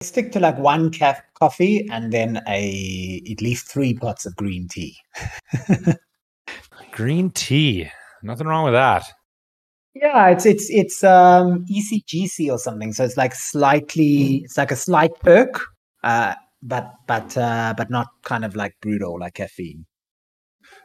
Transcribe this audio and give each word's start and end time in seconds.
stick 0.00 0.30
to 0.32 0.40
like 0.40 0.56
one 0.58 0.90
caf- 0.90 1.22
coffee 1.34 1.88
and 1.90 2.12
then 2.12 2.40
a 2.46 3.22
at 3.30 3.42
least 3.42 3.66
three 3.68 3.94
pots 3.94 4.26
of 4.26 4.36
green 4.36 4.68
tea. 4.68 4.96
green 6.92 7.30
tea, 7.30 7.90
nothing 8.22 8.46
wrong 8.46 8.64
with 8.64 8.74
that. 8.74 9.04
Yeah, 9.94 10.28
it's 10.28 10.46
it's 10.46 10.70
it's 10.70 11.02
um 11.02 11.64
ECGC 11.66 12.50
or 12.50 12.58
something. 12.58 12.92
So 12.92 13.04
it's 13.04 13.16
like 13.16 13.34
slightly, 13.34 14.42
it's 14.44 14.56
like 14.56 14.70
a 14.70 14.76
slight 14.76 15.18
perk, 15.20 15.60
uh, 16.04 16.34
but 16.62 16.94
but 17.08 17.36
uh, 17.36 17.74
but 17.76 17.90
not 17.90 18.06
kind 18.22 18.44
of 18.44 18.54
like 18.54 18.74
brutal 18.80 19.18
like 19.18 19.34
caffeine. 19.34 19.86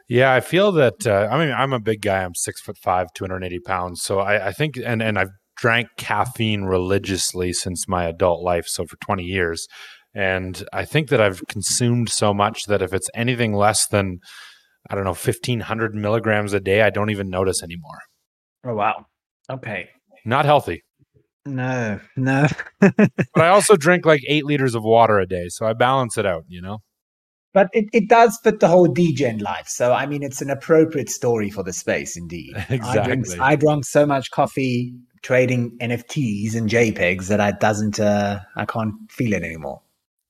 Yeah, 0.08 0.34
I 0.34 0.40
feel 0.40 0.72
that. 0.72 1.06
Uh, 1.06 1.28
I 1.30 1.38
mean, 1.38 1.54
I'm 1.54 1.72
a 1.72 1.78
big 1.78 2.02
guy. 2.02 2.24
I'm 2.24 2.34
six 2.34 2.60
foot 2.60 2.76
five, 2.76 3.12
280 3.14 3.60
pounds. 3.60 4.02
So 4.02 4.18
I, 4.18 4.48
I 4.48 4.52
think, 4.52 4.76
and 4.76 5.00
and 5.00 5.18
I've 5.18 5.30
drank 5.56 5.88
caffeine 5.96 6.64
religiously 6.64 7.52
since 7.52 7.88
my 7.88 8.04
adult 8.04 8.42
life, 8.42 8.66
so 8.66 8.84
for 8.84 8.96
20 8.96 9.24
years. 9.24 9.66
And 10.14 10.64
I 10.72 10.84
think 10.84 11.08
that 11.08 11.20
I've 11.20 11.42
consumed 11.48 12.08
so 12.08 12.32
much 12.32 12.64
that 12.68 12.82
if 12.82 12.92
it's 12.92 13.10
anything 13.14 13.52
less 13.52 13.86
than, 13.88 14.18
I 14.88 14.94
don't 14.94 15.04
know, 15.04 15.10
1500 15.10 15.94
milligrams 15.94 16.52
a 16.52 16.60
day, 16.60 16.82
I 16.82 16.90
don't 16.90 17.10
even 17.10 17.28
notice 17.28 17.62
anymore. 17.62 17.98
Oh, 18.64 18.74
wow. 18.74 19.06
Okay. 19.50 19.88
Not 20.24 20.44
healthy. 20.44 20.82
No, 21.46 22.00
no. 22.16 22.46
but 22.80 23.10
I 23.36 23.48
also 23.48 23.76
drink 23.76 24.06
like 24.06 24.22
eight 24.26 24.44
liters 24.44 24.74
of 24.74 24.82
water 24.82 25.18
a 25.18 25.26
day. 25.26 25.48
So 25.48 25.66
I 25.66 25.74
balance 25.74 26.16
it 26.16 26.24
out, 26.24 26.44
you 26.48 26.62
know? 26.62 26.78
But 27.52 27.68
it, 27.72 27.86
it 27.92 28.08
does 28.08 28.38
fit 28.42 28.60
the 28.60 28.68
whole 28.68 28.86
degen 28.86 29.38
life. 29.38 29.66
So, 29.68 29.92
I 29.92 30.06
mean, 30.06 30.22
it's 30.22 30.42
an 30.42 30.50
appropriate 30.50 31.08
story 31.08 31.50
for 31.50 31.62
the 31.62 31.72
space, 31.72 32.16
indeed. 32.16 32.54
Exactly. 32.68 33.00
I, 33.00 33.04
drink, 33.04 33.26
I 33.40 33.56
drank 33.56 33.84
so 33.84 34.06
much 34.06 34.30
coffee 34.30 34.94
trading 35.24 35.76
NFTs 35.80 36.54
and 36.54 36.70
JPEGs 36.70 37.26
that 37.26 37.40
I 37.40 37.50
doesn't, 37.50 37.98
uh, 37.98 38.38
I 38.54 38.64
can't 38.66 38.94
feel 39.10 39.32
it 39.32 39.42
anymore. 39.42 39.80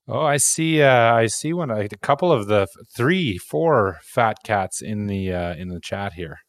Oh, 0.07 0.23
I 0.23 0.37
see. 0.37 0.83
Uh, 0.83 1.15
I 1.15 1.27
see 1.27 1.53
one. 1.53 1.71
A 1.71 1.89
couple 2.03 2.31
of 2.31 2.47
the 2.47 2.67
three, 2.95 3.39
four 3.39 3.99
fat 4.03 4.37
cats 4.45 4.83
in 4.83 5.07
the 5.07 5.33
uh, 5.33 5.55
in 5.55 5.69
the 5.69 5.81
chat 5.81 6.13
here. 6.13 6.41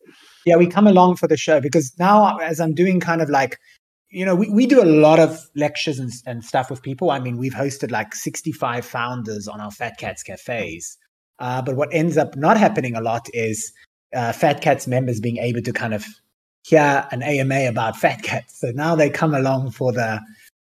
Yeah, 0.45 0.57
we 0.57 0.67
come 0.67 0.87
along 0.87 1.15
for 1.15 1.27
the 1.27 1.37
show 1.37 1.61
because 1.61 1.93
now, 1.97 2.35
as 2.39 2.59
I'm 2.59 2.73
doing 2.73 2.99
kind 2.99 3.21
of 3.21 3.29
like 3.29 3.57
you 4.09 4.25
know, 4.25 4.35
we, 4.35 4.49
we 4.49 4.65
do 4.65 4.81
a 4.81 4.85
lot 4.85 5.19
of 5.19 5.45
lectures 5.55 5.99
and, 5.99 6.11
and 6.25 6.43
stuff 6.43 6.69
with 6.69 6.81
people. 6.81 7.11
I 7.11 7.19
mean, 7.19 7.37
we've 7.37 7.53
hosted 7.53 7.91
like 7.91 8.15
65 8.15 8.85
founders 8.85 9.45
on 9.47 9.59
our 9.59 9.71
Fat 9.71 9.97
Cats 9.97 10.23
cafes. 10.23 10.97
Uh, 11.39 11.61
but 11.61 11.75
what 11.75 11.89
ends 11.91 12.17
up 12.17 12.37
not 12.37 12.55
happening 12.55 12.95
a 12.95 13.01
lot 13.01 13.27
is 13.33 13.73
uh, 14.13 14.31
Fat 14.31 14.61
Cats 14.61 14.87
members 14.87 15.19
being 15.19 15.37
able 15.37 15.61
to 15.61 15.73
kind 15.73 15.93
of 15.93 16.05
hear 16.65 17.07
an 17.11 17.21
AMA 17.21 17.67
about 17.67 17.95
Fat 17.95 18.23
Cats. 18.23 18.59
So 18.59 18.71
now 18.71 18.95
they 18.95 19.09
come 19.09 19.35
along 19.35 19.71
for 19.71 19.91
the 19.91 20.19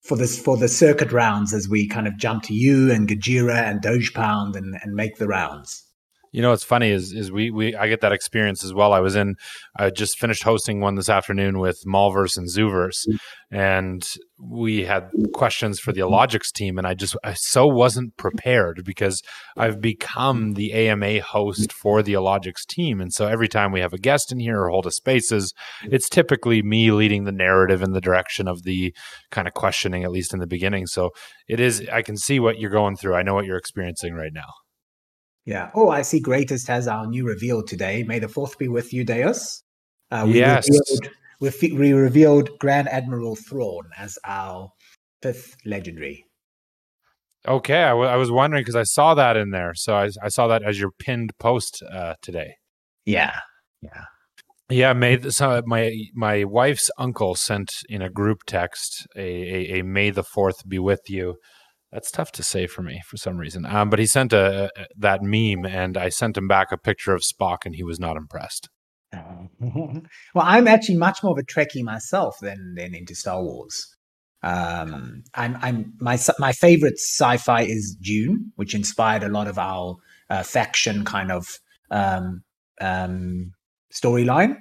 for 0.01 0.17
this 0.17 0.39
for 0.39 0.57
the 0.57 0.67
circuit 0.67 1.11
rounds 1.11 1.53
as 1.53 1.69
we 1.69 1.87
kind 1.87 2.07
of 2.07 2.17
jump 2.17 2.43
to 2.43 2.53
you 2.53 2.91
and 2.91 3.07
Gajira 3.07 3.55
and 3.55 3.81
Doge 3.81 4.13
Pound 4.13 4.55
and, 4.55 4.75
and 4.81 4.93
make 4.93 5.17
the 5.17 5.27
rounds. 5.27 5.83
You 6.35 6.41
know 6.41 6.49
what's 6.49 6.65
funny 6.65 6.89
is 6.89 7.13
is 7.13 7.31
we 7.31 7.49
we 7.49 7.77
I 7.77 7.87
get 7.87 8.01
that 8.01 8.11
experience 8.11 8.65
as 8.65 8.73
well. 8.73 8.91
I 8.91 8.99
was 8.99 9.15
in 9.15 9.37
I 9.77 9.89
just 9.89 10.19
finished 10.19 10.43
hosting 10.43 10.81
one 10.81 10.95
this 10.95 11.07
afternoon 11.07 11.59
with 11.59 11.81
Malverse 11.87 12.37
and 12.37 12.49
Zooverse, 12.49 13.07
mm-hmm. 13.07 13.55
and 13.55 14.13
we 14.37 14.83
had 14.83 15.09
questions 15.33 15.79
for 15.79 15.93
the 15.93 16.01
Illogics 16.01 16.51
team, 16.51 16.77
and 16.77 16.85
I 16.85 16.93
just 16.93 17.15
I 17.23 17.35
so 17.35 17.65
wasn't 17.65 18.17
prepared 18.17 18.83
because 18.83 19.21
I've 19.55 19.79
become 19.79 20.55
the 20.55 20.73
AMA 20.73 21.21
host 21.21 21.69
mm-hmm. 21.69 21.77
for 21.77 22.03
the 22.03 22.15
Illogics 22.15 22.65
team, 22.67 22.99
and 22.99 23.13
so 23.13 23.27
every 23.27 23.47
time 23.47 23.71
we 23.71 23.79
have 23.79 23.93
a 23.93 23.97
guest 23.97 24.29
in 24.33 24.39
here 24.39 24.59
or 24.59 24.69
hold 24.69 24.87
a 24.87 24.91
spaces, 24.91 25.53
it's 25.85 26.09
typically 26.09 26.61
me 26.61 26.91
leading 26.91 27.23
the 27.23 27.31
narrative 27.31 27.81
in 27.81 27.93
the 27.93 28.01
direction 28.01 28.49
of 28.49 28.63
the 28.63 28.93
kind 29.31 29.47
of 29.47 29.53
questioning, 29.53 30.03
at 30.03 30.11
least 30.11 30.33
in 30.33 30.41
the 30.41 30.47
beginning. 30.47 30.85
So 30.85 31.11
it 31.47 31.61
is 31.61 31.87
I 31.89 32.01
can 32.01 32.17
see 32.17 32.41
what 32.41 32.59
you're 32.59 32.71
going 32.71 32.97
through. 32.97 33.15
I 33.15 33.23
know 33.23 33.35
what 33.35 33.45
you're 33.45 33.55
experiencing 33.55 34.15
right 34.15 34.33
now. 34.33 34.64
Yeah. 35.45 35.69
Oh, 35.75 35.89
I 35.89 36.01
see. 36.01 36.19
Greatest 36.19 36.67
has 36.67 36.87
our 36.87 37.05
new 37.05 37.25
reveal 37.25 37.63
today. 37.63 38.03
May 38.03 38.19
the 38.19 38.27
fourth 38.27 38.57
be 38.57 38.67
with 38.67 38.93
you, 38.93 39.03
Deus. 39.03 39.63
Uh, 40.11 40.25
we 40.27 40.39
yes. 40.39 40.67
Revealed, 41.39 41.79
we 41.79 41.93
revealed 41.93 42.49
Grand 42.59 42.87
Admiral 42.89 43.35
Thrawn 43.35 43.83
as 43.97 44.17
our 44.25 44.71
fifth 45.21 45.55
legendary. 45.65 46.25
Okay, 47.47 47.83
I, 47.83 47.89
w- 47.89 48.09
I 48.09 48.15
was 48.15 48.31
wondering 48.31 48.61
because 48.61 48.75
I 48.75 48.83
saw 48.83 49.13
that 49.13 49.37
in 49.37 49.51
there, 49.51 49.73
so 49.75 49.95
I, 49.95 50.09
I 50.23 50.29
saw 50.29 50.47
that 50.47 50.63
as 50.63 50.79
your 50.79 50.89
pinned 50.97 51.31
post 51.37 51.83
uh, 51.91 52.15
today. 52.21 52.55
Yeah, 53.05 53.37
yeah, 53.83 54.05
yeah. 54.69 54.93
May 54.93 55.21
so 55.29 55.61
my 55.65 55.95
my 56.15 56.43
wife's 56.43 56.89
uncle 56.97 57.35
sent 57.35 57.69
in 57.87 58.01
a 58.01 58.09
group 58.09 58.39
text 58.47 59.05
a, 59.15 59.21
a, 59.21 59.79
a 59.79 59.83
May 59.83 60.09
the 60.09 60.23
Fourth 60.23 60.67
be 60.67 60.79
with 60.79 61.01
you 61.07 61.35
that's 61.95 62.11
tough 62.11 62.33
to 62.33 62.43
say 62.43 62.67
for 62.67 62.81
me 62.81 63.01
for 63.05 63.15
some 63.15 63.37
reason. 63.37 63.65
Um, 63.65 63.89
but 63.89 63.99
he 63.99 64.05
sent 64.05 64.33
a, 64.33 64.69
a, 64.75 64.85
that 64.97 65.21
meme, 65.23 65.65
and 65.65 65.97
I 65.97 66.09
sent 66.09 66.37
him 66.37 66.45
back 66.45 66.73
a 66.73 66.77
picture 66.77 67.13
of 67.13 67.21
Spock, 67.21 67.59
and 67.63 67.73
he 67.73 67.83
was 67.83 68.01
not 68.01 68.17
impressed. 68.17 68.67
well, 69.59 70.01
I'm 70.35 70.67
actually 70.67 70.97
much 70.97 71.23
more 71.23 71.31
of 71.31 71.37
a 71.37 71.43
Trekkie 71.43 71.83
myself 71.83 72.35
than 72.41 72.75
than 72.75 72.93
into 72.93 73.15
Star 73.15 73.41
Wars. 73.41 73.95
Um, 74.43 75.23
I'm, 75.35 75.57
I'm 75.61 75.93
my 76.01 76.19
my 76.37 76.51
favorite 76.51 76.97
sci-fi 76.97 77.61
is 77.61 77.95
Dune, 78.01 78.51
which 78.57 78.75
inspired 78.75 79.23
a 79.23 79.29
lot 79.29 79.47
of 79.47 79.57
our 79.57 79.95
uh, 80.29 80.43
faction 80.43 81.05
kind 81.05 81.31
of 81.31 81.47
um, 81.91 82.43
um, 82.81 83.53
storyline. 83.93 84.57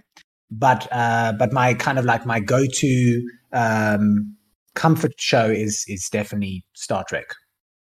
But 0.52 0.86
uh, 0.92 1.32
but 1.36 1.52
my 1.52 1.74
kind 1.74 1.98
of 1.98 2.04
like 2.04 2.24
my 2.26 2.38
go-to 2.38 3.28
um, 3.52 4.36
comfort 4.74 5.12
show 5.18 5.46
is 5.46 5.84
is 5.88 6.08
definitely 6.10 6.64
Star 6.74 7.04
Trek. 7.08 7.26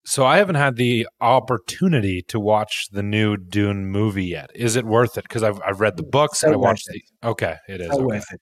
So 0.05 0.25
I 0.25 0.37
haven't 0.37 0.55
had 0.55 0.75
the 0.75 1.07
opportunity 1.21 2.21
to 2.27 2.39
watch 2.39 2.87
the 2.91 3.03
new 3.03 3.37
Dune 3.37 3.85
movie 3.85 4.25
yet. 4.25 4.49
Is 4.53 4.75
it 4.75 4.85
worth 4.85 5.17
it? 5.17 5.23
Because 5.23 5.43
I've 5.43 5.59
I've 5.65 5.79
read 5.79 5.97
the 5.97 6.03
books. 6.03 6.39
So 6.39 6.51
I 6.51 6.55
watched 6.55 6.87
the 6.87 7.27
okay. 7.29 7.55
It 7.69 7.81
is 7.81 7.87
so 7.87 7.97
okay. 7.97 8.05
worth 8.05 8.33
it. 8.33 8.41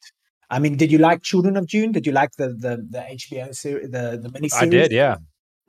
I 0.50 0.60
mean, 0.60 0.76
did 0.76 0.92
you 0.92 0.98
like 0.98 1.22
Children 1.22 1.56
of 1.56 1.68
Dune? 1.68 1.92
Did 1.92 2.06
you 2.06 2.12
like 2.12 2.32
the 2.38 2.50
the 2.50 2.86
the 2.90 3.00
HBO 3.00 3.56
series, 3.56 3.92
the 3.92 4.20
the 4.22 4.30
mini 4.32 4.50
I 4.60 4.66
did, 4.66 4.92
yeah. 4.92 5.18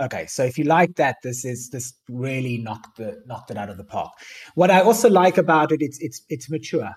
Okay, 0.01 0.27
so 0.27 0.43
if 0.43 0.59
you 0.59 0.65
like 0.65 0.97
that, 0.97 1.17
this 1.23 1.45
is 1.45 1.69
this 1.71 1.93
really 2.09 2.59
knocked 2.59 2.97
the 2.97 3.23
knocked 3.27 3.53
it 3.53 3.57
out 3.57 3.69
of 3.69 3.77
the 3.77 3.85
park. 3.85 4.11
What 4.55 4.71
I 4.71 4.81
also 4.81 5.09
like 5.09 5.39
about 5.39 5.71
it, 5.71 5.81
it's 5.81 5.99
it's 6.01 6.23
it's 6.29 6.51
mature. 6.51 6.91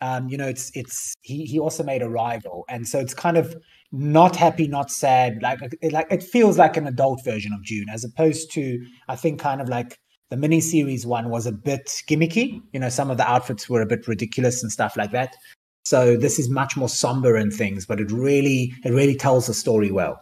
Um, 0.00 0.28
you 0.28 0.36
know, 0.36 0.48
it's 0.48 0.70
it's 0.74 1.14
he 1.22 1.44
he 1.44 1.58
also 1.58 1.82
made 1.82 2.02
Arrival, 2.02 2.64
and 2.68 2.86
so 2.88 2.98
it's 2.98 3.14
kind 3.14 3.36
of 3.36 3.54
not 3.92 4.36
happy, 4.36 4.68
not 4.68 4.90
sad. 4.90 5.42
Like 5.42 5.60
it, 5.80 5.92
like 5.92 6.06
it 6.10 6.22
feels 6.22 6.58
like 6.58 6.76
an 6.76 6.86
adult 6.86 7.24
version 7.24 7.52
of 7.52 7.64
Dune, 7.64 7.88
as 7.92 8.04
opposed 8.04 8.50
to 8.52 8.84
I 9.08 9.16
think 9.16 9.40
kind 9.40 9.60
of 9.60 9.68
like 9.68 9.98
the 10.30 10.36
miniseries 10.36 11.04
one 11.04 11.28
was 11.28 11.46
a 11.46 11.52
bit 11.52 11.86
gimmicky. 12.08 12.62
You 12.72 12.80
know, 12.80 12.88
some 12.88 13.10
of 13.10 13.16
the 13.16 13.28
outfits 13.28 13.68
were 13.68 13.82
a 13.82 13.86
bit 13.86 14.06
ridiculous 14.08 14.62
and 14.62 14.72
stuff 14.72 14.96
like 14.96 15.10
that. 15.10 15.36
So 15.84 16.16
this 16.16 16.38
is 16.38 16.48
much 16.48 16.76
more 16.76 16.88
somber 16.88 17.36
and 17.36 17.52
things, 17.52 17.84
but 17.86 18.00
it 18.00 18.10
really 18.10 18.72
it 18.84 18.92
really 18.92 19.16
tells 19.16 19.46
the 19.46 19.54
story 19.54 19.90
well. 19.90 20.20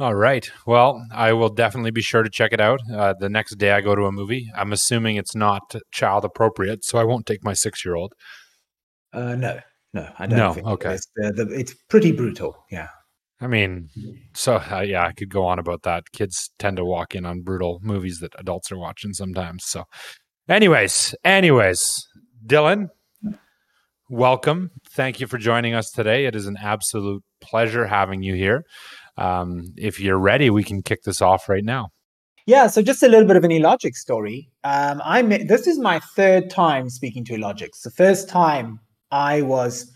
All 0.00 0.14
right. 0.14 0.50
Well, 0.66 1.06
I 1.12 1.32
will 1.34 1.50
definitely 1.50 1.92
be 1.92 2.02
sure 2.02 2.24
to 2.24 2.30
check 2.30 2.52
it 2.52 2.60
out 2.60 2.80
uh, 2.92 3.14
the 3.18 3.28
next 3.28 3.54
day 3.58 3.70
I 3.70 3.80
go 3.80 3.94
to 3.94 4.06
a 4.06 4.12
movie. 4.12 4.50
I'm 4.56 4.72
assuming 4.72 5.16
it's 5.16 5.36
not 5.36 5.76
child 5.92 6.24
appropriate, 6.24 6.84
so 6.84 6.98
I 6.98 7.04
won't 7.04 7.26
take 7.26 7.44
my 7.44 7.52
six 7.52 7.84
year 7.84 7.94
old. 7.94 8.12
Uh, 9.12 9.36
no, 9.36 9.60
no, 9.92 10.08
I 10.18 10.26
don't. 10.26 10.38
No, 10.38 10.52
think 10.52 10.66
okay. 10.66 10.94
It's, 10.94 11.06
uh, 11.22 11.30
the, 11.30 11.48
it's 11.52 11.74
pretty 11.88 12.10
brutal. 12.10 12.56
Yeah. 12.72 12.88
I 13.40 13.46
mean, 13.46 13.88
so 14.32 14.56
uh, 14.56 14.80
yeah, 14.80 15.06
I 15.06 15.12
could 15.12 15.28
go 15.28 15.44
on 15.44 15.60
about 15.60 15.82
that. 15.82 16.10
Kids 16.12 16.50
tend 16.58 16.78
to 16.78 16.84
walk 16.84 17.14
in 17.14 17.24
on 17.24 17.42
brutal 17.42 17.78
movies 17.80 18.18
that 18.18 18.32
adults 18.36 18.72
are 18.72 18.78
watching 18.78 19.12
sometimes. 19.12 19.64
So, 19.64 19.84
anyways, 20.48 21.14
anyways, 21.24 22.08
Dylan, 22.44 22.88
welcome. 24.08 24.70
Thank 24.90 25.20
you 25.20 25.28
for 25.28 25.38
joining 25.38 25.74
us 25.74 25.90
today. 25.90 26.26
It 26.26 26.34
is 26.34 26.46
an 26.46 26.56
absolute 26.60 27.22
pleasure 27.40 27.86
having 27.86 28.22
you 28.22 28.34
here. 28.34 28.64
Um, 29.16 29.72
if 29.76 30.00
you're 30.00 30.18
ready, 30.18 30.50
we 30.50 30.64
can 30.64 30.82
kick 30.82 31.02
this 31.04 31.22
off 31.22 31.48
right 31.48 31.64
now. 31.64 31.90
Yeah, 32.46 32.66
so 32.66 32.82
just 32.82 33.02
a 33.02 33.08
little 33.08 33.26
bit 33.26 33.36
of 33.36 33.44
an 33.44 33.52
Illogic 33.52 33.96
story. 33.96 34.50
Um, 34.64 35.00
I 35.04 35.22
this 35.22 35.66
is 35.66 35.78
my 35.78 36.00
third 36.14 36.50
time 36.50 36.90
speaking 36.90 37.24
to 37.26 37.34
Illogics. 37.34 37.80
The 37.82 37.90
first 37.90 38.28
time 38.28 38.80
I 39.10 39.42
was 39.42 39.90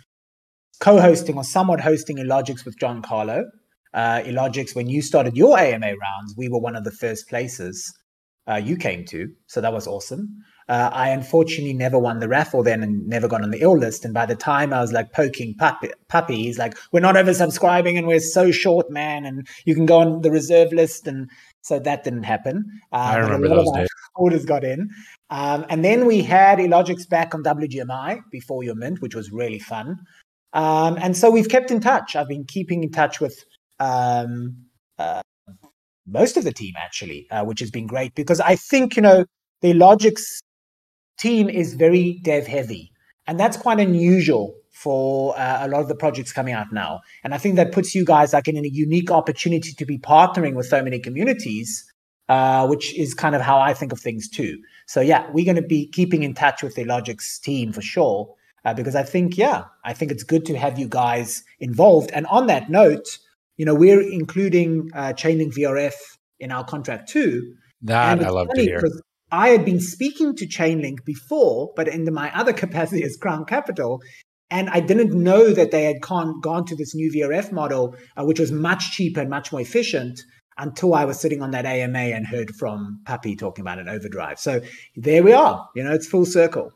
co-hosting 0.81 1.37
or 1.37 1.44
somewhat 1.44 1.81
hosting 1.81 2.19
Illogics 2.19 2.65
with 2.65 2.79
John 2.79 3.03
Carlo. 3.03 3.44
Uh, 3.93 4.23
Illogics, 4.25 4.75
when 4.75 4.88
you 4.88 5.03
started 5.03 5.37
your 5.37 5.59
AMA 5.59 5.87
rounds, 5.87 6.35
we 6.37 6.49
were 6.49 6.61
one 6.61 6.76
of 6.76 6.85
the 6.85 6.91
first 6.91 7.29
places 7.29 7.93
uh, 8.49 8.56
you 8.56 8.76
came 8.76 9.05
to, 9.06 9.29
so 9.47 9.61
that 9.61 9.73
was 9.73 9.87
awesome. 9.87 10.29
Uh, 10.69 10.91
I 10.93 11.09
unfortunately 11.11 11.73
never 11.73 11.99
won 11.99 12.19
the 12.19 12.29
raffle 12.29 12.62
then 12.62 12.82
and 12.82 13.06
never 13.06 13.26
got 13.26 13.43
on 13.43 13.50
the 13.50 13.61
ill 13.62 13.79
list. 13.79 14.05
And 14.05 14.12
by 14.12 14.26
the 14.26 14.35
time 14.37 14.73
I 14.73 14.81
was 14.81 14.93
like 14.93 15.12
poking 15.12 15.55
puppy, 15.55 15.91
puppies, 16.09 16.59
like 16.59 16.76
we're 16.93 17.00
not 17.00 17.15
oversubscribing 17.15 17.97
and 17.97 18.06
we're 18.06 18.20
so 18.20 18.50
short, 18.50 18.91
man, 18.91 19.25
and 19.25 19.49
you 19.65 19.75
can 19.75 19.87
go 19.87 19.99
on 19.99 20.20
the 20.20 20.31
reserve 20.31 20.73
list. 20.73 21.06
And 21.06 21.31
so 21.62 21.79
that 21.79 22.05
didn't 22.05 22.25
happen. 22.25 22.67
Uh, 22.93 22.97
I 22.97 23.17
remember 23.17 23.49
those 23.49 23.73
days. 23.73 23.88
Orders 24.17 24.44
got 24.44 24.62
in. 24.62 24.91
Um, 25.31 25.65
and 25.70 25.85
then 25.85 26.05
we 26.05 26.23
had 26.23 26.59
Illogics 26.59 27.09
back 27.09 27.35
on 27.35 27.43
WGMI 27.43 28.21
before 28.31 28.62
your 28.62 28.75
mint, 28.75 29.00
which 29.00 29.14
was 29.14 29.31
really 29.32 29.59
fun. 29.59 29.97
Um, 30.53 30.99
and 31.00 31.17
so 31.17 31.31
we've 31.31 31.49
kept 31.49 31.71
in 31.71 31.81
touch. 31.81 32.14
I've 32.14 32.29
been 32.29 32.44
keeping 32.44 32.82
in 32.82 32.91
touch 32.91 33.21
with 33.21 33.44
um, 33.81 34.56
uh, 34.99 35.23
most 36.06 36.37
of 36.37 36.44
the 36.44 36.53
team 36.53 36.75
actually, 36.76 37.26
uh, 37.31 37.44
which 37.44 37.61
has 37.61 37.71
been 37.71 37.87
great 37.87 38.14
because 38.14 38.41
I 38.41 38.56
think 38.56 38.97
you 38.97 39.03
know 39.03 39.25
the 39.61 39.75
Logix 39.75 40.41
team 41.19 41.49
is 41.49 41.75
very 41.75 42.20
dev 42.23 42.47
heavy, 42.47 42.93
and 43.26 43.38
that's 43.38 43.56
quite 43.56 43.81
unusual 43.81 44.55
for 44.79 45.37
uh, 45.37 45.67
a 45.67 45.69
lot 45.69 45.81
of 45.81 45.88
the 45.88 45.94
projects 45.97 46.32
coming 46.32 46.55
out 46.55 46.73
now. 46.73 47.00
And 47.25 47.35
I 47.35 47.38
think 47.38 47.56
that 47.56 47.73
puts 47.73 47.97
you 47.97 48.05
guys 48.05 48.32
like 48.32 48.47
in 48.47 48.56
a 48.56 48.69
unique 48.69 49.11
opportunity 49.11 49.73
to 49.73 49.85
be 49.85 49.99
partnering 49.99 50.55
with 50.55 50.67
so 50.67 50.85
many 50.85 51.00
communities, 51.00 51.85
uh, 52.29 52.65
which 52.69 52.97
is 52.97 53.12
kind 53.12 53.35
of 53.35 53.43
how 53.43 53.59
I 53.59 53.75
think 53.75 53.91
of 53.91 53.99
things 53.99 54.29
too. 54.29 54.59
So 54.87 55.00
yeah, 55.00 55.26
we're 55.32 55.44
going 55.44 55.56
to 55.56 55.69
be 55.69 55.88
keeping 55.88 56.23
in 56.23 56.32
touch 56.32 56.62
with 56.62 56.76
the 56.76 56.85
Logix 56.85 57.41
team 57.41 57.73
for 57.73 57.82
sure. 57.82 58.32
Uh, 58.64 58.75
because 58.75 58.94
I 58.94 59.03
think, 59.03 59.37
yeah, 59.37 59.64
I 59.85 59.94
think 59.94 60.12
it's 60.12 60.23
good 60.23 60.44
to 60.47 60.59
have 60.59 60.79
you 60.79 60.88
guys 60.88 61.43
involved. 61.59 62.11
And 62.12 62.26
on 62.26 62.47
that 62.49 62.71
note, 62.71 63.19
you 63.56 63.64
know, 63.64 63.75
we're 63.75 64.00
including 64.00 64.91
uh, 64.94 65.12
Chainlink 65.12 65.55
VRF 65.55 65.94
in 66.38 66.53
our 66.53 66.64
contract 66.64 67.09
too. 67.09 67.55
That 67.82 68.21
I 68.21 68.29
love 68.29 68.49
to 68.55 68.61
hear. 68.61 68.81
I 69.31 69.49
had 69.51 69.65
been 69.65 69.81
speaking 69.81 70.35
to 70.37 70.47
Chainlink 70.47 71.05
before, 71.05 71.73
but 71.77 71.89
in 71.89 72.13
my 72.13 72.35
other 72.35 72.53
capacity 72.65 73.03
as 73.03 73.17
Crown 73.17 73.45
Capital, 73.45 74.01
and 74.51 74.71
I 74.71 74.81
didn't 74.81 75.13
know 75.13 75.53
that 75.53 75.71
they 75.71 75.85
had 75.85 76.01
gone, 76.01 76.41
gone 76.41 76.65
to 76.67 76.77
this 76.77 76.95
new 76.95 77.13
VRF 77.13 77.53
model, 77.53 77.95
uh, 78.17 78.25
which 78.25 78.41
was 78.41 78.51
much 78.51 78.93
cheaper 78.93 79.21
and 79.21 79.29
much 79.29 79.53
more 79.53 79.61
efficient 79.61 80.21
until 80.57 80.95
I 80.95 81.05
was 81.05 81.21
sitting 81.21 81.43
on 81.43 81.51
that 81.53 81.67
AMA 81.67 81.99
and 81.99 82.27
heard 82.27 82.55
from 82.57 83.01
Puppy 83.05 83.37
talking 83.37 83.63
about 83.63 83.79
an 83.79 83.89
overdrive. 83.89 84.41
So 84.41 84.61
there 84.97 85.23
we 85.23 85.33
are. 85.33 85.69
You 85.77 85.85
know, 85.85 85.93
it's 85.93 86.09
full 86.09 86.25
circle. 86.25 86.73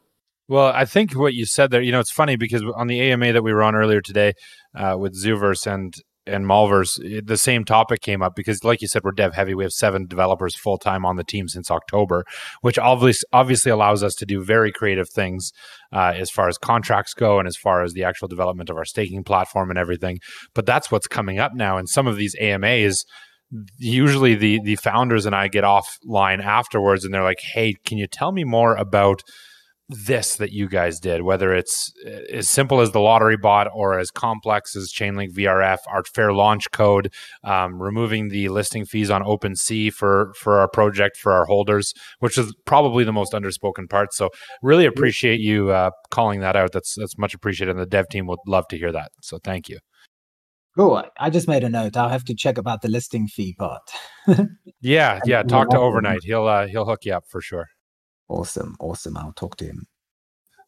Well, 0.48 0.66
I 0.66 0.84
think 0.84 1.12
what 1.12 1.34
you 1.34 1.46
said 1.46 1.70
there, 1.70 1.80
you 1.80 1.92
know, 1.92 2.00
it's 2.00 2.10
funny 2.10 2.36
because 2.36 2.62
on 2.76 2.86
the 2.86 3.00
AMA 3.00 3.32
that 3.32 3.42
we 3.42 3.52
were 3.52 3.62
on 3.62 3.74
earlier 3.74 4.00
today 4.00 4.34
uh, 4.74 4.96
with 4.98 5.14
Zooverse 5.14 5.66
and 5.66 5.94
and 6.26 6.44
Malverse, 6.44 7.26
the 7.26 7.36
same 7.36 7.64
topic 7.64 8.00
came 8.00 8.22
up 8.22 8.34
because, 8.36 8.62
like 8.64 8.80
you 8.80 8.88
said, 8.88 9.02
we're 9.04 9.12
dev 9.12 9.34
heavy. 9.34 9.54
We 9.54 9.64
have 9.64 9.72
seven 9.72 10.06
developers 10.06 10.54
full 10.54 10.78
time 10.78 11.04
on 11.04 11.16
the 11.16 11.24
team 11.24 11.48
since 11.48 11.70
October, 11.70 12.24
which 12.60 12.78
obviously 12.78 13.26
obviously 13.32 13.72
allows 13.72 14.02
us 14.02 14.14
to 14.16 14.26
do 14.26 14.42
very 14.42 14.70
creative 14.70 15.08
things 15.10 15.52
uh, 15.92 16.12
as 16.16 16.30
far 16.30 16.48
as 16.48 16.58
contracts 16.58 17.14
go 17.14 17.38
and 17.38 17.48
as 17.48 17.56
far 17.56 17.82
as 17.82 17.92
the 17.92 18.04
actual 18.04 18.28
development 18.28 18.70
of 18.70 18.76
our 18.76 18.84
staking 18.84 19.24
platform 19.24 19.70
and 19.70 19.78
everything. 19.78 20.18
But 20.54 20.66
that's 20.66 20.90
what's 20.90 21.08
coming 21.08 21.38
up 21.38 21.52
now, 21.54 21.76
and 21.76 21.88
some 21.88 22.06
of 22.06 22.16
these 22.16 22.36
AMAs. 22.40 23.04
Usually, 23.78 24.34
the 24.34 24.60
the 24.62 24.76
founders 24.76 25.26
and 25.26 25.34
I 25.34 25.48
get 25.48 25.64
offline 25.64 26.42
afterwards, 26.42 27.04
and 27.04 27.12
they're 27.12 27.22
like, 27.22 27.40
"Hey, 27.52 27.74
can 27.84 27.98
you 27.98 28.06
tell 28.06 28.32
me 28.32 28.44
more 28.44 28.76
about?" 28.76 29.22
This 29.92 30.36
that 30.36 30.52
you 30.52 30.68
guys 30.68 31.00
did, 31.00 31.22
whether 31.22 31.54
it's 31.54 31.92
uh, 32.06 32.10
as 32.32 32.48
simple 32.48 32.80
as 32.80 32.92
the 32.92 33.00
lottery 33.00 33.36
bot 33.36 33.68
or 33.74 33.98
as 33.98 34.10
complex 34.10 34.74
as 34.76 34.92
Chainlink 34.92 35.32
VRF, 35.32 35.78
our 35.88 36.02
fair 36.04 36.32
launch 36.32 36.70
code, 36.72 37.12
um, 37.44 37.80
removing 37.80 38.28
the 38.28 38.48
listing 38.48 38.84
fees 38.84 39.10
on 39.10 39.22
OpenSea 39.22 39.92
for 39.92 40.32
for 40.34 40.58
our 40.58 40.68
project 40.68 41.16
for 41.16 41.32
our 41.32 41.46
holders, 41.46 41.92
which 42.20 42.38
is 42.38 42.54
probably 42.64 43.04
the 43.04 43.12
most 43.12 43.32
underspoken 43.32 43.88
part. 43.88 44.12
So 44.12 44.30
really 44.62 44.86
appreciate 44.86 45.40
you 45.40 45.70
uh, 45.70 45.90
calling 46.10 46.40
that 46.40 46.56
out. 46.56 46.72
That's 46.72 46.94
that's 46.98 47.18
much 47.18 47.34
appreciated, 47.34 47.72
and 47.72 47.80
the 47.80 47.86
dev 47.86 48.08
team 48.08 48.26
would 48.26 48.40
love 48.46 48.66
to 48.68 48.78
hear 48.78 48.92
that. 48.92 49.12
So 49.22 49.38
thank 49.42 49.68
you. 49.68 49.78
Cool. 50.76 51.04
I 51.18 51.28
just 51.28 51.48
made 51.48 51.64
a 51.64 51.68
note. 51.68 51.96
I'll 51.98 52.08
have 52.08 52.24
to 52.24 52.34
check 52.34 52.56
about 52.56 52.80
the 52.80 52.88
listing 52.88 53.26
fee 53.28 53.54
part. 53.58 53.82
yeah, 54.80 55.20
yeah. 55.26 55.42
Talk 55.42 55.68
to 55.70 55.78
overnight. 55.78 56.20
He'll 56.22 56.46
uh, 56.46 56.66
he'll 56.66 56.86
hook 56.86 57.04
you 57.04 57.12
up 57.12 57.24
for 57.28 57.42
sure. 57.42 57.66
Awesome. 58.32 58.76
Awesome. 58.80 59.16
I'll 59.18 59.34
talk 59.34 59.56
to 59.58 59.66
him. 59.66 59.86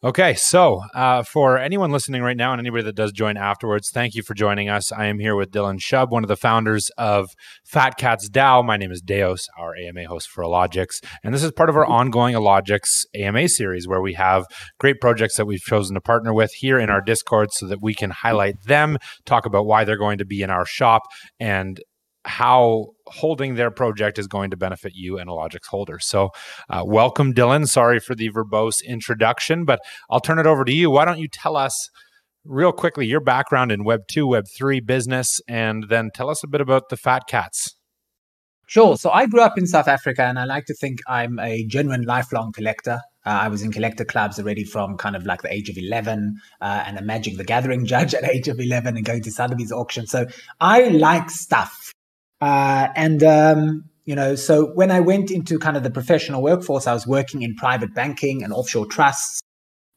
Okay, 0.02 0.34
so 0.34 0.82
uh, 0.94 1.22
for 1.22 1.56
anyone 1.56 1.90
listening 1.90 2.20
right 2.20 2.36
now 2.36 2.52
and 2.52 2.60
anybody 2.60 2.82
that 2.82 2.94
does 2.94 3.10
join 3.10 3.38
afterwards, 3.38 3.88
thank 3.90 4.14
you 4.14 4.22
for 4.22 4.34
joining 4.34 4.68
us. 4.68 4.92
I 4.92 5.06
am 5.06 5.18
here 5.18 5.34
with 5.34 5.50
Dylan 5.50 5.78
Shub, 5.80 6.10
one 6.10 6.22
of 6.22 6.28
the 6.28 6.36
founders 6.36 6.90
of 6.98 7.30
Fat 7.64 7.96
Cats 7.96 8.28
DAO. 8.28 8.62
My 8.62 8.76
name 8.76 8.92
is 8.92 9.00
Deos, 9.00 9.48
our 9.58 9.74
AMA 9.74 10.04
host 10.06 10.28
for 10.28 10.44
Illogics, 10.44 10.96
and 11.22 11.32
this 11.32 11.42
is 11.42 11.52
part 11.52 11.70
of 11.70 11.76
our 11.76 11.86
ongoing 11.86 12.34
Illogics 12.34 13.06
AMA 13.14 13.48
series 13.48 13.88
where 13.88 14.02
we 14.02 14.12
have 14.12 14.44
great 14.78 15.00
projects 15.00 15.38
that 15.38 15.46
we've 15.46 15.62
chosen 15.62 15.94
to 15.94 16.02
partner 16.02 16.34
with 16.34 16.52
here 16.52 16.78
in 16.78 16.90
our 16.90 17.00
Discord 17.00 17.48
so 17.52 17.66
that 17.66 17.80
we 17.80 17.94
can 17.94 18.10
highlight 18.10 18.60
them, 18.64 18.98
talk 19.24 19.46
about 19.46 19.64
why 19.64 19.84
they're 19.84 19.96
going 19.96 20.18
to 20.18 20.26
be 20.26 20.42
in 20.42 20.50
our 20.50 20.66
shop, 20.66 21.04
and 21.40 21.80
how 22.24 22.86
holding 23.06 23.54
their 23.54 23.70
project 23.70 24.18
is 24.18 24.26
going 24.26 24.50
to 24.50 24.56
benefit 24.56 24.92
you 24.94 25.18
and 25.18 25.28
Illogics 25.28 25.66
holder. 25.68 25.98
So, 25.98 26.30
uh, 26.70 26.82
welcome, 26.84 27.34
Dylan. 27.34 27.66
Sorry 27.66 28.00
for 28.00 28.14
the 28.14 28.30
verbose 28.30 28.84
introduction, 28.84 29.64
but 29.64 29.80
I'll 30.10 30.20
turn 30.20 30.38
it 30.38 30.46
over 30.46 30.64
to 30.64 30.72
you. 30.72 30.90
Why 30.90 31.04
don't 31.04 31.18
you 31.18 31.28
tell 31.28 31.56
us 31.56 31.90
real 32.44 32.72
quickly 32.72 33.06
your 33.06 33.20
background 33.20 33.72
in 33.72 33.84
Web 33.84 34.00
2, 34.10 34.26
Web 34.26 34.44
3 34.56 34.80
business, 34.80 35.40
and 35.48 35.86
then 35.88 36.10
tell 36.14 36.30
us 36.30 36.42
a 36.42 36.48
bit 36.48 36.60
about 36.60 36.88
the 36.88 36.96
Fat 36.96 37.22
Cats? 37.28 37.76
Sure. 38.66 38.96
So, 38.96 39.10
I 39.10 39.26
grew 39.26 39.42
up 39.42 39.58
in 39.58 39.66
South 39.66 39.88
Africa, 39.88 40.22
and 40.22 40.38
I 40.38 40.44
like 40.44 40.64
to 40.66 40.74
think 40.74 41.00
I'm 41.06 41.38
a 41.38 41.64
genuine 41.66 42.02
lifelong 42.02 42.52
collector. 42.52 43.00
Uh, 43.26 43.30
I 43.30 43.48
was 43.48 43.62
in 43.62 43.72
collector 43.72 44.04
clubs 44.04 44.38
already 44.38 44.64
from 44.64 44.98
kind 44.98 45.16
of 45.16 45.24
like 45.24 45.40
the 45.40 45.52
age 45.52 45.70
of 45.70 45.78
11 45.78 46.38
uh, 46.60 46.84
and 46.86 46.98
a 46.98 47.02
Magic 47.02 47.38
the 47.38 47.44
Gathering 47.44 47.86
judge 47.86 48.14
at 48.14 48.24
age 48.24 48.48
of 48.48 48.60
11 48.60 48.96
and 48.96 49.04
going 49.04 49.22
to 49.22 49.30
Sotheby's 49.30 49.72
auction. 49.72 50.06
So 50.06 50.26
I 50.60 50.88
like 50.88 51.30
stuff. 51.30 51.93
Uh, 52.44 52.92
and 52.94 53.22
um, 53.22 53.84
you 54.04 54.14
know, 54.14 54.34
so 54.34 54.66
when 54.74 54.90
I 54.90 55.00
went 55.00 55.30
into 55.30 55.58
kind 55.58 55.78
of 55.78 55.82
the 55.82 55.90
professional 55.90 56.42
workforce, 56.42 56.86
I 56.86 56.92
was 56.92 57.06
working 57.06 57.40
in 57.40 57.54
private 57.54 57.94
banking 57.94 58.44
and 58.44 58.52
offshore 58.52 58.84
trusts 58.84 59.40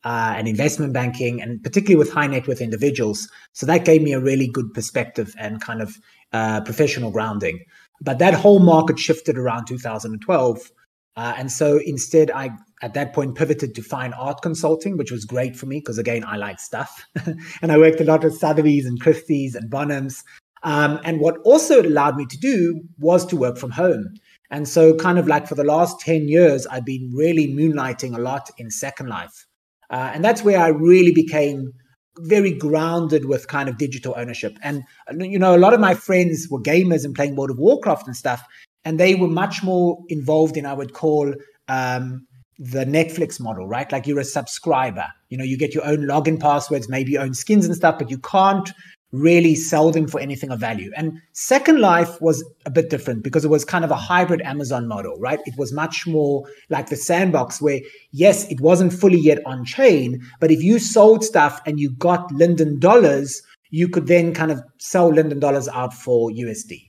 uh, 0.05 0.33
and 0.38 0.47
investment 0.47 0.94
banking, 0.94 1.41
and 1.41 1.61
particularly 1.61 1.97
with 1.97 2.09
high 2.09 2.27
net 2.27 2.47
worth 2.47 2.61
individuals. 2.61 3.27
So 3.51 3.65
that 3.65 3.83
gave 3.83 4.01
me 4.01 4.13
a 4.13 4.21
really 4.21 4.47
good 4.47 4.73
perspective 4.73 5.35
and 5.38 5.59
kind 5.59 5.81
of 5.81 5.97
uh, 6.31 6.61
professional 6.61 7.11
grounding. 7.11 7.59
But 7.99 8.19
that 8.19 8.33
whole 8.33 8.59
market 8.59 8.97
shifted 8.97 9.38
around 9.38 9.65
2012. 9.65 10.71
Uh, 11.17 11.33
and 11.35 11.51
so 11.51 11.81
instead, 11.85 12.31
I 12.31 12.51
at 12.81 12.94
that 12.94 13.11
point 13.11 13.35
pivoted 13.35 13.75
to 13.75 13.81
fine 13.81 14.13
art 14.13 14.41
consulting, 14.41 14.95
which 14.95 15.11
was 15.11 15.25
great 15.25 15.57
for 15.57 15.65
me 15.65 15.79
because 15.79 15.97
again, 15.97 16.23
I 16.23 16.38
like 16.38 16.61
stuff. 16.61 17.05
and 17.61 17.73
I 17.73 17.77
worked 17.77 17.99
a 17.99 18.05
lot 18.05 18.23
with 18.23 18.38
Sotheby's 18.38 18.85
and 18.85 19.01
Christie's 19.01 19.53
and 19.53 19.69
Bonhams. 19.69 20.23
Um, 20.63 21.00
and 21.04 21.19
what 21.19 21.38
also 21.44 21.80
it 21.80 21.86
allowed 21.86 22.15
me 22.15 22.25
to 22.25 22.38
do 22.38 22.81
was 23.00 23.25
to 23.27 23.36
work 23.36 23.57
from 23.57 23.71
home. 23.71 24.13
And 24.50 24.68
so, 24.68 24.95
kind 24.95 25.19
of 25.19 25.27
like 25.27 25.48
for 25.48 25.56
the 25.56 25.63
last 25.63 26.00
10 26.00 26.27
years, 26.30 26.65
I've 26.68 26.86
been 26.86 27.12
really 27.13 27.48
moonlighting 27.48 28.15
a 28.15 28.21
lot 28.21 28.50
in 28.57 28.71
Second 28.71 29.07
Life. 29.07 29.45
Uh, 29.89 30.12
and 30.13 30.24
that's 30.24 30.44
where 30.44 30.59
I 30.59 30.69
really 30.69 31.12
became 31.12 31.71
very 32.19 32.51
grounded 32.51 33.25
with 33.25 33.48
kind 33.48 33.69
of 33.69 33.77
digital 33.77 34.13
ownership. 34.18 34.57
And, 34.63 34.83
you 35.19 35.38
know, 35.38 35.56
a 35.56 35.59
lot 35.59 35.74
of 35.74 35.80
my 35.80 35.94
friends 35.94 36.48
were 36.50 36.62
gamers 36.62 37.06
and 37.06 37.13
playing 37.13 37.36
World 37.36 37.51
of 37.51 37.57
Warcraft 37.57 38.07
and 38.07 38.16
stuff. 38.16 38.44
And 38.85 38.99
they 38.99 39.16
were 39.16 39.28
much 39.28 39.64
more 39.64 39.99
involved 40.07 40.57
in, 40.57 40.66
I 40.66 40.73
would 40.73 40.94
call, 40.94 41.33
um, 41.68 42.26
the 42.59 42.85
Netflix 42.85 43.40
model, 43.40 43.68
right? 43.68 43.92
Like 43.92 44.07
you're 44.07 44.19
a 44.19 44.26
subscriber. 44.26 45.06
You 45.30 45.37
know, 45.37 45.44
you 45.44 45.57
get 45.57 45.76
your 45.76 45.85
own 45.85 45.99
login 45.99 46.40
passwords, 46.40 46.90
maybe 46.90 47.11
your 47.11 47.21
own 47.21 47.33
skins 47.33 47.66
and 47.66 47.76
stuff, 47.76 47.99
but 47.99 48.09
you 48.09 48.18
can't 48.18 48.71
really 49.11 49.56
sell 49.56 49.92
them 49.92 50.07
for 50.07 50.19
anything 50.19 50.52
of 50.52 50.59
value. 50.59 50.92
And 50.95 51.19
Second 51.31 51.80
Life 51.80 52.21
was 52.21 52.44
a 52.66 52.71
bit 52.71 52.90
different 52.90 53.23
because 53.23 53.45
it 53.45 53.49
was 53.49 53.64
kind 53.64 53.85
of 53.85 53.92
a 53.92 53.95
hybrid 53.95 54.42
Amazon 54.42 54.87
model, 54.87 55.18
right? 55.19 55.40
It 55.45 55.57
was 55.57 55.73
much 55.73 56.06
more 56.06 56.44
like 56.69 56.90
the 56.90 56.95
sandbox 56.95 57.61
where, 57.61 57.80
yes, 58.11 58.49
it 58.52 58.59
wasn't 58.59 58.94
fully 58.94 59.19
yet 59.19 59.40
on 59.45 59.64
chain, 59.64 60.21
but 60.40 60.52
if 60.52 60.61
you 60.61 60.80
sold 60.80 61.23
stuff 61.23 61.61
and 61.66 61.80
you 61.80 61.92
got 61.92 62.31
Linden 62.31 62.80
dollars, 62.80 63.42
you 63.69 63.87
could 63.87 64.07
then 64.07 64.33
kind 64.33 64.52
of 64.52 64.61
sell 64.78 65.09
Linden 65.09 65.40
dollars 65.40 65.68
out 65.69 65.94
for 65.94 66.30
USD. 66.30 66.87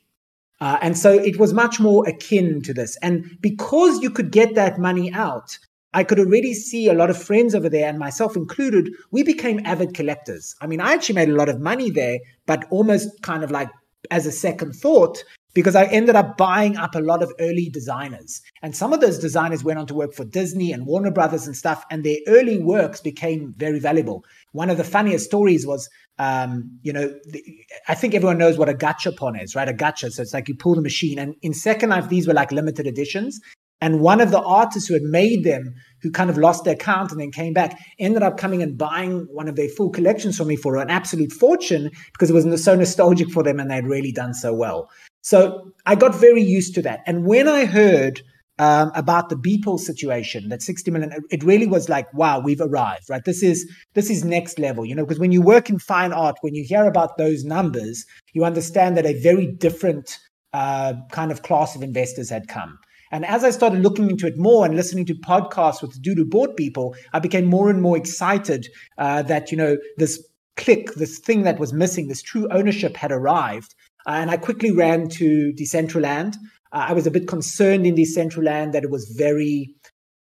Uh, 0.61 0.79
and 0.83 0.99
so 0.99 1.13
it 1.13 1.39
was 1.39 1.53
much 1.53 1.79
more 1.79 2.09
akin 2.09 2.61
to 2.63 2.75
this. 2.75 2.97
And 3.01 3.37
because 3.41 4.01
you 4.03 4.11
could 4.11 4.33
get 4.33 4.57
that 4.57 4.79
money 4.79 5.13
out, 5.13 5.57
I 5.99 6.05
could 6.05 6.21
already 6.21 6.55
see 6.55 6.87
a 6.89 6.95
lot 6.95 7.11
of 7.11 7.21
friends 7.21 7.57
over 7.57 7.69
there, 7.69 7.89
and 7.89 7.99
myself 7.99 8.37
included, 8.37 8.89
we 9.11 9.25
became 9.25 9.61
avid 9.65 9.95
collectors. 9.95 10.55
I 10.61 10.69
mean, 10.69 10.81
I 10.81 10.93
actually 10.93 11.17
made 11.17 11.29
a 11.29 11.35
lot 11.35 11.49
of 11.49 11.59
money 11.61 11.91
there, 11.91 12.21
but 12.47 12.67
almost 12.71 13.09
kind 13.23 13.43
of 13.43 13.51
like 13.51 13.69
as 14.13 14.25
a 14.25 14.31
second 14.31 14.75
thought, 14.75 15.25
because 15.55 15.75
I 15.75 15.87
ended 15.87 16.15
up 16.15 16.37
buying 16.37 16.77
up 16.77 16.95
a 16.95 17.01
lot 17.01 17.21
of 17.21 17.33
early 17.41 17.69
designers. 17.69 18.41
And 18.63 18.77
some 18.77 18.93
of 18.93 19.01
those 19.01 19.19
designers 19.19 19.65
went 19.65 19.81
on 19.81 19.89
to 19.89 19.95
work 19.95 20.15
for 20.15 20.25
Disney 20.25 20.71
and 20.71 20.87
Warner 20.87 21.11
Brothers 21.11 21.49
and 21.49 21.57
stuff, 21.57 21.85
and 21.91 22.05
their 22.05 22.19
early 22.29 22.61
works 22.61 23.01
became 23.01 23.55
very 23.57 23.81
valuable. 23.81 24.25
One 24.53 24.71
of 24.71 24.77
the 24.77 24.85
funniest 24.85 25.25
stories 25.25 25.67
was, 25.67 25.89
um, 26.21 26.79
you 26.83 26.93
know, 26.93 27.13
the, 27.33 27.43
I 27.89 27.97
think 27.97 28.15
everyone 28.15 28.39
knows 28.39 28.57
what 28.57 28.69
a 28.69 28.75
gachapon 28.75 29.43
is, 29.43 29.57
right? 29.57 29.69
A 29.69 29.73
gacha. 29.73 30.13
So 30.13 30.23
it's 30.23 30.33
like 30.33 30.47
you 30.47 30.55
pull 30.55 30.77
the 30.77 30.81
machine. 30.91 31.19
And 31.19 31.35
in 31.43 31.55
Second 31.55 31.91
Life, 31.91 32.09
these 32.09 32.29
were 32.29 32.35
like 32.35 32.53
limited 32.53 32.87
editions. 32.87 33.41
And 33.81 34.01
one 34.01 34.21
of 34.21 34.33
the 34.33 34.43
artists 34.43 34.89
who 34.89 34.95
had 34.95 35.05
made 35.05 35.45
them, 35.45 35.75
who 36.03 36.11
kind 36.11 36.31
of 36.31 36.39
lost 36.39 36.65
their 36.65 36.77
count 36.77 37.11
and 37.13 37.21
then 37.21 37.31
came 37.31 37.53
back, 37.53 37.79
ended 37.99 38.23
up 38.23 38.37
coming 38.37 38.63
and 38.63 38.79
buying 38.79 39.27
one 39.33 39.49
of 39.49 39.57
their 39.57 39.69
full 39.69 39.91
collections 39.91 40.37
from 40.37 40.49
me 40.49 40.57
for 40.57 40.77
an 40.77 40.91
absolute 40.91 41.33
fortune 41.33 41.91
because 42.13 42.31
it 42.31 42.35
was 42.35 42.65
so 42.65 42.75
nostalgic 42.75 43.31
for 43.31 43.43
them 43.43 43.59
and 43.61 43.71
they'd 43.71 43.87
really 43.87 44.13
done 44.13 44.35
so 44.35 44.55
well. 44.55 44.89
So 45.23 45.73
I 45.87 45.95
got 45.95 46.15
very 46.15 46.43
used 46.43 46.75
to 46.77 46.83
that. 46.83 47.01
And 47.07 47.27
when 47.27 47.49
I 47.49 47.65
heard 47.65 48.23
um, 48.59 48.91
about 48.95 49.29
the 49.29 49.37
Beeple 49.37 49.79
situation, 49.79 50.49
that 50.49 50.63
60 50.63 50.91
million, 50.91 51.13
it 51.31 51.43
really 51.45 51.67
was 51.67 51.89
like, 51.89 52.13
wow, 52.15 52.41
we've 52.41 52.61
arrived, 52.61 53.09
right? 53.09 53.25
This 53.25 53.43
is 53.43 53.71
this 53.95 54.11
is 54.11 54.25
next 54.25 54.59
level, 54.59 54.85
you 54.85 54.95
know, 54.95 55.05
because 55.05 55.21
when 55.21 55.33
you 55.33 55.43
work 55.43 55.69
in 55.71 55.79
fine 55.79 56.13
art, 56.13 56.37
when 56.41 56.55
you 56.55 56.65
hear 56.67 56.85
about 56.87 57.19
those 57.19 57.45
numbers, 57.45 58.05
you 58.33 58.45
understand 58.45 58.97
that 58.97 59.07
a 59.07 59.21
very 59.21 59.47
different 59.47 60.19
uh, 60.53 60.95
kind 61.13 61.31
of 61.31 61.43
class 61.43 61.77
of 61.77 61.83
investors 61.83 62.31
had 62.31 62.49
come. 62.49 62.79
And 63.11 63.25
as 63.25 63.45
I 63.45 63.51
started 63.51 63.83
looking 63.83 64.11
into 64.11 64.27
it 64.27 64.35
more 64.37 64.67
and 64.67 64.77
listening 64.77 65.07
to 65.07 65.15
podcasts 65.15 65.83
with 65.83 66.03
Dudu 66.03 66.29
board 66.29 66.57
people, 66.57 66.95
I 67.13 67.19
became 67.19 67.47
more 67.47 67.71
and 67.71 67.81
more 67.83 67.97
excited 67.97 68.69
uh, 68.99 69.23
that, 69.23 69.51
you 69.51 69.57
know, 69.57 69.77
this 69.97 70.23
click, 70.57 70.95
this 70.95 71.19
thing 71.19 71.43
that 71.43 71.59
was 71.59 71.73
missing, 71.73 72.09
this 72.09 72.23
true 72.23 72.49
ownership 72.51 72.97
had 72.97 73.13
arrived. 73.13 73.75
Uh, 74.07 74.13
and 74.13 74.31
I 74.31 74.37
quickly 74.37 74.71
ran 74.71 75.09
to 75.11 75.53
Decentraland. 75.59 76.37
Uh, 76.73 76.87
I 76.89 76.93
was 76.93 77.07
a 77.07 77.11
bit 77.11 77.29
concerned 77.29 77.87
in 77.87 77.95
Decentraland 77.95 78.73
that 78.73 78.85
it 78.85 78.91
was 78.91 79.15
very 79.17 79.75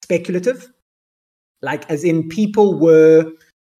speculative, 0.03 0.67
like 1.61 1.89
as 1.89 2.03
in 2.03 2.27
people 2.27 2.79
were 2.79 3.31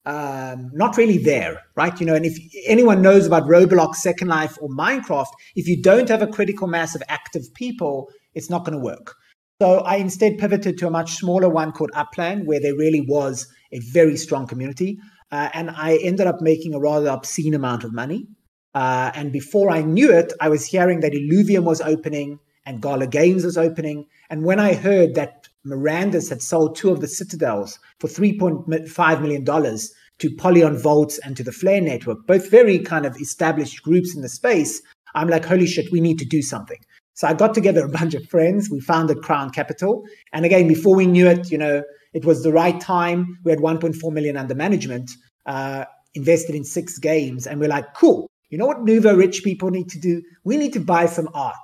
um, 0.05 0.72
not 0.74 0.98
really 0.98 1.17
there, 1.17 1.62
right? 1.75 2.00
You 2.00 2.05
know, 2.05 2.15
and 2.15 2.25
if 2.25 2.38
anyone 2.65 3.01
knows 3.01 3.27
about 3.27 3.43
Roblox, 3.43 3.96
Second 3.96 4.29
Life, 4.29 4.58
or 4.62 4.70
Minecraft, 4.70 5.31
if 5.55 5.67
you 5.67 5.81
don't 5.81 6.10
have 6.10 6.22
a 6.22 6.27
critical 6.27 6.67
mass 6.67 6.96
of 6.96 7.03
active 7.08 7.43
people, 7.53 8.10
it's 8.34 8.50
not 8.50 8.66
going 8.66 8.78
to 8.78 8.84
work. 8.84 9.16
So 9.62 9.80
I 9.82 9.98
instead 9.98 10.40
pivoted 10.40 10.78
to 10.80 10.88
a 10.88 10.92
much 10.92 11.18
smaller 11.18 11.48
one 11.48 11.72
called 11.72 11.92
Upland, 11.94 12.48
where 12.48 12.60
there 12.60 12.76
really 12.76 13.02
was 13.08 13.48
a 13.72 13.80
very 13.92 14.18
strong 14.18 14.48
community. 14.48 14.98
Uh, 15.32 15.50
and 15.54 15.70
I 15.70 15.98
ended 15.98 16.28
up 16.28 16.42
making 16.42 16.74
a 16.74 16.80
rather 16.80 17.10
obscene 17.10 17.54
amount 17.54 17.84
of 17.84 17.94
money. 17.94 18.28
Uh, 18.74 19.12
and 19.14 19.32
before 19.32 19.70
I 19.70 19.82
knew 19.82 20.12
it, 20.12 20.34
I 20.42 20.50
was 20.50 20.66
hearing 20.66 21.02
that 21.02 21.14
Illuvium 21.14 21.64
was 21.64 21.82
opening 21.82 22.40
and 22.66 22.82
Gala 22.82 23.08
Games 23.08 23.44
was 23.44 23.58
opening. 23.58 24.08
And 24.30 24.46
when 24.46 24.60
I 24.60 24.74
heard 24.74 25.16
that 25.16 25.48
Mirandus 25.66 26.30
had 26.30 26.42
sold 26.42 26.76
two 26.76 26.90
of 26.90 27.02
the 27.02 27.08
Citadels 27.08 27.80
for 28.00 28.08
$3.5 28.08 29.22
million 29.22 29.46
to 29.46 30.36
Polygon 30.38 30.78
Vaults 30.78 31.20
and 31.20 31.38
to 31.38 31.44
the 31.44 31.52
Flare 31.52 31.82
Network, 31.82 32.26
both 32.28 32.50
very 32.50 32.80
kind 32.80 33.06
of 33.06 33.16
established 33.18 33.84
groups 33.84 34.16
in 34.16 34.22
the 34.22 34.30
space, 34.30 34.82
I'm 35.14 35.28
like, 35.28 35.46
holy 35.46 35.68
shit, 35.68 35.92
we 35.92 36.02
need 36.02 36.20
to 36.20 36.26
do 36.26 36.42
something. 36.42 36.80
So 37.13 37.27
I 37.27 37.34
got 37.34 37.53
together 37.53 37.86
a 37.86 37.89
bunch 37.89 38.13
of 38.13 38.27
friends. 38.30 38.70
We 38.70 38.80
founded 38.80 39.22
Crown 39.22 39.50
Capital. 39.51 40.03
And 40.34 40.46
again, 40.46 40.68
before 40.68 40.96
we 40.96 41.06
knew 41.06 41.27
it, 41.27 41.51
you 41.51 41.58
know, 41.58 41.84
it 42.13 42.25
was 42.25 42.44
the 42.44 42.51
right 42.51 42.80
time. 42.80 43.38
We 43.44 43.51
had 43.51 43.60
1.4 43.60 44.12
million 44.12 44.38
under 44.38 44.56
management, 44.56 45.12
uh, 45.46 45.86
invested 46.13 46.56
in 46.56 46.63
six 46.63 46.98
games. 46.98 47.48
And 47.48 47.60
we're 47.60 47.70
like, 47.70 47.94
cool. 47.96 48.30
You 48.50 48.58
know 48.58 48.65
what 48.65 48.84
Nouveau 48.84 49.15
rich 49.15 49.44
people 49.44 49.70
need 49.70 49.89
to 49.89 50.00
do? 50.00 50.22
We 50.44 50.58
need 50.58 50.74
to 50.74 50.82
buy 50.82 51.06
some 51.06 51.30
art. 51.34 51.56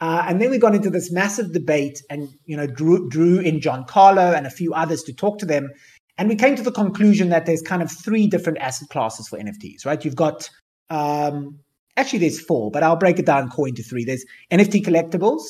Uh, 0.00 0.24
and 0.26 0.40
then 0.40 0.50
we 0.50 0.58
got 0.58 0.74
into 0.74 0.90
this 0.90 1.12
massive 1.12 1.52
debate 1.52 2.02
and, 2.10 2.28
you 2.44 2.56
know, 2.56 2.66
drew, 2.66 3.08
drew 3.08 3.38
in 3.38 3.60
John 3.60 3.84
Carlo 3.84 4.32
and 4.32 4.46
a 4.46 4.50
few 4.50 4.74
others 4.74 5.02
to 5.04 5.14
talk 5.14 5.38
to 5.38 5.46
them. 5.46 5.70
And 6.18 6.28
we 6.28 6.36
came 6.36 6.56
to 6.56 6.62
the 6.62 6.72
conclusion 6.72 7.28
that 7.30 7.46
there's 7.46 7.62
kind 7.62 7.82
of 7.82 7.90
three 7.90 8.26
different 8.26 8.58
asset 8.58 8.88
classes 8.88 9.28
for 9.28 9.38
NFTs, 9.38 9.86
right? 9.86 10.04
You've 10.04 10.16
got 10.16 10.48
um, 10.90 11.60
actually 11.96 12.20
there's 12.20 12.40
four, 12.40 12.70
but 12.70 12.82
I'll 12.82 12.96
break 12.96 13.18
it 13.18 13.26
down 13.26 13.50
core 13.50 13.68
into 13.68 13.82
three. 13.82 14.04
There's 14.04 14.24
NFT 14.50 14.84
collectibles, 14.84 15.42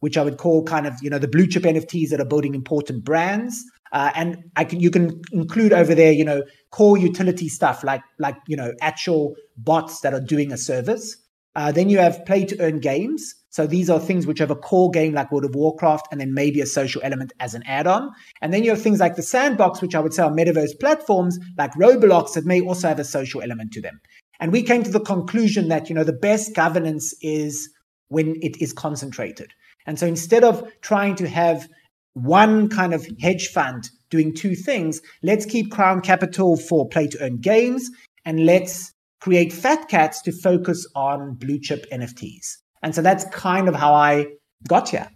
which 0.00 0.16
I 0.16 0.22
would 0.22 0.38
call 0.38 0.64
kind 0.64 0.86
of 0.86 0.94
you 1.02 1.10
know 1.10 1.18
the 1.18 1.28
blue 1.28 1.46
chip 1.46 1.62
NFTs 1.62 2.10
that 2.10 2.20
are 2.20 2.26
building 2.26 2.54
important 2.54 3.04
brands. 3.04 3.64
Uh, 3.92 4.10
and 4.14 4.44
I 4.56 4.64
can 4.64 4.80
you 4.80 4.90
can 4.90 5.20
include 5.32 5.72
over 5.72 5.94
there 5.94 6.12
you 6.12 6.24
know 6.24 6.42
core 6.70 6.96
utility 6.96 7.48
stuff 7.48 7.84
like 7.84 8.02
like 8.18 8.36
you 8.46 8.56
know 8.56 8.72
actual 8.80 9.34
bots 9.56 10.00
that 10.00 10.14
are 10.14 10.20
doing 10.20 10.52
a 10.52 10.56
service. 10.56 11.16
Uh, 11.54 11.70
then 11.70 11.90
you 11.90 11.98
have 11.98 12.24
play 12.24 12.44
to 12.46 12.58
earn 12.60 12.80
games. 12.80 13.34
So 13.50 13.66
these 13.66 13.90
are 13.90 14.00
things 14.00 14.26
which 14.26 14.38
have 14.38 14.50
a 14.50 14.56
core 14.56 14.90
game 14.90 15.12
like 15.12 15.30
World 15.30 15.44
of 15.44 15.54
Warcraft 15.54 16.08
and 16.10 16.18
then 16.18 16.32
maybe 16.32 16.62
a 16.62 16.66
social 16.66 17.02
element 17.04 17.34
as 17.40 17.52
an 17.52 17.62
add 17.66 17.86
on. 17.86 18.10
And 18.40 18.54
then 18.54 18.64
you 18.64 18.70
have 18.70 18.80
things 18.80 19.00
like 19.00 19.16
the 19.16 19.22
sandbox, 19.22 19.82
which 19.82 19.94
I 19.94 20.00
would 20.00 20.14
say 20.14 20.22
are 20.22 20.30
metaverse 20.30 20.80
platforms 20.80 21.38
like 21.58 21.74
Roblox 21.74 22.32
that 22.32 22.46
may 22.46 22.62
also 22.62 22.88
have 22.88 22.98
a 22.98 23.04
social 23.04 23.42
element 23.42 23.72
to 23.72 23.82
them. 23.82 24.00
And 24.42 24.50
we 24.50 24.64
came 24.64 24.82
to 24.82 24.90
the 24.90 24.98
conclusion 24.98 25.68
that, 25.68 25.88
you 25.88 25.94
know, 25.94 26.02
the 26.02 26.12
best 26.12 26.56
governance 26.56 27.14
is 27.22 27.70
when 28.08 28.34
it 28.42 28.60
is 28.60 28.72
concentrated. 28.72 29.52
And 29.86 30.00
so 30.00 30.04
instead 30.04 30.42
of 30.42 30.68
trying 30.80 31.14
to 31.16 31.28
have 31.28 31.68
one 32.14 32.68
kind 32.68 32.92
of 32.92 33.06
hedge 33.20 33.46
fund 33.46 33.88
doing 34.10 34.34
two 34.34 34.56
things, 34.56 35.00
let's 35.22 35.46
keep 35.46 35.70
Crown 35.70 36.00
Capital 36.00 36.56
for 36.56 36.88
play 36.88 37.06
to 37.06 37.22
earn 37.22 37.36
games 37.36 37.88
and 38.24 38.44
let's 38.44 38.92
create 39.20 39.52
Fat 39.52 39.88
Cats 39.88 40.20
to 40.22 40.32
focus 40.32 40.88
on 40.96 41.34
blue 41.34 41.60
chip 41.60 41.86
NFTs. 41.92 42.56
And 42.82 42.96
so 42.96 43.00
that's 43.00 43.24
kind 43.26 43.68
of 43.68 43.76
how 43.76 43.94
I 43.94 44.26
got 44.66 44.88
here. 44.88 45.08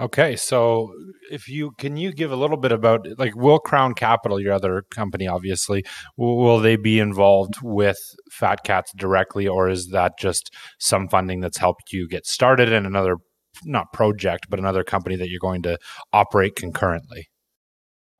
Okay, 0.00 0.34
so 0.34 0.92
if 1.30 1.48
you 1.48 1.70
can 1.78 1.96
you 1.96 2.12
give 2.12 2.32
a 2.32 2.36
little 2.36 2.56
bit 2.56 2.72
about 2.72 3.06
like 3.16 3.36
will 3.36 3.60
Crown 3.60 3.94
Capital, 3.94 4.40
your 4.40 4.52
other 4.52 4.82
company, 4.90 5.28
obviously, 5.28 5.84
will, 6.16 6.58
they 6.58 6.74
be 6.74 6.98
involved 6.98 7.54
with 7.62 7.98
Fat 8.32 8.64
Cats 8.64 8.92
directly, 8.96 9.46
or 9.46 9.68
is 9.68 9.90
that 9.90 10.18
just 10.18 10.52
some 10.80 11.08
funding 11.08 11.40
that's 11.40 11.58
helped 11.58 11.92
you 11.92 12.08
get 12.08 12.26
started 12.26 12.72
in 12.72 12.86
another 12.86 13.18
not 13.64 13.92
project, 13.92 14.46
but 14.50 14.58
another 14.58 14.82
company 14.82 15.14
that 15.14 15.28
you're 15.28 15.38
going 15.38 15.62
to 15.62 15.78
operate 16.12 16.56
concurrently? 16.56 17.28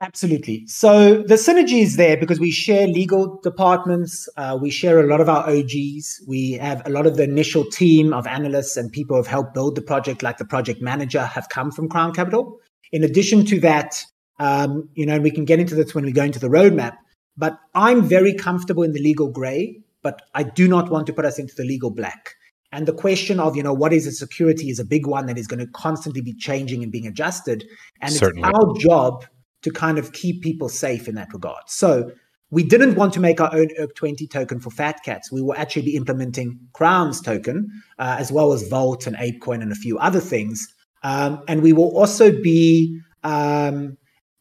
Absolutely. 0.00 0.66
So 0.66 1.22
the 1.22 1.36
synergy 1.36 1.82
is 1.82 1.96
there 1.96 2.16
because 2.16 2.40
we 2.40 2.50
share 2.50 2.86
legal 2.86 3.40
departments. 3.42 4.28
Uh, 4.36 4.58
we 4.60 4.70
share 4.70 5.00
a 5.00 5.06
lot 5.06 5.20
of 5.20 5.28
our 5.28 5.48
OGs. 5.48 6.22
We 6.26 6.52
have 6.52 6.86
a 6.86 6.90
lot 6.90 7.06
of 7.06 7.16
the 7.16 7.22
initial 7.22 7.64
team 7.64 8.12
of 8.12 8.26
analysts 8.26 8.76
and 8.76 8.90
people 8.90 9.16
who 9.16 9.22
have 9.22 9.30
helped 9.30 9.54
build 9.54 9.76
the 9.76 9.82
project, 9.82 10.22
like 10.22 10.38
the 10.38 10.44
project 10.44 10.82
manager, 10.82 11.24
have 11.24 11.48
come 11.48 11.70
from 11.70 11.88
Crown 11.88 12.12
Capital. 12.12 12.60
In 12.92 13.04
addition 13.04 13.46
to 13.46 13.60
that, 13.60 14.04
um, 14.40 14.88
you 14.94 15.06
know, 15.06 15.14
and 15.14 15.22
we 15.22 15.30
can 15.30 15.44
get 15.44 15.60
into 15.60 15.74
this 15.74 15.94
when 15.94 16.04
we 16.04 16.12
go 16.12 16.24
into 16.24 16.40
the 16.40 16.48
roadmap. 16.48 16.96
But 17.36 17.58
I'm 17.74 18.02
very 18.02 18.34
comfortable 18.34 18.82
in 18.82 18.92
the 18.92 19.00
legal 19.00 19.28
gray, 19.28 19.80
but 20.02 20.22
I 20.34 20.42
do 20.42 20.68
not 20.68 20.90
want 20.90 21.06
to 21.06 21.12
put 21.12 21.24
us 21.24 21.38
into 21.38 21.54
the 21.54 21.64
legal 21.64 21.90
black. 21.90 22.34
And 22.72 22.86
the 22.86 22.92
question 22.92 23.38
of, 23.38 23.56
you 23.56 23.62
know, 23.62 23.72
what 23.72 23.92
is 23.92 24.06
a 24.06 24.12
security 24.12 24.68
is 24.68 24.80
a 24.80 24.84
big 24.84 25.06
one 25.06 25.26
that 25.26 25.38
is 25.38 25.46
going 25.46 25.60
to 25.60 25.66
constantly 25.68 26.20
be 26.20 26.34
changing 26.34 26.82
and 26.82 26.90
being 26.90 27.06
adjusted. 27.06 27.64
And 28.00 28.12
Certainly. 28.12 28.48
it's 28.48 28.58
our 28.58 28.74
job 28.78 29.24
to 29.64 29.70
kind 29.70 29.98
of 29.98 30.12
keep 30.12 30.42
people 30.42 30.68
safe 30.68 31.08
in 31.08 31.16
that 31.16 31.32
regard. 31.32 31.62
So 31.66 32.12
we 32.50 32.62
didn't 32.62 32.94
want 32.94 33.12
to 33.14 33.20
make 33.20 33.40
our 33.40 33.52
own 33.52 33.68
ERC20 33.80 34.30
token 34.30 34.60
for 34.60 34.70
Fat 34.70 35.02
Cats. 35.04 35.32
We 35.32 35.42
will 35.42 35.54
actually 35.54 35.82
be 35.82 35.96
implementing 35.96 36.60
Crown's 36.72 37.20
token, 37.20 37.68
uh, 37.98 38.16
as 38.18 38.30
well 38.30 38.52
as 38.52 38.68
Vault 38.68 39.06
and 39.06 39.16
ApeCoin 39.16 39.60
and 39.62 39.72
a 39.72 39.74
few 39.74 39.98
other 39.98 40.20
things. 40.20 40.64
Um, 41.02 41.42
and 41.48 41.62
we 41.62 41.72
will 41.72 41.96
also 41.96 42.30
be 42.30 43.00
um, 43.24 43.96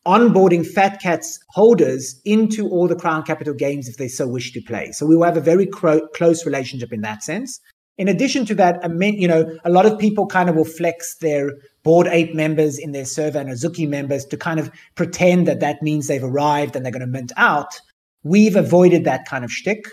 onboarding 0.06 0.68
Fat 0.68 1.01
Cats 1.01 1.39
holders 1.50 2.22
into 2.25 2.70
all 2.70 2.88
the 2.88 2.96
Crown 2.96 3.24
Capital 3.24 3.53
games 3.53 3.88
if 3.88 3.98
they 3.98 4.10
so 4.10 4.27
wish 4.27 4.51
to 4.51 4.62
play. 4.62 4.92
So 4.92 5.06
we 5.06 5.15
will 5.15 5.25
have 5.25 5.38
a 5.38 5.42
very 5.42 5.65
cro- 5.65 6.08
close 6.10 6.46
relationship 6.46 6.92
in 6.92 7.01
that 7.01 7.24
sense. 7.24 7.60
In 7.97 8.07
addition 8.07 8.45
to 8.47 8.55
that, 8.55 8.81
you 9.00 9.27
know, 9.27 9.57
a 9.63 9.69
lot 9.69 9.85
of 9.85 10.00
people 10.00 10.25
kind 10.25 10.50
of 10.50 10.55
will 10.55 10.65
flex 10.65 11.15
their 11.17 11.51
bored 11.83 12.07
ape 12.07 12.33
members 12.33 12.79
in 12.79 12.91
their 12.91 13.05
server 13.05 13.38
and 13.38 13.50
Azuki 13.50 13.88
members 13.88 14.25
to 14.25 14.38
kind 14.38 14.59
of 14.59 14.71
pretend 14.95 15.47
that 15.47 15.59
that 15.59 15.81
means 15.81 16.07
they've 16.07 16.23
arrived 16.23 16.75
and 16.75 16.83
they're 16.83 16.91
going 16.91 17.01
to 17.01 17.07
mint 17.07 17.31
out. 17.38 17.79
We've 18.23 18.55
avoided 18.55 19.03
that 19.03 19.25
kind 19.25 19.45
of 19.45 19.51
shtick 19.51 19.85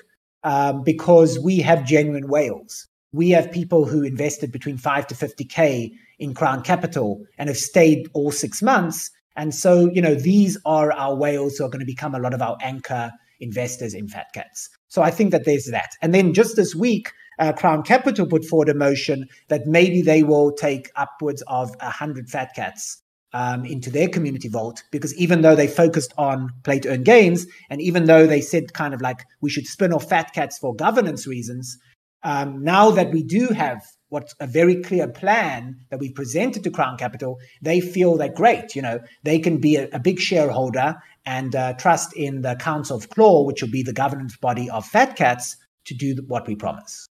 um, 0.44 0.82
because 0.82 1.38
we 1.38 1.58
have 1.58 1.84
genuine 1.84 2.28
whales. 2.28 2.86
We 3.12 3.30
have 3.30 3.50
people 3.50 3.84
who 3.86 4.02
invested 4.02 4.52
between 4.52 4.78
five 4.78 5.06
to 5.08 5.14
50K 5.14 5.90
in 6.18 6.32
Crown 6.32 6.62
Capital 6.62 7.24
and 7.38 7.48
have 7.48 7.58
stayed 7.58 8.08
all 8.14 8.30
six 8.30 8.62
months. 8.62 9.10
And 9.36 9.54
so, 9.54 9.90
you 9.92 10.00
know, 10.00 10.14
these 10.14 10.56
are 10.64 10.92
our 10.92 11.16
whales 11.16 11.56
who 11.56 11.64
are 11.64 11.68
going 11.70 11.80
to 11.80 11.86
become 11.86 12.14
a 12.14 12.20
lot 12.20 12.34
of 12.34 12.40
our 12.40 12.56
anchor 12.62 13.10
investors 13.40 13.94
in 13.94 14.06
Fat 14.08 14.26
Cats. 14.32 14.68
So 14.88 15.02
I 15.02 15.10
think 15.10 15.32
that 15.32 15.44
there's 15.44 15.66
that. 15.66 15.90
And 16.02 16.14
then 16.14 16.34
just 16.34 16.56
this 16.56 16.74
week, 16.74 17.10
uh, 17.40 17.52
Crown 17.54 17.82
Capital 17.82 18.26
put 18.26 18.44
forward 18.44 18.68
a 18.68 18.74
motion 18.74 19.26
that 19.48 19.66
maybe 19.66 20.02
they 20.02 20.22
will 20.22 20.52
take 20.52 20.90
upwards 20.94 21.42
of 21.48 21.70
100 21.80 22.28
fat 22.28 22.50
cats 22.54 23.02
um, 23.32 23.64
into 23.64 23.90
their 23.90 24.08
community 24.08 24.48
vault 24.48 24.82
because 24.90 25.14
even 25.16 25.40
though 25.40 25.56
they 25.56 25.66
focused 25.66 26.12
on 26.18 26.50
play 26.64 26.78
to 26.80 26.90
earn 26.90 27.02
games 27.02 27.46
and 27.70 27.80
even 27.80 28.04
though 28.04 28.26
they 28.26 28.40
said 28.40 28.74
kind 28.74 28.92
of 28.92 29.00
like 29.00 29.24
we 29.40 29.50
should 29.50 29.66
spin 29.66 29.92
off 29.92 30.08
fat 30.08 30.32
cats 30.34 30.58
for 30.58 30.74
governance 30.74 31.26
reasons, 31.26 31.78
um, 32.22 32.62
now 32.62 32.90
that 32.90 33.10
we 33.12 33.22
do 33.22 33.48
have 33.48 33.82
what's 34.10 34.34
a 34.40 34.46
very 34.46 34.82
clear 34.82 35.08
plan 35.08 35.76
that 35.90 36.00
we 36.00 36.12
presented 36.12 36.64
to 36.64 36.70
Crown 36.70 36.98
Capital, 36.98 37.38
they 37.62 37.80
feel 37.80 38.16
that 38.18 38.34
great, 38.34 38.74
you 38.74 38.82
know, 38.82 38.98
they 39.22 39.38
can 39.38 39.58
be 39.58 39.76
a, 39.76 39.88
a 39.92 39.98
big 39.98 40.18
shareholder 40.18 40.96
and 41.24 41.54
uh, 41.54 41.72
trust 41.74 42.12
in 42.14 42.42
the 42.42 42.56
Council 42.56 42.96
of 42.96 43.08
Claw, 43.08 43.44
which 43.44 43.62
will 43.62 43.70
be 43.70 43.82
the 43.82 43.92
governance 43.92 44.36
body 44.36 44.68
of 44.68 44.84
Fat 44.84 45.16
Cats, 45.16 45.56
to 45.86 45.94
do 45.94 46.14
what 46.26 46.46
we 46.46 46.54
promise. 46.54 47.08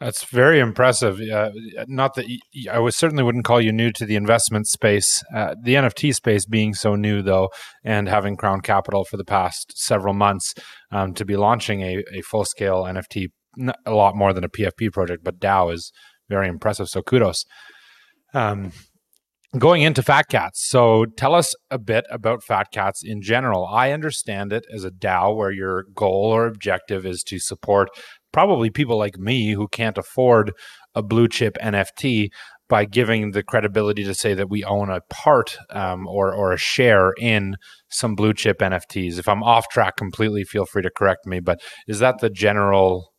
That's 0.00 0.24
very 0.24 0.60
impressive. 0.60 1.20
Uh, 1.20 1.50
not 1.86 2.14
that 2.14 2.24
I 2.70 2.78
was 2.78 2.96
certainly 2.96 3.22
wouldn't 3.22 3.44
call 3.44 3.60
you 3.60 3.70
new 3.70 3.92
to 3.92 4.06
the 4.06 4.16
investment 4.16 4.66
space, 4.66 5.22
uh, 5.34 5.54
the 5.62 5.74
NFT 5.74 6.14
space 6.14 6.46
being 6.46 6.72
so 6.72 6.94
new 6.94 7.20
though, 7.20 7.50
and 7.84 8.08
having 8.08 8.36
Crown 8.36 8.62
Capital 8.62 9.04
for 9.04 9.18
the 9.18 9.26
past 9.26 9.74
several 9.76 10.14
months 10.14 10.54
um, 10.90 11.12
to 11.14 11.26
be 11.26 11.36
launching 11.36 11.82
a, 11.82 12.02
a 12.14 12.22
full 12.22 12.46
scale 12.46 12.84
NFT, 12.84 13.28
a 13.84 13.92
lot 13.92 14.16
more 14.16 14.32
than 14.32 14.42
a 14.42 14.48
PFP 14.48 14.90
project, 14.90 15.22
but 15.22 15.38
DAO 15.38 15.70
is 15.70 15.92
very 16.30 16.48
impressive. 16.48 16.88
So 16.88 17.02
kudos. 17.02 17.44
Um, 18.32 18.72
going 19.58 19.82
into 19.82 20.02
fat 20.02 20.28
cats. 20.28 20.64
So 20.68 21.06
tell 21.16 21.34
us 21.34 21.54
a 21.70 21.78
bit 21.78 22.04
about 22.10 22.42
fat 22.42 22.68
cats 22.72 23.02
in 23.04 23.20
general. 23.20 23.66
I 23.66 23.92
understand 23.92 24.52
it 24.52 24.64
as 24.72 24.84
a 24.84 24.90
dao 24.90 25.36
where 25.36 25.50
your 25.50 25.84
goal 25.94 26.32
or 26.32 26.46
objective 26.46 27.04
is 27.04 27.22
to 27.24 27.38
support 27.38 27.88
probably 28.32 28.70
people 28.70 28.96
like 28.96 29.18
me 29.18 29.52
who 29.52 29.66
can't 29.68 29.98
afford 29.98 30.52
a 30.94 31.02
blue 31.02 31.28
chip 31.28 31.56
nft 31.62 32.28
by 32.68 32.84
giving 32.84 33.32
the 33.32 33.42
credibility 33.42 34.04
to 34.04 34.14
say 34.14 34.34
that 34.34 34.48
we 34.48 34.62
own 34.62 34.88
a 34.88 35.00
part 35.10 35.58
um, 35.70 36.06
or 36.06 36.32
or 36.32 36.52
a 36.52 36.56
share 36.56 37.12
in 37.18 37.56
some 37.90 38.14
blue 38.14 38.32
chip 38.32 38.58
nfts 38.58 39.18
if 39.18 39.28
i'm 39.28 39.42
off 39.42 39.68
track 39.68 39.96
completely 39.96 40.44
feel 40.44 40.64
free 40.64 40.82
to 40.82 40.90
correct 40.96 41.26
me 41.26 41.40
but 41.40 41.60
is 41.88 41.98
that 41.98 42.18
the 42.20 42.30
general 42.30 43.10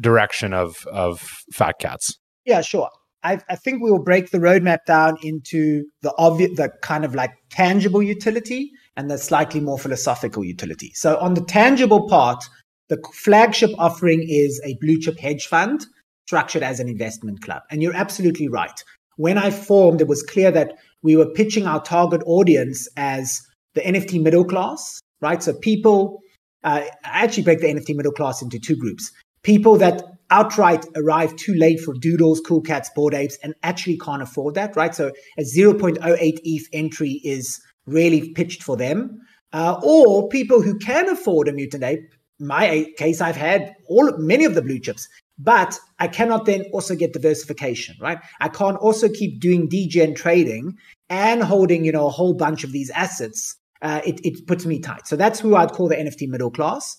direction 0.00 0.52
of 0.52 0.86
of 0.90 1.20
fat 1.52 1.76
cats? 1.78 2.18
Yeah 2.44 2.60
sure 2.60 2.90
I, 3.26 3.40
I 3.48 3.56
think 3.56 3.82
we 3.82 3.90
will 3.90 4.02
break 4.02 4.30
the 4.30 4.38
roadmap 4.38 4.84
down 4.86 5.16
into 5.20 5.84
the 6.02 6.14
obvious, 6.16 6.56
the 6.56 6.70
kind 6.82 7.04
of 7.04 7.16
like 7.16 7.32
tangible 7.50 8.00
utility 8.00 8.70
and 8.96 9.10
the 9.10 9.18
slightly 9.18 9.60
more 9.60 9.80
philosophical 9.80 10.44
utility. 10.44 10.92
So 10.94 11.18
on 11.18 11.34
the 11.34 11.40
tangible 11.40 12.08
part, 12.08 12.44
the 12.88 13.02
flagship 13.12 13.70
offering 13.78 14.24
is 14.28 14.60
a 14.64 14.76
blue 14.80 15.00
chip 15.00 15.18
hedge 15.18 15.48
fund 15.48 15.84
structured 16.26 16.62
as 16.62 16.78
an 16.78 16.88
investment 16.88 17.42
club. 17.42 17.62
And 17.68 17.82
you're 17.82 17.96
absolutely 17.96 18.48
right. 18.48 18.84
When 19.16 19.38
I 19.38 19.50
formed, 19.50 20.00
it 20.00 20.06
was 20.06 20.22
clear 20.22 20.52
that 20.52 20.74
we 21.02 21.16
were 21.16 21.26
pitching 21.26 21.66
our 21.66 21.82
target 21.82 22.22
audience 22.26 22.88
as 22.96 23.42
the 23.74 23.80
NFT 23.80 24.22
middle 24.22 24.44
class, 24.44 25.00
right? 25.20 25.42
So 25.42 25.52
people, 25.52 26.20
uh, 26.62 26.82
I 27.04 27.24
actually 27.24 27.42
break 27.42 27.60
the 27.60 27.66
NFT 27.66 27.96
middle 27.96 28.12
class 28.12 28.40
into 28.40 28.60
two 28.60 28.76
groups. 28.76 29.10
People 29.42 29.76
that 29.78 30.04
outright 30.30 30.84
arrive 30.96 31.34
too 31.36 31.54
late 31.54 31.80
for 31.80 31.94
doodles, 31.94 32.40
cool 32.40 32.60
cats, 32.60 32.90
bored 32.94 33.14
apes, 33.14 33.38
and 33.42 33.54
actually 33.62 33.98
can't 33.98 34.22
afford 34.22 34.54
that, 34.54 34.76
right? 34.76 34.94
So 34.94 35.12
a 35.38 35.42
0.08 35.42 35.98
ETH 36.44 36.68
entry 36.72 37.20
is 37.24 37.60
really 37.86 38.32
pitched 38.32 38.62
for 38.62 38.76
them. 38.76 39.20
Uh, 39.52 39.80
or 39.82 40.28
people 40.28 40.60
who 40.60 40.76
can 40.78 41.08
afford 41.08 41.48
a 41.48 41.52
mutant 41.52 41.84
ape. 41.84 42.00
My 42.38 42.86
case, 42.98 43.20
I've 43.20 43.36
had 43.36 43.74
all 43.88 44.12
many 44.18 44.44
of 44.44 44.54
the 44.54 44.60
blue 44.60 44.78
chips, 44.78 45.08
but 45.38 45.78
I 45.98 46.08
cannot 46.08 46.44
then 46.44 46.64
also 46.72 46.94
get 46.94 47.12
diversification, 47.12 47.96
right? 48.00 48.18
I 48.40 48.48
can't 48.48 48.76
also 48.76 49.08
keep 49.08 49.40
doing 49.40 49.68
degen 49.68 50.14
trading 50.14 50.76
and 51.08 51.42
holding, 51.42 51.84
you 51.84 51.92
know, 51.92 52.06
a 52.06 52.10
whole 52.10 52.34
bunch 52.34 52.64
of 52.64 52.72
these 52.72 52.90
assets. 52.90 53.56
Uh, 53.80 54.00
it, 54.04 54.20
it 54.24 54.46
puts 54.46 54.66
me 54.66 54.80
tight. 54.80 55.06
So 55.06 55.16
that's 55.16 55.40
who 55.40 55.54
I'd 55.54 55.72
call 55.72 55.88
the 55.88 55.96
NFT 55.96 56.28
middle 56.28 56.50
class. 56.50 56.96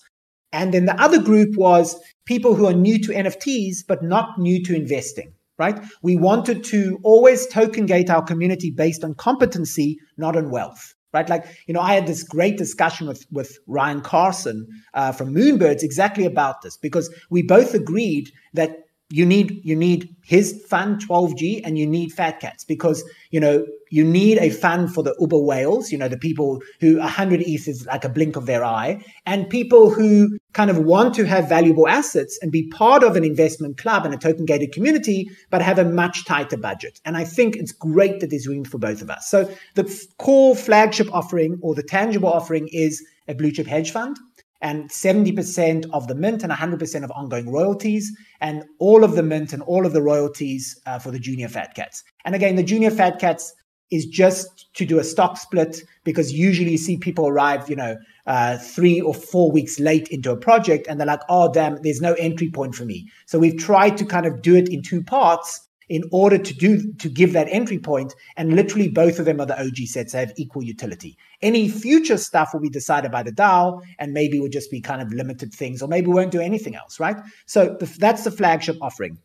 And 0.52 0.72
then 0.72 0.86
the 0.86 1.00
other 1.00 1.20
group 1.20 1.56
was 1.56 2.00
people 2.24 2.54
who 2.54 2.66
are 2.66 2.72
new 2.72 2.98
to 3.00 3.12
NFTs, 3.12 3.84
but 3.86 4.02
not 4.02 4.38
new 4.38 4.62
to 4.64 4.74
investing, 4.74 5.32
right? 5.58 5.78
We 6.02 6.16
wanted 6.16 6.64
to 6.64 6.98
always 7.02 7.46
token 7.46 7.86
gate 7.86 8.10
our 8.10 8.22
community 8.22 8.70
based 8.70 9.04
on 9.04 9.14
competency, 9.14 9.98
not 10.16 10.36
on 10.36 10.50
wealth, 10.50 10.94
right? 11.12 11.28
Like, 11.28 11.46
you 11.66 11.74
know, 11.74 11.80
I 11.80 11.94
had 11.94 12.06
this 12.06 12.22
great 12.22 12.56
discussion 12.56 13.06
with, 13.06 13.26
with 13.30 13.58
Ryan 13.66 14.00
Carson 14.00 14.66
uh, 14.94 15.12
from 15.12 15.34
Moonbirds 15.34 15.82
exactly 15.82 16.24
about 16.24 16.62
this 16.62 16.76
because 16.76 17.12
we 17.30 17.42
both 17.42 17.74
agreed 17.74 18.30
that 18.54 18.87
you 19.10 19.24
need 19.24 19.60
you 19.64 19.74
need 19.74 20.14
his 20.22 20.64
fan 20.68 20.98
12g 20.98 21.62
and 21.64 21.78
you 21.78 21.86
need 21.86 22.12
fat 22.12 22.40
cats 22.40 22.64
because 22.64 23.02
you 23.30 23.40
know 23.40 23.64
you 23.90 24.04
need 24.04 24.36
a 24.38 24.50
fan 24.50 24.86
for 24.86 25.02
the 25.02 25.16
uber 25.18 25.38
whales 25.38 25.90
you 25.90 25.96
know 25.96 26.08
the 26.08 26.18
people 26.18 26.60
who 26.80 26.98
100 26.98 27.40
eth 27.40 27.68
is 27.68 27.86
like 27.86 28.04
a 28.04 28.08
blink 28.08 28.36
of 28.36 28.44
their 28.44 28.62
eye 28.62 29.02
and 29.24 29.48
people 29.48 29.88
who 29.90 30.38
kind 30.52 30.70
of 30.70 30.78
want 30.78 31.14
to 31.14 31.24
have 31.24 31.48
valuable 31.48 31.88
assets 31.88 32.38
and 32.42 32.52
be 32.52 32.68
part 32.68 33.02
of 33.02 33.16
an 33.16 33.24
investment 33.24 33.78
club 33.78 34.04
and 34.04 34.12
a 34.12 34.18
token 34.18 34.44
gated 34.44 34.72
community 34.72 35.30
but 35.50 35.62
have 35.62 35.78
a 35.78 35.84
much 35.84 36.24
tighter 36.24 36.56
budget. 36.56 37.00
And 37.04 37.16
i 37.16 37.24
think 37.24 37.56
it's 37.56 37.72
great 37.72 38.20
that 38.20 38.30
there's 38.30 38.46
room 38.46 38.64
for 38.64 38.78
both 38.78 39.00
of 39.00 39.08
us. 39.08 39.28
So 39.30 39.50
the 39.74 40.06
core 40.18 40.54
flagship 40.54 41.08
offering 41.12 41.58
or 41.62 41.74
the 41.74 41.82
tangible 41.82 42.28
offering 42.28 42.68
is 42.72 43.02
a 43.26 43.34
blue 43.34 43.52
chip 43.52 43.66
hedge 43.66 43.90
fund 43.90 44.18
and 44.60 44.90
70% 44.90 45.86
of 45.92 46.08
the 46.08 46.14
mint 46.14 46.42
and 46.42 46.52
100% 46.52 47.04
of 47.04 47.10
ongoing 47.12 47.50
royalties, 47.50 48.10
and 48.40 48.64
all 48.78 49.04
of 49.04 49.14
the 49.14 49.22
mint 49.22 49.52
and 49.52 49.62
all 49.62 49.86
of 49.86 49.92
the 49.92 50.02
royalties 50.02 50.80
uh, 50.86 50.98
for 50.98 51.10
the 51.10 51.18
junior 51.18 51.48
fat 51.48 51.74
cats. 51.74 52.02
And 52.24 52.34
again, 52.34 52.56
the 52.56 52.62
junior 52.62 52.90
fat 52.90 53.18
cats 53.18 53.54
is 53.90 54.04
just 54.04 54.72
to 54.74 54.84
do 54.84 54.98
a 54.98 55.04
stock 55.04 55.38
split 55.38 55.82
because 56.04 56.32
usually 56.32 56.72
you 56.72 56.78
see 56.78 56.98
people 56.98 57.26
arrive, 57.26 57.68
you 57.70 57.76
know, 57.76 57.96
uh, 58.26 58.58
three 58.58 59.00
or 59.00 59.14
four 59.14 59.50
weeks 59.50 59.80
late 59.80 60.08
into 60.08 60.30
a 60.30 60.36
project 60.36 60.86
and 60.86 61.00
they're 61.00 61.06
like, 61.06 61.22
oh, 61.30 61.50
damn, 61.50 61.80
there's 61.82 62.00
no 62.00 62.12
entry 62.14 62.50
point 62.50 62.74
for 62.74 62.84
me. 62.84 63.08
So 63.26 63.38
we've 63.38 63.56
tried 63.56 63.96
to 63.96 64.04
kind 64.04 64.26
of 64.26 64.42
do 64.42 64.54
it 64.54 64.68
in 64.68 64.82
two 64.82 65.02
parts 65.02 65.67
in 65.88 66.04
order 66.12 66.38
to 66.38 66.54
do 66.54 66.92
to 66.94 67.08
give 67.08 67.32
that 67.32 67.48
entry 67.50 67.78
point 67.78 68.14
and 68.36 68.54
literally 68.54 68.88
both 68.88 69.18
of 69.18 69.24
them 69.24 69.40
are 69.40 69.46
the 69.46 69.58
og 69.60 69.76
sets 69.86 70.12
they 70.12 70.20
have 70.20 70.32
equal 70.36 70.62
utility. 70.62 71.16
Any 71.42 71.68
future 71.68 72.16
stuff 72.18 72.50
will 72.52 72.60
be 72.60 72.68
decided 72.68 73.10
by 73.10 73.22
the 73.22 73.32
dao 73.32 73.82
and 73.98 74.12
maybe 74.12 74.40
will 74.40 74.48
just 74.48 74.70
be 74.70 74.80
kind 74.80 75.00
of 75.00 75.12
limited 75.12 75.52
things 75.52 75.82
or 75.82 75.88
maybe 75.88 76.08
we 76.08 76.14
won't 76.14 76.30
do 76.30 76.40
anything 76.40 76.74
else 76.74 77.00
right? 77.00 77.16
So 77.46 77.76
the, 77.78 77.86
that's 77.98 78.24
the 78.24 78.30
flagship 78.30 78.76
offering. 78.80 79.18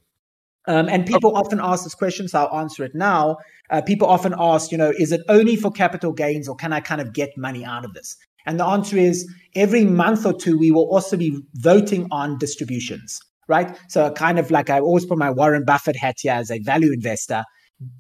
Um, 0.66 0.88
and 0.88 1.06
people 1.06 1.36
often 1.36 1.60
ask 1.62 1.84
this 1.84 1.94
question, 1.94 2.30
so 2.30 2.46
I'll 2.46 2.62
answer 2.62 2.86
it 2.86 2.96
now. 2.96 3.36
Uh, 3.70 3.82
people 3.82 4.08
often 4.08 4.34
ask, 4.38 4.72
you 4.72 4.78
know, 4.78 4.94
is 4.98 5.12
it 5.12 5.22
only 5.28 5.58
for 5.58 5.70
capital 5.72 6.14
gains 6.14 6.48
or 6.48 6.56
can 6.56 6.72
I 6.72 6.80
kind 6.80 7.02
of 7.02 7.12
get 7.12 7.32
money 7.38 7.66
out 7.66 7.84
of 7.84 7.94
this? 7.94 8.16
And 8.46 8.60
the 8.60 8.66
answer 8.66 8.98
is 8.98 9.30
every 9.56 9.84
month 9.84 10.26
or 10.26 10.34
two, 10.34 10.58
we 10.58 10.72
will 10.72 10.90
also 10.90 11.18
be 11.18 11.38
voting 11.56 12.08
on 12.12 12.38
distributions 12.38 13.20
right? 13.48 13.78
So 13.90 14.12
kind 14.12 14.40
of 14.40 14.52
like 14.52 14.70
I 14.70 14.80
always 14.80 15.06
put 15.06 15.18
my 15.18 15.32
Warren 15.32 15.66
Buffett 15.66 15.96
hat 15.96 16.18
here 16.20 16.34
as 16.34 16.52
a 16.52 16.60
value 16.60 16.92
investor. 16.92 17.44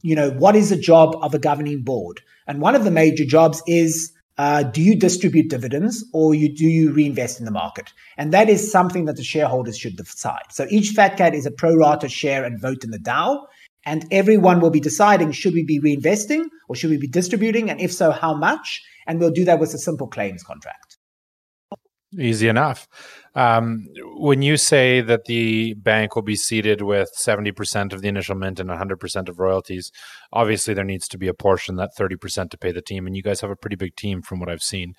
You 0.01 0.15
know, 0.15 0.31
what 0.31 0.55
is 0.55 0.69
the 0.69 0.77
job 0.77 1.15
of 1.21 1.33
a 1.33 1.39
governing 1.39 1.83
board? 1.83 2.21
And 2.47 2.61
one 2.61 2.75
of 2.75 2.83
the 2.83 2.91
major 2.91 3.25
jobs 3.25 3.61
is 3.67 4.13
uh, 4.37 4.63
do 4.63 4.81
you 4.81 4.95
distribute 4.95 5.49
dividends 5.49 6.03
or 6.11 6.33
you, 6.33 6.53
do 6.53 6.65
you 6.65 6.91
reinvest 6.91 7.39
in 7.39 7.45
the 7.45 7.51
market? 7.51 7.93
And 8.17 8.33
that 8.33 8.49
is 8.49 8.71
something 8.71 9.05
that 9.05 9.15
the 9.15 9.23
shareholders 9.23 9.77
should 9.77 9.95
decide. 9.95 10.51
So 10.51 10.65
each 10.69 10.89
fat 10.89 11.17
cat 11.17 11.35
is 11.35 11.45
a 11.45 11.51
pro 11.51 11.75
rata 11.75 12.09
share 12.09 12.43
and 12.43 12.59
vote 12.59 12.83
in 12.83 12.91
the 12.91 12.99
DAO. 12.99 13.45
And 13.85 14.05
everyone 14.11 14.59
will 14.59 14.69
be 14.69 14.79
deciding 14.79 15.33
should 15.33 15.53
we 15.53 15.63
be 15.63 15.79
reinvesting 15.79 16.45
or 16.67 16.75
should 16.75 16.89
we 16.89 16.97
be 16.97 17.07
distributing? 17.07 17.69
And 17.69 17.81
if 17.81 17.91
so, 17.91 18.11
how 18.11 18.33
much? 18.33 18.81
And 19.05 19.19
we'll 19.19 19.31
do 19.31 19.45
that 19.45 19.59
with 19.59 19.73
a 19.73 19.77
simple 19.77 20.07
claims 20.07 20.41
contract. 20.41 20.92
Easy 22.19 22.47
enough. 22.47 22.87
Um, 23.35 23.87
when 24.15 24.41
you 24.43 24.57
say 24.57 25.01
that 25.01 25.25
the 25.25 25.73
bank 25.73 26.15
will 26.15 26.21
be 26.21 26.35
seated 26.35 26.81
with 26.81 27.09
70% 27.17 27.91
of 27.91 28.01
the 28.01 28.07
initial 28.07 28.35
mint 28.35 28.59
and 28.59 28.69
100% 28.69 29.29
of 29.29 29.39
royalties, 29.39 29.91
obviously 30.31 30.73
there 30.73 30.83
needs 30.83 31.07
to 31.07 31.17
be 31.17 31.27
a 31.27 31.33
portion, 31.33 31.75
that 31.77 31.91
30% 31.97 32.51
to 32.51 32.57
pay 32.57 32.71
the 32.71 32.81
team. 32.81 33.07
And 33.07 33.15
you 33.15 33.23
guys 33.23 33.41
have 33.41 33.49
a 33.49 33.55
pretty 33.55 33.75
big 33.75 33.95
team 33.95 34.21
from 34.21 34.39
what 34.39 34.49
I've 34.49 34.61
seen. 34.61 34.93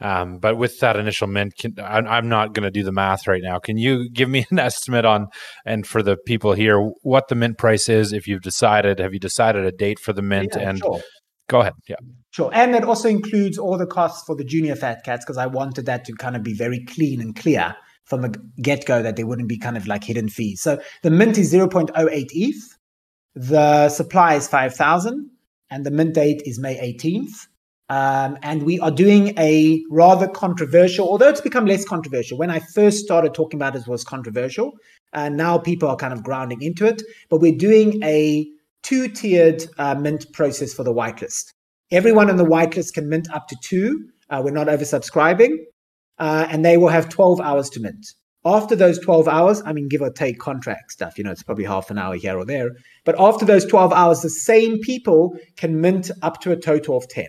Um, 0.00 0.38
but 0.38 0.56
with 0.56 0.80
that 0.80 0.96
initial 0.96 1.26
mint, 1.26 1.54
can, 1.56 1.74
I'm 1.78 2.28
not 2.28 2.52
going 2.52 2.64
to 2.64 2.70
do 2.70 2.82
the 2.82 2.92
math 2.92 3.26
right 3.26 3.42
now. 3.42 3.58
Can 3.58 3.78
you 3.78 4.10
give 4.10 4.28
me 4.28 4.46
an 4.50 4.58
estimate 4.58 5.04
on, 5.04 5.28
and 5.64 5.86
for 5.86 6.02
the 6.02 6.16
people 6.16 6.52
here, 6.52 6.78
what 7.02 7.28
the 7.28 7.34
mint 7.34 7.56
price 7.56 7.88
is? 7.88 8.12
If 8.12 8.26
you've 8.26 8.42
decided, 8.42 8.98
have 8.98 9.14
you 9.14 9.20
decided 9.20 9.64
a 9.64 9.72
date 9.72 9.98
for 9.98 10.12
the 10.12 10.22
mint? 10.22 10.54
Yeah, 10.56 10.70
and 10.70 10.78
sure. 10.78 11.00
Go 11.48 11.60
ahead. 11.60 11.74
Yeah. 11.88 11.96
Sure. 12.36 12.50
And 12.52 12.74
that 12.74 12.84
also 12.84 13.08
includes 13.08 13.56
all 13.56 13.78
the 13.78 13.86
costs 13.86 14.26
for 14.26 14.36
the 14.36 14.44
junior 14.44 14.76
fat 14.76 15.04
cats 15.04 15.24
because 15.24 15.38
I 15.38 15.46
wanted 15.46 15.86
that 15.86 16.04
to 16.04 16.12
kind 16.12 16.36
of 16.36 16.42
be 16.42 16.52
very 16.52 16.84
clean 16.84 17.18
and 17.18 17.34
clear 17.34 17.74
from 18.04 18.20
the 18.20 18.28
get 18.60 18.84
go 18.84 19.02
that 19.02 19.16
there 19.16 19.26
wouldn't 19.26 19.48
be 19.48 19.56
kind 19.56 19.74
of 19.74 19.86
like 19.86 20.04
hidden 20.04 20.28
fees. 20.28 20.60
So 20.60 20.78
the 21.02 21.08
mint 21.08 21.38
is 21.38 21.50
0.08 21.54 21.90
ETH. 22.32 22.78
The 23.34 23.88
supply 23.88 24.34
is 24.34 24.48
5,000 24.48 25.30
and 25.70 25.86
the 25.86 25.90
mint 25.90 26.12
date 26.12 26.42
is 26.44 26.58
May 26.58 26.76
18th. 26.76 27.46
Um, 27.88 28.36
and 28.42 28.64
we 28.64 28.78
are 28.80 28.90
doing 28.90 29.32
a 29.38 29.82
rather 29.88 30.28
controversial, 30.28 31.08
although 31.08 31.30
it's 31.30 31.40
become 31.40 31.64
less 31.64 31.86
controversial. 31.86 32.36
When 32.36 32.50
I 32.50 32.58
first 32.58 33.02
started 33.02 33.32
talking 33.32 33.58
about 33.58 33.76
it, 33.76 33.86
was 33.86 34.04
controversial. 34.04 34.74
And 35.14 35.38
now 35.38 35.56
people 35.56 35.88
are 35.88 35.96
kind 35.96 36.12
of 36.12 36.22
grounding 36.22 36.60
into 36.60 36.84
it. 36.84 37.00
But 37.30 37.40
we're 37.40 37.56
doing 37.56 38.02
a 38.04 38.46
two 38.82 39.08
tiered 39.08 39.64
uh, 39.78 39.94
mint 39.94 40.30
process 40.34 40.74
for 40.74 40.84
the 40.84 40.92
whitelist. 40.92 41.54
Everyone 41.90 42.30
on 42.30 42.36
the 42.36 42.44
whitelist 42.44 42.94
can 42.94 43.08
mint 43.08 43.28
up 43.32 43.48
to 43.48 43.56
two. 43.62 44.08
Uh, 44.28 44.42
we're 44.44 44.50
not 44.50 44.66
oversubscribing. 44.66 45.56
Uh, 46.18 46.46
and 46.50 46.64
they 46.64 46.76
will 46.76 46.88
have 46.88 47.08
12 47.08 47.40
hours 47.40 47.68
to 47.70 47.80
mint. 47.80 48.06
After 48.44 48.76
those 48.76 48.98
12 49.00 49.28
hours, 49.28 49.62
I 49.66 49.72
mean, 49.72 49.88
give 49.88 50.00
or 50.00 50.10
take 50.10 50.38
contract 50.38 50.92
stuff, 50.92 51.18
you 51.18 51.24
know, 51.24 51.32
it's 51.32 51.42
probably 51.42 51.64
half 51.64 51.90
an 51.90 51.98
hour 51.98 52.14
here 52.14 52.38
or 52.38 52.44
there. 52.44 52.70
But 53.04 53.16
after 53.18 53.44
those 53.44 53.66
12 53.66 53.92
hours, 53.92 54.20
the 54.20 54.30
same 54.30 54.78
people 54.78 55.36
can 55.56 55.80
mint 55.80 56.10
up 56.22 56.40
to 56.42 56.52
a 56.52 56.56
total 56.56 56.96
of 56.96 57.08
10. 57.08 57.26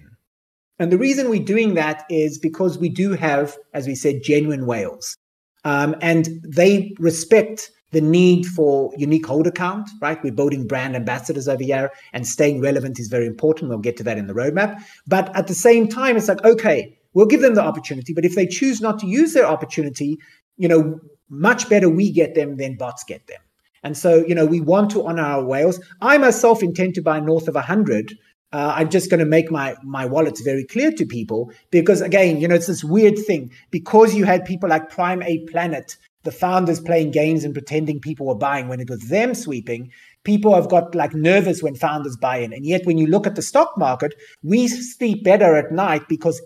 And 0.79 0.91
the 0.91 0.97
reason 0.97 1.29
we're 1.29 1.43
doing 1.43 1.73
that 1.73 2.05
is 2.09 2.37
because 2.37 2.77
we 2.77 2.89
do 2.89 3.13
have, 3.13 3.57
as 3.73 3.87
we 3.87 3.95
said, 3.95 4.21
genuine 4.23 4.67
whales. 4.67 5.17
Um, 5.63 5.95
and 6.01 6.29
they 6.47 6.93
respect 6.99 7.71
the 7.91 8.01
need 8.01 8.45
for 8.45 8.91
unique 8.97 9.25
holder 9.25 9.51
count, 9.51 9.89
right? 10.01 10.21
We're 10.23 10.33
building 10.33 10.67
brand 10.67 10.95
ambassadors 10.95 11.47
over 11.47 11.63
here 11.63 11.91
and 12.13 12.27
staying 12.27 12.61
relevant 12.61 12.99
is 12.99 13.07
very 13.07 13.25
important. 13.25 13.69
We'll 13.69 13.79
get 13.79 13.97
to 13.97 14.03
that 14.03 14.17
in 14.17 14.27
the 14.27 14.33
roadmap. 14.33 14.81
But 15.07 15.33
at 15.35 15.47
the 15.47 15.53
same 15.53 15.87
time, 15.87 16.17
it's 16.17 16.27
like, 16.27 16.43
okay, 16.43 16.97
we'll 17.13 17.25
give 17.27 17.41
them 17.41 17.55
the 17.55 17.63
opportunity. 17.63 18.13
But 18.13 18.25
if 18.25 18.35
they 18.35 18.45
choose 18.45 18.81
not 18.81 18.99
to 18.99 19.07
use 19.07 19.33
their 19.33 19.45
opportunity, 19.45 20.17
you 20.57 20.67
know, 20.67 20.99
much 21.29 21.69
better 21.69 21.89
we 21.89 22.11
get 22.11 22.35
them 22.35 22.57
than 22.57 22.75
bots 22.75 23.03
get 23.03 23.25
them. 23.27 23.39
And 23.83 23.97
so, 23.97 24.25
you 24.25 24.35
know, 24.35 24.45
we 24.45 24.59
want 24.59 24.91
to 24.91 25.05
honor 25.05 25.21
our 25.21 25.43
whales. 25.43 25.79
I 26.01 26.17
myself 26.17 26.61
intend 26.61 26.95
to 26.95 27.01
buy 27.01 27.19
north 27.19 27.47
of 27.47 27.55
100 27.55 28.17
uh, 28.53 28.73
I'm 28.77 28.89
just 28.89 29.09
going 29.09 29.19
to 29.19 29.25
make 29.25 29.51
my 29.51 29.75
my 29.83 30.05
wallets 30.05 30.41
very 30.41 30.63
clear 30.63 30.91
to 30.91 31.05
people 31.05 31.51
because 31.69 32.01
again, 32.01 32.39
you 32.39 32.47
know, 32.47 32.55
it's 32.55 32.67
this 32.67 32.83
weird 32.83 33.17
thing 33.19 33.51
because 33.71 34.15
you 34.15 34.23
had 34.23 34.45
people 34.45 34.69
like 34.69 34.89
Prime 34.89 35.21
Ape 35.21 35.49
Planet, 35.49 35.97
the 36.27 36.31
founders 36.33 36.81
playing 36.81 37.11
games 37.11 37.45
and 37.45 37.53
pretending 37.53 38.01
people 38.01 38.25
were 38.25 38.35
buying 38.35 38.67
when 38.67 38.81
it 38.81 38.89
was 38.89 39.07
them 39.07 39.33
sweeping. 39.33 39.89
People 40.25 40.53
have 40.53 40.67
got 40.67 40.93
like 40.93 41.13
nervous 41.13 41.63
when 41.63 41.73
founders 41.73 42.17
buy 42.17 42.39
in, 42.39 42.51
and 42.51 42.65
yet 42.65 42.81
when 42.83 42.97
you 42.97 43.07
look 43.07 43.25
at 43.25 43.35
the 43.35 43.41
stock 43.41 43.77
market, 43.77 44.13
we 44.43 44.67
sleep 44.67 45.23
better 45.23 45.55
at 45.55 45.71
night 45.71 46.01
because 46.09 46.41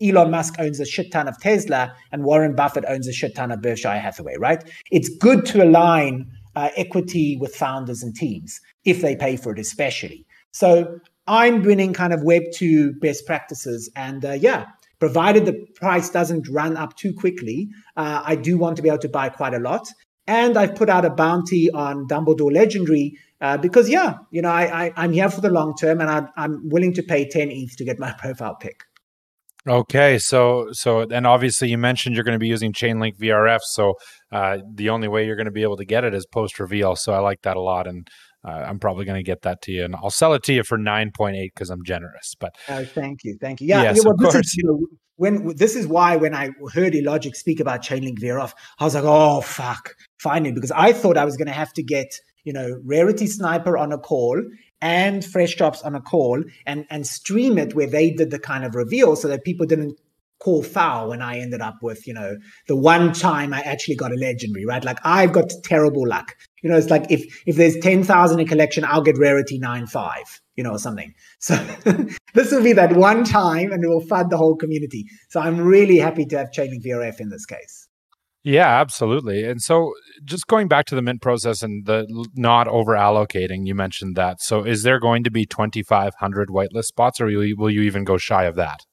Elon 0.00 0.30
Musk 0.30 0.54
owns 0.58 0.80
a 0.80 0.86
shit 0.86 1.12
ton 1.12 1.28
of 1.28 1.38
Tesla 1.38 1.94
and 2.12 2.24
Warren 2.24 2.54
Buffett 2.54 2.86
owns 2.88 3.06
a 3.08 3.12
shit 3.12 3.34
ton 3.34 3.52
of 3.52 3.60
Berkshire 3.60 3.98
Hathaway, 3.98 4.36
right? 4.38 4.64
It's 4.90 5.10
good 5.10 5.44
to 5.46 5.62
align 5.62 6.30
uh, 6.54 6.70
equity 6.74 7.36
with 7.36 7.54
founders 7.54 8.02
and 8.02 8.16
teams 8.16 8.58
if 8.86 9.02
they 9.02 9.16
pay 9.16 9.36
for 9.36 9.52
it, 9.52 9.58
especially. 9.58 10.24
So 10.52 10.98
I'm 11.26 11.60
bringing 11.60 11.92
kind 11.92 12.14
of 12.14 12.22
Web 12.22 12.42
2 12.54 12.94
best 13.02 13.26
practices. 13.26 13.90
And 13.96 14.24
uh, 14.24 14.32
yeah, 14.32 14.64
provided 14.98 15.46
the 15.46 15.54
price 15.74 16.10
doesn't 16.10 16.48
run 16.48 16.76
up 16.76 16.96
too 16.96 17.12
quickly, 17.12 17.68
uh, 17.96 18.22
I 18.24 18.36
do 18.36 18.56
want 18.56 18.76
to 18.76 18.82
be 18.82 18.88
able 18.88 18.98
to 18.98 19.08
buy 19.08 19.28
quite 19.28 19.54
a 19.54 19.58
lot. 19.58 19.86
And 20.26 20.56
I've 20.56 20.74
put 20.74 20.88
out 20.88 21.04
a 21.04 21.10
bounty 21.10 21.70
on 21.70 22.08
Dumbledore 22.08 22.52
Legendary 22.52 23.16
uh, 23.40 23.58
because, 23.58 23.88
yeah, 23.88 24.14
you 24.30 24.42
know, 24.42 24.48
I, 24.48 24.92
I, 24.96 25.04
am 25.04 25.12
here 25.12 25.30
for 25.30 25.40
the 25.40 25.50
long 25.50 25.74
term 25.80 26.00
and 26.00 26.10
I, 26.10 26.22
I'm 26.36 26.68
willing 26.68 26.94
to 26.94 27.02
pay 27.02 27.28
10 27.28 27.48
ETH 27.50 27.76
to 27.76 27.84
get 27.84 27.98
my 27.98 28.12
profile 28.18 28.56
pick. 28.56 28.80
Okay, 29.68 30.16
so 30.18 30.68
so 30.70 31.00
and 31.00 31.26
obviously 31.26 31.68
you 31.68 31.76
mentioned 31.76 32.14
you're 32.14 32.22
going 32.22 32.36
to 32.36 32.38
be 32.38 32.46
using 32.46 32.72
Chainlink 32.72 33.16
VRF, 33.18 33.58
so 33.62 33.94
uh, 34.30 34.58
the 34.72 34.90
only 34.90 35.08
way 35.08 35.26
you're 35.26 35.34
going 35.34 35.46
to 35.46 35.50
be 35.50 35.64
able 35.64 35.76
to 35.78 35.84
get 35.84 36.04
it 36.04 36.14
is 36.14 36.24
post 36.24 36.60
reveal. 36.60 36.94
So 36.94 37.12
I 37.12 37.18
like 37.18 37.42
that 37.42 37.56
a 37.56 37.60
lot, 37.60 37.88
and 37.88 38.06
uh, 38.46 38.50
I'm 38.50 38.78
probably 38.78 39.04
going 39.04 39.18
to 39.18 39.24
get 39.24 39.42
that 39.42 39.62
to 39.62 39.72
you, 39.72 39.84
and 39.84 39.96
I'll 39.96 40.10
sell 40.10 40.32
it 40.34 40.42
to 40.44 40.52
you 40.52 40.62
for 40.62 40.78
nine 40.78 41.10
point 41.10 41.36
eight 41.36 41.52
because 41.54 41.70
I'm 41.70 41.84
generous. 41.84 42.36
But 42.38 42.54
oh, 42.68 42.84
thank 42.84 43.24
you, 43.24 43.36
thank 43.40 43.60
you. 43.60 43.66
Yeah, 43.66 43.82
yes, 43.82 43.96
yeah 43.96 44.02
well, 44.06 44.16
this 44.16 44.34
is, 44.34 44.54
you 44.56 44.64
know, 44.64 44.86
when 45.16 45.56
this 45.56 45.74
is 45.74 45.86
why 45.86 46.16
when 46.16 46.34
I 46.34 46.50
heard 46.72 46.92
Elogic 46.92 47.34
speak 47.34 47.58
about 47.58 47.82
Chainlink 47.82 48.20
VRF, 48.20 48.52
I 48.78 48.84
was 48.84 48.94
like, 48.94 49.04
oh 49.04 49.40
fuck, 49.40 49.94
finally, 50.18 50.52
because 50.52 50.70
I 50.70 50.92
thought 50.92 51.16
I 51.16 51.24
was 51.24 51.36
going 51.36 51.48
to 51.48 51.54
have 51.54 51.72
to 51.74 51.82
get 51.82 52.20
you 52.44 52.52
know 52.52 52.80
Rarity 52.84 53.26
Sniper 53.26 53.76
on 53.76 53.92
a 53.92 53.98
call 53.98 54.40
and 54.80 55.24
Fresh 55.24 55.56
Drops 55.56 55.82
on 55.82 55.94
a 55.94 56.00
call 56.00 56.42
and 56.66 56.86
and 56.88 57.06
stream 57.06 57.58
it 57.58 57.74
where 57.74 57.88
they 57.88 58.10
did 58.10 58.30
the 58.30 58.38
kind 58.38 58.64
of 58.64 58.74
reveal 58.74 59.16
so 59.16 59.28
that 59.28 59.44
people 59.44 59.66
didn't 59.66 59.98
call 60.38 60.62
foul 60.62 61.08
when 61.08 61.22
I 61.22 61.38
ended 61.38 61.60
up 61.60 61.76
with, 61.82 62.06
you 62.06 62.14
know, 62.14 62.36
the 62.68 62.76
one 62.76 63.12
time 63.12 63.54
I 63.54 63.60
actually 63.60 63.96
got 63.96 64.12
a 64.12 64.16
legendary, 64.16 64.66
right? 64.66 64.84
Like 64.84 64.98
I've 65.04 65.32
got 65.32 65.50
terrible 65.64 66.06
luck. 66.06 66.34
You 66.62 66.70
know, 66.70 66.76
it's 66.76 66.90
like 66.90 67.10
if 67.10 67.42
if 67.46 67.56
there's 67.56 67.76
10,000 67.78 68.40
in 68.40 68.46
collection, 68.46 68.84
I'll 68.84 69.02
get 69.02 69.18
rarity 69.18 69.58
9.5, 69.60 70.40
you 70.56 70.64
know, 70.64 70.72
or 70.72 70.78
something. 70.78 71.14
So 71.38 71.54
this 72.34 72.50
will 72.50 72.62
be 72.62 72.72
that 72.72 72.96
one 72.96 73.24
time 73.24 73.72
and 73.72 73.82
it 73.82 73.88
will 73.88 74.04
fund 74.06 74.30
the 74.30 74.36
whole 74.36 74.56
community. 74.56 75.06
So 75.28 75.40
I'm 75.40 75.60
really 75.60 75.98
happy 75.98 76.26
to 76.26 76.38
have 76.38 76.48
Chainlink 76.50 76.84
VRF 76.84 77.20
in 77.20 77.28
this 77.30 77.46
case. 77.46 77.88
Yeah, 78.42 78.80
absolutely. 78.80 79.44
And 79.44 79.60
so 79.60 79.92
just 80.24 80.46
going 80.46 80.68
back 80.68 80.86
to 80.86 80.94
the 80.94 81.02
mint 81.02 81.20
process 81.20 81.62
and 81.62 81.84
the 81.84 82.06
not 82.36 82.68
over 82.68 82.92
allocating, 82.92 83.66
you 83.66 83.74
mentioned 83.74 84.14
that. 84.16 84.40
So 84.40 84.64
is 84.64 84.84
there 84.84 85.00
going 85.00 85.24
to 85.24 85.32
be 85.32 85.46
2,500 85.46 86.48
whitelist 86.48 86.84
spots 86.84 87.20
or 87.20 87.26
will 87.26 87.44
you, 87.44 87.56
will 87.56 87.70
you 87.70 87.82
even 87.82 88.04
go 88.04 88.18
shy 88.18 88.44
of 88.44 88.54
that? 88.54 88.84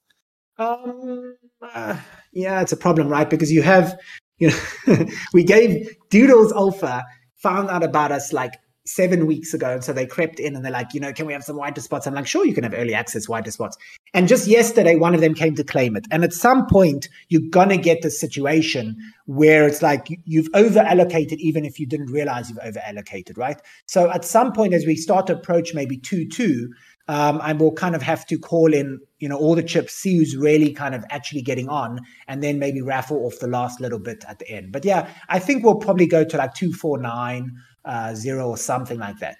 Um, 0.57 1.35
uh, 1.61 1.97
yeah, 2.31 2.61
it's 2.61 2.71
a 2.71 2.77
problem, 2.77 3.07
right? 3.07 3.29
Because 3.29 3.51
you 3.51 3.61
have, 3.61 3.97
you 4.37 4.51
know, 4.87 5.05
we 5.33 5.43
gave 5.43 5.95
Doodles 6.09 6.51
Alpha 6.53 7.03
found 7.37 7.69
out 7.69 7.83
about 7.83 8.11
us 8.11 8.31
like 8.33 8.53
seven 8.85 9.25
weeks 9.27 9.53
ago. 9.53 9.71
And 9.71 9.83
so 9.83 9.93
they 9.93 10.05
crept 10.05 10.39
in 10.39 10.55
and 10.55 10.63
they're 10.63 10.71
like, 10.71 10.93
you 10.93 10.99
know, 10.99 11.13
can 11.13 11.25
we 11.25 11.33
have 11.33 11.43
some 11.43 11.55
whiter 11.55 11.79
spots? 11.79 12.05
I'm 12.05 12.13
like, 12.13 12.27
sure, 12.27 12.45
you 12.45 12.53
can 12.53 12.63
have 12.63 12.73
early 12.73 12.93
access 12.93 13.29
whiter 13.29 13.49
spots. 13.49 13.77
And 14.13 14.27
just 14.27 14.47
yesterday, 14.47 14.95
one 14.95 15.15
of 15.15 15.21
them 15.21 15.33
came 15.33 15.55
to 15.55 15.63
claim 15.63 15.95
it. 15.95 16.05
And 16.11 16.23
at 16.23 16.33
some 16.33 16.65
point, 16.65 17.07
you're 17.29 17.49
going 17.49 17.69
to 17.69 17.77
get 17.77 18.01
this 18.01 18.19
situation 18.19 18.97
where 19.25 19.65
it's 19.67 19.81
like 19.81 20.07
you've 20.25 20.49
over 20.53 20.79
allocated, 20.79 21.39
even 21.39 21.63
if 21.63 21.79
you 21.79 21.85
didn't 21.85 22.11
realize 22.11 22.49
you've 22.49 22.59
over 22.59 22.79
allocated, 22.85 23.37
right? 23.37 23.59
So 23.87 24.11
at 24.11 24.25
some 24.25 24.51
point, 24.51 24.73
as 24.73 24.85
we 24.85 24.95
start 24.95 25.27
to 25.27 25.33
approach 25.33 25.73
maybe 25.73 25.97
2 25.97 26.27
2, 26.27 26.69
um, 27.07 27.41
and 27.43 27.59
we'll 27.59 27.73
kind 27.73 27.95
of 27.95 28.01
have 28.01 28.25
to 28.27 28.37
call 28.37 28.73
in, 28.73 28.99
you 29.19 29.27
know, 29.27 29.37
all 29.37 29.55
the 29.55 29.63
chips, 29.63 29.93
see 29.93 30.17
who's 30.17 30.35
really 30.35 30.71
kind 30.71 30.95
of 30.95 31.03
actually 31.09 31.41
getting 31.41 31.67
on, 31.69 31.99
and 32.27 32.41
then 32.41 32.59
maybe 32.59 32.81
raffle 32.81 33.25
off 33.25 33.39
the 33.39 33.47
last 33.47 33.81
little 33.81 33.99
bit 33.99 34.23
at 34.27 34.39
the 34.39 34.49
end. 34.49 34.71
But 34.71 34.85
yeah, 34.85 35.09
I 35.29 35.39
think 35.39 35.63
we'll 35.63 35.75
probably 35.75 36.07
go 36.07 36.23
to 36.23 36.37
like 36.37 36.53
two, 36.53 36.71
four, 36.71 36.97
nine, 36.97 37.51
uh, 37.85 38.15
zero, 38.15 38.49
or 38.49 38.57
something 38.57 38.99
like 38.99 39.19
that. 39.19 39.35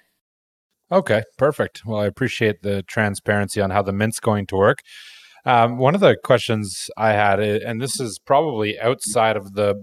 Okay, 0.92 1.22
perfect. 1.38 1.82
Well, 1.86 2.00
I 2.00 2.06
appreciate 2.06 2.62
the 2.62 2.82
transparency 2.82 3.60
on 3.60 3.70
how 3.70 3.82
the 3.82 3.92
mint's 3.92 4.20
going 4.20 4.46
to 4.48 4.56
work. 4.56 4.80
Um, 5.46 5.78
one 5.78 5.94
of 5.94 6.00
the 6.00 6.16
questions 6.22 6.88
I 6.96 7.12
had, 7.12 7.40
and 7.40 7.80
this 7.80 8.00
is 8.00 8.18
probably 8.18 8.78
outside 8.78 9.36
of 9.36 9.54
the 9.54 9.74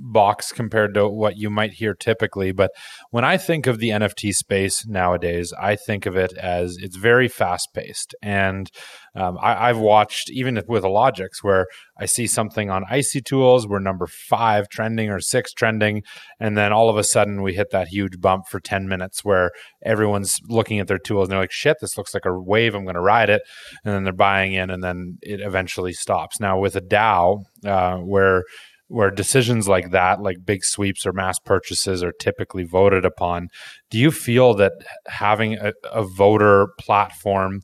box 0.00 0.52
compared 0.52 0.94
to 0.94 1.08
what 1.08 1.36
you 1.36 1.50
might 1.50 1.74
hear 1.74 1.94
typically. 1.94 2.52
But 2.52 2.72
when 3.10 3.24
I 3.24 3.36
think 3.36 3.66
of 3.66 3.78
the 3.78 3.90
NFT 3.90 4.32
space 4.32 4.86
nowadays, 4.86 5.52
I 5.60 5.76
think 5.76 6.06
of 6.06 6.16
it 6.16 6.32
as 6.36 6.76
it's 6.80 6.96
very 6.96 7.28
fast 7.28 7.68
paced. 7.74 8.14
And 8.22 8.70
um, 9.14 9.38
I, 9.40 9.68
have 9.68 9.78
watched 9.78 10.30
even 10.30 10.60
with 10.68 10.84
Logics, 10.84 11.42
where 11.42 11.66
I 11.98 12.06
see 12.06 12.26
something 12.26 12.70
on 12.70 12.84
Icy 12.88 13.20
Tools, 13.20 13.66
we're 13.66 13.80
number 13.80 14.06
five 14.06 14.68
trending 14.68 15.10
or 15.10 15.20
six 15.20 15.52
trending. 15.52 16.02
And 16.38 16.56
then 16.56 16.72
all 16.72 16.88
of 16.88 16.96
a 16.96 17.04
sudden 17.04 17.42
we 17.42 17.54
hit 17.54 17.70
that 17.72 17.88
huge 17.88 18.20
bump 18.20 18.46
for 18.48 18.60
10 18.60 18.88
minutes 18.88 19.24
where 19.24 19.50
everyone's 19.84 20.38
looking 20.48 20.78
at 20.78 20.86
their 20.86 20.98
tools 20.98 21.24
and 21.24 21.32
they're 21.32 21.40
like, 21.40 21.52
shit, 21.52 21.78
this 21.80 21.98
looks 21.98 22.14
like 22.14 22.24
a 22.24 22.40
wave. 22.40 22.74
I'm 22.74 22.84
going 22.84 22.94
to 22.94 23.00
ride 23.00 23.30
it. 23.30 23.42
And 23.84 23.94
then 23.94 24.04
they're 24.04 24.12
buying 24.12 24.54
in 24.54 24.70
and 24.70 24.82
then 24.82 25.18
it 25.22 25.40
eventually 25.40 25.92
stops. 25.92 26.38
Now 26.38 26.58
with 26.58 26.76
a 26.76 26.80
DAO, 26.80 27.42
uh, 27.64 27.96
where 27.96 28.44
where 28.90 29.10
decisions 29.10 29.68
like 29.68 29.92
that, 29.92 30.20
like 30.20 30.44
big 30.44 30.64
sweeps 30.64 31.06
or 31.06 31.12
mass 31.12 31.38
purchases, 31.38 32.02
are 32.02 32.12
typically 32.20 32.64
voted 32.64 33.04
upon. 33.04 33.48
Do 33.88 33.98
you 33.98 34.10
feel 34.10 34.54
that 34.54 34.72
having 35.06 35.54
a, 35.54 35.72
a 35.92 36.02
voter 36.02 36.68
platform 36.78 37.60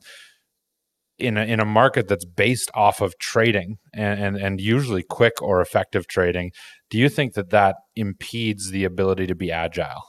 in 1.19 1.35
a, 1.35 1.43
in 1.43 1.59
a 1.59 1.65
market 1.65 2.07
that's 2.07 2.25
based 2.25 2.71
off 2.73 3.01
of 3.01 3.17
trading 3.19 3.77
and, 3.93 4.23
and, 4.23 4.37
and 4.37 4.61
usually 4.61 5.03
quick 5.03 5.41
or 5.41 5.59
effective 5.59 6.07
trading, 6.07 6.51
do 6.89 6.97
you 6.97 7.09
think 7.09 7.33
that 7.33 7.49
that 7.49 7.75
impedes 7.95 8.71
the 8.71 8.85
ability 8.85 9.27
to 9.27 9.35
be 9.35 9.51
agile? 9.51 10.03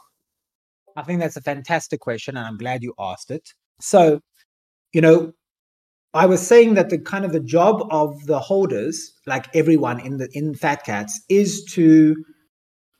I 0.96 1.02
think 1.02 1.20
that's 1.20 1.36
a 1.36 1.42
fantastic 1.42 2.00
question, 2.00 2.36
and 2.36 2.46
I'm 2.46 2.58
glad 2.58 2.82
you 2.82 2.94
asked 2.98 3.30
it. 3.30 3.50
So, 3.80 4.20
you 4.92 5.00
know, 5.00 5.32
I 6.14 6.26
was 6.26 6.46
saying 6.46 6.74
that 6.74 6.88
the 6.88 6.98
kind 6.98 7.24
of 7.24 7.32
the 7.32 7.40
job 7.40 7.86
of 7.90 8.26
the 8.26 8.38
holders, 8.38 9.12
like 9.26 9.46
everyone 9.54 10.00
in 10.00 10.16
the 10.16 10.28
in 10.32 10.54
Fat 10.54 10.84
Cats, 10.84 11.20
is 11.28 11.64
to, 11.72 12.16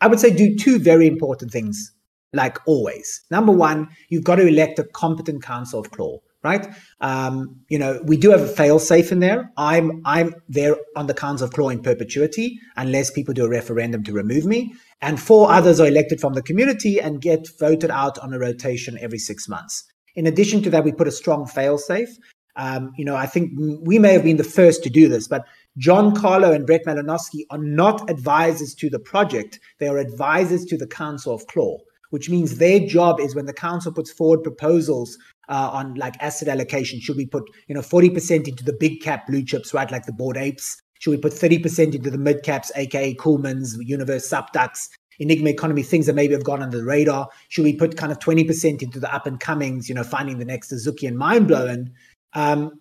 I 0.01 0.09
would 0.09 0.21
say, 0.21 0.35
do 0.35 0.57
two 0.57 0.79
very 0.79 1.07
important 1.07 1.51
things. 1.51 1.93
Like 2.35 2.59
always, 2.67 3.23
number 3.31 3.53
one, 3.53 3.89
you've 4.11 4.25
got 4.25 4.37
to 4.37 4.47
elect 4.47 4.79
a 4.79 4.85
competent 4.85 5.43
council 5.43 5.81
of 5.81 5.91
claw, 5.91 6.19
right? 6.43 6.69
Um, 7.01 7.63
you 7.71 7.79
know, 7.79 8.03
we 8.05 8.19
do 8.19 8.31
have 8.31 8.43
a 8.43 8.47
fail 8.47 8.79
safe 8.79 9.11
in 9.11 9.21
there. 9.21 9.51
I'm 9.57 10.03
I'm 10.05 10.35
there 10.47 10.77
on 10.95 11.07
the 11.07 11.15
council 11.15 11.47
of 11.47 11.55
claw 11.55 11.71
in 11.71 11.81
perpetuity 11.81 12.59
unless 12.77 13.11
people 13.11 13.33
do 13.33 13.47
a 13.47 13.49
referendum 13.49 14.05
to 14.05 14.13
remove 14.13 14.45
me, 14.45 14.75
and 15.01 15.19
four 15.19 15.51
others 15.51 15.81
are 15.81 15.87
elected 15.87 16.21
from 16.21 16.35
the 16.35 16.43
community 16.43 17.01
and 17.01 17.23
get 17.23 17.49
voted 17.59 17.91
out 17.91 18.19
on 18.19 18.35
a 18.35 18.39
rotation 18.39 18.99
every 19.01 19.19
six 19.19 19.49
months. 19.49 19.85
In 20.15 20.27
addition 20.27 20.63
to 20.65 20.71
that, 20.71 20.85
we 20.85 20.93
put 20.93 21.09
a 21.09 21.13
strong 21.13 21.47
fail 21.47 21.79
safe 21.79 22.11
um, 22.59 22.93
you 22.97 23.05
know, 23.05 23.15
I 23.15 23.27
think 23.27 23.53
we 23.57 23.99
may 23.99 24.13
have 24.13 24.25
been 24.25 24.37
the 24.37 24.45
first 24.45 24.83
to 24.83 24.91
do 24.91 25.09
this, 25.09 25.29
but 25.29 25.47
John 25.79 26.15
Carlo 26.15 26.53
and 26.53 26.67
Brett 26.67 26.85
Malinowski 26.85 27.43
are 27.51 27.59
not 27.59 28.11
advisors 28.11 28.75
to 28.75 28.91
the 28.91 28.99
project. 28.99 29.61
They 29.79 29.87
are 29.87 29.99
advisors 29.99 30.65
to 30.67 30.77
the 30.77 30.87
Council 30.87 31.33
of 31.33 31.47
Claw, 31.47 31.79
which 32.11 32.29
means 32.29 32.59
their 32.59 32.81
job 32.81 33.21
is 33.21 33.37
when 33.37 33.47
the 33.47 33.53
council 33.53 33.93
puts 33.93 34.11
forward 34.11 34.43
proposals 34.43 35.17
uh, 35.49 35.71
on 35.73 35.95
like 35.95 36.17
asset 36.21 36.49
allocation, 36.49 37.01
should 37.01 37.17
we 37.17 37.27
put, 37.27 37.45
you 37.69 37.75
know, 37.77 37.81
40% 37.81 38.49
into 38.49 38.65
the 38.65 38.77
big 38.79 39.01
cap 39.01 39.29
blue 39.29 39.45
chips, 39.45 39.73
right? 39.73 39.91
Like 39.91 40.07
the 40.07 40.13
bored 40.13 40.37
apes. 40.37 40.83
Should 40.99 41.13
we 41.13 41.17
put 41.17 41.33
30% 41.33 41.95
into 41.95 42.11
the 42.11 42.19
mid 42.19 42.43
caps, 42.43 42.73
aka 42.75 43.15
Coolmans, 43.15 43.79
Universe, 43.81 44.29
SupDucks, 44.29 44.89
Enigma 45.21 45.51
economy, 45.51 45.83
things 45.83 46.07
that 46.07 46.15
maybe 46.15 46.35
have 46.35 46.45
gone 46.45 46.63
under 46.63 46.79
the 46.79 46.85
radar? 46.85 47.29
Should 47.49 47.65
we 47.65 47.75
put 47.75 47.97
kind 47.97 48.13
of 48.13 48.19
20% 48.19 48.83
into 48.83 49.01
the 49.01 49.13
up 49.15 49.27
and 49.27 49.39
comings, 49.39 49.89
you 49.89 49.95
know, 49.95 50.03
finding 50.03 50.39
the 50.39 50.45
next 50.45 50.73
Azuki 50.73 51.07
and 51.07 51.17
mind 51.17 51.49
blowing? 51.49 51.93
Um, 52.35 52.73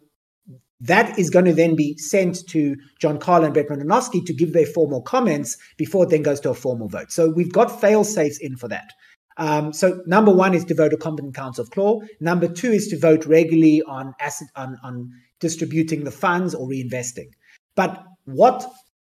that 0.82 1.18
is 1.18 1.30
going 1.30 1.46
to 1.46 1.54
then 1.54 1.76
be 1.76 1.98
sent 1.98 2.48
to 2.50 2.76
John 3.00 3.18
Carl 3.18 3.44
and 3.44 3.54
Brett 3.54 3.68
Malinowski 3.68 4.26
to 4.26 4.34
give 4.34 4.54
their 4.54 4.66
formal 4.66 5.02
comments 5.02 5.58
before 5.76 6.04
it 6.04 6.12
then 6.12 6.22
goes 6.22 6.40
to 6.42 6.52
a 6.52 6.54
formal 6.54 6.88
vote. 6.88 7.12
So 7.12 7.30
we've 7.30 7.52
got 7.52 7.82
fail 7.82 8.04
safes 8.04 8.38
in 8.38 8.58
for 8.58 8.68
that. 8.68 8.92
Um, 9.38 9.72
so 9.74 10.02
number 10.06 10.32
one 10.32 10.54
is 10.54 10.66
to 10.66 10.76
vote 10.76 10.94
a 10.94 10.98
competent 10.98 11.36
council 11.36 11.64
of 11.64 11.72
claw. 11.72 12.02
Number 12.20 12.48
two 12.48 12.72
is 12.72 12.88
to 12.90 13.00
vote 13.00 13.26
regularly 13.26 13.82
on 13.88 14.14
asset 14.20 14.50
on, 14.56 14.78
on 14.84 15.12
distributing 15.40 16.04
the 16.04 16.12
funds 16.12 16.54
or 16.56 16.68
reinvesting. 16.68 17.30
But 17.76 18.04
what 18.26 18.66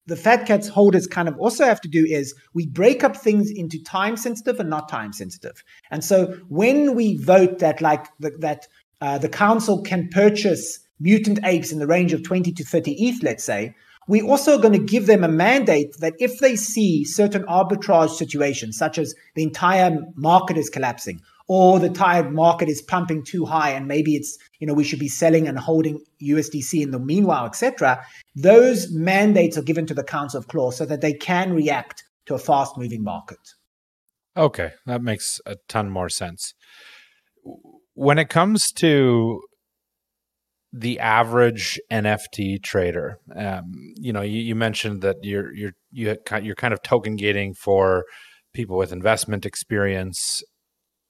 the 0.07 0.17
fat 0.17 0.47
cats 0.47 0.69
holders 0.69 1.07
kind 1.07 1.29
of 1.29 1.39
also 1.39 1.65
have 1.65 1.81
to 1.83 1.89
do 1.89 2.05
is 2.05 2.35
we 2.55 2.67
break 2.67 3.05
up 3.05 3.17
things 3.17 3.51
into 3.51 3.81
time 3.85 4.17
sensitive 4.17 4.59
and 4.59 4.71
not 4.71 4.89
time 4.89 5.13
sensitive. 5.13 5.63
And 5.91 6.03
so 6.03 6.39
when 6.49 6.95
we 6.95 7.19
vote 7.19 7.59
that 7.59 7.81
like 7.81 8.07
the, 8.19 8.31
that 8.41 8.67
uh, 9.01 9.19
the 9.19 9.29
council 9.29 9.83
can 9.83 10.09
purchase 10.09 10.81
mutant 11.01 11.39
apes 11.45 11.73
in 11.73 11.79
the 11.79 11.87
range 11.87 12.13
of 12.13 12.23
20 12.23 12.53
to 12.53 12.65
30 12.65 12.93
ETH, 12.93 13.23
let's 13.23 13.45
say, 13.45 13.75
we're 14.09 14.25
also 14.25 14.59
going 14.59 14.73
to 14.73 14.79
give 14.79 15.07
them 15.07 15.23
a 15.23 15.29
mandate 15.29 15.95
that 15.99 16.15
if 16.19 16.39
they 16.39 16.57
see 16.57 17.05
certain 17.05 17.45
arbitrage 17.45 18.11
situations, 18.11 18.77
such 18.77 18.99
as 18.99 19.15
the 19.35 19.43
entire 19.43 19.99
market 20.15 20.57
is 20.57 20.71
collapsing 20.71 21.21
or 21.47 21.79
the 21.79 21.87
entire 21.87 22.29
market 22.29 22.69
is 22.69 22.83
pumping 22.83 23.23
too 23.23 23.45
high 23.45 23.71
and 23.71 23.87
maybe 23.87 24.17
it's, 24.17 24.39
you 24.61 24.67
know, 24.67 24.75
we 24.75 24.85
should 24.85 24.99
be 24.99 25.09
selling 25.09 25.47
and 25.47 25.59
holding 25.59 26.03
USDC 26.23 26.83
in 26.83 26.91
the 26.91 26.99
meanwhile, 26.99 27.45
etc., 27.45 28.05
those 28.35 28.91
mandates 28.93 29.57
are 29.59 29.63
given 29.63 29.87
to 29.87 29.95
the 29.95 30.05
Council 30.05 30.39
of 30.39 30.49
Claw 30.49 30.71
so 30.71 30.87
that 30.87 31.03
they 31.03 31.13
can 31.13 31.53
react 31.53 32.05
to 32.27 32.35
a 32.35 32.39
fast 32.39 32.77
moving 32.77 33.03
market. 33.03 33.39
Okay, 34.37 34.73
that 34.87 35.03
makes 35.03 35.41
a 35.47 35.57
ton 35.69 35.91
more 35.91 36.09
sense. 36.09 36.55
When 37.99 38.19
it 38.19 38.29
comes 38.29 38.71
to 38.77 39.41
the 40.73 40.99
average 41.01 41.81
NFT 41.91 42.63
trader. 42.63 43.19
Um, 43.35 43.73
you 43.97 44.13
know, 44.13 44.21
you, 44.21 44.41
you, 44.41 44.55
mentioned 44.55 45.03
that 45.03 45.17
you're 45.23 45.53
you're 45.55 45.73
you 45.91 46.17
you're 46.43 46.55
kind 46.55 46.75
of 46.75 46.83
token 46.83 47.17
gating 47.17 47.55
for 47.55 48.05
people 48.53 48.77
with 48.77 48.93
investment 48.93 49.47
experience, 49.47 50.43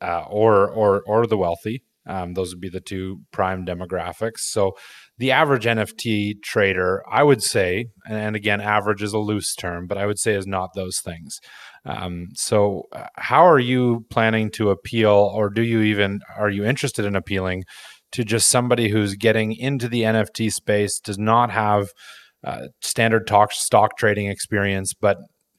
uh, 0.00 0.24
or 0.28 0.68
or 0.68 1.02
or 1.06 1.26
the 1.26 1.36
wealthy. 1.36 1.82
Um, 2.08 2.34
those 2.34 2.54
would 2.54 2.60
be 2.60 2.68
the 2.70 2.80
two 2.80 3.20
prime 3.32 3.64
demographics. 3.64 4.38
So, 4.40 4.72
the 5.18 5.32
average 5.32 5.64
NFT 5.64 6.42
trader, 6.42 7.02
I 7.10 7.22
would 7.22 7.42
say, 7.42 7.86
and 8.08 8.34
again, 8.34 8.60
average 8.60 9.02
is 9.02 9.12
a 9.12 9.18
loose 9.18 9.54
term, 9.54 9.86
but 9.86 9.98
I 9.98 10.06
would 10.06 10.18
say 10.18 10.34
is 10.34 10.46
not 10.46 10.70
those 10.74 11.00
things. 11.00 11.38
Um, 11.84 12.28
so, 12.34 12.84
uh, 12.92 13.06
how 13.16 13.46
are 13.46 13.58
you 13.58 14.06
planning 14.10 14.50
to 14.52 14.70
appeal, 14.70 15.30
or 15.34 15.50
do 15.50 15.62
you 15.62 15.82
even 15.82 16.20
are 16.36 16.50
you 16.50 16.64
interested 16.64 17.04
in 17.04 17.14
appealing 17.14 17.64
to 18.12 18.24
just 18.24 18.48
somebody 18.48 18.88
who's 18.88 19.14
getting 19.14 19.52
into 19.54 19.88
the 19.88 20.02
NFT 20.02 20.52
space, 20.52 20.98
does 20.98 21.18
not 21.18 21.50
have 21.50 21.88
uh, 22.44 22.68
standard 22.80 23.26
talk, 23.26 23.52
stock 23.52 23.98
trading 23.98 24.28
experience, 24.28 24.94
but 24.94 25.18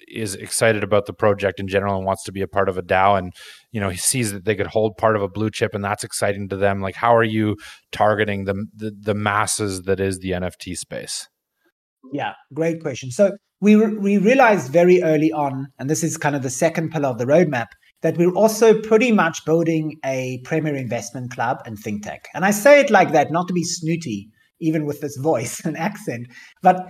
is 0.09 0.35
excited 0.35 0.83
about 0.83 1.05
the 1.05 1.13
project 1.13 1.59
in 1.59 1.67
general 1.67 1.97
and 1.97 2.05
wants 2.05 2.23
to 2.23 2.31
be 2.31 2.41
a 2.41 2.47
part 2.47 2.69
of 2.69 2.77
a 2.77 2.81
DAO 2.81 3.17
and 3.17 3.33
you 3.71 3.79
know 3.79 3.89
he 3.89 3.97
sees 3.97 4.31
that 4.31 4.45
they 4.45 4.55
could 4.55 4.67
hold 4.67 4.97
part 4.97 5.15
of 5.15 5.21
a 5.21 5.27
blue 5.27 5.49
chip 5.49 5.73
and 5.73 5.83
that's 5.83 6.03
exciting 6.03 6.49
to 6.49 6.57
them. 6.57 6.81
Like 6.81 6.95
how 6.95 7.15
are 7.15 7.23
you 7.23 7.55
targeting 7.91 8.45
the 8.45 8.65
the, 8.75 8.91
the 8.99 9.13
masses 9.13 9.83
that 9.83 9.99
is 9.99 10.19
the 10.19 10.31
NFT 10.31 10.75
space? 10.75 11.27
Yeah 12.11 12.33
great 12.53 12.81
question. 12.81 13.11
So 13.11 13.31
we 13.61 13.75
we 13.75 14.17
realized 14.17 14.71
very 14.71 15.01
early 15.03 15.31
on 15.31 15.67
and 15.77 15.89
this 15.89 16.03
is 16.03 16.17
kind 16.17 16.35
of 16.35 16.43
the 16.43 16.49
second 16.49 16.91
pillar 16.91 17.09
of 17.09 17.17
the 17.17 17.25
roadmap 17.25 17.67
that 18.01 18.17
we're 18.17 18.33
also 18.33 18.79
pretty 18.81 19.11
much 19.11 19.43
building 19.45 19.97
a 20.05 20.39
premier 20.43 20.75
investment 20.75 21.31
club 21.31 21.57
and 21.65 21.77
think 21.77 22.03
tank. 22.03 22.21
And 22.33 22.45
I 22.45 22.51
say 22.51 22.79
it 22.79 22.89
like 22.89 23.11
that, 23.11 23.31
not 23.31 23.47
to 23.47 23.53
be 23.53 23.63
snooty, 23.63 24.29
even 24.61 24.85
with 24.85 25.01
this 25.01 25.17
voice 25.17 25.59
and 25.65 25.77
accent, 25.77 26.27
but 26.61 26.87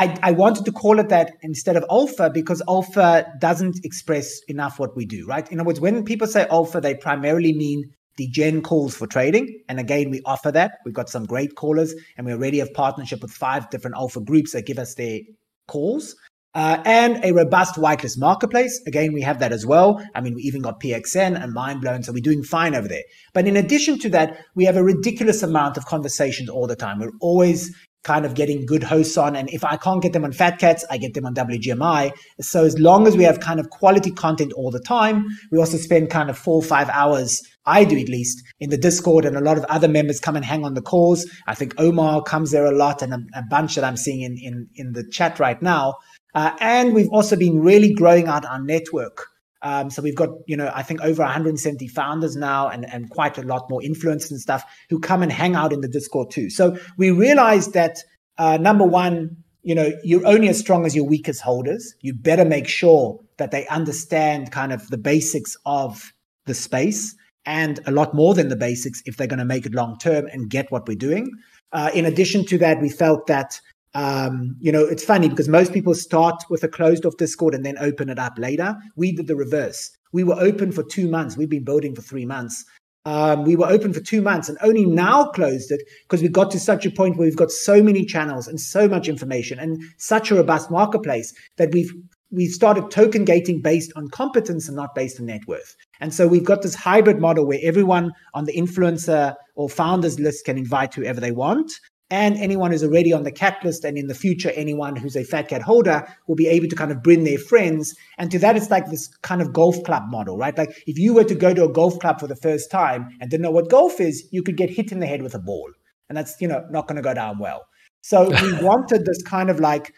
I, 0.00 0.16
I, 0.22 0.30
wanted 0.32 0.64
to 0.64 0.72
call 0.72 0.98
it 0.98 1.10
that 1.10 1.32
instead 1.42 1.76
of 1.76 1.84
alpha 1.90 2.30
because 2.32 2.62
alpha 2.66 3.26
doesn't 3.38 3.84
express 3.84 4.40
enough 4.48 4.78
what 4.78 4.96
we 4.96 5.04
do, 5.04 5.26
right? 5.26 5.46
In 5.52 5.60
other 5.60 5.66
words, 5.66 5.78
when 5.78 6.04
people 6.04 6.26
say 6.26 6.46
alpha, 6.50 6.80
they 6.80 6.94
primarily 6.94 7.52
mean 7.52 7.84
degen 8.16 8.62
calls 8.62 8.96
for 8.96 9.06
trading. 9.06 9.62
And 9.68 9.78
again, 9.78 10.08
we 10.08 10.22
offer 10.24 10.50
that. 10.52 10.78
We've 10.86 10.94
got 10.94 11.10
some 11.10 11.26
great 11.26 11.54
callers 11.54 11.94
and 12.16 12.26
we 12.26 12.32
already 12.32 12.60
have 12.60 12.72
partnership 12.72 13.20
with 13.20 13.30
five 13.30 13.68
different 13.68 13.96
alpha 13.96 14.22
groups 14.22 14.52
that 14.52 14.64
give 14.64 14.78
us 14.78 14.94
their 14.94 15.20
calls. 15.68 16.16
Uh, 16.54 16.82
and 16.84 17.22
a 17.22 17.32
robust 17.32 17.76
whitelist 17.76 18.18
marketplace. 18.18 18.80
Again, 18.86 19.12
we 19.12 19.20
have 19.20 19.38
that 19.38 19.52
as 19.52 19.66
well. 19.66 20.02
I 20.14 20.22
mean, 20.22 20.34
we 20.34 20.42
even 20.42 20.62
got 20.62 20.80
PXN 20.80 21.40
and 21.40 21.54
Mindblown, 21.54 22.02
so 22.04 22.12
we're 22.12 22.22
doing 22.22 22.42
fine 22.42 22.74
over 22.74 22.88
there. 22.88 23.04
But 23.34 23.46
in 23.46 23.56
addition 23.56 24.00
to 24.00 24.08
that, 24.08 24.36
we 24.56 24.64
have 24.64 24.76
a 24.76 24.82
ridiculous 24.82 25.44
amount 25.44 25.76
of 25.76 25.84
conversations 25.84 26.48
all 26.48 26.66
the 26.66 26.74
time. 26.74 26.98
We're 26.98 27.12
always 27.20 27.72
kind 28.02 28.24
of 28.24 28.34
getting 28.34 28.64
good 28.64 28.82
hosts 28.82 29.16
on. 29.16 29.36
And 29.36 29.50
if 29.50 29.64
I 29.64 29.76
can't 29.76 30.02
get 30.02 30.12
them 30.12 30.24
on 30.24 30.32
Fat 30.32 30.58
Cats, 30.58 30.84
I 30.90 30.98
get 30.98 31.14
them 31.14 31.26
on 31.26 31.34
WGMI. 31.34 32.12
So 32.40 32.64
as 32.64 32.78
long 32.78 33.06
as 33.06 33.16
we 33.16 33.24
have 33.24 33.40
kind 33.40 33.60
of 33.60 33.70
quality 33.70 34.10
content 34.10 34.52
all 34.54 34.70
the 34.70 34.80
time, 34.80 35.26
we 35.50 35.58
also 35.58 35.76
spend 35.76 36.10
kind 36.10 36.30
of 36.30 36.38
four 36.38 36.56
or 36.56 36.62
five 36.62 36.88
hours, 36.90 37.42
I 37.66 37.84
do 37.84 37.98
at 37.98 38.08
least, 38.08 38.42
in 38.58 38.70
the 38.70 38.78
Discord 38.78 39.24
and 39.24 39.36
a 39.36 39.40
lot 39.40 39.58
of 39.58 39.64
other 39.64 39.88
members 39.88 40.20
come 40.20 40.36
and 40.36 40.44
hang 40.44 40.64
on 40.64 40.74
the 40.74 40.82
calls. 40.82 41.28
I 41.46 41.54
think 41.54 41.74
Omar 41.78 42.22
comes 42.22 42.52
there 42.52 42.64
a 42.64 42.76
lot 42.76 43.02
and 43.02 43.12
a, 43.12 43.18
a 43.34 43.42
bunch 43.50 43.74
that 43.74 43.84
I'm 43.84 43.96
seeing 43.96 44.22
in, 44.22 44.38
in, 44.38 44.68
in 44.74 44.92
the 44.92 45.04
chat 45.04 45.38
right 45.38 45.60
now. 45.60 45.96
Uh, 46.34 46.52
and 46.60 46.94
we've 46.94 47.08
also 47.10 47.36
been 47.36 47.60
really 47.60 47.92
growing 47.92 48.28
out 48.28 48.46
our 48.46 48.62
network. 48.62 49.26
Um, 49.62 49.90
so 49.90 50.02
we've 50.02 50.16
got, 50.16 50.30
you 50.46 50.56
know, 50.56 50.70
I 50.74 50.82
think 50.82 51.02
over 51.02 51.22
170 51.22 51.86
founders 51.88 52.36
now 52.36 52.68
and, 52.68 52.90
and 52.90 53.10
quite 53.10 53.36
a 53.38 53.42
lot 53.42 53.68
more 53.68 53.80
influencers 53.80 54.30
and 54.30 54.40
stuff 54.40 54.64
who 54.88 54.98
come 54.98 55.22
and 55.22 55.30
hang 55.30 55.54
out 55.54 55.72
in 55.72 55.80
the 55.80 55.88
Discord 55.88 56.30
too. 56.30 56.50
So 56.50 56.78
we 56.96 57.10
realized 57.10 57.74
that 57.74 57.98
uh, 58.38 58.56
number 58.56 58.84
one, 58.84 59.36
you 59.62 59.74
know, 59.74 59.90
you're 60.02 60.26
only 60.26 60.48
as 60.48 60.58
strong 60.58 60.86
as 60.86 60.96
your 60.96 61.04
weakest 61.04 61.42
holders. 61.42 61.94
You 62.00 62.14
better 62.14 62.44
make 62.44 62.66
sure 62.66 63.20
that 63.36 63.50
they 63.50 63.66
understand 63.66 64.50
kind 64.50 64.72
of 64.72 64.88
the 64.88 64.98
basics 64.98 65.56
of 65.66 66.12
the 66.46 66.54
space 66.54 67.14
and 67.44 67.80
a 67.86 67.90
lot 67.90 68.14
more 68.14 68.34
than 68.34 68.48
the 68.48 68.56
basics 68.56 69.02
if 69.06 69.16
they're 69.16 69.26
going 69.26 69.38
to 69.38 69.44
make 69.44 69.66
it 69.66 69.74
long 69.74 69.98
term 69.98 70.26
and 70.32 70.48
get 70.48 70.70
what 70.70 70.88
we're 70.88 70.96
doing. 70.96 71.30
Uh, 71.72 71.90
in 71.94 72.06
addition 72.06 72.44
to 72.46 72.58
that, 72.58 72.80
we 72.80 72.88
felt 72.88 73.26
that 73.26 73.60
um, 73.94 74.56
you 74.60 74.70
know, 74.70 74.84
it's 74.84 75.04
funny 75.04 75.28
because 75.28 75.48
most 75.48 75.72
people 75.72 75.94
start 75.94 76.42
with 76.48 76.62
a 76.62 76.68
closed 76.68 77.04
off 77.04 77.16
Discord 77.16 77.54
and 77.54 77.64
then 77.64 77.76
open 77.78 78.08
it 78.08 78.18
up 78.18 78.34
later. 78.38 78.76
We 78.96 79.12
did 79.12 79.26
the 79.26 79.36
reverse. 79.36 79.90
We 80.12 80.24
were 80.24 80.38
open 80.38 80.72
for 80.72 80.82
two 80.82 81.08
months. 81.08 81.36
We've 81.36 81.50
been 81.50 81.64
building 81.64 81.94
for 81.94 82.02
three 82.02 82.26
months. 82.26 82.64
Um, 83.06 83.44
we 83.44 83.56
were 83.56 83.66
open 83.66 83.92
for 83.94 84.00
two 84.00 84.20
months 84.20 84.48
and 84.48 84.58
only 84.62 84.84
now 84.84 85.30
closed 85.30 85.70
it 85.70 85.80
because 86.02 86.22
we 86.22 86.28
got 86.28 86.50
to 86.50 86.60
such 86.60 86.84
a 86.84 86.90
point 86.90 87.16
where 87.16 87.26
we've 87.26 87.36
got 87.36 87.50
so 87.50 87.82
many 87.82 88.04
channels 88.04 88.46
and 88.46 88.60
so 88.60 88.88
much 88.88 89.08
information 89.08 89.58
and 89.58 89.82
such 89.96 90.30
a 90.30 90.34
robust 90.34 90.70
marketplace 90.70 91.32
that 91.56 91.72
we've 91.72 91.90
we've 92.32 92.52
started 92.52 92.90
token 92.90 93.24
gating 93.24 93.60
based 93.60 93.92
on 93.96 94.06
competence 94.08 94.68
and 94.68 94.76
not 94.76 94.94
based 94.94 95.18
on 95.18 95.26
net 95.26 95.40
worth. 95.48 95.74
And 95.98 96.14
so 96.14 96.28
we've 96.28 96.44
got 96.44 96.62
this 96.62 96.76
hybrid 96.76 97.18
model 97.18 97.44
where 97.44 97.58
everyone 97.62 98.12
on 98.34 98.44
the 98.44 98.52
influencer 98.52 99.34
or 99.56 99.68
founders 99.68 100.20
list 100.20 100.44
can 100.44 100.56
invite 100.56 100.94
whoever 100.94 101.20
they 101.20 101.32
want 101.32 101.72
and 102.10 102.36
anyone 102.36 102.72
who's 102.72 102.82
already 102.82 103.12
on 103.12 103.22
the 103.22 103.30
cat 103.30 103.58
list 103.64 103.84
and 103.84 103.96
in 103.96 104.08
the 104.08 104.14
future 104.14 104.50
anyone 104.56 104.96
who's 104.96 105.16
a 105.16 105.24
fat 105.24 105.48
cat 105.48 105.62
holder 105.62 106.06
will 106.26 106.34
be 106.34 106.48
able 106.48 106.66
to 106.68 106.74
kind 106.74 106.90
of 106.90 107.02
bring 107.02 107.24
their 107.24 107.38
friends. 107.38 107.94
And 108.18 108.30
to 108.30 108.38
that 108.40 108.56
it's 108.56 108.70
like 108.70 108.90
this 108.90 109.08
kind 109.22 109.40
of 109.40 109.52
golf 109.52 109.82
club 109.84 110.04
model 110.08 110.36
right? 110.36 110.56
Like 110.56 110.70
if 110.86 110.98
you 110.98 111.14
were 111.14 111.24
to 111.24 111.34
go 111.34 111.54
to 111.54 111.64
a 111.64 111.72
golf 111.72 111.98
club 112.00 112.18
for 112.18 112.26
the 112.26 112.36
first 112.36 112.70
time 112.70 113.08
and 113.20 113.30
didn't 113.30 113.42
know 113.42 113.50
what 113.50 113.70
golf 113.70 114.00
is 114.00 114.28
you 114.32 114.42
could 114.42 114.56
get 114.56 114.70
hit 114.70 114.92
in 114.92 115.00
the 115.00 115.06
head 115.06 115.22
with 115.22 115.34
a 115.34 115.38
ball. 115.38 115.70
And 116.08 116.18
that's 116.18 116.40
you 116.40 116.48
know 116.48 116.66
not 116.70 116.88
going 116.88 116.96
to 116.96 117.02
go 117.02 117.14
down 117.14 117.38
well. 117.38 117.66
So 118.02 118.28
we 118.28 118.52
wanted 118.62 119.04
this 119.04 119.22
kind 119.22 119.48
of 119.48 119.60
like 119.60 119.94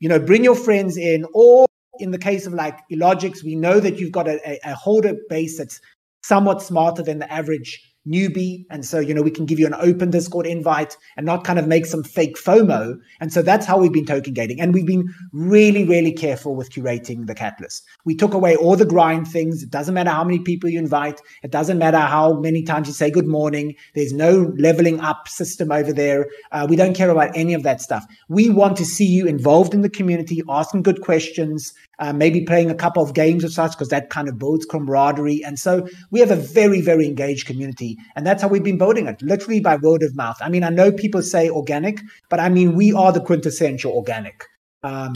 you 0.00 0.08
know 0.08 0.18
bring 0.18 0.44
your 0.44 0.56
friends 0.56 0.96
in 0.96 1.26
or 1.34 1.66
in 1.98 2.10
the 2.10 2.18
case 2.18 2.46
of 2.46 2.54
like 2.54 2.78
Illogics, 2.90 3.44
we 3.44 3.54
know 3.54 3.78
that 3.78 3.98
you've 3.98 4.12
got 4.12 4.26
a, 4.26 4.58
a 4.64 4.74
holder 4.74 5.14
base 5.28 5.58
that's 5.58 5.78
somewhat 6.24 6.62
smarter 6.62 7.02
than 7.02 7.18
the 7.18 7.30
average 7.30 7.91
newbie. 8.06 8.64
And 8.70 8.84
so, 8.84 8.98
you 8.98 9.14
know, 9.14 9.22
we 9.22 9.30
can 9.30 9.46
give 9.46 9.58
you 9.58 9.66
an 9.66 9.74
open 9.74 10.10
Discord 10.10 10.46
invite 10.46 10.96
and 11.16 11.24
not 11.26 11.44
kind 11.44 11.58
of 11.58 11.66
make 11.66 11.86
some 11.86 12.02
fake 12.02 12.36
FOMO. 12.36 12.96
And 13.20 13.32
so 13.32 13.42
that's 13.42 13.66
how 13.66 13.78
we've 13.78 13.92
been 13.92 14.06
token 14.06 14.34
gating. 14.34 14.60
And 14.60 14.74
we've 14.74 14.86
been 14.86 15.12
really, 15.32 15.84
really 15.84 16.12
careful 16.12 16.56
with 16.56 16.70
curating 16.70 17.26
the 17.26 17.34
cat 17.34 17.56
list. 17.60 17.84
We 18.04 18.16
took 18.16 18.34
away 18.34 18.56
all 18.56 18.76
the 18.76 18.86
grind 18.86 19.28
things. 19.28 19.62
It 19.62 19.70
doesn't 19.70 19.94
matter 19.94 20.10
how 20.10 20.24
many 20.24 20.40
people 20.40 20.68
you 20.68 20.78
invite. 20.78 21.20
It 21.42 21.50
doesn't 21.50 21.78
matter 21.78 21.98
how 21.98 22.40
many 22.40 22.62
times 22.62 22.88
you 22.88 22.94
say 22.94 23.10
good 23.10 23.26
morning. 23.26 23.74
There's 23.94 24.12
no 24.12 24.52
leveling 24.58 25.00
up 25.00 25.28
system 25.28 25.70
over 25.70 25.92
there. 25.92 26.26
Uh, 26.50 26.66
we 26.68 26.76
don't 26.76 26.94
care 26.94 27.10
about 27.10 27.36
any 27.36 27.54
of 27.54 27.62
that 27.62 27.80
stuff. 27.80 28.04
We 28.28 28.50
want 28.50 28.76
to 28.78 28.84
see 28.84 29.06
you 29.06 29.26
involved 29.26 29.74
in 29.74 29.82
the 29.82 29.90
community, 29.90 30.42
asking 30.48 30.82
good 30.82 31.00
questions, 31.02 31.72
uh, 32.02 32.12
maybe 32.12 32.40
playing 32.40 32.68
a 32.68 32.74
couple 32.74 33.00
of 33.00 33.14
games 33.14 33.44
or 33.44 33.48
such, 33.48 33.70
because 33.70 33.90
that 33.90 34.10
kind 34.10 34.28
of 34.28 34.36
builds 34.36 34.66
camaraderie. 34.66 35.40
And 35.44 35.56
so 35.56 35.86
we 36.10 36.18
have 36.18 36.32
a 36.32 36.36
very, 36.36 36.80
very 36.80 37.06
engaged 37.06 37.46
community. 37.46 37.96
And 38.16 38.26
that's 38.26 38.42
how 38.42 38.48
we've 38.48 38.64
been 38.64 38.76
building 38.76 39.06
it, 39.06 39.22
literally 39.22 39.60
by 39.60 39.76
word 39.76 40.02
of 40.02 40.16
mouth. 40.16 40.36
I 40.40 40.48
mean, 40.48 40.64
I 40.64 40.70
know 40.70 40.90
people 40.90 41.22
say 41.22 41.48
organic, 41.48 42.00
but 42.28 42.40
I 42.40 42.48
mean, 42.48 42.74
we 42.74 42.92
are 42.92 43.12
the 43.12 43.20
quintessential 43.20 43.92
organic. 43.92 44.44
Um, 44.82 45.12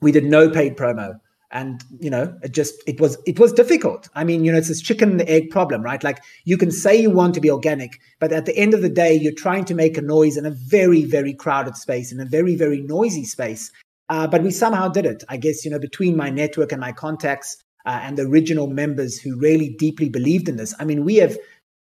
we 0.00 0.12
did 0.12 0.24
no 0.24 0.48
paid 0.48 0.78
promo. 0.78 1.16
And 1.50 1.84
you 2.00 2.08
know, 2.08 2.34
it 2.42 2.52
just 2.52 2.82
it 2.86 3.00
was 3.00 3.18
it 3.26 3.38
was 3.38 3.52
difficult. 3.52 4.08
I 4.14 4.24
mean, 4.24 4.44
you 4.44 4.50
know, 4.50 4.58
it's 4.58 4.68
this 4.68 4.80
chicken 4.80 5.10
and 5.12 5.28
egg 5.28 5.50
problem, 5.50 5.82
right? 5.82 6.02
Like 6.02 6.20
you 6.44 6.56
can 6.56 6.72
say 6.72 6.96
you 6.96 7.10
want 7.10 7.34
to 7.34 7.40
be 7.40 7.50
organic, 7.50 8.00
but 8.18 8.32
at 8.32 8.46
the 8.46 8.56
end 8.56 8.74
of 8.74 8.82
the 8.82 8.88
day, 8.88 9.14
you're 9.14 9.34
trying 9.36 9.64
to 9.66 9.74
make 9.74 9.96
a 9.96 10.02
noise 10.02 10.36
in 10.36 10.46
a 10.46 10.50
very, 10.50 11.04
very 11.04 11.34
crowded 11.34 11.76
space, 11.76 12.10
in 12.10 12.18
a 12.18 12.24
very, 12.24 12.56
very 12.56 12.80
noisy 12.80 13.24
space. 13.24 13.70
Uh, 14.08 14.26
but 14.26 14.42
we 14.42 14.50
somehow 14.50 14.88
did 14.88 15.06
it. 15.06 15.24
I 15.28 15.36
guess, 15.36 15.64
you 15.64 15.70
know, 15.70 15.78
between 15.78 16.16
my 16.16 16.30
network 16.30 16.72
and 16.72 16.80
my 16.80 16.92
contacts 16.92 17.56
uh, 17.86 18.00
and 18.02 18.18
the 18.18 18.24
original 18.24 18.66
members 18.66 19.18
who 19.18 19.38
really 19.38 19.70
deeply 19.78 20.08
believed 20.08 20.48
in 20.48 20.56
this. 20.56 20.74
I 20.78 20.84
mean, 20.84 21.04
we 21.04 21.16
have 21.16 21.38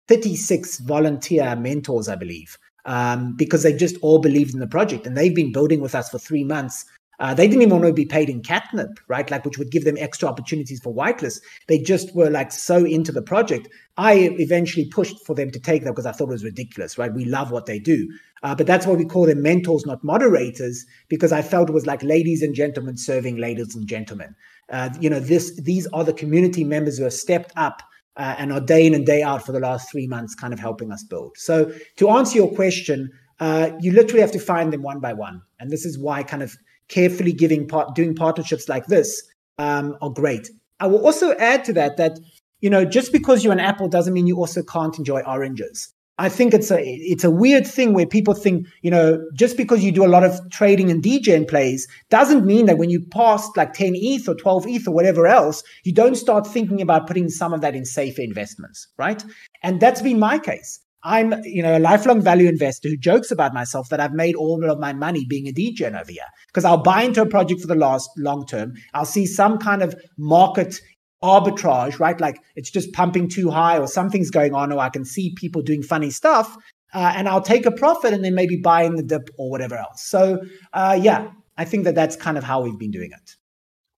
36 0.07 0.79
volunteer 0.79 1.55
mentors, 1.55 2.07
I 2.07 2.15
believe, 2.15 2.57
um, 2.85 3.35
because 3.37 3.63
they 3.63 3.73
just 3.73 3.97
all 4.01 4.19
believed 4.19 4.53
in 4.53 4.59
the 4.59 4.67
project 4.67 5.05
and 5.05 5.17
they've 5.17 5.35
been 5.35 5.51
building 5.51 5.81
with 5.81 5.95
us 5.95 6.09
for 6.09 6.19
three 6.19 6.43
months. 6.43 6.85
Uh, 7.19 7.33
they 7.33 7.47
didn't 7.47 7.61
even 7.61 7.79
want 7.79 7.85
to 7.85 7.93
be 7.93 8.05
paid 8.05 8.29
in 8.29 8.41
catnip, 8.41 8.99
right? 9.07 9.29
Like, 9.29 9.45
which 9.45 9.57
would 9.57 9.71
give 9.71 9.85
them 9.85 9.97
extra 9.99 10.27
opportunities 10.27 10.79
for 10.81 10.93
whitelist. 10.93 11.39
They 11.67 11.77
just 11.77 12.15
were 12.15 12.29
like 12.29 12.51
so 12.51 12.83
into 12.85 13.11
the 13.11 13.21
project. 13.21 13.67
I 13.97 14.35
eventually 14.39 14.89
pushed 14.89 15.23
for 15.25 15.35
them 15.35 15.51
to 15.51 15.59
take 15.59 15.83
that 15.83 15.91
because 15.91 16.05
I 16.05 16.11
thought 16.11 16.29
it 16.29 16.31
was 16.31 16.43
ridiculous, 16.43 16.97
right? 16.97 17.13
We 17.13 17.25
love 17.25 17.51
what 17.51 17.65
they 17.65 17.79
do. 17.79 18.07
Uh, 18.41 18.53
but 18.53 18.67
that's 18.67 18.85
why 18.85 18.93
we 18.93 19.05
call 19.05 19.25
them 19.25 19.41
mentors, 19.41 19.85
not 19.85 20.03
moderators, 20.03 20.85
because 21.07 21.31
I 21.31 21.41
felt 21.41 21.69
it 21.69 21.73
was 21.73 21.85
like 21.85 22.03
ladies 22.03 22.41
and 22.41 22.53
gentlemen 22.53 22.97
serving 22.97 23.37
ladies 23.37 23.75
and 23.75 23.87
gentlemen. 23.87 24.35
Uh, 24.69 24.89
you 24.99 25.09
know, 25.09 25.19
this 25.19 25.59
these 25.61 25.87
are 25.87 26.03
the 26.03 26.13
community 26.13 26.63
members 26.63 26.97
who 26.97 27.03
have 27.03 27.13
stepped 27.13 27.53
up 27.55 27.81
uh, 28.17 28.35
and 28.37 28.51
are 28.51 28.59
day 28.59 28.85
in 28.85 28.93
and 28.93 29.05
day 29.05 29.21
out 29.21 29.45
for 29.45 29.51
the 29.51 29.59
last 29.59 29.89
three 29.91 30.07
months, 30.07 30.35
kind 30.35 30.53
of 30.53 30.59
helping 30.59 30.91
us 30.91 31.03
build. 31.03 31.37
So 31.37 31.71
to 31.97 32.09
answer 32.09 32.37
your 32.37 32.53
question, 32.53 33.09
uh, 33.39 33.71
you 33.79 33.91
literally 33.91 34.21
have 34.21 34.31
to 34.31 34.39
find 34.39 34.73
them 34.73 34.81
one 34.81 34.99
by 34.99 35.13
one, 35.13 35.41
and 35.59 35.71
this 35.71 35.85
is 35.85 35.97
why 35.97 36.23
kind 36.23 36.43
of 36.43 36.55
carefully 36.87 37.33
giving 37.33 37.67
part, 37.67 37.95
doing 37.95 38.15
partnerships 38.15 38.69
like 38.69 38.85
this 38.87 39.23
um, 39.57 39.97
are 40.01 40.09
great. 40.09 40.49
I 40.79 40.87
will 40.87 41.05
also 41.05 41.33
add 41.37 41.63
to 41.65 41.73
that 41.73 41.97
that 41.97 42.19
you 42.61 42.69
know 42.69 42.85
just 42.85 43.11
because 43.11 43.43
you're 43.43 43.53
an 43.53 43.59
apple 43.59 43.87
doesn't 43.87 44.13
mean 44.13 44.27
you 44.27 44.37
also 44.37 44.63
can't 44.63 44.97
enjoy 44.97 45.21
oranges. 45.21 45.93
I 46.19 46.29
think 46.29 46.53
it's 46.53 46.69
a 46.69 46.79
it's 46.79 47.23
a 47.23 47.31
weird 47.31 47.65
thing 47.65 47.93
where 47.93 48.05
people 48.05 48.35
think 48.35 48.67
you 48.81 48.91
know 48.91 49.25
just 49.33 49.57
because 49.57 49.83
you 49.83 49.91
do 49.91 50.05
a 50.05 50.13
lot 50.15 50.23
of 50.23 50.39
trading 50.51 50.91
and 50.91 51.01
degen 51.01 51.45
plays 51.45 51.87
doesn't 52.09 52.45
mean 52.45 52.67
that 52.67 52.77
when 52.77 52.91
you 52.91 53.03
pass 53.11 53.49
like 53.55 53.73
10 53.73 53.93
ETH 53.95 54.29
or 54.29 54.35
12 54.35 54.67
ETH 54.67 54.87
or 54.87 54.93
whatever 54.93 55.25
else 55.25 55.63
you 55.83 55.91
don't 55.91 56.15
start 56.15 56.45
thinking 56.45 56.81
about 56.81 57.07
putting 57.07 57.29
some 57.29 57.51
of 57.51 57.61
that 57.61 57.75
in 57.75 57.83
safer 57.83 58.21
investments, 58.21 58.87
right? 58.97 59.23
And 59.63 59.79
that's 59.79 60.03
been 60.03 60.19
my 60.19 60.37
case. 60.37 60.79
I'm, 61.03 61.33
you 61.43 61.61
know, 61.61 61.77
a 61.77 61.79
lifelong 61.79 62.21
value 62.21 62.47
investor 62.47 62.89
who 62.89 62.97
jokes 62.97 63.31
about 63.31 63.53
myself 63.53 63.89
that 63.89 63.99
I've 63.99 64.13
made 64.13 64.35
all 64.35 64.69
of 64.69 64.79
my 64.79 64.93
money 64.93 65.25
being 65.27 65.47
a 65.47 65.51
degen 65.51 65.95
over 65.95 66.11
here 66.11 66.23
because 66.47 66.63
I'll 66.63 66.81
buy 66.81 67.03
into 67.03 67.21
a 67.21 67.25
project 67.25 67.61
for 67.61 67.67
the 67.67 67.75
last 67.75 68.09
long 68.17 68.45
term. 68.45 68.73
I'll 68.93 69.05
see 69.05 69.25
some 69.25 69.57
kind 69.57 69.81
of 69.81 69.95
market 70.17 70.79
arbitrage, 71.21 71.99
right? 71.99 72.19
Like 72.19 72.37
it's 72.55 72.71
just 72.71 72.93
pumping 72.93 73.29
too 73.29 73.49
high 73.49 73.77
or 73.77 73.87
something's 73.87 74.29
going 74.29 74.53
on, 74.53 74.71
or 74.71 74.79
I 74.79 74.89
can 74.89 75.05
see 75.05 75.33
people 75.35 75.61
doing 75.61 75.83
funny 75.83 76.09
stuff. 76.09 76.55
Uh, 76.93 77.11
and 77.15 77.27
I'll 77.27 77.41
take 77.41 77.65
a 77.65 77.71
profit 77.71 78.13
and 78.13 78.23
then 78.23 78.35
maybe 78.35 78.57
buy 78.57 78.83
in 78.83 78.95
the 78.95 79.03
dip 79.03 79.29
or 79.37 79.49
whatever 79.49 79.75
else. 79.75 80.03
So, 80.03 80.41
uh, 80.73 80.97
yeah, 81.01 81.31
I 81.57 81.65
think 81.65 81.85
that 81.85 81.95
that's 81.95 82.15
kind 82.15 82.37
of 82.37 82.43
how 82.43 82.61
we've 82.61 82.77
been 82.77 82.91
doing 82.91 83.09
it. 83.11 83.35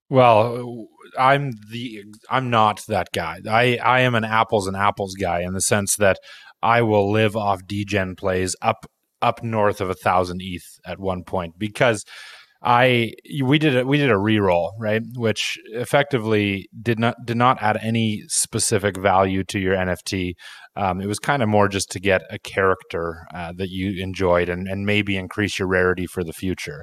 Well, 0.08 0.86
I'm 1.18 1.52
the 1.70 2.04
I'm 2.30 2.48
not 2.48 2.82
that 2.88 3.08
guy. 3.12 3.40
I 3.48 3.76
I 3.76 4.00
am 4.00 4.14
an 4.14 4.24
apples 4.24 4.66
and 4.66 4.76
apples 4.76 5.14
guy 5.14 5.40
in 5.40 5.52
the 5.52 5.60
sense 5.60 5.96
that 5.96 6.18
I 6.62 6.82
will 6.82 7.10
live 7.10 7.36
off 7.36 7.66
degen 7.66 8.16
plays 8.16 8.56
up 8.62 8.86
up 9.22 9.42
north 9.42 9.80
of 9.80 9.90
a 9.90 9.94
thousand 9.94 10.40
ETH 10.42 10.78
at 10.84 10.98
one 10.98 11.24
point 11.24 11.58
because 11.58 12.04
I 12.62 13.12
we 13.44 13.58
did 13.58 13.76
a, 13.76 13.86
we 13.86 13.98
did 13.98 14.10
a 14.10 14.14
reroll 14.14 14.70
right, 14.78 15.02
which 15.14 15.58
effectively 15.66 16.68
did 16.82 16.98
not 16.98 17.14
did 17.24 17.36
not 17.36 17.62
add 17.62 17.78
any 17.82 18.22
specific 18.28 18.96
value 18.96 19.44
to 19.44 19.58
your 19.58 19.76
NFT. 19.76 20.34
Um, 20.74 21.00
it 21.00 21.06
was 21.06 21.18
kind 21.18 21.42
of 21.42 21.48
more 21.48 21.68
just 21.68 21.90
to 21.92 22.00
get 22.00 22.22
a 22.30 22.38
character 22.38 23.26
uh, 23.34 23.52
that 23.56 23.70
you 23.70 24.02
enjoyed 24.02 24.48
and, 24.48 24.68
and 24.68 24.84
maybe 24.84 25.16
increase 25.16 25.58
your 25.58 25.68
rarity 25.68 26.06
for 26.06 26.24
the 26.24 26.32
future. 26.32 26.82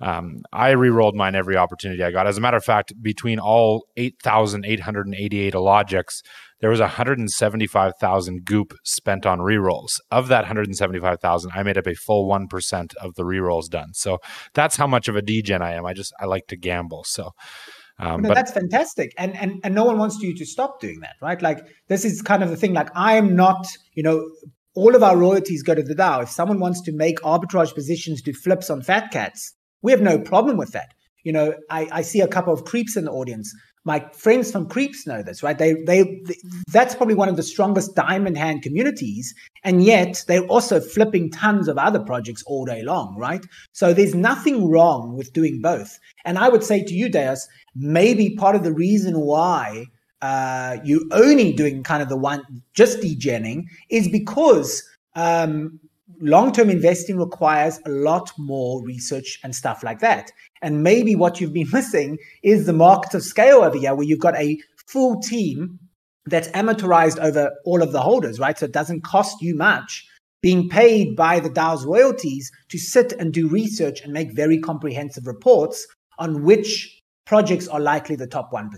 Um, 0.00 0.42
I 0.52 0.70
re-rolled 0.70 1.14
mine 1.14 1.34
every 1.34 1.56
opportunity 1.56 2.02
I 2.02 2.10
got. 2.10 2.26
As 2.26 2.36
a 2.36 2.40
matter 2.40 2.58
of 2.58 2.64
fact, 2.64 2.92
between 3.00 3.38
all 3.38 3.86
8,888 3.96 5.54
Illogics, 5.54 6.22
there 6.60 6.70
was 6.70 6.80
175,000 6.80 8.44
goop 8.44 8.74
spent 8.84 9.26
on 9.26 9.38
rerolls. 9.38 9.98
Of 10.10 10.28
that 10.28 10.42
175,000, 10.42 11.50
I 11.54 11.62
made 11.62 11.78
up 11.78 11.86
a 11.86 11.94
full 11.94 12.28
1% 12.28 12.94
of 12.96 13.14
the 13.14 13.22
rerolls 13.22 13.68
done. 13.68 13.94
So 13.94 14.18
that's 14.54 14.76
how 14.76 14.86
much 14.86 15.08
of 15.08 15.16
a 15.16 15.22
degen 15.22 15.62
I 15.62 15.72
am. 15.72 15.86
I 15.86 15.94
just, 15.94 16.12
I 16.20 16.26
like 16.26 16.46
to 16.48 16.56
gamble. 16.56 17.04
So, 17.04 17.30
um, 17.98 18.22
no, 18.22 18.28
but 18.28 18.34
that's 18.34 18.52
fantastic, 18.52 19.12
and 19.18 19.36
and 19.36 19.60
and 19.62 19.74
no 19.74 19.84
one 19.84 19.98
wants 19.98 20.18
you 20.22 20.34
to 20.34 20.46
stop 20.46 20.80
doing 20.80 21.00
that, 21.00 21.16
right? 21.20 21.40
Like 21.42 21.66
this 21.88 22.06
is 22.06 22.22
kind 22.22 22.42
of 22.42 22.48
the 22.48 22.56
thing. 22.56 22.72
Like 22.72 22.88
I 22.94 23.16
am 23.16 23.36
not, 23.36 23.66
you 23.92 24.02
know, 24.02 24.26
all 24.74 24.94
of 24.94 25.02
our 25.02 25.18
royalties 25.18 25.62
go 25.62 25.74
to 25.74 25.82
the 25.82 25.94
DAO. 25.94 26.22
If 26.22 26.30
someone 26.30 26.60
wants 26.60 26.80
to 26.82 26.92
make 26.92 27.20
arbitrage 27.20 27.74
positions 27.74 28.22
do 28.22 28.32
flips 28.32 28.70
on 28.70 28.80
fat 28.80 29.10
cats, 29.10 29.52
we 29.82 29.92
have 29.92 30.00
no 30.00 30.18
problem 30.18 30.56
with 30.56 30.72
that. 30.72 30.94
You 31.24 31.32
know, 31.32 31.54
I, 31.68 31.88
I 31.92 32.02
see 32.02 32.20
a 32.22 32.28
couple 32.28 32.54
of 32.54 32.64
creeps 32.64 32.96
in 32.96 33.04
the 33.04 33.10
audience. 33.10 33.52
My 33.84 34.00
friends 34.12 34.52
from 34.52 34.68
Creeps 34.68 35.06
know 35.06 35.22
this, 35.22 35.42
right? 35.42 35.56
They, 35.56 35.72
they, 35.72 36.02
they, 36.02 36.36
that's 36.70 36.94
probably 36.94 37.14
one 37.14 37.28
of 37.28 37.36
the 37.36 37.42
strongest 37.42 37.94
diamond 37.94 38.36
hand 38.36 38.62
communities, 38.62 39.34
and 39.64 39.82
yet 39.82 40.22
they're 40.28 40.46
also 40.46 40.80
flipping 40.80 41.30
tons 41.30 41.66
of 41.66 41.78
other 41.78 42.00
projects 42.00 42.42
all 42.46 42.66
day 42.66 42.82
long, 42.82 43.16
right? 43.18 43.44
So 43.72 43.94
there's 43.94 44.14
nothing 44.14 44.70
wrong 44.70 45.16
with 45.16 45.32
doing 45.32 45.60
both. 45.62 45.98
And 46.24 46.38
I 46.38 46.48
would 46.48 46.62
say 46.62 46.84
to 46.84 46.94
you, 46.94 47.08
Deus, 47.08 47.48
maybe 47.74 48.36
part 48.36 48.54
of 48.54 48.64
the 48.64 48.72
reason 48.72 49.20
why 49.20 49.86
uh, 50.22 50.76
you 50.84 51.08
only 51.12 51.52
doing 51.52 51.82
kind 51.82 52.02
of 52.02 52.08
the 52.08 52.16
one 52.16 52.42
just 52.74 53.00
degenning 53.00 53.64
is 53.88 54.08
because 54.08 54.82
um, 55.14 55.80
long-term 56.20 56.70
investing 56.70 57.18
requires 57.18 57.80
a 57.86 57.90
lot 57.90 58.30
more 58.38 58.84
research 58.84 59.38
and 59.42 59.54
stuff 59.54 59.82
like 59.82 60.00
that. 60.00 60.30
And 60.62 60.82
maybe 60.82 61.14
what 61.14 61.40
you've 61.40 61.52
been 61.52 61.70
missing 61.72 62.18
is 62.42 62.66
the 62.66 62.72
market 62.72 63.14
of 63.14 63.22
scale 63.22 63.58
over 63.58 63.78
here, 63.78 63.94
where 63.94 64.06
you've 64.06 64.20
got 64.20 64.36
a 64.36 64.58
full 64.86 65.20
team 65.20 65.78
that's 66.26 66.48
amortized 66.48 67.18
over 67.18 67.50
all 67.64 67.82
of 67.82 67.92
the 67.92 68.00
holders, 68.00 68.38
right? 68.38 68.58
So 68.58 68.66
it 68.66 68.72
doesn't 68.72 69.02
cost 69.02 69.40
you 69.40 69.56
much 69.56 70.06
being 70.42 70.68
paid 70.68 71.16
by 71.16 71.40
the 71.40 71.50
DAO's 71.50 71.84
royalties 71.84 72.50
to 72.70 72.78
sit 72.78 73.12
and 73.12 73.32
do 73.32 73.48
research 73.48 74.00
and 74.00 74.12
make 74.12 74.32
very 74.32 74.58
comprehensive 74.58 75.26
reports 75.26 75.86
on 76.18 76.44
which 76.44 77.02
projects 77.26 77.68
are 77.68 77.80
likely 77.80 78.16
the 78.16 78.26
top 78.26 78.50
1%. 78.52 78.70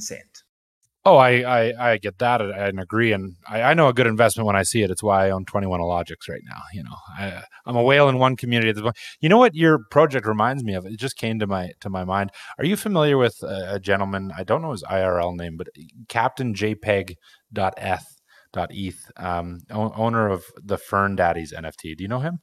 Oh, 1.05 1.17
I, 1.17 1.41
I, 1.41 1.93
I 1.93 1.99
get 1.99 2.19
that 2.19 2.41
and 2.41 2.79
agree, 2.79 3.13
and 3.13 3.35
I, 3.49 3.63
I 3.63 3.75
know 3.75 3.89
a 3.89 3.93
good 3.93 4.07
investment 4.07 4.47
when 4.47 4.55
I 4.55 4.63
see 4.63 4.83
it. 4.83 4.91
It's 4.91 5.03
why 5.03 5.27
I 5.27 5.31
own 5.31 5.45
Twenty 5.45 5.67
One 5.67 5.81
Illogics 5.81 6.29
right 6.29 6.43
now. 6.49 6.61
You 6.73 6.85
know, 6.85 6.95
I, 7.19 7.43
I'm 7.67 7.75
a 7.75 7.83
whale 7.83 8.09
in 8.09 8.19
one 8.19 8.37
community 8.37 8.71
at 8.71 8.77
this 8.77 8.83
point. 8.83 8.97
You 9.21 9.29
know 9.29 9.39
what 9.39 9.57
your 9.57 9.81
project 9.91 10.27
reminds 10.27 10.63
me 10.63 10.75
of? 10.75 10.87
It 10.87 11.01
just 11.01 11.17
came 11.17 11.41
to 11.41 11.47
my 11.49 11.73
to 11.81 11.91
my 11.91 12.05
mind. 12.05 12.31
Are 12.57 12.65
you 12.65 12.77
familiar 12.77 13.19
with 13.19 13.43
a, 13.43 13.75
a 13.75 13.81
gentleman? 13.81 14.31
I 14.37 14.45
don't 14.45 14.63
know 14.63 14.71
his 14.71 14.85
IRL 14.85 15.37
name, 15.37 15.57
but 15.57 15.67
Captain 16.09 16.55
JPEG 16.55 17.17
dot 17.53 17.75
eth 17.79 18.07
um, 19.17 19.59
owner 19.71 20.29
of 20.29 20.45
the 20.63 20.79
Fern 20.79 21.17
Daddies 21.17 21.53
NFT. 21.53 21.97
Do 21.97 22.05
you 22.05 22.09
know 22.09 22.21
him? 22.21 22.39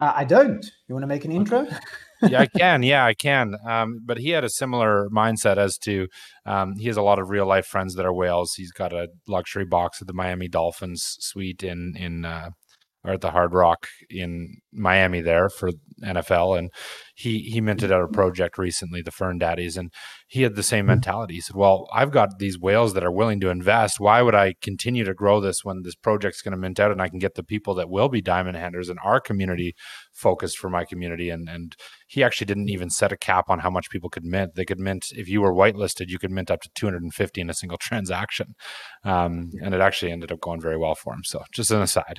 Uh, 0.00 0.12
I 0.16 0.24
don't. 0.24 0.64
You 0.88 0.94
want 0.94 1.04
to 1.04 1.06
make 1.06 1.24
an 1.24 1.30
intro? 1.32 1.68
yeah, 2.30 2.40
I 2.40 2.46
can. 2.46 2.82
Yeah, 2.82 3.04
I 3.04 3.14
can. 3.14 3.56
Um, 3.66 4.00
but 4.04 4.18
he 4.18 4.30
had 4.30 4.44
a 4.44 4.50
similar 4.50 5.08
mindset 5.10 5.56
as 5.56 5.78
to 5.78 6.08
um, 6.46 6.76
he 6.76 6.86
has 6.86 6.96
a 6.96 7.02
lot 7.02 7.18
of 7.18 7.30
real 7.30 7.46
life 7.46 7.66
friends 7.66 7.94
that 7.94 8.06
are 8.06 8.12
whales. 8.12 8.54
He's 8.54 8.72
got 8.72 8.92
a 8.92 9.08
luxury 9.26 9.64
box 9.64 10.00
at 10.00 10.06
the 10.06 10.12
Miami 10.12 10.48
Dolphins 10.48 11.16
suite 11.20 11.62
in 11.62 11.94
in 11.96 12.24
uh, 12.24 12.50
or 13.04 13.12
at 13.12 13.20
the 13.20 13.30
Hard 13.30 13.52
Rock 13.52 13.86
in 14.08 14.56
Miami 14.72 15.20
there 15.20 15.48
for 15.48 15.70
NFL, 16.02 16.58
and 16.58 16.70
he 17.14 17.40
he 17.40 17.60
minted 17.60 17.92
out 17.92 18.02
a 18.02 18.08
project 18.08 18.58
recently, 18.58 19.02
the 19.02 19.10
Fern 19.10 19.38
Daddies, 19.38 19.76
and 19.76 19.92
he 20.26 20.42
had 20.42 20.56
the 20.56 20.62
same 20.62 20.86
mentality. 20.86 21.34
He 21.34 21.40
said, 21.40 21.54
"Well, 21.56 21.86
I've 21.94 22.10
got 22.10 22.38
these 22.38 22.58
whales 22.58 22.94
that 22.94 23.04
are 23.04 23.12
willing 23.12 23.40
to 23.40 23.50
invest. 23.50 24.00
Why 24.00 24.22
would 24.22 24.34
I 24.34 24.54
continue 24.62 25.04
to 25.04 25.14
grow 25.14 25.40
this 25.40 25.64
when 25.64 25.82
this 25.82 25.94
project's 25.94 26.42
going 26.42 26.52
to 26.52 26.58
mint 26.58 26.80
out, 26.80 26.90
and 26.90 27.02
I 27.02 27.08
can 27.08 27.18
get 27.18 27.34
the 27.34 27.44
people 27.44 27.74
that 27.74 27.90
will 27.90 28.08
be 28.08 28.22
diamond 28.22 28.56
handers 28.56 28.88
in 28.88 28.96
our 29.04 29.20
community 29.20 29.74
focused 30.12 30.58
for 30.58 30.70
my 30.70 30.84
community?" 30.84 31.30
And 31.30 31.48
and 31.48 31.76
he 32.06 32.24
actually 32.24 32.46
didn't 32.46 32.70
even 32.70 32.90
set 32.90 33.12
a 33.12 33.16
cap 33.16 33.50
on 33.50 33.60
how 33.60 33.70
much 33.70 33.90
people 33.90 34.10
could 34.10 34.24
mint. 34.24 34.54
They 34.54 34.64
could 34.64 34.80
mint 34.80 35.08
if 35.12 35.28
you 35.28 35.42
were 35.42 35.54
whitelisted, 35.54 36.08
you 36.08 36.18
could 36.18 36.30
mint 36.30 36.50
up 36.50 36.62
to 36.62 36.70
250 36.74 37.40
in 37.40 37.50
a 37.50 37.54
single 37.54 37.78
transaction, 37.78 38.54
um, 39.04 39.50
and 39.62 39.74
it 39.74 39.80
actually 39.80 40.12
ended 40.12 40.32
up 40.32 40.40
going 40.40 40.60
very 40.60 40.78
well 40.78 40.94
for 40.94 41.12
him. 41.12 41.22
So, 41.24 41.42
just 41.52 41.70
an 41.70 41.82
aside. 41.82 42.18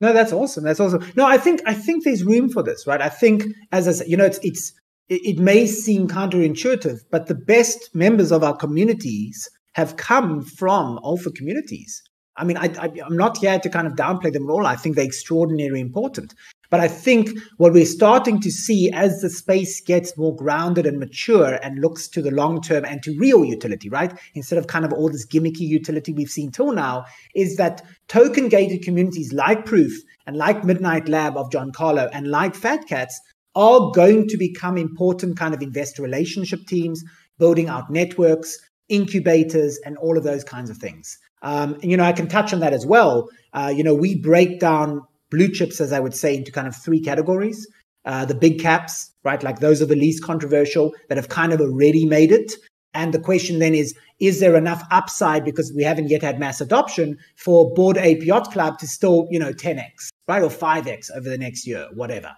No, 0.00 0.12
that's 0.12 0.32
awesome. 0.32 0.64
That's 0.64 0.80
awesome. 0.80 1.04
No, 1.16 1.24
I 1.24 1.38
think 1.38 1.62
I 1.66 1.74
think 1.74 2.04
there's 2.04 2.24
room 2.24 2.48
for 2.48 2.62
this, 2.62 2.86
right? 2.86 3.00
I 3.00 3.08
think, 3.08 3.44
as 3.72 3.88
I 3.88 3.92
said, 3.92 4.08
you 4.08 4.16
know, 4.16 4.24
it's 4.24 4.38
it's 4.42 4.72
it, 5.08 5.38
may 5.38 5.66
seem 5.66 6.08
counterintuitive, 6.08 7.00
but 7.10 7.26
the 7.26 7.34
best 7.34 7.94
members 7.94 8.32
of 8.32 8.42
our 8.42 8.56
communities 8.56 9.48
have 9.74 9.96
come 9.96 10.42
from 10.42 10.98
alpha 11.04 11.30
communities. 11.30 12.02
I 12.36 12.44
mean, 12.44 12.56
I, 12.56 12.70
I'm 13.04 13.16
not 13.16 13.38
here 13.38 13.58
to 13.58 13.68
kind 13.68 13.86
of 13.86 13.94
downplay 13.94 14.32
them 14.32 14.48
at 14.48 14.52
all. 14.52 14.66
I 14.66 14.76
think 14.76 14.96
they're 14.96 15.04
extraordinarily 15.04 15.80
important. 15.80 16.34
But 16.70 16.80
I 16.80 16.88
think 16.88 17.30
what 17.56 17.72
we're 17.72 17.86
starting 17.86 18.40
to 18.40 18.50
see 18.50 18.90
as 18.92 19.20
the 19.20 19.30
space 19.30 19.80
gets 19.80 20.16
more 20.16 20.34
grounded 20.34 20.86
and 20.86 20.98
mature 20.98 21.58
and 21.62 21.80
looks 21.80 22.08
to 22.08 22.22
the 22.22 22.30
long 22.30 22.60
term 22.60 22.84
and 22.84 23.02
to 23.02 23.16
real 23.18 23.44
utility, 23.44 23.88
right? 23.88 24.12
Instead 24.34 24.58
of 24.58 24.66
kind 24.66 24.84
of 24.84 24.92
all 24.92 25.08
this 25.08 25.26
gimmicky 25.26 25.60
utility 25.60 26.12
we've 26.12 26.30
seen 26.30 26.50
till 26.50 26.72
now, 26.72 27.04
is 27.34 27.56
that 27.56 27.82
token 28.08 28.48
gated 28.48 28.82
communities 28.82 29.32
like 29.32 29.64
Proof 29.64 29.92
and 30.26 30.36
like 30.36 30.64
Midnight 30.64 31.08
Lab 31.08 31.36
of 31.36 31.50
John 31.52 31.72
Carlo 31.72 32.08
and 32.12 32.28
like 32.28 32.54
Fat 32.54 32.86
Cats 32.88 33.18
are 33.54 33.90
going 33.92 34.26
to 34.28 34.36
become 34.36 34.76
important 34.76 35.38
kind 35.38 35.54
of 35.54 35.62
investor 35.62 36.02
relationship 36.02 36.60
teams, 36.66 37.02
building 37.38 37.68
out 37.68 37.90
networks, 37.90 38.58
incubators, 38.88 39.78
and 39.84 39.96
all 39.98 40.18
of 40.18 40.24
those 40.24 40.44
kinds 40.44 40.70
of 40.70 40.76
things. 40.76 41.16
Um, 41.42 41.74
and, 41.74 41.90
you 41.90 41.96
know, 41.96 42.04
I 42.04 42.12
can 42.12 42.26
touch 42.26 42.52
on 42.52 42.60
that 42.60 42.72
as 42.72 42.86
well. 42.86 43.28
Uh, 43.52 43.72
you 43.74 43.84
know, 43.84 43.94
we 43.94 44.20
break 44.20 44.60
down 44.60 45.02
blue 45.34 45.48
chips, 45.48 45.80
as 45.80 45.92
I 45.92 46.00
would 46.00 46.16
say, 46.22 46.30
into 46.36 46.52
kind 46.52 46.68
of 46.68 46.76
three 46.76 47.00
categories. 47.10 47.66
uh, 48.04 48.24
the 48.24 48.34
big 48.34 48.60
caps, 48.60 49.10
right? 49.22 49.42
Like 49.42 49.60
those 49.60 49.80
are 49.80 49.86
the 49.86 49.96
least 49.96 50.22
controversial 50.22 50.92
that 51.08 51.16
have 51.16 51.28
kind 51.28 51.52
of 51.52 51.60
already 51.60 52.04
made 52.04 52.32
it. 52.32 52.52
And 52.92 53.12
the 53.12 53.18
question 53.18 53.58
then 53.58 53.74
is, 53.74 53.94
is 54.20 54.40
there 54.40 54.56
enough 54.56 54.82
upside 54.90 55.44
because 55.44 55.72
we 55.74 55.82
haven't 55.82 56.10
yet 56.10 56.22
had 56.22 56.38
mass 56.38 56.60
adoption 56.60 57.16
for 57.36 57.72
Bored 57.74 57.96
Ape 57.96 58.22
Yacht 58.22 58.52
Club 58.52 58.78
to 58.78 58.86
still, 58.86 59.26
you 59.30 59.38
know, 59.38 59.52
10x, 59.52 60.10
right? 60.28 60.42
Or 60.42 60.50
5x 60.50 61.10
over 61.16 61.28
the 61.28 61.38
next 61.38 61.66
year, 61.66 61.88
whatever. 61.94 62.30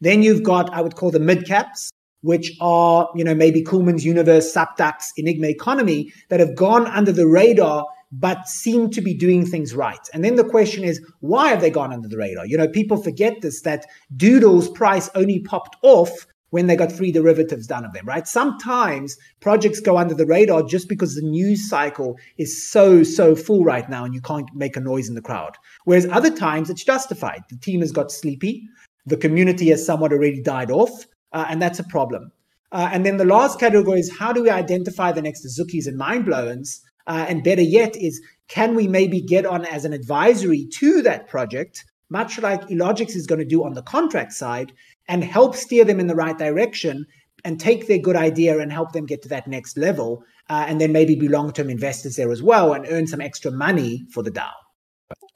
Then 0.00 0.22
you've 0.22 0.44
got, 0.44 0.72
I 0.72 0.80
would 0.80 0.94
call 0.94 1.10
the 1.10 1.20
mid 1.20 1.46
caps, 1.46 1.90
which 2.22 2.52
are, 2.60 3.08
you 3.14 3.24
know, 3.24 3.34
maybe 3.34 3.62
Coolman's 3.62 4.04
Universe, 4.04 4.54
SupDucks, 4.54 5.12
Enigma 5.16 5.48
Economy 5.48 6.12
that 6.30 6.40
have 6.40 6.54
gone 6.54 6.86
under 6.86 7.12
the 7.12 7.26
radar 7.26 7.84
but 8.10 8.48
seem 8.48 8.90
to 8.90 9.00
be 9.00 9.14
doing 9.14 9.44
things 9.44 9.74
right. 9.74 10.08
And 10.12 10.24
then 10.24 10.36
the 10.36 10.44
question 10.44 10.84
is, 10.84 11.00
why 11.20 11.48
have 11.48 11.60
they 11.60 11.70
gone 11.70 11.92
under 11.92 12.08
the 12.08 12.16
radar? 12.16 12.46
You 12.46 12.56
know, 12.56 12.68
people 12.68 12.96
forget 13.02 13.40
this 13.42 13.62
that 13.62 13.86
Doodle's 14.16 14.68
price 14.70 15.10
only 15.14 15.40
popped 15.40 15.76
off 15.82 16.26
when 16.50 16.66
they 16.66 16.76
got 16.76 16.90
three 16.90 17.12
derivatives 17.12 17.66
done 17.66 17.84
of 17.84 17.92
them, 17.92 18.06
right? 18.06 18.26
Sometimes 18.26 19.16
projects 19.40 19.80
go 19.80 19.98
under 19.98 20.14
the 20.14 20.26
radar 20.26 20.62
just 20.62 20.88
because 20.88 21.14
the 21.14 21.22
news 21.22 21.68
cycle 21.68 22.16
is 22.38 22.70
so, 22.70 23.02
so 23.02 23.36
full 23.36 23.64
right 23.64 23.88
now 23.90 24.04
and 24.04 24.14
you 24.14 24.20
can't 24.22 24.48
make 24.54 24.76
a 24.76 24.80
noise 24.80 25.08
in 25.08 25.14
the 25.14 25.20
crowd. 25.20 25.56
Whereas 25.84 26.06
other 26.06 26.34
times 26.34 26.70
it's 26.70 26.84
justified. 26.84 27.42
The 27.50 27.58
team 27.58 27.80
has 27.80 27.92
got 27.92 28.10
sleepy, 28.10 28.66
the 29.04 29.16
community 29.16 29.68
has 29.68 29.84
somewhat 29.84 30.12
already 30.12 30.42
died 30.42 30.70
off, 30.70 31.06
uh, 31.32 31.44
and 31.48 31.60
that's 31.60 31.78
a 31.78 31.84
problem. 31.84 32.32
Uh, 32.72 32.88
and 32.92 33.04
then 33.04 33.16
the 33.16 33.24
last 33.24 33.58
category 33.58 34.00
is 34.00 34.18
how 34.18 34.32
do 34.32 34.42
we 34.42 34.50
identify 34.50 35.12
the 35.12 35.22
next 35.22 35.46
Azukis 35.46 35.86
and 35.86 35.98
Mindblowons? 35.98 36.80
Uh, 37.08 37.24
and 37.28 37.42
better 37.42 37.62
yet, 37.62 37.96
is 37.96 38.20
can 38.48 38.74
we 38.74 38.86
maybe 38.86 39.20
get 39.20 39.46
on 39.46 39.64
as 39.64 39.84
an 39.84 39.92
advisory 39.92 40.66
to 40.74 41.02
that 41.02 41.26
project, 41.26 41.84
much 42.10 42.38
like 42.38 42.60
Illogics 42.68 43.16
is 43.16 43.26
going 43.26 43.38
to 43.38 43.44
do 43.44 43.64
on 43.64 43.74
the 43.74 43.82
contract 43.82 44.32
side, 44.32 44.72
and 45.08 45.24
help 45.24 45.56
steer 45.56 45.84
them 45.84 45.98
in 45.98 46.06
the 46.06 46.14
right 46.14 46.38
direction 46.38 47.06
and 47.44 47.58
take 47.58 47.86
their 47.86 47.98
good 47.98 48.16
idea 48.16 48.58
and 48.58 48.72
help 48.72 48.92
them 48.92 49.06
get 49.06 49.22
to 49.22 49.28
that 49.28 49.48
next 49.48 49.78
level, 49.78 50.22
uh, 50.50 50.66
and 50.68 50.80
then 50.80 50.92
maybe 50.92 51.14
be 51.14 51.28
long 51.28 51.52
term 51.52 51.70
investors 51.70 52.16
there 52.16 52.30
as 52.30 52.42
well 52.42 52.72
and 52.74 52.86
earn 52.90 53.06
some 53.06 53.20
extra 53.20 53.50
money 53.50 54.04
for 54.12 54.22
the 54.22 54.30
DAO. 54.30 54.50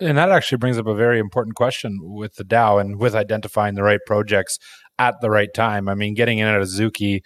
And 0.01 0.19
that 0.19 0.31
actually 0.31 0.59
brings 0.59 0.79
up 0.79 0.87
a 0.87 0.95
very 0.95 1.19
important 1.19 1.55
question 1.55 1.99
with 2.03 2.35
the 2.35 2.45
DAO 2.45 2.81
and 2.81 2.99
with 2.99 3.15
identifying 3.15 3.75
the 3.77 3.83
right 3.83 4.01
projects 4.07 4.59
at 4.99 5.15
the 5.23 5.31
right 5.31 5.53
time. 5.55 5.89
I 5.89 5.95
mean, 5.95 6.15
getting 6.15 6.39
in 6.39 6.49
at 6.49 6.61
a 6.61 6.65
Azuki, 6.65 7.21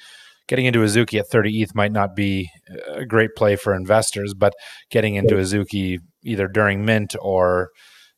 getting 0.48 0.66
into 0.66 0.80
Azuki 0.80 1.18
at 1.18 1.28
30 1.28 1.62
ETH 1.62 1.74
might 1.74 1.92
not 1.92 2.14
be 2.14 2.50
a 2.88 3.04
great 3.04 3.30
play 3.36 3.56
for 3.56 3.74
investors, 3.74 4.34
but 4.34 4.54
getting 4.90 5.14
into 5.14 5.36
Azuki 5.36 5.98
either 6.22 6.48
during 6.48 6.84
mint 6.84 7.14
or 7.20 7.70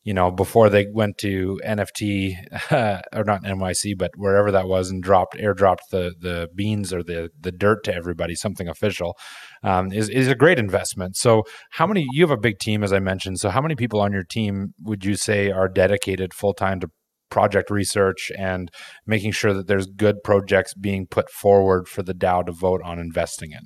you 0.09 0.14
know, 0.14 0.31
before 0.31 0.70
they 0.70 0.87
went 0.91 1.18
to 1.18 1.61
NFT 1.62 2.35
uh, 2.70 3.03
or 3.14 3.24
not 3.24 3.43
NYC, 3.43 3.93
but 3.99 4.11
wherever 4.16 4.51
that 4.53 4.66
was, 4.66 4.91
and 4.91 5.03
dropped 5.03 5.37
airdropped 5.37 5.91
the 5.91 6.14
the 6.18 6.49
beans 6.55 6.95
or 6.95 7.03
the 7.03 7.29
the 7.39 7.53
dirt 7.53 7.85
to 7.85 7.95
everybody, 7.95 8.35
something 8.35 8.68
official, 8.68 9.18
um, 9.62 9.93
is 9.93 10.09
is 10.09 10.26
a 10.26 10.35
great 10.35 10.59
investment. 10.59 11.16
So, 11.16 11.43
how 11.72 11.87
many? 11.87 12.07
You 12.12 12.22
have 12.22 12.31
a 12.31 12.41
big 12.41 12.59
team, 12.59 12.83
as 12.83 12.91
I 12.91 13.01
mentioned. 13.01 13.39
So, 13.39 13.51
how 13.51 13.61
many 13.61 13.74
people 13.74 14.01
on 14.01 14.12
your 14.12 14.24
team 14.24 14.72
would 14.83 15.05
you 15.05 15.14
say 15.14 15.51
are 15.51 15.68
dedicated 15.68 16.33
full 16.33 16.55
time 16.55 16.81
to 16.81 16.89
project 17.31 17.70
research 17.70 18.31
and 18.39 18.70
making 19.07 19.33
sure 19.33 19.53
that 19.53 19.66
there's 19.66 19.87
good 19.87 20.16
projects 20.24 20.74
being 20.74 21.07
put 21.07 21.31
forward 21.31 21.89
for 21.89 22.03
the 22.03 22.14
DAO 22.14 22.45
to 22.47 22.53
vote 22.53 22.81
on 22.85 22.99
investing 22.99 23.53
in? 23.53 23.62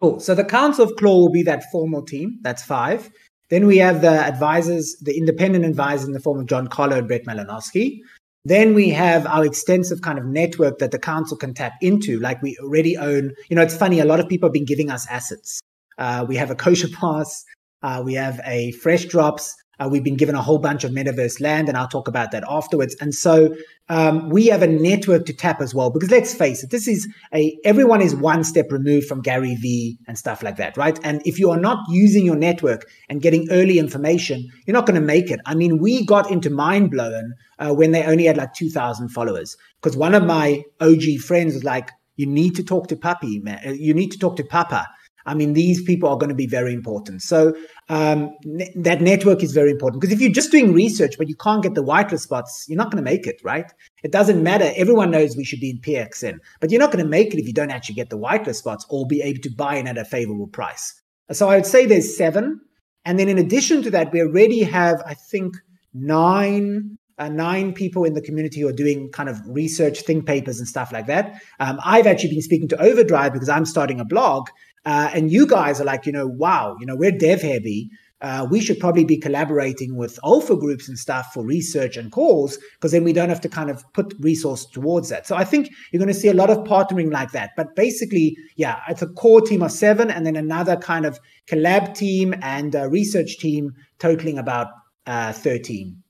Cool. 0.00 0.20
So 0.20 0.34
the 0.34 0.44
Council 0.44 0.84
of 0.84 0.96
Claw 0.96 1.18
will 1.18 1.32
be 1.32 1.42
that 1.42 1.64
formal 1.70 2.02
team. 2.02 2.38
That's 2.42 2.62
five. 2.62 3.10
Then 3.50 3.66
we 3.66 3.78
have 3.78 4.00
the 4.00 4.10
advisors, 4.10 4.96
the 5.02 5.16
independent 5.16 5.64
advisors 5.64 6.06
in 6.06 6.12
the 6.12 6.20
form 6.20 6.40
of 6.40 6.46
John 6.46 6.68
Collar 6.68 6.98
and 6.98 7.08
Brett 7.08 7.24
Malinowski. 7.26 7.98
Then 8.44 8.74
we 8.74 8.88
have 8.90 9.26
our 9.26 9.44
extensive 9.44 10.00
kind 10.00 10.18
of 10.18 10.24
network 10.24 10.78
that 10.78 10.92
the 10.92 10.98
council 10.98 11.36
can 11.36 11.52
tap 11.52 11.74
into. 11.82 12.18
Like 12.20 12.40
we 12.42 12.56
already 12.62 12.96
own, 12.96 13.32
you 13.50 13.56
know, 13.56 13.62
it's 13.62 13.76
funny, 13.76 14.00
a 14.00 14.06
lot 14.06 14.20
of 14.20 14.28
people 14.28 14.48
have 14.48 14.54
been 14.54 14.64
giving 14.64 14.90
us 14.90 15.06
assets. 15.10 15.60
Uh, 15.98 16.24
we 16.26 16.36
have 16.36 16.50
a 16.50 16.54
kosher 16.54 16.88
pass, 17.00 17.44
uh, 17.82 18.02
we 18.04 18.14
have 18.14 18.40
a 18.46 18.70
fresh 18.72 19.04
drops, 19.04 19.54
uh, 19.80 19.88
we've 19.88 20.04
been 20.04 20.16
given 20.16 20.34
a 20.34 20.42
whole 20.42 20.58
bunch 20.58 20.84
of 20.84 20.92
metaverse 20.92 21.40
land, 21.40 21.68
and 21.68 21.76
I'll 21.76 21.88
talk 21.88 22.06
about 22.06 22.30
that 22.32 22.44
afterwards. 22.46 22.94
And 23.00 23.14
so 23.14 23.56
um, 23.88 24.28
we 24.28 24.46
have 24.46 24.62
a 24.62 24.66
network 24.66 25.24
to 25.26 25.32
tap 25.32 25.60
as 25.60 25.74
well, 25.74 25.90
because 25.90 26.10
let's 26.10 26.34
face 26.34 26.62
it, 26.62 26.70
this 26.70 26.86
is 26.86 27.08
a 27.34 27.58
everyone 27.64 28.02
is 28.02 28.14
one 28.14 28.44
step 28.44 28.70
removed 28.70 29.06
from 29.06 29.22
Gary 29.22 29.54
Vee 29.56 29.98
and 30.06 30.18
stuff 30.18 30.42
like 30.42 30.56
that, 30.56 30.76
right? 30.76 30.98
And 31.02 31.22
if 31.24 31.38
you 31.38 31.50
are 31.50 31.58
not 31.58 31.78
using 31.88 32.26
your 32.26 32.36
network 32.36 32.86
and 33.08 33.22
getting 33.22 33.50
early 33.50 33.78
information, 33.78 34.48
you're 34.66 34.74
not 34.74 34.86
going 34.86 35.00
to 35.00 35.06
make 35.06 35.30
it. 35.30 35.40
I 35.46 35.54
mean, 35.54 35.78
we 35.78 36.04
got 36.04 36.30
into 36.30 36.50
Mindblowon 36.50 37.30
uh, 37.58 37.72
when 37.72 37.92
they 37.92 38.04
only 38.04 38.24
had 38.24 38.36
like 38.36 38.52
2,000 38.52 39.08
followers, 39.08 39.56
because 39.80 39.96
one 39.96 40.14
of 40.14 40.24
my 40.24 40.62
OG 40.80 41.20
friends 41.26 41.54
was 41.54 41.64
like, 41.64 41.90
"You 42.16 42.26
need 42.26 42.54
to 42.56 42.64
talk 42.64 42.88
to 42.88 42.96
Puppy, 42.96 43.40
man. 43.40 43.76
You 43.78 43.94
need 43.94 44.12
to 44.12 44.18
talk 44.18 44.36
to 44.36 44.44
Papa." 44.44 44.86
I 45.26 45.34
mean, 45.34 45.52
these 45.52 45.82
people 45.82 46.08
are 46.08 46.16
going 46.16 46.30
to 46.30 46.34
be 46.34 46.46
very 46.46 46.72
important. 46.72 47.22
So 47.22 47.54
um, 47.88 48.30
ne- 48.44 48.72
that 48.76 49.00
network 49.00 49.42
is 49.42 49.52
very 49.52 49.70
important 49.70 50.00
because 50.00 50.14
if 50.14 50.20
you're 50.20 50.32
just 50.32 50.50
doing 50.50 50.72
research 50.72 51.16
but 51.18 51.28
you 51.28 51.36
can't 51.36 51.62
get 51.62 51.74
the 51.74 51.84
whitelist 51.84 52.20
spots, 52.20 52.64
you're 52.68 52.78
not 52.78 52.90
going 52.90 53.02
to 53.04 53.10
make 53.10 53.26
it, 53.26 53.40
right? 53.44 53.70
It 54.02 54.12
doesn't 54.12 54.42
matter. 54.42 54.72
Everyone 54.76 55.10
knows 55.10 55.36
we 55.36 55.44
should 55.44 55.60
be 55.60 55.70
in 55.70 55.78
PXN, 55.78 56.38
but 56.60 56.70
you're 56.70 56.80
not 56.80 56.92
going 56.92 57.04
to 57.04 57.10
make 57.10 57.34
it 57.34 57.40
if 57.40 57.46
you 57.46 57.52
don't 57.52 57.70
actually 57.70 57.96
get 57.96 58.10
the 58.10 58.18
whitelist 58.18 58.56
spots 58.56 58.86
or 58.88 59.06
be 59.06 59.22
able 59.22 59.40
to 59.42 59.50
buy 59.50 59.76
in 59.76 59.86
at 59.86 59.98
a 59.98 60.04
favorable 60.04 60.48
price. 60.48 60.94
So 61.32 61.48
I 61.48 61.56
would 61.56 61.66
say 61.66 61.86
there's 61.86 62.16
seven. 62.16 62.60
And 63.04 63.18
then 63.18 63.28
in 63.28 63.38
addition 63.38 63.82
to 63.82 63.90
that, 63.92 64.12
we 64.12 64.20
already 64.20 64.62
have, 64.62 65.02
I 65.06 65.14
think, 65.14 65.54
nine 65.94 66.98
uh, 67.20 67.28
nine 67.28 67.74
people 67.74 68.04
in 68.04 68.14
the 68.14 68.22
community 68.22 68.60
who 68.60 68.68
are 68.68 68.72
doing 68.72 69.10
kind 69.10 69.28
of 69.28 69.38
research, 69.46 70.00
think 70.00 70.26
papers, 70.26 70.58
and 70.58 70.66
stuff 70.66 70.90
like 70.90 71.06
that. 71.06 71.34
Um, 71.60 71.78
I've 71.84 72.06
actually 72.06 72.30
been 72.30 72.40
speaking 72.40 72.68
to 72.68 72.80
Overdrive 72.80 73.34
because 73.34 73.50
I'm 73.50 73.66
starting 73.66 74.00
a 74.00 74.06
blog, 74.06 74.48
uh, 74.84 75.10
and 75.12 75.30
you 75.30 75.46
guys 75.46 75.80
are 75.80 75.84
like, 75.84 76.06
you 76.06 76.12
know, 76.12 76.26
wow, 76.26 76.76
you 76.80 76.86
know, 76.86 76.96
we're 76.96 77.16
dev 77.16 77.42
heavy. 77.42 77.90
Uh, 78.22 78.46
we 78.50 78.60
should 78.60 78.78
probably 78.78 79.04
be 79.04 79.18
collaborating 79.18 79.96
with 79.96 80.18
alpha 80.22 80.54
groups 80.54 80.88
and 80.88 80.98
stuff 80.98 81.28
for 81.32 81.42
research 81.42 81.96
and 81.96 82.12
calls 82.12 82.58
because 82.74 82.92
then 82.92 83.02
we 83.02 83.14
don't 83.14 83.30
have 83.30 83.40
to 83.40 83.48
kind 83.48 83.70
of 83.70 83.82
put 83.94 84.14
resource 84.20 84.66
towards 84.66 85.08
that. 85.08 85.26
So 85.26 85.36
I 85.36 85.44
think 85.44 85.70
you're 85.90 86.00
going 86.00 86.12
to 86.12 86.20
see 86.20 86.28
a 86.28 86.34
lot 86.34 86.50
of 86.50 86.58
partnering 86.58 87.10
like 87.10 87.32
that. 87.32 87.52
But 87.56 87.74
basically, 87.74 88.36
yeah, 88.56 88.80
it's 88.88 89.00
a 89.00 89.06
core 89.06 89.40
team 89.40 89.62
of 89.62 89.72
seven 89.72 90.10
and 90.10 90.26
then 90.26 90.36
another 90.36 90.76
kind 90.76 91.06
of 91.06 91.18
collab 91.48 91.94
team 91.94 92.34
and 92.42 92.74
research 92.74 93.38
team 93.38 93.72
totaling 93.98 94.38
about 94.38 94.68
uh, 95.06 95.32
13. 95.32 96.02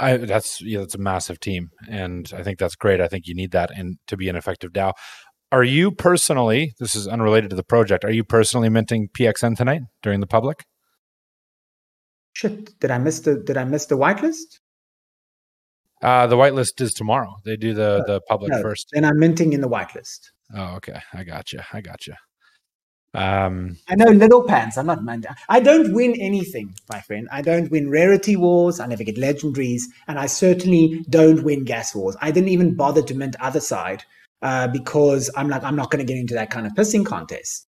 I, 0.00 0.16
that's 0.16 0.60
yeah, 0.60 0.80
that's 0.80 0.96
a 0.96 0.98
massive 0.98 1.38
team, 1.38 1.70
and 1.88 2.30
I 2.36 2.42
think 2.42 2.58
that's 2.58 2.74
great. 2.74 3.00
I 3.00 3.06
think 3.06 3.26
you 3.26 3.34
need 3.34 3.52
that 3.52 3.70
and 3.70 3.96
to 4.08 4.16
be 4.16 4.28
an 4.28 4.34
effective 4.34 4.72
DAO. 4.72 4.92
Are 5.54 5.62
you 5.62 5.92
personally, 5.92 6.74
this 6.80 6.96
is 6.96 7.06
unrelated 7.06 7.50
to 7.50 7.54
the 7.54 7.62
project, 7.62 8.04
are 8.04 8.10
you 8.10 8.24
personally 8.24 8.68
minting 8.68 9.08
PXN 9.16 9.56
tonight 9.56 9.82
during 10.02 10.18
the 10.18 10.26
public? 10.26 10.64
Shit, 12.32 12.76
did 12.80 12.90
I 12.90 12.98
miss 12.98 13.20
the 13.20 13.36
did 13.36 13.56
I 13.56 13.62
miss 13.62 13.86
the 13.86 13.96
whitelist? 13.96 14.58
Uh 16.02 16.26
the 16.26 16.34
whitelist 16.34 16.80
is 16.80 16.92
tomorrow. 16.92 17.36
They 17.44 17.56
do 17.56 17.72
the 17.72 18.02
the 18.04 18.20
public 18.28 18.50
no, 18.50 18.62
first. 18.62 18.88
Then 18.92 19.04
I'm 19.04 19.16
minting 19.16 19.52
in 19.52 19.60
the 19.60 19.68
whitelist. 19.68 20.32
Oh, 20.52 20.74
okay. 20.78 21.00
I 21.12 21.22
got 21.22 21.52
you. 21.52 21.60
I 21.72 21.80
got 21.80 22.08
you. 22.08 22.14
Um, 23.14 23.76
I 23.88 23.94
know 23.94 24.10
little 24.10 24.42
pants. 24.42 24.76
I'm 24.76 24.86
not 24.86 25.04
mind. 25.04 25.24
I 25.48 25.60
don't 25.60 25.94
win 25.94 26.16
anything, 26.20 26.74
my 26.90 27.00
friend. 27.00 27.28
I 27.30 27.42
don't 27.42 27.70
win 27.70 27.90
rarity 27.90 28.34
wars. 28.34 28.80
I 28.80 28.86
never 28.86 29.04
get 29.04 29.18
legendaries, 29.18 29.82
and 30.08 30.18
I 30.18 30.26
certainly 30.26 31.04
don't 31.08 31.44
win 31.44 31.62
gas 31.62 31.94
wars. 31.94 32.16
I 32.20 32.32
didn't 32.32 32.48
even 32.48 32.74
bother 32.74 33.02
to 33.02 33.14
mint 33.14 33.36
other 33.38 33.60
side 33.60 34.02
uh, 34.44 34.68
because 34.68 35.30
I'm 35.36 35.48
like, 35.48 35.64
I'm 35.64 35.74
not 35.74 35.90
going 35.90 36.06
to 36.06 36.10
get 36.10 36.20
into 36.20 36.34
that 36.34 36.50
kind 36.50 36.66
of 36.66 36.74
pissing 36.74 37.04
contest. 37.04 37.66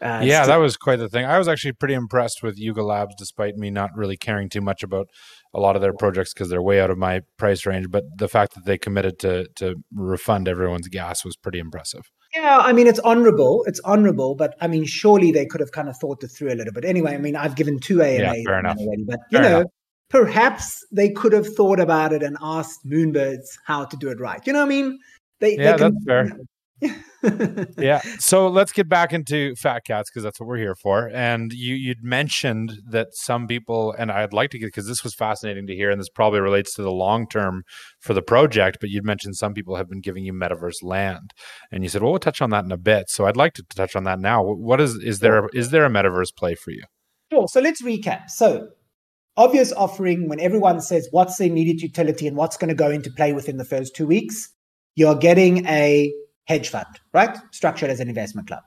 Uh, 0.00 0.20
yeah, 0.22 0.46
that 0.46 0.56
was 0.56 0.76
quite 0.76 0.96
the 0.96 1.08
thing. 1.08 1.24
I 1.24 1.38
was 1.38 1.48
actually 1.48 1.72
pretty 1.72 1.94
impressed 1.94 2.42
with 2.42 2.58
Yuga 2.58 2.82
Labs, 2.82 3.14
despite 3.16 3.56
me 3.56 3.70
not 3.70 3.90
really 3.96 4.16
caring 4.16 4.48
too 4.48 4.60
much 4.60 4.82
about 4.82 5.08
a 5.54 5.60
lot 5.60 5.74
of 5.74 5.82
their 5.82 5.92
projects 5.92 6.32
because 6.32 6.48
they're 6.50 6.62
way 6.62 6.80
out 6.80 6.90
of 6.90 6.98
my 6.98 7.22
price 7.36 7.66
range. 7.66 7.86
But 7.90 8.04
the 8.16 8.28
fact 8.28 8.54
that 8.54 8.64
they 8.64 8.78
committed 8.78 9.18
to 9.20 9.48
to 9.56 9.76
refund 9.92 10.46
everyone's 10.46 10.86
gas 10.88 11.24
was 11.24 11.36
pretty 11.36 11.58
impressive. 11.58 12.02
Yeah, 12.32 12.58
I 12.58 12.72
mean 12.72 12.86
it's 12.86 13.00
honourable. 13.00 13.64
It's 13.66 13.80
honourable, 13.84 14.36
but 14.36 14.54
I 14.60 14.68
mean 14.68 14.84
surely 14.84 15.32
they 15.32 15.46
could 15.46 15.60
have 15.60 15.72
kind 15.72 15.88
of 15.88 15.96
thought 15.96 16.22
it 16.22 16.28
through 16.28 16.52
a 16.52 16.54
little 16.54 16.72
bit. 16.72 16.84
Anyway, 16.84 17.14
I 17.14 17.18
mean 17.18 17.34
I've 17.34 17.56
given 17.56 17.80
two 17.80 18.00
AMA 18.00 18.36
yeah, 18.36 18.42
fair 18.46 18.60
enough. 18.60 18.76
already, 18.78 19.04
but 19.04 19.18
you 19.30 19.38
fair 19.38 19.50
know. 19.50 19.56
Enough. 19.60 19.70
Perhaps 20.10 20.86
they 20.90 21.10
could 21.10 21.34
have 21.34 21.46
thought 21.54 21.78
about 21.78 22.14
it 22.14 22.22
and 22.22 22.38
asked 22.40 22.86
Moonbirds 22.86 23.44
how 23.66 23.84
to 23.84 23.96
do 23.98 24.08
it 24.08 24.18
right. 24.18 24.40
You 24.46 24.54
know 24.54 24.60
what 24.60 24.64
I 24.64 24.68
mean? 24.68 24.98
They, 25.40 25.56
yeah, 25.56 25.72
they 25.72 25.78
can, 25.78 25.94
that's 25.94 26.04
fair. 26.04 26.38
yeah. 27.78 28.00
So 28.18 28.48
let's 28.48 28.72
get 28.72 28.88
back 28.88 29.12
into 29.12 29.54
fat 29.56 29.84
cats 29.84 30.10
because 30.10 30.22
that's 30.22 30.38
what 30.38 30.46
we're 30.46 30.58
here 30.58 30.76
for. 30.76 31.10
And 31.12 31.52
you 31.52 31.74
you'd 31.74 32.04
mentioned 32.04 32.78
that 32.88 33.08
some 33.12 33.46
people, 33.46 33.92
and 33.98 34.12
I'd 34.12 34.32
like 34.32 34.50
to 34.50 34.58
get 34.58 34.66
because 34.66 34.86
this 34.86 35.02
was 35.02 35.14
fascinating 35.14 35.66
to 35.66 35.74
hear, 35.74 35.90
and 35.90 36.00
this 36.00 36.08
probably 36.08 36.40
relates 36.40 36.74
to 36.74 36.82
the 36.82 36.92
long 36.92 37.26
term 37.26 37.64
for 38.00 38.14
the 38.14 38.22
project. 38.22 38.78
But 38.80 38.90
you'd 38.90 39.04
mentioned 39.04 39.36
some 39.36 39.54
people 39.54 39.76
have 39.76 39.88
been 39.88 40.00
giving 40.00 40.24
you 40.24 40.32
metaverse 40.32 40.82
land, 40.82 41.32
and 41.72 41.82
you 41.82 41.88
said, 41.88 42.02
"Well, 42.02 42.12
we'll 42.12 42.20
touch 42.20 42.40
on 42.40 42.50
that 42.50 42.64
in 42.64 42.72
a 42.72 42.76
bit." 42.76 43.10
So 43.10 43.26
I'd 43.26 43.36
like 43.36 43.54
to 43.54 43.64
touch 43.64 43.96
on 43.96 44.04
that 44.04 44.20
now. 44.20 44.42
What 44.44 44.80
is 44.80 44.94
is 44.96 45.18
there 45.18 45.48
is 45.52 45.70
there 45.70 45.84
a 45.84 45.90
metaverse 45.90 46.34
play 46.36 46.54
for 46.54 46.70
you? 46.70 46.84
Sure. 47.32 47.48
So 47.48 47.60
let's 47.60 47.82
recap. 47.82 48.30
So 48.30 48.68
obvious 49.36 49.72
offering 49.72 50.28
when 50.28 50.40
everyone 50.40 50.80
says 50.80 51.08
what's 51.10 51.38
the 51.38 51.44
immediate 51.44 51.80
utility 51.80 52.26
and 52.26 52.36
what's 52.36 52.56
going 52.56 52.68
to 52.68 52.74
go 52.74 52.90
into 52.90 53.10
play 53.10 53.32
within 53.32 53.56
the 53.56 53.64
first 53.64 53.94
two 53.94 54.06
weeks, 54.06 54.50
you're 54.98 55.14
getting 55.14 55.64
a 55.66 56.12
hedge 56.46 56.70
fund, 56.70 56.86
right? 57.12 57.36
Structured 57.52 57.88
as 57.88 58.00
an 58.00 58.08
investment 58.08 58.48
club. 58.48 58.62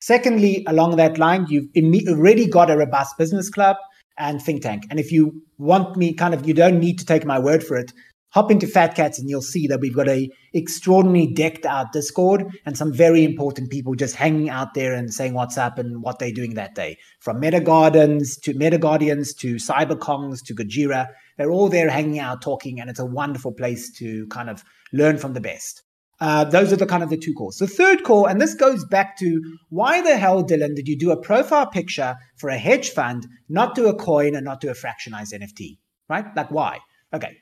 Secondly, 0.00 0.64
along 0.66 0.96
that 0.96 1.18
line, 1.18 1.46
you've 1.50 1.68
already 2.08 2.46
got 2.46 2.70
a 2.70 2.76
robust 2.76 3.18
business 3.18 3.50
club 3.50 3.76
and 4.18 4.40
think 4.40 4.62
tank. 4.62 4.84
And 4.88 4.98
if 4.98 5.12
you 5.12 5.42
want 5.58 5.96
me 5.96 6.14
kind 6.14 6.32
of, 6.32 6.48
you 6.48 6.54
don't 6.54 6.80
need 6.80 6.98
to 7.00 7.04
take 7.04 7.26
my 7.26 7.38
word 7.38 7.62
for 7.62 7.76
it 7.76 7.92
hop 8.36 8.50
into 8.50 8.66
Fat 8.66 8.94
Cats 8.94 9.18
and 9.18 9.30
you'll 9.30 9.40
see 9.40 9.66
that 9.66 9.80
we've 9.80 9.96
got 9.96 10.08
a 10.08 10.28
extraordinarily 10.54 11.32
decked 11.32 11.64
out 11.64 11.92
Discord 11.92 12.44
and 12.66 12.76
some 12.76 12.92
very 12.92 13.24
important 13.24 13.70
people 13.70 13.94
just 13.94 14.14
hanging 14.14 14.50
out 14.50 14.74
there 14.74 14.92
and 14.92 15.10
saying 15.10 15.32
what's 15.32 15.56
up 15.56 15.78
and 15.78 16.02
what 16.02 16.18
they're 16.18 16.30
doing 16.30 16.52
that 16.52 16.74
day. 16.74 16.98
From 17.18 17.40
Meta 17.40 17.60
Gardens 17.60 18.36
to 18.40 18.52
Meta 18.52 18.76
Guardians 18.76 19.32
to 19.36 19.54
CyberKongz 19.54 20.44
to 20.44 20.54
Gojira, 20.54 21.06
they're 21.38 21.50
all 21.50 21.70
there 21.70 21.88
hanging 21.88 22.18
out 22.18 22.42
talking, 22.42 22.78
and 22.78 22.90
it's 22.90 23.00
a 23.00 23.06
wonderful 23.06 23.52
place 23.52 23.90
to 23.92 24.26
kind 24.26 24.50
of 24.50 24.62
learn 24.92 25.16
from 25.16 25.32
the 25.32 25.40
best. 25.40 25.82
Uh, 26.20 26.44
those 26.44 26.74
are 26.74 26.76
the 26.76 26.84
kind 26.84 27.02
of 27.02 27.08
the 27.08 27.16
two 27.16 27.32
calls. 27.32 27.56
The 27.56 27.66
third 27.66 28.04
call, 28.04 28.26
and 28.26 28.38
this 28.38 28.52
goes 28.52 28.84
back 28.84 29.16
to 29.16 29.40
why 29.70 30.02
the 30.02 30.18
hell, 30.18 30.44
Dylan, 30.44 30.76
did 30.76 30.88
you 30.88 30.98
do 30.98 31.10
a 31.10 31.16
profile 31.16 31.66
picture 31.66 32.16
for 32.36 32.50
a 32.50 32.58
hedge 32.58 32.90
fund, 32.90 33.26
not 33.48 33.74
do 33.74 33.86
a 33.86 33.94
coin 33.94 34.34
and 34.34 34.44
not 34.44 34.60
do 34.60 34.68
a 34.68 34.74
fractionized 34.74 35.32
NFT? 35.32 35.78
Right? 36.10 36.26
Like 36.36 36.50
why? 36.50 36.80
Okay. 37.14 37.38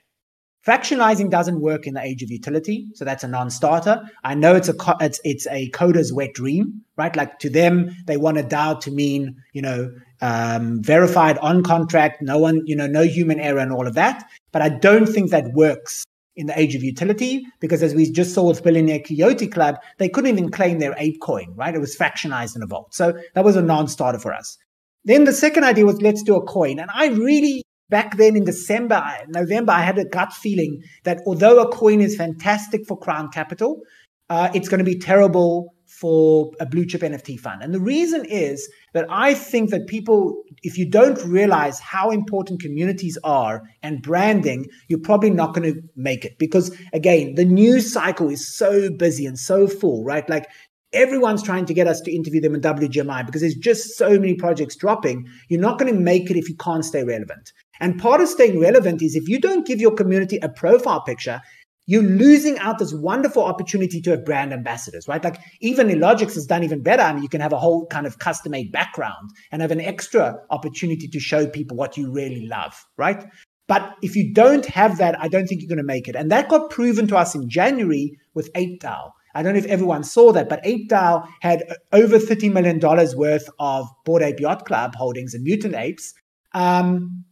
Fractionalizing 0.67 1.29
doesn't 1.29 1.61
work 1.61 1.87
in 1.87 1.93
the 1.93 2.01
age 2.01 2.23
of 2.23 2.31
utility, 2.31 2.89
so 2.95 3.05
that's 3.05 3.23
a 3.23 3.29
non-starter. 3.29 4.03
I 4.25 4.35
know 4.35 4.57
it's 4.57 4.71
a 4.71 4.75
it's 4.99 5.21
it's 5.23 5.47
a 5.49 5.69
coder's 5.71 6.11
wet 6.11 6.33
dream, 6.33 6.81
right? 6.97 7.15
Like 7.15 7.39
to 7.41 7.51
them, 7.51 7.95
they 8.07 8.17
want 8.17 8.39
a 8.39 8.43
DAO 8.43 8.81
to 8.81 8.91
mean 8.91 9.37
you 9.53 9.61
know 9.61 9.91
um, 10.23 10.83
verified 10.83 11.37
on 11.39 11.65
contract, 11.65 12.23
no 12.23 12.39
one 12.39 12.63
you 12.65 12.75
know 12.77 12.87
no 12.87 13.03
human 13.03 13.41
error 13.41 13.59
and 13.59 13.73
all 13.73 13.87
of 13.87 13.95
that. 13.95 14.25
But 14.53 14.63
I 14.63 14.71
don't 14.71 15.07
think 15.07 15.31
that 15.31 15.53
works 15.53 16.05
in 16.35 16.47
the 16.47 16.59
age 16.59 16.75
of 16.75 16.83
utility 16.83 17.47
because 17.61 17.83
as 17.83 17.95
we 17.95 18.11
just 18.11 18.33
saw 18.33 18.49
with 18.49 18.65
Billionaire 18.65 19.01
Coyote 19.01 19.47
Club, 19.49 19.77
they 19.99 20.09
couldn't 20.09 20.31
even 20.31 20.51
claim 20.51 20.79
their 20.79 20.95
ape 20.97 21.21
coin, 21.21 21.53
right? 21.55 21.75
It 21.75 21.81
was 21.81 21.95
fractionized 21.95 22.57
in 22.57 22.63
a 22.63 22.67
vault, 22.67 22.95
so 22.95 23.13
that 23.35 23.45
was 23.45 23.57
a 23.57 23.63
non-starter 23.63 24.19
for 24.19 24.33
us. 24.33 24.57
Then 25.05 25.25
the 25.25 25.35
second 25.35 25.65
idea 25.65 25.85
was 25.85 26.01
let's 26.01 26.23
do 26.23 26.37
a 26.37 26.43
coin, 26.43 26.79
and 26.79 26.91
I 26.95 27.09
really 27.09 27.65
back 27.95 28.17
then 28.17 28.35
in 28.35 28.43
December, 28.43 29.01
November, 29.29 29.71
I 29.71 29.83
had 29.83 29.99
a 29.99 30.05
gut 30.05 30.33
feeling 30.33 30.83
that 31.05 31.21
although 31.29 31.61
a 31.61 31.69
coin 31.71 32.01
is 32.01 32.17
fantastic 32.17 32.85
for 32.89 32.99
Crown 32.99 33.29
Capital, 33.31 33.83
uh, 34.31 34.49
it's 34.53 34.69
going 34.69 34.81
to 34.81 34.85
be 34.85 34.99
terrible 34.99 35.73
for 35.87 36.51
a 36.59 36.67
blue 36.67 36.85
chip 36.85 37.03
NFT 37.03 37.39
fund. 37.39 37.63
And 37.63 37.73
the 37.73 37.79
reason 37.79 38.25
is 38.25 38.69
that 38.95 39.07
I 39.09 39.33
think 39.33 39.71
that 39.71 39.87
people, 39.87 40.43
if 40.65 40.77
you 40.77 40.91
don't 40.91 41.25
realize 41.25 41.79
how 41.79 42.11
important 42.11 42.61
communities 42.61 43.17
are 43.23 43.63
and 43.85 44.03
branding, 44.03 44.67
you're 44.89 44.99
probably 44.99 45.31
not 45.31 45.55
going 45.55 45.73
to 45.73 45.81
make 45.95 46.25
it. 46.25 46.37
Because 46.37 46.77
again, 46.93 47.37
the 47.37 47.45
news 47.45 47.93
cycle 47.93 48.29
is 48.29 48.45
so 48.57 48.91
busy 48.91 49.25
and 49.25 49.39
so 49.39 49.69
full, 49.69 50.03
right? 50.03 50.29
Like 50.29 50.49
everyone's 50.93 51.45
trying 51.45 51.67
to 51.67 51.75
get 51.75 51.87
us 51.87 52.01
to 52.01 52.13
interview 52.13 52.41
them 52.41 52.57
in 52.57 52.61
WGMI 52.61 53.25
because 53.25 53.43
there's 53.43 53.55
just 53.55 53.97
so 53.97 54.11
many 54.19 54.35
projects 54.35 54.75
dropping. 54.75 55.29
You're 55.49 55.61
not 55.61 55.79
going 55.79 55.95
to 55.95 56.01
make 56.01 56.29
it 56.29 56.37
if 56.37 56.49
you 56.49 56.57
can't 56.57 56.85
stay 56.85 57.05
relevant. 57.05 57.53
And 57.81 58.01
part 58.01 58.21
of 58.21 58.29
staying 58.29 58.61
relevant 58.61 59.03
is 59.03 59.17
if 59.17 59.29
you 59.29 59.41
don't 59.41 59.67
give 59.67 59.81
your 59.81 59.95
community 59.95 60.39
a 60.43 60.49
profile 60.49 61.03
picture, 61.03 61.41
you're 61.87 62.03
losing 62.03 62.59
out 62.59 62.79
this 62.79 62.95
wonderful 62.95 63.45
opportunity 63.45 64.01
to 64.01 64.11
have 64.11 64.25
brand 64.25 64.53
ambassadors, 64.53 65.07
right? 65.07 65.23
Like 65.23 65.39
even 65.61 65.89
Illogics 65.89 66.35
has 66.35 66.47
done 66.47 66.65
even 66.65 66.83
better. 66.83 67.03
I 67.03 67.13
mean, 67.13 67.23
you 67.23 67.29
can 67.29 67.43
have 67.43 67.53
a 67.53 67.59
whole 67.59 67.87
kind 67.87 68.07
of 68.07 68.19
custom 68.19 68.53
made 68.53 68.73
background 68.73 69.31
and 69.53 69.61
have 69.61 69.71
an 69.71 69.81
extra 69.81 70.39
opportunity 70.51 71.09
to 71.09 71.21
show 71.21 71.47
people 71.47 71.77
what 71.77 71.97
you 71.97 72.11
really 72.11 72.47
love, 72.47 72.83
right? 72.97 73.25
But 73.67 73.97
if 74.03 74.15
you 74.17 74.33
don't 74.33 74.67
have 74.67 74.99
that, 74.99 75.21
I 75.21 75.29
don't 75.29 75.47
think 75.47 75.61
you're 75.61 75.69
going 75.69 75.79
to 75.79 75.85
make 75.85 76.09
it. 76.09 76.17
And 76.17 76.31
that 76.31 76.49
got 76.49 76.71
proven 76.71 77.07
to 77.09 77.17
us 77.17 77.35
in 77.35 77.49
January 77.49 78.19
with 78.35 78.53
ApeDAO. 78.55 79.11
I 79.35 79.43
don't 79.43 79.55
know 79.55 79.59
if 79.59 79.67
everyone 79.67 80.05
saw 80.05 80.33
that, 80.33 80.49
but 80.49 80.63
ApeDAO 80.65 81.27
had 81.41 81.65
over 81.93 82.19
$30 82.19 82.53
million 82.53 82.79
worth 83.17 83.49
of 83.59 83.89
Bored 84.05 84.23
Ape 84.23 84.41
Yacht 84.41 84.65
Club 84.65 84.95
holdings 84.95 85.35
and 85.35 85.43
Mutant 85.43 85.75
Apes. 85.75 86.15
Um, 86.53 87.25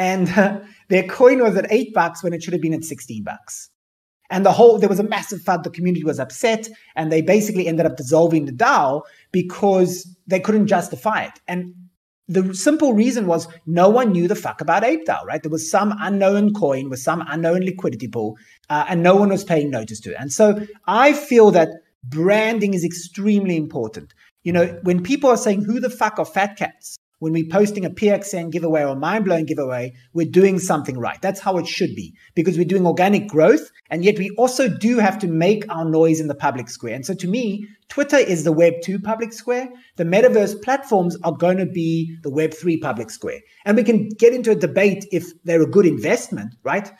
and 0.00 0.30
uh, 0.30 0.60
their 0.88 1.02
coin 1.06 1.42
was 1.42 1.56
at 1.56 1.70
eight 1.70 1.92
bucks 1.92 2.24
when 2.24 2.32
it 2.32 2.42
should 2.42 2.54
have 2.54 2.62
been 2.62 2.72
at 2.72 2.84
16 2.84 3.22
bucks. 3.22 3.68
And 4.30 4.46
the 4.46 4.52
whole, 4.52 4.78
there 4.78 4.88
was 4.88 4.98
a 4.98 5.02
massive 5.04 5.40
FUD. 5.40 5.62
The 5.62 5.70
community 5.70 6.04
was 6.04 6.18
upset, 6.18 6.70
and 6.96 7.12
they 7.12 7.20
basically 7.20 7.66
ended 7.66 7.84
up 7.84 7.98
dissolving 7.98 8.46
the 8.46 8.52
DAO 8.52 9.02
because 9.30 10.08
they 10.26 10.40
couldn't 10.40 10.68
justify 10.68 11.24
it. 11.24 11.38
And 11.46 11.74
the 12.28 12.54
simple 12.54 12.94
reason 12.94 13.26
was 13.26 13.46
no 13.66 13.90
one 13.90 14.12
knew 14.12 14.26
the 14.26 14.34
fuck 14.34 14.62
about 14.62 14.84
ApeDAO, 14.84 15.26
right? 15.26 15.42
There 15.42 15.50
was 15.50 15.70
some 15.70 15.94
unknown 16.00 16.54
coin 16.54 16.88
with 16.88 17.00
some 17.00 17.22
unknown 17.28 17.60
liquidity 17.60 18.08
pool, 18.08 18.38
uh, 18.70 18.86
and 18.88 19.02
no 19.02 19.16
one 19.16 19.28
was 19.28 19.44
paying 19.44 19.68
notice 19.70 20.00
to 20.00 20.12
it. 20.12 20.16
And 20.18 20.32
so 20.32 20.66
I 20.86 21.12
feel 21.12 21.50
that 21.50 21.68
branding 22.04 22.72
is 22.72 22.84
extremely 22.84 23.56
important. 23.56 24.14
You 24.44 24.54
know, 24.54 24.66
when 24.82 25.02
people 25.02 25.28
are 25.28 25.36
saying, 25.36 25.64
who 25.64 25.78
the 25.78 25.90
fuck 25.90 26.18
are 26.18 26.24
fat 26.24 26.56
cats? 26.56 26.96
When 27.20 27.32
we're 27.32 27.48
posting 27.48 27.84
a 27.84 27.90
PXN 27.90 28.50
giveaway 28.50 28.82
or 28.82 28.96
mind 28.96 29.24
blowing 29.24 29.46
giveaway, 29.46 29.94
we're 30.12 30.28
doing 30.28 30.58
something 30.58 30.98
right. 30.98 31.20
That's 31.22 31.38
how 31.40 31.58
it 31.58 31.66
should 31.66 31.94
be 31.94 32.14
because 32.34 32.58
we're 32.58 32.64
doing 32.64 32.86
organic 32.86 33.28
growth. 33.28 33.70
And 33.90 34.04
yet 34.04 34.18
we 34.18 34.30
also 34.30 34.68
do 34.68 34.98
have 34.98 35.18
to 35.20 35.28
make 35.28 35.64
our 35.72 35.84
noise 35.84 36.18
in 36.18 36.28
the 36.28 36.34
public 36.34 36.68
square. 36.68 36.94
And 36.94 37.06
so 37.06 37.14
to 37.14 37.28
me, 37.28 37.68
Twitter 37.88 38.16
is 38.16 38.44
the 38.44 38.52
Web 38.52 38.74
2 38.82 38.98
public 38.98 39.32
square. 39.32 39.68
The 39.96 40.04
metaverse 40.04 40.62
platforms 40.62 41.16
are 41.22 41.32
going 41.32 41.58
to 41.58 41.66
be 41.66 42.16
the 42.22 42.30
Web 42.30 42.54
3 42.54 42.78
public 42.78 43.10
square. 43.10 43.40
And 43.64 43.76
we 43.76 43.84
can 43.84 44.08
get 44.08 44.32
into 44.32 44.50
a 44.50 44.56
debate 44.56 45.06
if 45.12 45.26
they're 45.44 45.62
a 45.62 45.70
good 45.70 45.86
investment, 45.86 46.54
right? 46.64 46.90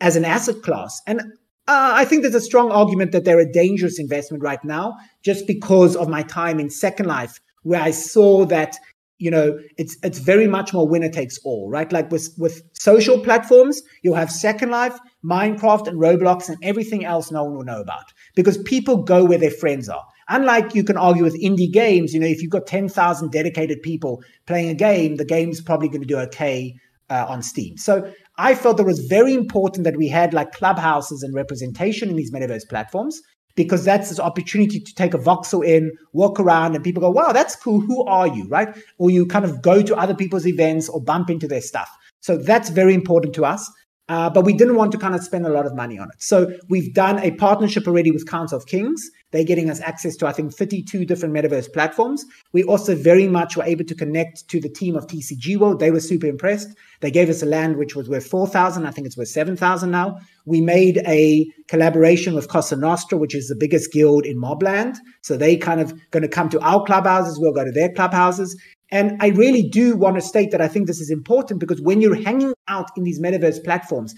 As 0.00 0.16
an 0.16 0.24
asset 0.24 0.62
class. 0.62 1.00
And 1.06 1.20
uh, 1.68 1.92
I 1.94 2.04
think 2.04 2.22
there's 2.22 2.34
a 2.34 2.40
strong 2.40 2.72
argument 2.72 3.12
that 3.12 3.24
they're 3.24 3.38
a 3.38 3.52
dangerous 3.52 4.00
investment 4.00 4.42
right 4.42 4.64
now, 4.64 4.96
just 5.22 5.46
because 5.46 5.94
of 5.94 6.08
my 6.08 6.22
time 6.22 6.58
in 6.58 6.70
Second 6.70 7.06
Life, 7.06 7.40
where 7.62 7.80
I 7.80 7.90
saw 7.90 8.46
that 8.46 8.76
you 9.18 9.30
know 9.30 9.58
it's 9.76 9.96
it's 10.02 10.18
very 10.18 10.46
much 10.46 10.72
more 10.72 10.88
winner 10.88 11.08
takes 11.08 11.38
all 11.44 11.68
right? 11.68 11.92
Like 11.92 12.10
with 12.10 12.32
with 12.38 12.62
social 12.72 13.20
platforms 13.20 13.82
you'll 14.02 14.14
have 14.14 14.30
second 14.30 14.70
life 14.70 14.98
minecraft 15.24 15.88
and 15.88 16.00
roblox 16.00 16.48
and 16.48 16.56
everything 16.62 17.04
else 17.04 17.30
no 17.30 17.44
one 17.44 17.56
will 17.56 17.64
know 17.64 17.80
about 17.80 18.12
because 18.34 18.58
people 18.58 19.02
go 19.02 19.24
where 19.24 19.38
their 19.38 19.50
friends 19.50 19.88
are. 19.88 20.04
Unlike 20.28 20.74
you 20.74 20.84
can 20.84 20.96
argue 20.96 21.24
with 21.24 21.40
indie 21.40 21.72
games 21.72 22.14
you 22.14 22.20
know 22.20 22.26
if 22.26 22.42
you've 22.42 22.50
got 22.50 22.66
10,000 22.66 23.30
dedicated 23.30 23.82
people 23.82 24.22
playing 24.46 24.70
a 24.70 24.74
game 24.74 25.16
the 25.16 25.24
game's 25.24 25.60
probably 25.60 25.88
going 25.88 26.02
to 26.02 26.06
do 26.06 26.18
okay 26.18 26.74
uh, 27.10 27.26
on 27.28 27.42
steam. 27.42 27.76
So 27.76 28.12
i 28.36 28.54
felt 28.54 28.78
it 28.78 28.86
was 28.86 29.00
very 29.00 29.34
important 29.34 29.84
that 29.84 29.96
we 29.96 30.08
had 30.08 30.32
like 30.32 30.52
clubhouses 30.52 31.22
and 31.22 31.34
representation 31.34 32.08
in 32.08 32.16
these 32.16 32.32
metaverse 32.32 32.68
platforms 32.68 33.20
because 33.58 33.84
that's 33.84 34.08
this 34.08 34.20
opportunity 34.20 34.78
to 34.78 34.94
take 34.94 35.14
a 35.14 35.18
voxel 35.18 35.66
in, 35.66 35.90
walk 36.12 36.38
around, 36.38 36.76
and 36.76 36.84
people 36.84 37.00
go, 37.00 37.10
wow, 37.10 37.32
that's 37.32 37.56
cool. 37.56 37.80
Who 37.80 38.04
are 38.04 38.28
you? 38.28 38.46
Right? 38.46 38.68
Or 38.98 39.10
you 39.10 39.26
kind 39.26 39.44
of 39.44 39.60
go 39.62 39.82
to 39.82 39.96
other 39.96 40.14
people's 40.14 40.46
events 40.46 40.88
or 40.88 41.02
bump 41.02 41.28
into 41.28 41.48
their 41.48 41.60
stuff. 41.60 41.90
So 42.20 42.36
that's 42.38 42.70
very 42.70 42.94
important 42.94 43.34
to 43.34 43.44
us. 43.44 43.68
Uh, 44.08 44.30
but 44.30 44.44
we 44.44 44.54
didn't 44.54 44.76
want 44.76 44.90
to 44.92 44.98
kind 44.98 45.14
of 45.14 45.22
spend 45.22 45.46
a 45.46 45.50
lot 45.50 45.66
of 45.66 45.74
money 45.74 45.98
on 45.98 46.08
it. 46.08 46.22
So 46.22 46.50
we've 46.68 46.94
done 46.94 47.18
a 47.18 47.32
partnership 47.32 47.86
already 47.86 48.10
with 48.10 48.26
Council 48.26 48.56
of 48.56 48.66
Kings. 48.66 49.10
They're 49.30 49.44
getting 49.44 49.68
us 49.68 49.80
access 49.82 50.16
to, 50.16 50.26
I 50.26 50.32
think, 50.32 50.54
32 50.54 51.04
different 51.04 51.34
metaverse 51.34 51.70
platforms. 51.70 52.24
We 52.54 52.64
also 52.64 52.94
very 52.94 53.28
much 53.28 53.56
were 53.56 53.64
able 53.64 53.84
to 53.84 53.94
connect 53.94 54.48
to 54.48 54.60
the 54.60 54.70
team 54.70 54.96
of 54.96 55.06
TCG 55.06 55.58
World. 55.58 55.80
They 55.80 55.90
were 55.90 56.00
super 56.00 56.26
impressed. 56.26 56.68
They 57.00 57.10
gave 57.10 57.28
us 57.28 57.42
a 57.42 57.46
land 57.46 57.76
which 57.76 57.94
was 57.94 58.08
worth 58.08 58.26
4,000. 58.26 58.86
I 58.86 58.90
think 58.90 59.06
it's 59.06 59.18
worth 59.18 59.28
7,000 59.28 59.90
now. 59.90 60.16
We 60.46 60.62
made 60.62 61.02
a 61.06 61.46
collaboration 61.68 62.34
with 62.34 62.48
Cosa 62.48 62.76
Nostra, 62.76 63.18
which 63.18 63.34
is 63.34 63.48
the 63.48 63.56
biggest 63.56 63.92
guild 63.92 64.24
in 64.24 64.40
Mobland. 64.40 64.96
So 65.22 65.36
they 65.36 65.58
kind 65.58 65.82
of 65.82 65.92
going 66.10 66.22
to 66.22 66.28
come 66.28 66.48
to 66.48 66.60
our 66.60 66.82
clubhouses. 66.84 67.38
We'll 67.38 67.52
go 67.52 67.64
to 67.64 67.72
their 67.72 67.92
clubhouses. 67.92 68.58
And 68.90 69.16
I 69.20 69.28
really 69.28 69.68
do 69.68 69.96
want 69.96 70.16
to 70.16 70.22
state 70.22 70.50
that 70.52 70.60
I 70.60 70.68
think 70.68 70.86
this 70.86 71.00
is 71.00 71.10
important 71.10 71.60
because 71.60 71.80
when 71.80 72.00
you're 72.00 72.22
hanging 72.22 72.54
out 72.68 72.90
in 72.96 73.04
these 73.04 73.20
metaverse 73.20 73.62
platforms, 73.62 74.14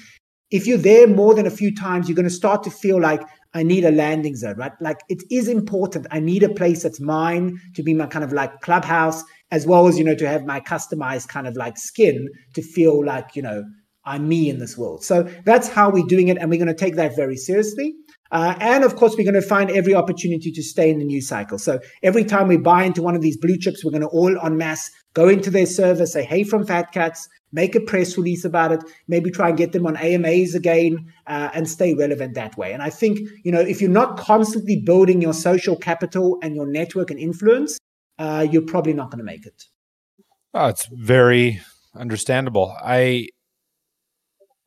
if 0.50 0.66
you're 0.66 0.78
there 0.78 1.06
more 1.06 1.34
than 1.34 1.46
a 1.46 1.50
few 1.50 1.74
times, 1.74 2.08
you're 2.08 2.16
going 2.16 2.28
to 2.28 2.34
start 2.34 2.62
to 2.64 2.70
feel 2.70 3.00
like 3.00 3.22
I 3.52 3.62
need 3.62 3.84
a 3.84 3.90
landing 3.90 4.36
zone, 4.36 4.56
right? 4.56 4.72
Like 4.80 5.00
it 5.08 5.22
is 5.30 5.48
important. 5.48 6.06
I 6.10 6.20
need 6.20 6.42
a 6.42 6.48
place 6.54 6.82
that's 6.82 7.00
mine 7.00 7.58
to 7.74 7.82
be 7.82 7.94
my 7.94 8.06
kind 8.06 8.24
of 8.24 8.32
like 8.32 8.60
clubhouse, 8.60 9.24
as 9.50 9.66
well 9.66 9.88
as, 9.88 9.98
you 9.98 10.04
know, 10.04 10.14
to 10.14 10.28
have 10.28 10.44
my 10.44 10.60
customized 10.60 11.28
kind 11.28 11.46
of 11.46 11.56
like 11.56 11.76
skin 11.76 12.28
to 12.54 12.62
feel 12.62 13.04
like, 13.04 13.34
you 13.34 13.42
know, 13.42 13.64
I'm 14.04 14.28
me 14.28 14.48
in 14.48 14.58
this 14.58 14.78
world. 14.78 15.04
So 15.04 15.24
that's 15.44 15.68
how 15.68 15.90
we're 15.90 16.06
doing 16.06 16.28
it. 16.28 16.38
And 16.38 16.48
we're 16.48 16.58
going 16.58 16.68
to 16.68 16.74
take 16.74 16.96
that 16.96 17.16
very 17.16 17.36
seriously. 17.36 17.94
Uh, 18.30 18.54
and 18.60 18.84
of 18.84 18.96
course, 18.96 19.14
we're 19.16 19.24
going 19.24 19.40
to 19.40 19.42
find 19.42 19.70
every 19.70 19.94
opportunity 19.94 20.52
to 20.52 20.62
stay 20.62 20.90
in 20.90 20.98
the 20.98 21.04
news 21.04 21.26
cycle. 21.26 21.58
So 21.58 21.80
every 22.02 22.24
time 22.24 22.48
we 22.48 22.56
buy 22.56 22.84
into 22.84 23.02
one 23.02 23.16
of 23.16 23.22
these 23.22 23.36
blue 23.36 23.56
chips, 23.58 23.84
we're 23.84 23.90
going 23.90 24.02
to 24.02 24.08
all 24.08 24.38
en 24.44 24.56
masse 24.56 24.90
go 25.14 25.28
into 25.28 25.50
their 25.50 25.66
server, 25.66 26.06
say, 26.06 26.24
hey, 26.24 26.44
from 26.44 26.64
Fat 26.64 26.92
Cats, 26.92 27.28
make 27.52 27.74
a 27.74 27.80
press 27.80 28.16
release 28.16 28.44
about 28.44 28.72
it, 28.72 28.80
maybe 29.08 29.30
try 29.30 29.48
and 29.48 29.58
get 29.58 29.72
them 29.72 29.86
on 29.86 29.96
AMAs 29.96 30.54
again 30.54 31.12
uh, 31.26 31.50
and 31.52 31.68
stay 31.68 31.94
relevant 31.94 32.34
that 32.34 32.56
way. 32.56 32.72
And 32.72 32.82
I 32.82 32.90
think, 32.90 33.18
you 33.44 33.50
know, 33.50 33.60
if 33.60 33.80
you're 33.80 33.90
not 33.90 34.16
constantly 34.16 34.80
building 34.84 35.20
your 35.20 35.34
social 35.34 35.76
capital 35.76 36.38
and 36.42 36.54
your 36.54 36.66
network 36.66 37.10
and 37.10 37.18
influence, 37.18 37.78
uh, 38.18 38.46
you're 38.50 38.62
probably 38.62 38.92
not 38.92 39.10
going 39.10 39.18
to 39.18 39.24
make 39.24 39.46
it. 39.46 39.64
Oh, 40.54 40.66
it's 40.66 40.86
very 40.92 41.60
understandable. 41.94 42.76
I 42.82 43.28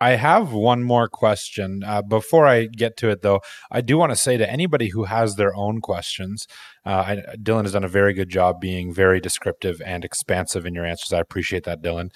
I 0.03 0.17
have 0.17 0.51
one 0.51 0.83
more 0.83 1.07
question. 1.07 1.81
Uh, 1.85 2.01
before 2.01 2.45
I 2.45 2.65
get 2.65 2.97
to 2.97 3.09
it, 3.09 3.21
though, 3.21 3.39
I 3.71 3.79
do 3.79 3.97
want 3.97 4.11
to 4.11 4.17
say 4.17 4.35
to 4.35 4.51
anybody 4.51 4.89
who 4.89 5.05
has 5.05 5.35
their 5.35 5.55
own 5.55 5.79
questions, 5.79 6.45
uh, 6.85 7.03
I, 7.07 7.23
Dylan 7.41 7.63
has 7.63 7.71
done 7.71 7.85
a 7.85 7.87
very 7.99 8.13
good 8.13 8.27
job 8.27 8.59
being 8.59 8.93
very 8.93 9.21
descriptive 9.21 9.81
and 9.85 10.03
expansive 10.03 10.65
in 10.65 10.75
your 10.75 10.85
answers. 10.85 11.13
I 11.13 11.21
appreciate 11.21 11.63
that, 11.63 11.81
Dylan. 11.81 12.09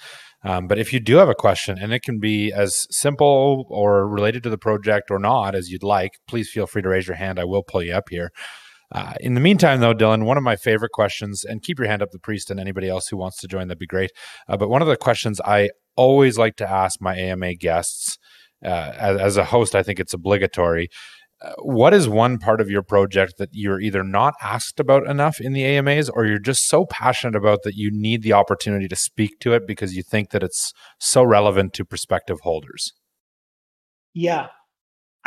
Um, 0.44 0.66
but 0.68 0.78
if 0.78 0.92
you 0.92 1.00
do 1.00 1.16
have 1.16 1.30
a 1.30 1.34
question, 1.34 1.78
and 1.78 1.94
it 1.94 2.02
can 2.02 2.20
be 2.20 2.52
as 2.52 2.86
simple 2.90 3.64
or 3.70 4.06
related 4.06 4.42
to 4.42 4.50
the 4.50 4.58
project 4.58 5.10
or 5.10 5.18
not 5.18 5.54
as 5.54 5.70
you'd 5.70 5.82
like, 5.82 6.18
please 6.28 6.50
feel 6.50 6.66
free 6.66 6.82
to 6.82 6.90
raise 6.90 7.08
your 7.08 7.16
hand. 7.16 7.40
I 7.40 7.44
will 7.44 7.62
pull 7.62 7.82
you 7.82 7.94
up 7.94 8.10
here. 8.10 8.32
Uh, 8.90 9.14
in 9.20 9.34
the 9.34 9.40
meantime, 9.40 9.80
though, 9.80 9.94
Dylan, 9.94 10.24
one 10.24 10.38
of 10.38 10.42
my 10.42 10.56
favorite 10.56 10.92
questions, 10.92 11.44
and 11.44 11.62
keep 11.62 11.78
your 11.78 11.88
hand 11.88 12.02
up, 12.02 12.10
the 12.10 12.18
priest, 12.18 12.50
and 12.50 12.58
anybody 12.58 12.88
else 12.88 13.08
who 13.08 13.16
wants 13.16 13.36
to 13.38 13.48
join, 13.48 13.68
that'd 13.68 13.78
be 13.78 13.86
great. 13.86 14.12
Uh, 14.48 14.56
but 14.56 14.70
one 14.70 14.80
of 14.80 14.88
the 14.88 14.96
questions 14.96 15.40
I 15.44 15.70
always 15.96 16.38
like 16.38 16.56
to 16.56 16.70
ask 16.70 17.00
my 17.00 17.14
AMA 17.16 17.54
guests, 17.56 18.18
uh, 18.64 18.92
as, 18.96 19.20
as, 19.20 19.36
a 19.36 19.44
host, 19.44 19.74
I 19.74 19.82
think 19.82 20.00
it's 20.00 20.14
obligatory. 20.14 20.88
Uh, 21.40 21.52
what 21.62 21.94
is 21.94 22.08
one 22.08 22.38
part 22.38 22.60
of 22.60 22.68
your 22.70 22.82
project 22.82 23.34
that 23.38 23.50
you're 23.52 23.80
either 23.80 24.02
not 24.02 24.34
asked 24.42 24.80
about 24.80 25.06
enough 25.06 25.40
in 25.40 25.52
the 25.52 25.64
AMAs, 25.64 26.08
or 26.08 26.24
you're 26.24 26.38
just 26.38 26.66
so 26.66 26.86
passionate 26.86 27.36
about 27.36 27.62
that 27.64 27.74
you 27.74 27.90
need 27.92 28.22
the 28.22 28.32
opportunity 28.32 28.88
to 28.88 28.96
speak 28.96 29.38
to 29.40 29.52
it 29.52 29.66
because 29.66 29.94
you 29.94 30.02
think 30.02 30.30
that 30.30 30.42
it's 30.42 30.72
so 30.98 31.22
relevant 31.22 31.74
to 31.74 31.84
prospective 31.84 32.40
holders? 32.40 32.92
Yeah, 34.14 34.48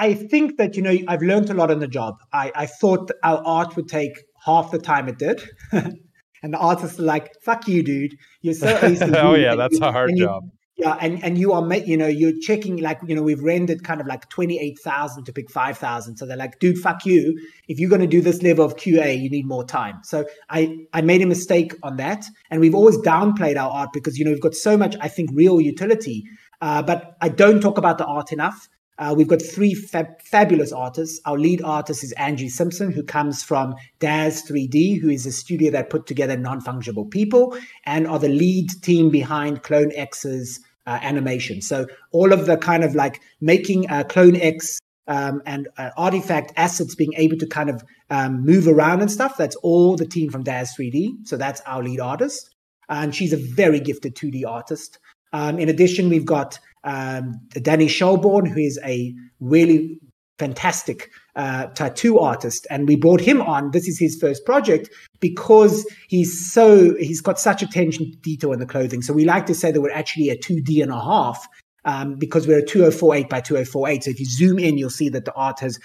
I 0.02 0.16
think 0.16 0.58
that 0.58 0.76
you 0.76 0.82
know 0.82 0.98
I've 1.08 1.22
learned 1.22 1.52
a 1.52 1.54
lot 1.54 1.70
on 1.70 1.80
the 1.80 1.88
job. 1.88 2.16
I, 2.34 2.52
I 2.56 2.66
thought 2.66 3.12
our 3.24 3.40
art 3.46 3.76
would 3.76 3.88
take 3.88 4.14
half 4.44 4.72
the 4.72 4.80
time 4.80 5.08
it 5.08 5.20
did, 5.20 5.44
and 5.72 6.54
the 6.54 6.58
artists 6.58 7.00
are 7.00 7.04
like, 7.04 7.30
"Fuck 7.44 7.68
you, 7.68 7.84
dude! 7.84 8.18
You're 8.42 8.56
so 8.56 8.76
OCD." 8.76 9.16
oh 9.24 9.36
yeah, 9.36 9.54
that's 9.54 9.80
you, 9.80 9.86
a 9.86 9.92
hard 9.92 10.14
job. 10.18 10.50
yeah, 10.76 10.98
and 11.00 11.24
and 11.24 11.38
you 11.38 11.54
are 11.54 11.72
you 11.76 11.98
know 11.98 12.08
you're 12.08 12.34
checking 12.42 12.78
like 12.78 13.00
you 13.08 13.14
know 13.14 13.22
we've 13.22 13.44
rendered 13.44 13.84
kind 13.84 14.02
of 14.02 14.08
like 14.08 14.28
twenty 14.30 14.58
eight 14.58 14.80
thousand 14.84 15.26
to 15.26 15.34
pick 15.34 15.52
five 15.52 15.78
thousand. 15.78 16.18
So 16.18 16.26
they're 16.26 16.36
like, 16.36 16.58
"Dude, 16.58 16.80
fuck 16.80 17.06
you! 17.06 17.40
If 17.68 17.80
you're 17.80 17.90
going 17.90 18.02
to 18.02 18.08
do 18.08 18.22
this 18.22 18.42
level 18.42 18.66
of 18.66 18.78
QA, 18.78 19.22
you 19.22 19.30
need 19.30 19.46
more 19.46 19.64
time." 19.64 20.00
So 20.04 20.26
I 20.50 20.78
I 20.94 21.02
made 21.02 21.22
a 21.22 21.28
mistake 21.28 21.76
on 21.84 21.98
that, 21.98 22.26
and 22.50 22.60
we've 22.60 22.74
always 22.74 22.98
downplayed 22.98 23.56
our 23.56 23.70
art 23.70 23.90
because 23.94 24.18
you 24.18 24.26
know 24.26 24.32
we've 24.32 24.42
got 24.42 24.56
so 24.56 24.78
much 24.78 24.96
I 25.00 25.10
think 25.10 25.30
real 25.32 25.62
utility. 25.62 26.24
Uh, 26.60 26.82
but 26.82 27.18
I 27.22 27.30
don't 27.30 27.60
talk 27.60 27.78
about 27.78 28.00
the 28.00 28.06
art 28.06 28.32
enough. 28.32 28.68
Uh, 28.98 29.14
we've 29.18 29.28
got 29.28 29.42
three 29.42 29.74
fab- 29.74 30.22
fabulous 30.22 30.72
artists. 30.72 31.20
Our 31.26 31.38
lead 31.38 31.62
artist 31.64 32.04
is 32.04 32.12
Angie 32.14 32.50
Simpson, 32.50 32.92
who 32.92 33.04
comes 33.04 33.42
from 33.42 33.76
Daz 34.00 34.44
3D, 34.44 35.02
who 35.02 35.10
is 35.10 35.26
a 35.26 35.32
studio 35.32 35.72
that 35.72 35.90
put 35.90 36.06
together 36.06 36.38
non 36.38 36.62
fungible 36.62 37.10
people 37.10 37.58
and 37.86 38.08
are 38.08 38.20
the 38.20 38.30
lead 38.30 38.70
team 38.82 39.10
behind 39.10 39.64
Clone 39.64 39.92
X's 39.96 40.60
uh, 40.86 41.00
animation. 41.02 41.62
So 41.62 41.88
all 42.12 42.34
of 42.34 42.46
the 42.46 42.58
kind 42.58 42.84
of 42.84 42.96
like 42.96 43.22
making 43.40 43.90
uh, 43.90 44.04
Clone 44.04 44.36
X 44.36 44.80
um, 45.08 45.42
and 45.46 45.68
uh, 45.78 45.90
artifact 45.98 46.54
assets 46.56 46.96
being 46.96 47.14
able 47.18 47.38
to 47.38 47.48
kind 47.48 47.70
of 47.70 47.84
um, 48.10 48.46
move 48.46 48.68
around 48.68 49.02
and 49.02 49.12
stuff, 49.12 49.38
that's 49.38 49.56
all 49.58 49.96
the 49.96 50.06
team 50.06 50.30
from 50.30 50.44
Daz 50.44 50.74
3D. 50.78 51.28
So 51.28 51.38
that's 51.38 51.62
our 51.62 51.84
lead 51.84 52.00
artist. 52.00 52.56
And 52.90 53.16
she's 53.16 53.34
a 53.34 53.38
very 53.38 53.80
gifted 53.80 54.16
2D 54.16 54.46
artist. 54.46 55.00
Um, 55.34 55.60
in 55.60 55.70
addition, 55.70 56.10
we've 56.10 56.26
got 56.26 56.60
um, 56.84 57.34
Danny 57.62 57.88
Shelbourne, 57.88 58.46
who 58.46 58.60
is 58.60 58.80
a 58.84 59.14
really 59.40 60.00
fantastic 60.40 61.10
uh, 61.36 61.68
tattoo 61.68 62.20
artist, 62.20 62.66
and 62.70 62.88
we 62.88 62.96
brought 62.96 63.22
him 63.22 63.42
on. 63.42 63.72
This 63.72 63.88
is 63.88 64.00
his 64.00 64.18
first 64.20 64.46
project 64.46 64.90
because 65.20 65.88
he's 66.08 66.52
so 66.52 66.96
he's 66.96 67.22
got 67.22 67.40
such 67.40 67.62
attention 67.62 68.12
to 68.12 68.18
detail 68.18 68.52
in 68.52 68.60
the 68.60 68.66
clothing. 68.66 69.02
So 69.02 69.14
we 69.14 69.26
like 69.26 69.46
to 69.46 69.56
say 69.56 69.72
that 69.72 69.82
we're 69.82 69.92
actually 69.92 70.30
a 70.30 70.38
two 70.38 70.62
D 70.62 70.82
and 70.82 70.92
a 70.92 71.00
half 71.00 71.48
um, 71.86 72.16
because 72.16 72.48
we're 72.48 72.60
a 72.60 72.66
2048 72.66 73.30
by 73.30 73.42
2048. 73.42 74.04
So 74.04 74.10
if 74.12 74.20
you 74.20 74.26
zoom 74.26 74.60
in, 74.60 74.78
you'll 74.78 74.90
see 74.90 75.10
that 75.10 75.26
the 75.26 75.34
art 75.34 75.60
has 75.60 75.80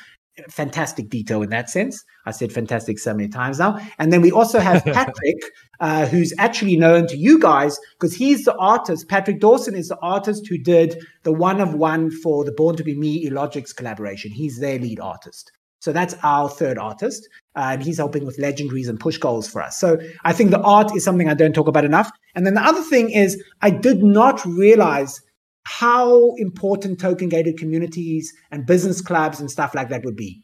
fantastic 0.49 1.09
detail 1.09 1.43
in 1.43 1.51
that 1.51 1.71
sense. 1.71 2.05
I 2.27 2.31
said 2.31 2.53
fantastic 2.53 2.99
so 2.99 3.15
many 3.15 3.29
times 3.29 3.59
now. 3.59 3.79
And 3.99 4.13
then 4.13 4.21
we 4.21 4.31
also 4.31 4.59
have 4.59 4.85
Patrick, 4.93 5.37
uh, 5.81 6.07
who's 6.07 6.33
actually 6.39 6.77
known 6.77 7.07
to 7.09 7.17
you 7.17 7.39
guys 7.39 7.79
because 7.99 8.15
he's 8.15 8.45
the 8.45 8.57
artist. 8.57 9.09
Patrick 9.09 9.41
Dawson 9.41 9.75
is 9.75 9.89
the 9.89 9.99
artist 10.01 10.47
who 10.47 10.59
did 10.59 11.03
the 11.23 11.33
one 11.33 11.61
of 11.61 11.75
one 11.75 12.11
for 12.11 12.45
the 12.45 12.53
Born 12.53 12.77
to 12.77 12.85
Be 12.85 12.97
Me 12.97 13.27
Illogics 13.29 13.75
collaboration. 13.75 14.31
He's 14.31 14.59
their 14.59 14.79
lead 14.79 15.01
artist. 15.01 15.53
So 15.81 15.93
that's 15.93 16.17
our 16.23 16.49
third 16.49 16.79
artist. 16.79 17.29
Uh, 17.55 17.71
and 17.73 17.83
he's 17.83 17.99
helping 17.99 18.25
with 18.25 18.39
legendaries 18.39 18.89
and 18.89 18.99
push 18.99 19.19
goals 19.19 19.49
for 19.49 19.63
us. 19.63 19.79
So 19.79 19.99
I 20.25 20.33
think 20.33 20.51
the 20.51 20.61
art 20.61 20.95
is 20.97 21.05
something 21.05 21.29
I 21.29 21.35
don't 21.35 21.55
talk 21.55 21.69
about 21.69 21.85
enough. 21.85 22.11
And 22.35 22.47
then 22.47 22.55
the 22.55 22.65
other 22.65 22.83
thing 22.83 23.11
is, 23.11 23.43
I 23.63 23.71
did 23.71 24.03
not 24.03 24.45
realize 24.45 25.21
how 25.65 26.35
important 26.37 27.01
token 27.01 27.29
gated 27.29 27.59
communities 27.59 28.33
and 28.51 28.67
business 28.67 29.01
clubs 29.01 29.41
and 29.41 29.51
stuff 29.51 29.75
like 29.75 29.89
that 29.91 30.05
would 30.05 30.17
be. 30.17 30.43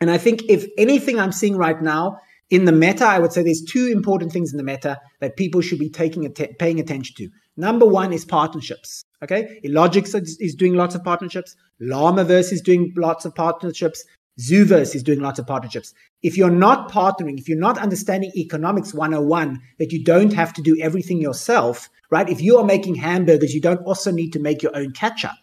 And 0.00 0.10
I 0.10 0.18
think 0.18 0.42
if 0.48 0.66
anything 0.78 1.18
I'm 1.18 1.32
seeing 1.32 1.56
right 1.56 1.80
now 1.80 2.18
in 2.50 2.64
the 2.64 2.72
meta, 2.72 3.06
I 3.06 3.18
would 3.18 3.32
say 3.32 3.42
there's 3.42 3.62
two 3.62 3.86
important 3.86 4.32
things 4.32 4.52
in 4.52 4.56
the 4.56 4.64
meta 4.64 4.98
that 5.20 5.36
people 5.36 5.60
should 5.60 5.78
be 5.78 5.88
taking 5.88 6.26
att- 6.26 6.58
paying 6.58 6.80
attention 6.80 7.14
to. 7.16 7.28
Number 7.56 7.86
one 7.86 8.12
is 8.12 8.24
partnerships. 8.24 9.02
Okay, 9.22 9.60
Illogics 9.64 10.14
is 10.40 10.54
doing 10.54 10.74
lots 10.74 10.94
of 10.94 11.04
partnerships. 11.04 11.54
Llamaverse 11.80 12.52
is 12.52 12.62
doing 12.62 12.92
lots 12.96 13.24
of 13.24 13.34
partnerships. 13.34 14.04
Zooverse 14.40 14.94
is 14.94 15.02
doing 15.02 15.20
lots 15.20 15.38
of 15.38 15.46
partnerships. 15.46 15.92
If 16.22 16.38
you're 16.38 16.50
not 16.50 16.90
partnering, 16.90 17.38
if 17.38 17.48
you're 17.48 17.58
not 17.58 17.78
understanding 17.78 18.32
economics 18.34 18.94
101, 18.94 19.60
that 19.78 19.92
you 19.92 20.02
don't 20.02 20.32
have 20.32 20.54
to 20.54 20.62
do 20.62 20.78
everything 20.80 21.20
yourself, 21.20 21.90
right? 22.10 22.28
If 22.28 22.40
you 22.40 22.56
are 22.56 22.64
making 22.64 22.94
hamburgers, 22.94 23.52
you 23.54 23.60
don't 23.60 23.84
also 23.84 24.10
need 24.10 24.32
to 24.32 24.38
make 24.40 24.62
your 24.62 24.74
own 24.74 24.92
ketchup, 24.92 25.36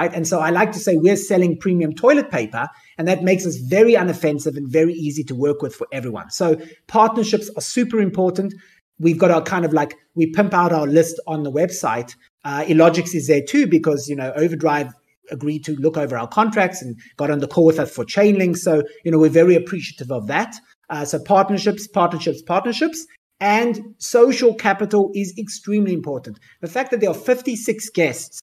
right? 0.00 0.14
And 0.14 0.26
so 0.26 0.40
I 0.40 0.50
like 0.50 0.72
to 0.72 0.78
say 0.78 0.96
we're 0.96 1.16
selling 1.16 1.58
premium 1.58 1.92
toilet 1.94 2.30
paper, 2.30 2.68
and 2.98 3.06
that 3.06 3.22
makes 3.22 3.46
us 3.46 3.56
very 3.56 3.94
unoffensive 3.94 4.56
and 4.56 4.66
very 4.68 4.94
easy 4.94 5.24
to 5.24 5.34
work 5.34 5.62
with 5.62 5.74
for 5.74 5.86
everyone. 5.92 6.30
So 6.30 6.56
partnerships 6.86 7.50
are 7.56 7.62
super 7.62 8.00
important. 8.00 8.54
We've 8.98 9.18
got 9.18 9.30
our 9.30 9.42
kind 9.42 9.64
of 9.64 9.72
like, 9.72 9.94
we 10.14 10.30
pimp 10.30 10.54
out 10.54 10.72
our 10.72 10.86
list 10.86 11.20
on 11.26 11.42
the 11.42 11.52
website. 11.52 12.14
Uh, 12.44 12.64
Illogics 12.66 13.14
is 13.14 13.26
there 13.26 13.42
too 13.42 13.66
because, 13.66 14.08
you 14.08 14.16
know, 14.16 14.32
Overdrive 14.36 14.92
agreed 15.30 15.64
to 15.64 15.76
look 15.76 15.96
over 15.96 16.18
our 16.18 16.28
contracts 16.28 16.82
and 16.82 16.96
got 17.16 17.30
on 17.30 17.38
the 17.38 17.46
call 17.46 17.64
with 17.66 17.78
us 17.78 17.94
for 17.94 18.04
Chainlink. 18.04 18.56
So, 18.56 18.82
you 19.04 19.10
know, 19.10 19.18
we're 19.18 19.30
very 19.30 19.54
appreciative 19.54 20.10
of 20.10 20.26
that. 20.26 20.54
Uh, 20.88 21.04
so 21.04 21.18
partnerships, 21.18 21.86
partnerships, 21.86 22.42
partnerships. 22.42 23.06
And 23.42 23.94
social 23.98 24.54
capital 24.54 25.10
is 25.14 25.32
extremely 25.38 25.94
important. 25.94 26.38
The 26.60 26.68
fact 26.68 26.90
that 26.90 27.00
there 27.00 27.10
are 27.10 27.14
56 27.14 27.88
guests 27.90 28.40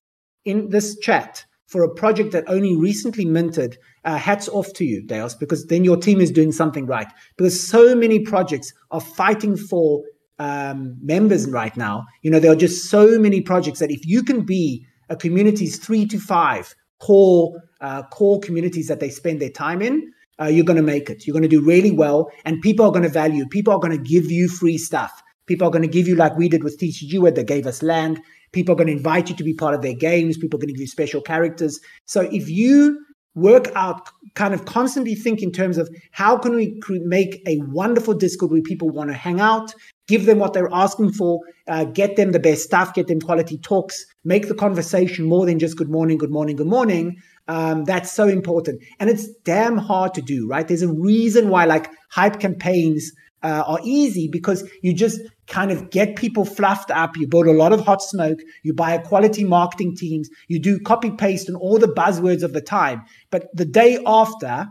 in 0.48 0.70
this 0.70 0.98
chat 1.00 1.46
for 1.68 1.84
a 1.84 1.94
project 1.94 2.32
that 2.32 2.46
only 2.48 2.76
recently 2.76 3.26
minted, 3.26 3.78
uh, 4.06 4.18
hats 4.18 4.48
off 4.50 4.72
to 4.74 4.86
you, 4.86 5.06
Deus, 5.06 5.36
because 5.36 5.66
then 5.68 5.84
your 5.84 5.98
team 5.98 6.22
is 6.22 6.32
doing 6.32 6.52
something 6.52 6.86
right. 6.86 7.08
Because 7.38 7.62
so 7.62 7.94
many 7.94 8.20
projects 8.20 8.74
are 8.92 9.02
fighting 9.02 9.58
for 9.58 10.02
um, 10.40 10.98
members 11.02 11.50
right 11.50 11.76
now. 11.76 12.06
You 12.22 12.32
know, 12.32 12.40
there 12.40 12.52
are 12.52 12.56
just 12.56 12.90
so 12.90 13.20
many 13.20 13.42
projects 13.42 13.80
that 13.80 13.92
if 13.92 14.06
you 14.06 14.24
can 14.24 14.42
be 14.42 14.86
a 15.10 15.16
community's 15.16 15.78
three 15.78 16.06
to 16.08 16.20
five 16.20 16.74
core 17.00 17.62
uh, 17.82 18.04
core 18.04 18.40
communities 18.40 18.88
that 18.88 19.00
they 19.00 19.10
spend 19.10 19.42
their 19.42 19.50
time 19.50 19.82
in, 19.82 20.12
uh, 20.42 20.46
you're 20.46 20.66
going 20.66 20.78
to 20.78 20.84
make 20.84 21.10
it. 21.10 21.26
You're 21.26 21.34
going 21.34 21.44
to 21.44 21.50
do 21.50 21.64
really 21.64 21.92
well, 21.92 22.32
and 22.46 22.62
people 22.62 22.86
are 22.86 22.92
going 22.92 23.04
to 23.04 23.10
value. 23.10 23.46
People 23.48 23.74
are 23.74 23.80
going 23.80 23.98
to 23.98 24.04
give 24.04 24.32
you 24.32 24.48
free 24.48 24.78
stuff. 24.78 25.22
People 25.48 25.68
are 25.68 25.72
going 25.72 25.84
to 25.84 25.88
give 25.88 26.08
you 26.08 26.16
like 26.16 26.36
we 26.38 26.50
did 26.50 26.64
with 26.64 26.80
TCG, 26.80 27.20
where 27.20 27.32
they 27.32 27.44
gave 27.44 27.66
us 27.68 27.82
land. 27.82 28.20
People 28.52 28.74
are 28.74 28.78
going 28.78 28.88
to 28.88 28.94
invite 28.94 29.30
you 29.30 29.36
to 29.36 29.44
be 29.44 29.54
part 29.54 29.76
of 29.76 29.82
their 29.82 29.94
games. 29.94 30.38
People 30.38 30.58
are 30.58 30.62
going 30.62 30.70
to 30.70 30.74
give 30.74 30.82
you 30.82 30.88
special 30.88 31.22
characters. 31.22 31.80
So 32.06 32.22
if 32.22 32.50
you 32.50 33.00
work 33.38 33.72
out, 33.76 34.10
kind 34.34 34.54
of 34.54 34.66
constantly 34.66 35.14
think 35.14 35.44
in 35.44 35.52
terms 35.52 35.78
of 35.78 35.88
how 36.12 36.38
can 36.38 36.56
we 36.56 36.80
make 36.90 37.42
a 37.48 37.60
wonderful 37.68 38.16
Discord 38.16 38.52
where 38.52 38.62
people 38.62 38.90
want 38.90 39.12
to 39.12 39.16
hang 39.16 39.40
out, 39.40 39.74
give 40.08 40.26
them 40.26 40.40
what 40.40 40.54
they're 40.54 40.74
asking 40.74 41.12
for, 41.14 41.40
uh, 41.68 41.86
get 41.86 42.16
them 42.16 42.32
the 42.32 42.40
best 42.40 42.64
stuff, 42.64 42.96
get 42.96 43.08
them 43.08 43.22
quality 43.22 43.60
talks, 43.60 44.06
make 44.24 44.48
the 44.48 44.56
conversation 44.56 45.26
more 45.26 45.46
than 45.46 45.60
just 45.60 45.78
good 45.78 45.90
morning, 45.90 46.18
good 46.18 46.32
morning, 46.32 46.56
good 46.56 46.68
morning. 46.68 47.16
Um, 47.48 47.86
that's 47.86 48.12
so 48.12 48.28
important. 48.28 48.82
And 49.00 49.10
it's 49.10 49.28
damn 49.46 49.78
hard 49.78 50.16
to 50.16 50.22
do, 50.22 50.48
right? 50.48 50.68
There's 50.68 50.82
a 50.82 50.92
reason 50.92 51.50
why 51.50 51.66
like 51.66 51.90
hype 52.10 52.40
campaigns 52.40 53.12
uh, 53.44 53.64
are 53.66 53.80
easy 53.84 54.28
because 54.28 54.68
you 54.82 54.94
just 54.94 55.22
kind 55.48 55.72
of 55.72 55.90
get 55.90 56.16
people 56.16 56.46
fluffed 56.46 56.92
up. 56.92 57.16
You 57.18 57.28
build 57.28 57.48
a 57.48 57.54
lot 57.54 57.74
of 57.74 57.86
hot 57.86 58.02
smoke. 58.02 58.40
You 58.64 58.74
buy 58.74 58.94
a 58.94 59.02
quality 59.02 59.44
marketing 59.44 59.96
teams. 59.96 60.30
You 60.48 60.60
do 60.60 60.80
copy 60.80 61.12
paste 61.12 61.48
and 61.48 61.58
all 61.58 61.78
the 61.78 61.88
buzzwords 61.88 62.44
of 62.44 62.54
the 62.54 62.62
time. 62.62 63.04
But 63.30 63.48
the 63.54 63.66
day 63.66 64.00
after, 64.06 64.68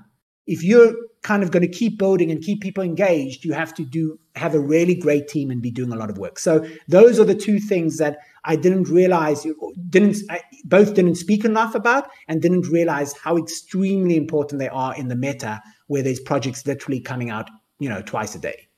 if 0.47 0.63
you're 0.63 0.95
kind 1.23 1.43
of 1.43 1.51
going 1.51 1.63
to 1.63 1.69
keep 1.69 1.99
building 1.99 2.31
and 2.31 2.43
keep 2.43 2.61
people 2.61 2.85
engaged, 2.85 3.45
you 3.45 3.53
have 3.53 3.75
to 3.75 3.85
do 3.85 4.19
have 4.37 4.55
a 4.55 4.61
really 4.61 4.95
great 4.95 5.27
team 5.29 5.51
and 5.51 5.61
be 5.61 5.71
doing 5.71 5.93
a 5.93 5.97
lot 5.97 6.11
of 6.11 6.19
work. 6.19 6.39
So 6.39 6.65
those 6.89 7.19
are 7.19 7.25
the 7.25 7.35
two 7.35 7.59
things 7.59 7.97
that 7.97 8.19
I 8.45 8.55
didn't 8.55 8.89
realize 8.89 9.45
didn't 9.89 10.19
I, 10.31 10.41
both 10.65 10.95
didn't 10.95 11.17
speak 11.17 11.45
enough 11.45 11.75
about 11.75 12.09
and 12.29 12.41
didn't 12.41 12.69
realize 12.69 13.13
how 13.17 13.37
extremely 13.37 14.17
important 14.17 14.61
they 14.61 14.69
are 14.69 14.95
in 14.95 15.09
the 15.09 15.17
meta 15.17 15.61
where 15.89 16.03
there's 16.03 16.21
projects 16.21 16.67
literally 16.67 17.01
coming 17.01 17.31
out, 17.31 17.49
you 17.79 17.89
know, 17.89 18.03
twice 18.03 18.35
a 18.35 18.39
day. 18.39 18.69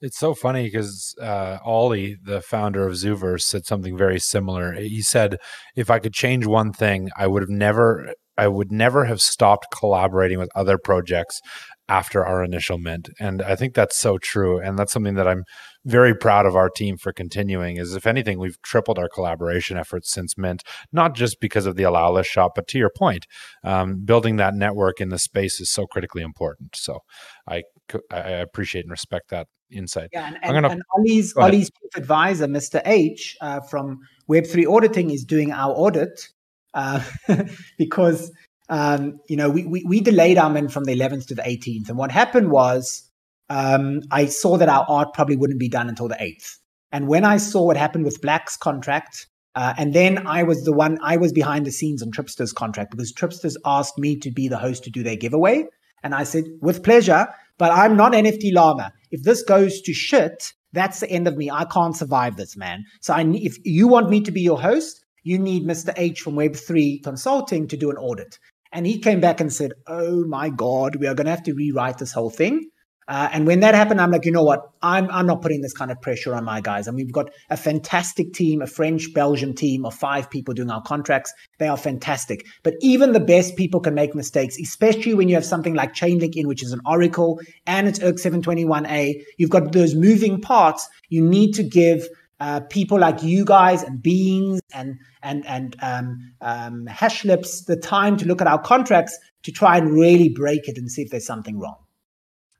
It's 0.00 0.18
so 0.18 0.34
funny 0.34 0.64
because 0.64 1.14
uh, 1.18 1.58
Ollie, 1.64 2.18
the 2.22 2.42
founder 2.42 2.86
of 2.86 2.92
Zooverse, 2.92 3.40
said 3.42 3.64
something 3.64 3.96
very 3.96 4.20
similar. 4.20 4.74
He 4.74 5.00
said, 5.00 5.38
"If 5.76 5.90
I 5.90 5.98
could 5.98 6.12
change 6.12 6.46
one 6.46 6.72
thing, 6.72 7.08
I 7.16 7.26
would 7.26 7.42
have 7.42 7.48
never, 7.48 8.12
I 8.36 8.48
would 8.48 8.70
never 8.70 9.06
have 9.06 9.22
stopped 9.22 9.68
collaborating 9.74 10.38
with 10.38 10.50
other 10.54 10.76
projects 10.76 11.40
after 11.88 12.24
our 12.24 12.44
initial 12.44 12.76
mint." 12.76 13.08
And 13.18 13.40
I 13.40 13.56
think 13.56 13.74
that's 13.74 13.96
so 13.98 14.18
true, 14.18 14.60
and 14.60 14.78
that's 14.78 14.92
something 14.92 15.14
that 15.14 15.28
I'm 15.28 15.44
very 15.86 16.14
proud 16.14 16.44
of 16.44 16.54
our 16.54 16.68
team 16.68 16.98
for 16.98 17.12
continuing. 17.12 17.78
Is 17.78 17.94
if 17.94 18.06
anything, 18.06 18.38
we've 18.38 18.60
tripled 18.60 18.98
our 18.98 19.08
collaboration 19.08 19.78
efforts 19.78 20.12
since 20.12 20.36
mint, 20.36 20.62
not 20.92 21.14
just 21.14 21.40
because 21.40 21.64
of 21.64 21.76
the 21.76 21.84
allow 21.84 22.12
list 22.12 22.30
shop, 22.30 22.52
but 22.56 22.66
to 22.68 22.78
your 22.78 22.90
point, 22.94 23.26
um, 23.62 24.04
building 24.04 24.36
that 24.36 24.54
network 24.54 25.00
in 25.00 25.08
the 25.08 25.18
space 25.18 25.60
is 25.60 25.70
so 25.70 25.86
critically 25.86 26.22
important. 26.22 26.76
So 26.76 27.00
I 27.48 27.62
I 28.10 28.18
appreciate 28.18 28.84
and 28.84 28.90
respect 28.90 29.30
that 29.30 29.46
insight. 29.70 30.10
Yeah, 30.12 30.26
and, 30.26 30.38
and, 30.42 30.52
gonna, 30.52 30.68
and 30.68 30.82
Ollie's, 30.96 31.36
Ollie's 31.36 31.70
chief 31.70 31.96
advisor, 31.96 32.46
Mr. 32.46 32.80
H 32.84 33.36
uh, 33.40 33.60
from 33.60 34.00
Web3 34.30 34.66
Auditing, 34.66 35.10
is 35.10 35.24
doing 35.24 35.52
our 35.52 35.72
audit 35.72 36.28
uh, 36.74 37.02
because 37.78 38.32
um, 38.68 39.18
you 39.28 39.36
know 39.36 39.50
we, 39.50 39.64
we, 39.64 39.84
we 39.86 40.00
delayed 40.00 40.38
our 40.38 40.50
mint 40.50 40.72
from 40.72 40.84
the 40.84 40.96
11th 40.96 41.26
to 41.26 41.34
the 41.34 41.42
18th, 41.42 41.88
and 41.88 41.98
what 41.98 42.10
happened 42.10 42.50
was 42.50 43.10
um, 43.50 44.00
I 44.10 44.26
saw 44.26 44.56
that 44.56 44.68
our 44.68 44.86
art 44.88 45.12
probably 45.12 45.36
wouldn't 45.36 45.60
be 45.60 45.68
done 45.68 45.88
until 45.88 46.08
the 46.08 46.14
8th. 46.16 46.56
And 46.92 47.08
when 47.08 47.24
I 47.24 47.36
saw 47.36 47.64
what 47.64 47.76
happened 47.76 48.04
with 48.04 48.20
Black's 48.22 48.56
contract, 48.56 49.26
uh, 49.54 49.74
and 49.76 49.94
then 49.94 50.26
I 50.26 50.42
was 50.42 50.64
the 50.64 50.72
one, 50.72 50.98
I 51.02 51.16
was 51.16 51.32
behind 51.32 51.66
the 51.66 51.70
scenes 51.70 52.02
on 52.02 52.10
Tripster's 52.10 52.52
contract 52.52 52.90
because 52.90 53.12
Tripster's 53.12 53.56
asked 53.64 53.98
me 53.98 54.16
to 54.16 54.30
be 54.30 54.48
the 54.48 54.56
host 54.56 54.84
to 54.84 54.90
do 54.90 55.02
their 55.02 55.16
giveaway. 55.16 55.66
And 56.02 56.14
I 56.14 56.24
said, 56.24 56.44
with 56.60 56.82
pleasure, 56.82 57.28
but 57.58 57.72
I'm 57.72 57.96
not 57.96 58.12
NFT 58.12 58.52
Llama. 58.52 58.92
If 59.10 59.22
this 59.22 59.42
goes 59.42 59.80
to 59.82 59.92
shit, 59.92 60.52
that's 60.72 61.00
the 61.00 61.10
end 61.10 61.28
of 61.28 61.36
me. 61.36 61.50
I 61.50 61.64
can't 61.64 61.96
survive 61.96 62.36
this, 62.36 62.56
man. 62.56 62.84
So 63.00 63.14
I 63.14 63.22
if 63.22 63.56
you 63.64 63.88
want 63.88 64.10
me 64.10 64.20
to 64.22 64.32
be 64.32 64.40
your 64.40 64.60
host, 64.60 65.04
you 65.22 65.38
need 65.38 65.64
Mr. 65.66 65.92
H 65.96 66.20
from 66.20 66.34
Web3 66.34 67.02
Consulting 67.02 67.68
to 67.68 67.76
do 67.76 67.90
an 67.90 67.96
audit. 67.96 68.38
And 68.72 68.86
he 68.86 68.98
came 68.98 69.20
back 69.20 69.40
and 69.40 69.52
said, 69.52 69.72
Oh 69.86 70.26
my 70.26 70.48
God, 70.50 70.96
we 70.96 71.06
are 71.06 71.14
going 71.14 71.26
to 71.26 71.30
have 71.30 71.44
to 71.44 71.54
rewrite 71.54 71.98
this 71.98 72.12
whole 72.12 72.30
thing. 72.30 72.70
Uh, 73.06 73.28
and 73.32 73.46
when 73.46 73.60
that 73.60 73.74
happened, 73.74 74.00
I'm 74.00 74.10
like, 74.10 74.24
you 74.24 74.32
know 74.32 74.42
what? 74.42 74.60
I'm 74.82 75.10
I'm 75.10 75.26
not 75.26 75.42
putting 75.42 75.60
this 75.60 75.72
kind 75.72 75.90
of 75.90 76.00
pressure 76.00 76.34
on 76.34 76.44
my 76.44 76.60
guys. 76.60 76.86
And 76.86 76.96
we've 76.96 77.12
got 77.12 77.30
a 77.50 77.56
fantastic 77.56 78.32
team, 78.32 78.62
a 78.62 78.66
French 78.66 79.12
Belgian 79.14 79.54
team 79.54 79.84
of 79.84 79.94
five 79.94 80.30
people 80.30 80.54
doing 80.54 80.70
our 80.70 80.82
contracts. 80.82 81.32
They 81.58 81.68
are 81.68 81.76
fantastic. 81.76 82.46
But 82.62 82.74
even 82.80 83.12
the 83.12 83.20
best 83.20 83.56
people 83.56 83.80
can 83.80 83.94
make 83.94 84.14
mistakes, 84.14 84.58
especially 84.58 85.14
when 85.14 85.28
you 85.28 85.34
have 85.34 85.44
something 85.44 85.74
like 85.74 85.94
Chainlink 85.94 86.34
in, 86.34 86.48
which 86.48 86.62
is 86.62 86.72
an 86.72 86.80
Oracle, 86.86 87.40
and 87.66 87.88
it's 87.88 87.98
ERC 87.98 88.42
721A. 88.42 89.22
You've 89.38 89.50
got 89.50 89.72
those 89.72 89.94
moving 89.94 90.40
parts. 90.40 90.88
You 91.08 91.22
need 91.22 91.52
to 91.52 91.62
give 91.62 92.08
uh, 92.40 92.60
people 92.60 92.98
like 92.98 93.22
you 93.22 93.44
guys 93.44 93.82
and 93.82 94.02
Beans 94.02 94.60
and 94.72 94.98
and 95.22 95.46
and 95.46 95.76
um, 95.82 96.32
um, 96.40 96.86
Hashlips 96.86 97.64
the 97.66 97.76
time 97.76 98.16
to 98.18 98.26
look 98.26 98.40
at 98.40 98.46
our 98.46 98.60
contracts 98.60 99.18
to 99.44 99.52
try 99.52 99.76
and 99.78 99.92
really 99.92 100.28
break 100.28 100.68
it 100.68 100.76
and 100.76 100.90
see 100.90 101.02
if 101.02 101.10
there's 101.10 101.26
something 101.26 101.58
wrong. 101.58 101.83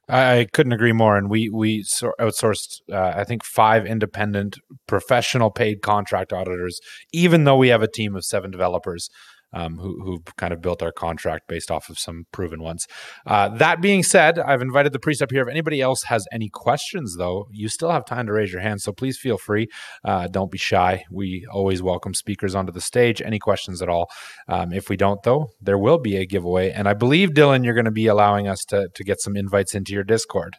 I 0.09 0.47
couldn't 0.53 0.73
agree 0.73 0.93
more. 0.93 1.17
And 1.17 1.31
we 1.31 1.49
we 1.49 1.83
outsourced, 2.21 2.81
uh, 2.93 3.15
I 3.17 3.25
think, 3.25 3.45
five 3.45 3.87
independent 3.87 4.59
professional 4.87 5.51
paid 5.51 5.83
contract 5.83 6.33
auditors, 6.33 6.81
even 7.13 7.45
though 7.45 7.57
we 7.57 7.69
have 7.69 7.83
a 7.83 7.89
team 7.91 8.15
of 8.15 8.25
seven 8.25 8.51
developers 8.51 9.09
um, 9.55 9.77
who 9.79 10.03
who 10.03 10.23
kind 10.37 10.53
of 10.53 10.61
built 10.61 10.83
our 10.83 10.93
contract 10.93 11.49
based 11.49 11.71
off 11.71 11.89
of 11.89 11.99
some 11.99 12.25
proven 12.33 12.63
ones. 12.63 12.87
Uh, 13.27 13.49
that 13.49 13.81
being 13.81 14.03
said, 14.03 14.39
I've 14.39 14.63
invited 14.63 14.93
the 14.93 14.99
priest 14.99 15.23
up 15.23 15.31
here. 15.31 15.43
If 15.43 15.49
anybody 15.49 15.81
else 15.81 16.03
has 16.05 16.27
any 16.33 16.49
questions, 16.49 17.17
though, 17.17 17.47
you 17.51 17.69
still 17.69 17.91
have 17.91 18.05
time 18.05 18.27
to 18.27 18.33
raise 18.33 18.53
your 18.53 18.61
hand. 18.61 18.83
So 18.83 18.93
please 18.93 19.19
feel 19.19 19.39
free. 19.39 19.69
Uh, 20.05 20.29
don't 20.29 20.51
be 20.51 20.59
shy. 20.59 21.05
We 21.11 21.47
always 21.53 21.83
welcome 21.83 22.15
speakers 22.15 22.55
onto 22.55 22.73
the 22.73 22.81
stage. 22.81 23.23
Any 23.23 23.39
questions 23.39 23.81
at 23.81 23.89
all? 23.89 24.11
Um, 24.49 24.73
if 24.73 24.89
we 24.89 24.97
don't, 24.97 25.23
though, 25.23 25.51
there 25.61 25.79
will 25.79 25.99
be 25.99 26.17
a 26.17 26.27
giveaway. 26.27 26.71
And 26.71 26.89
I 26.89 26.95
believe 26.95 27.31
Dylan, 27.31 27.65
you're 27.65 27.75
going 27.75 27.85
to 27.85 27.91
be 27.91 28.07
allowing 28.07 28.49
us 28.49 28.65
to 28.67 28.89
to 28.95 29.05
get 29.05 29.21
some 29.21 29.37
invites 29.37 29.75
into 29.75 29.93
your 29.93 30.05
Discord. 30.05 30.57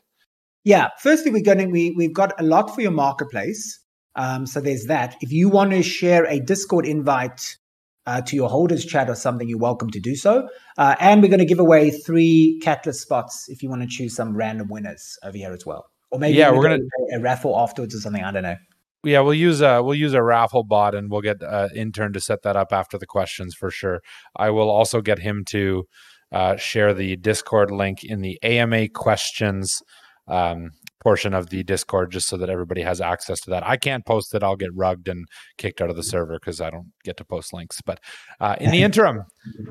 Yeah. 0.63 0.89
Firstly, 0.99 1.31
we're 1.31 1.43
going 1.43 1.59
to 1.59 1.65
we 1.67 1.91
we've 1.91 2.13
got 2.13 2.39
a 2.39 2.43
lot 2.43 2.73
for 2.73 2.81
your 2.81 2.91
marketplace. 2.91 3.79
Um, 4.15 4.45
so 4.45 4.61
there's 4.61 4.85
that. 4.85 5.15
If 5.21 5.31
you 5.31 5.49
want 5.49 5.71
to 5.71 5.83
share 5.83 6.25
a 6.25 6.39
Discord 6.39 6.85
invite 6.85 7.57
uh, 8.05 8.21
to 8.21 8.35
your 8.35 8.49
holders 8.49 8.85
chat 8.85 9.09
or 9.09 9.15
something, 9.15 9.47
you're 9.47 9.57
welcome 9.57 9.89
to 9.89 9.99
do 9.99 10.15
so. 10.15 10.47
Uh, 10.77 10.95
and 10.99 11.21
we're 11.21 11.29
going 11.29 11.39
to 11.39 11.45
give 11.45 11.59
away 11.59 11.91
three 11.91 12.59
Catalyst 12.63 13.01
spots 13.01 13.45
if 13.49 13.63
you 13.63 13.69
want 13.69 13.81
to 13.81 13.87
choose 13.87 14.15
some 14.15 14.35
random 14.35 14.67
winners 14.69 15.17
over 15.23 15.37
here 15.37 15.51
as 15.51 15.65
well. 15.65 15.85
Or 16.11 16.19
maybe 16.19 16.37
yeah, 16.37 16.51
we're 16.51 16.63
going 16.63 16.79
to 16.79 17.15
a 17.15 17.19
raffle 17.19 17.57
afterwards 17.57 17.95
or 17.95 17.99
something. 17.99 18.23
I 18.23 18.31
don't 18.31 18.43
know. 18.43 18.57
Yeah, 19.03 19.19
we'll 19.19 19.33
use 19.35 19.61
a 19.61 19.83
we'll 19.83 19.95
use 19.95 20.13
a 20.13 20.23
raffle 20.23 20.63
bot 20.63 20.95
and 20.95 21.11
we'll 21.11 21.21
get 21.21 21.37
an 21.41 21.69
intern 21.75 22.13
to 22.13 22.19
set 22.19 22.41
that 22.41 22.55
up 22.55 22.73
after 22.73 22.97
the 22.97 23.05
questions 23.05 23.53
for 23.53 23.69
sure. 23.69 24.01
I 24.35 24.49
will 24.49 24.69
also 24.69 25.01
get 25.01 25.19
him 25.19 25.43
to 25.49 25.83
uh, 26.31 26.55
share 26.55 26.93
the 26.93 27.15
Discord 27.15 27.69
link 27.69 28.03
in 28.03 28.21
the 28.21 28.39
AMA 28.41 28.89
questions 28.89 29.83
um, 30.27 30.71
portion 31.05 31.35
of 31.35 31.51
the 31.51 31.61
Discord 31.61 32.11
just 32.11 32.27
so 32.27 32.35
that 32.35 32.49
everybody 32.49 32.81
has 32.81 32.99
access 32.99 33.39
to 33.41 33.51
that. 33.51 33.63
I 33.63 33.77
can't 33.77 34.03
post 34.03 34.33
it; 34.33 34.41
I'll 34.41 34.55
get 34.55 34.73
rugged 34.73 35.07
and 35.07 35.27
kicked 35.59 35.79
out 35.79 35.91
of 35.91 35.95
the 35.95 36.01
server 36.01 36.39
because 36.39 36.59
I 36.59 36.71
don't 36.71 36.91
get 37.03 37.15
to 37.17 37.23
post 37.23 37.53
links. 37.53 37.79
But 37.79 37.99
uh, 38.41 38.55
in 38.59 38.71
the 38.71 38.81
interim, 38.81 39.23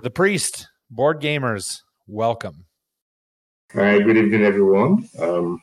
the 0.02 0.10
priest, 0.10 0.68
board 0.90 1.20
gamers, 1.20 1.80
welcome. 2.06 2.66
Hi, 3.72 3.98
good 3.98 4.16
evening, 4.16 4.44
everyone. 4.44 5.08
Um, 5.18 5.60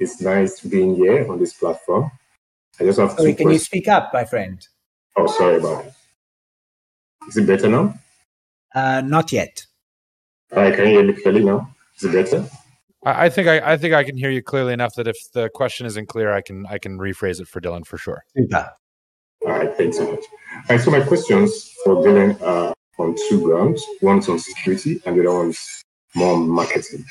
it's 0.00 0.22
nice 0.22 0.60
being 0.60 0.94
here 0.94 1.30
on 1.30 1.38
this 1.38 1.52
platform. 1.52 2.10
I 2.80 2.84
just 2.84 2.98
have 2.98 3.10
sorry, 3.12 3.34
can 3.34 3.44
questions. 3.44 3.52
you 3.52 3.58
speak 3.58 3.88
up, 3.88 4.10
my 4.14 4.24
friend? 4.24 4.66
Oh, 5.18 5.26
sorry 5.26 5.58
about 5.58 5.84
it. 5.84 5.92
Is 7.28 7.36
it 7.36 7.46
better 7.46 7.68
now? 7.68 7.94
Uh, 8.74 9.02
not 9.02 9.32
yet. 9.32 9.66
Hi, 10.54 10.70
can 10.70 10.86
you 10.86 10.90
hear 10.92 11.04
me 11.04 11.12
clearly 11.12 11.44
now? 11.44 11.68
Is 11.98 12.04
it 12.04 12.12
better? 12.12 12.48
I, 13.04 13.28
think 13.28 13.48
I, 13.48 13.72
I, 13.72 13.76
think 13.76 13.94
I 13.94 14.04
can 14.04 14.16
hear 14.16 14.30
you 14.30 14.42
clearly 14.42 14.72
enough 14.72 14.94
that 14.94 15.06
if 15.06 15.16
the 15.32 15.50
question 15.50 15.86
isn't 15.86 16.06
clear, 16.08 16.32
I 16.32 16.40
can 16.40 16.66
I 16.66 16.78
can 16.78 16.98
rephrase 16.98 17.40
it 17.40 17.48
for 17.48 17.60
Dylan 17.60 17.86
for 17.86 17.98
sure. 17.98 18.24
Yeah. 18.34 18.68
All 19.46 19.52
right, 19.52 19.76
thanks 19.76 19.98
so 19.98 20.10
much. 20.10 20.24
All 20.54 20.62
right, 20.70 20.80
so 20.80 20.90
my 20.90 21.00
questions 21.00 21.70
for 21.84 21.96
Dylan 21.96 22.40
are 22.40 22.74
on 22.98 23.14
two 23.28 23.42
grounds. 23.42 23.84
One's 24.00 24.28
on 24.28 24.38
security, 24.38 25.00
and 25.04 25.16
the 25.16 25.28
other 25.28 25.38
one's 25.38 25.82
more 26.14 26.38
marketing. 26.38 27.04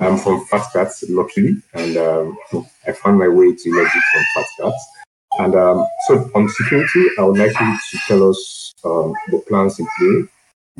I'm 0.00 0.18
from 0.18 0.44
Fat 0.46 0.66
Cats, 0.72 1.04
luckily, 1.08 1.56
and 1.72 1.96
um, 1.96 2.36
I 2.86 2.92
found 2.92 3.18
my 3.18 3.28
way 3.28 3.54
to 3.54 3.70
Legit 3.70 4.02
from 4.12 4.24
Fat 4.34 4.46
Cats. 4.60 4.86
And 5.38 5.54
um, 5.54 5.86
so 6.06 6.30
on 6.34 6.48
security, 6.48 7.06
I 7.18 7.22
would 7.22 7.38
like 7.38 7.58
you 7.58 7.78
to 7.90 7.98
tell 8.06 8.30
us 8.30 8.72
um, 8.84 9.14
the 9.28 9.38
plans 9.48 9.78
in 9.78 9.86
play, 9.98 10.28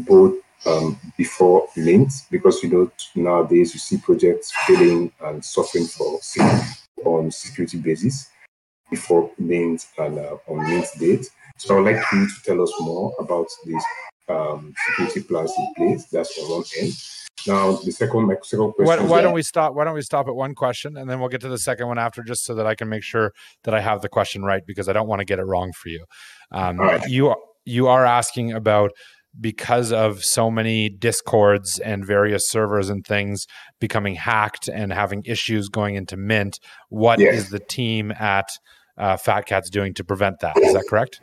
both 0.04 0.34
um, 0.66 0.98
before 1.16 1.66
mint 1.76 2.12
because 2.30 2.62
you 2.62 2.70
know 2.70 2.90
nowadays 3.14 3.74
you 3.74 3.80
see 3.80 3.98
projects 3.98 4.52
failing 4.66 5.12
and 5.22 5.44
suffering 5.44 5.86
for 5.86 6.18
on 7.04 7.30
security 7.30 7.78
basis 7.78 8.30
before 8.90 9.30
mint 9.38 9.86
and 9.98 10.18
uh, 10.18 10.36
on 10.48 10.68
mint 10.68 10.86
date. 10.98 11.28
So 11.58 11.78
I'd 11.78 11.94
like 11.94 12.04
you 12.12 12.26
to 12.26 12.42
tell 12.44 12.62
us 12.62 12.72
more 12.80 13.14
about 13.18 13.46
these 13.64 13.84
um, 14.28 14.74
security 14.86 15.22
plans 15.22 15.52
in 15.56 15.74
place. 15.76 16.06
That's 16.06 16.38
on 16.38 16.50
one 16.50 16.64
end. 16.80 16.92
Now 17.46 17.72
the 17.72 17.92
second, 17.92 18.26
my 18.26 18.36
second 18.42 18.72
question. 18.72 19.04
Why, 19.04 19.10
why 19.10 19.20
don't 19.20 19.34
we 19.34 19.42
stop? 19.42 19.74
Why 19.74 19.84
don't 19.84 19.94
we 19.94 20.02
stop 20.02 20.28
at 20.28 20.34
one 20.34 20.54
question 20.54 20.96
and 20.96 21.10
then 21.10 21.20
we'll 21.20 21.28
get 21.28 21.40
to 21.42 21.48
the 21.48 21.58
second 21.58 21.88
one 21.88 21.98
after, 21.98 22.22
just 22.22 22.44
so 22.44 22.54
that 22.54 22.66
I 22.66 22.74
can 22.74 22.88
make 22.88 23.02
sure 23.02 23.32
that 23.64 23.74
I 23.74 23.80
have 23.80 24.00
the 24.00 24.08
question 24.08 24.42
right 24.42 24.62
because 24.66 24.88
I 24.88 24.92
don't 24.92 25.08
want 25.08 25.20
to 25.20 25.24
get 25.24 25.38
it 25.38 25.44
wrong 25.44 25.72
for 25.72 25.88
you. 25.88 26.04
Um, 26.52 26.78
right. 26.78 27.06
You 27.06 27.34
you 27.66 27.88
are 27.88 28.04
asking 28.04 28.52
about 28.52 28.92
because 29.40 29.92
of 29.92 30.24
so 30.24 30.50
many 30.50 30.88
discords 30.88 31.78
and 31.78 32.04
various 32.04 32.48
servers 32.48 32.88
and 32.88 33.04
things 33.06 33.46
becoming 33.80 34.14
hacked 34.14 34.68
and 34.68 34.92
having 34.92 35.22
issues 35.24 35.68
going 35.68 35.94
into 35.96 36.16
mint 36.16 36.58
What 36.88 37.18
yes. 37.18 37.34
is 37.34 37.50
the 37.50 37.60
team 37.60 38.12
at 38.12 38.48
uh, 38.96 39.16
fat 39.16 39.46
cats 39.46 39.70
doing 39.70 39.94
to 39.94 40.04
prevent 40.04 40.40
that? 40.40 40.56
Is 40.56 40.74
that 40.74 40.84
correct? 40.88 41.20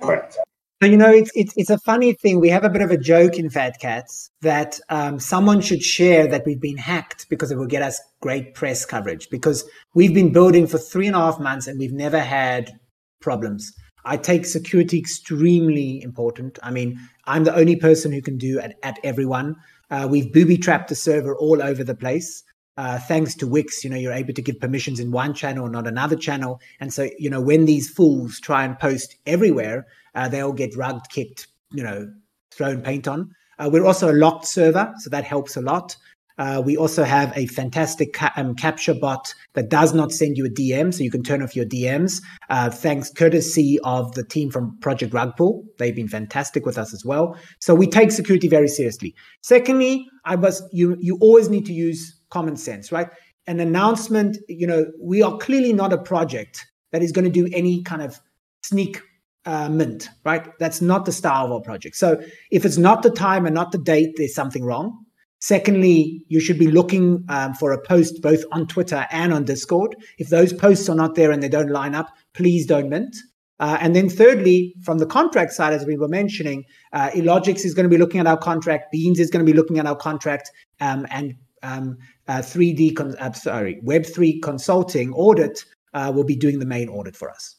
Correct. 0.00 0.36
So 0.82 0.88
you 0.88 0.96
know 0.96 1.12
it's, 1.12 1.30
it's 1.36 1.54
it's 1.56 1.70
a 1.70 1.78
funny 1.78 2.12
thing. 2.12 2.40
We 2.40 2.48
have 2.48 2.64
a 2.64 2.68
bit 2.68 2.82
of 2.82 2.90
a 2.90 2.96
joke 2.96 3.38
in 3.38 3.50
fat 3.50 3.78
cats 3.78 4.32
that 4.40 4.80
um, 4.88 5.20
someone 5.20 5.60
should 5.60 5.80
share 5.80 6.26
that 6.26 6.42
we've 6.44 6.60
been 6.60 6.76
hacked 6.76 7.28
because 7.30 7.52
it 7.52 7.56
will 7.56 7.68
get 7.68 7.82
us 7.82 8.00
great 8.20 8.54
press 8.54 8.84
coverage 8.84 9.30
because 9.30 9.64
we've 9.94 10.12
been 10.12 10.32
building 10.32 10.66
for 10.66 10.78
three 10.78 11.06
and 11.06 11.14
a 11.14 11.20
half 11.20 11.38
months 11.38 11.68
and 11.68 11.78
we've 11.78 11.92
never 11.92 12.18
had 12.18 12.72
problems 13.20 13.72
I 14.04 14.16
take 14.16 14.46
security 14.46 14.98
extremely 14.98 16.02
important. 16.02 16.58
I 16.62 16.70
mean, 16.70 16.98
I'm 17.26 17.44
the 17.44 17.54
only 17.54 17.76
person 17.76 18.12
who 18.12 18.22
can 18.22 18.38
do 18.38 18.58
at, 18.58 18.76
at 18.82 18.98
everyone. 19.04 19.56
Uh, 19.90 20.08
we've 20.10 20.32
booby 20.32 20.56
trapped 20.56 20.88
the 20.88 20.94
server 20.94 21.36
all 21.36 21.62
over 21.62 21.84
the 21.84 21.94
place. 21.94 22.42
Uh, 22.78 22.98
thanks 22.98 23.34
to 23.34 23.46
Wick, 23.46 23.68
you 23.84 23.90
know, 23.90 23.96
you're 23.96 24.12
able 24.12 24.32
to 24.32 24.42
give 24.42 24.58
permissions 24.58 24.98
in 24.98 25.10
one 25.10 25.34
channel, 25.34 25.68
not 25.68 25.86
another 25.86 26.16
channel. 26.16 26.60
And 26.80 26.92
so, 26.92 27.10
you 27.18 27.28
know, 27.28 27.40
when 27.40 27.66
these 27.66 27.90
fools 27.90 28.40
try 28.40 28.64
and 28.64 28.78
post 28.78 29.16
everywhere, 29.26 29.86
uh, 30.14 30.28
they'll 30.28 30.54
get 30.54 30.74
rugged, 30.74 31.08
kicked, 31.10 31.48
you 31.70 31.82
know, 31.82 32.10
thrown 32.50 32.80
paint 32.80 33.06
on. 33.06 33.34
Uh, 33.58 33.68
we're 33.70 33.86
also 33.86 34.10
a 34.10 34.16
locked 34.16 34.46
server, 34.46 34.92
so 34.98 35.10
that 35.10 35.24
helps 35.24 35.56
a 35.56 35.60
lot. 35.60 35.96
Uh, 36.42 36.60
we 36.60 36.76
also 36.76 37.04
have 37.04 37.32
a 37.36 37.46
fantastic 37.46 38.14
ca- 38.14 38.32
um, 38.36 38.52
captcha 38.56 38.98
bot 38.98 39.32
that 39.52 39.68
does 39.68 39.94
not 39.94 40.10
send 40.10 40.36
you 40.36 40.44
a 40.44 40.48
DM, 40.48 40.92
so 40.92 41.04
you 41.04 41.10
can 41.10 41.22
turn 41.22 41.40
off 41.40 41.54
your 41.54 41.64
DMs. 41.64 42.20
Uh, 42.50 42.68
thanks, 42.68 43.12
courtesy 43.12 43.78
of 43.84 44.12
the 44.16 44.24
team 44.24 44.50
from 44.50 44.76
Project 44.80 45.12
Rugpool. 45.12 45.62
They've 45.78 45.94
been 45.94 46.08
fantastic 46.08 46.66
with 46.66 46.78
us 46.78 46.92
as 46.92 47.04
well. 47.04 47.36
So 47.60 47.76
we 47.76 47.86
take 47.86 48.10
security 48.10 48.48
very 48.48 48.66
seriously. 48.66 49.14
Secondly, 49.42 50.04
I 50.24 50.34
was 50.34 50.60
you. 50.72 50.96
You 50.98 51.16
always 51.20 51.48
need 51.48 51.64
to 51.66 51.72
use 51.72 52.20
common 52.30 52.56
sense, 52.56 52.90
right? 52.90 53.08
An 53.46 53.60
announcement. 53.60 54.36
You 54.48 54.66
know, 54.66 54.86
we 55.00 55.22
are 55.22 55.38
clearly 55.38 55.72
not 55.72 55.92
a 55.92 55.98
project 55.98 56.66
that 56.90 57.02
is 57.04 57.12
going 57.12 57.24
to 57.24 57.30
do 57.30 57.48
any 57.54 57.84
kind 57.84 58.02
of 58.02 58.20
sneak 58.64 59.00
uh, 59.44 59.68
mint, 59.68 60.08
right? 60.24 60.48
That's 60.58 60.80
not 60.80 61.04
the 61.04 61.12
style 61.12 61.46
of 61.46 61.52
our 61.52 61.60
project. 61.60 61.94
So 61.94 62.20
if 62.50 62.64
it's 62.64 62.78
not 62.78 63.04
the 63.04 63.10
time 63.10 63.46
and 63.46 63.54
not 63.54 63.70
the 63.70 63.78
date, 63.78 64.14
there's 64.16 64.34
something 64.34 64.64
wrong. 64.64 65.01
Secondly, 65.42 66.24
you 66.28 66.38
should 66.38 66.56
be 66.56 66.70
looking 66.70 67.24
um, 67.28 67.52
for 67.52 67.72
a 67.72 67.82
post 67.82 68.22
both 68.22 68.44
on 68.52 68.64
Twitter 68.68 69.08
and 69.10 69.34
on 69.34 69.44
Discord. 69.44 69.96
If 70.16 70.28
those 70.28 70.52
posts 70.52 70.88
are 70.88 70.94
not 70.94 71.16
there 71.16 71.32
and 71.32 71.42
they 71.42 71.48
don't 71.48 71.72
line 71.72 71.96
up, 71.96 72.10
please 72.32 72.64
don't 72.64 72.88
mint. 72.88 73.16
Uh, 73.58 73.76
and 73.80 73.96
then 73.96 74.08
thirdly, 74.08 74.72
from 74.84 74.98
the 74.98 75.06
contract 75.06 75.52
side, 75.52 75.72
as 75.72 75.84
we 75.84 75.96
were 75.96 76.06
mentioning, 76.06 76.62
uh, 76.92 77.10
Illogics 77.10 77.64
is 77.64 77.74
going 77.74 77.82
to 77.82 77.90
be 77.90 77.98
looking 77.98 78.20
at 78.20 78.28
our 78.28 78.36
contract. 78.36 78.92
Beans 78.92 79.18
is 79.18 79.30
going 79.30 79.44
to 79.44 79.52
be 79.52 79.56
looking 79.56 79.80
at 79.80 79.86
our 79.86 79.96
contract, 79.96 80.48
um, 80.80 81.08
and 81.10 81.34
um, 81.64 81.98
uh, 82.28 82.38
3D, 82.38 82.94
con- 82.94 83.16
uh, 83.18 83.32
sorry, 83.32 83.80
Web3 83.84 84.40
Consulting 84.42 85.12
Audit 85.12 85.64
uh, 85.92 86.12
will 86.14 86.24
be 86.24 86.36
doing 86.36 86.60
the 86.60 86.66
main 86.66 86.88
audit 86.88 87.16
for 87.16 87.28
us. 87.28 87.56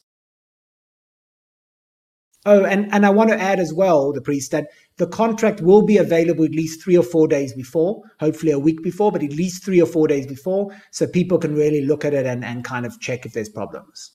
Oh, 2.46 2.64
and, 2.64 2.92
and 2.92 3.06
I 3.06 3.10
want 3.10 3.30
to 3.30 3.40
add 3.40 3.58
as 3.58 3.72
well, 3.72 4.12
the 4.12 4.20
priest, 4.20 4.50
that 4.50 4.68
the 4.96 5.06
contract 5.08 5.60
will 5.60 5.82
be 5.82 5.96
available 5.96 6.44
at 6.44 6.52
least 6.52 6.82
three 6.82 6.96
or 6.96 7.02
four 7.02 7.26
days 7.26 7.52
before, 7.52 8.02
hopefully 8.20 8.52
a 8.52 8.58
week 8.58 8.82
before, 8.82 9.10
but 9.10 9.22
at 9.22 9.32
least 9.32 9.64
three 9.64 9.80
or 9.80 9.86
four 9.86 10.06
days 10.06 10.26
before, 10.26 10.70
so 10.92 11.06
people 11.06 11.38
can 11.38 11.54
really 11.54 11.84
look 11.84 12.04
at 12.04 12.14
it 12.14 12.26
and, 12.26 12.44
and 12.44 12.64
kind 12.64 12.86
of 12.86 13.00
check 13.00 13.26
if 13.26 13.32
there's 13.32 13.48
problems. 13.48 14.12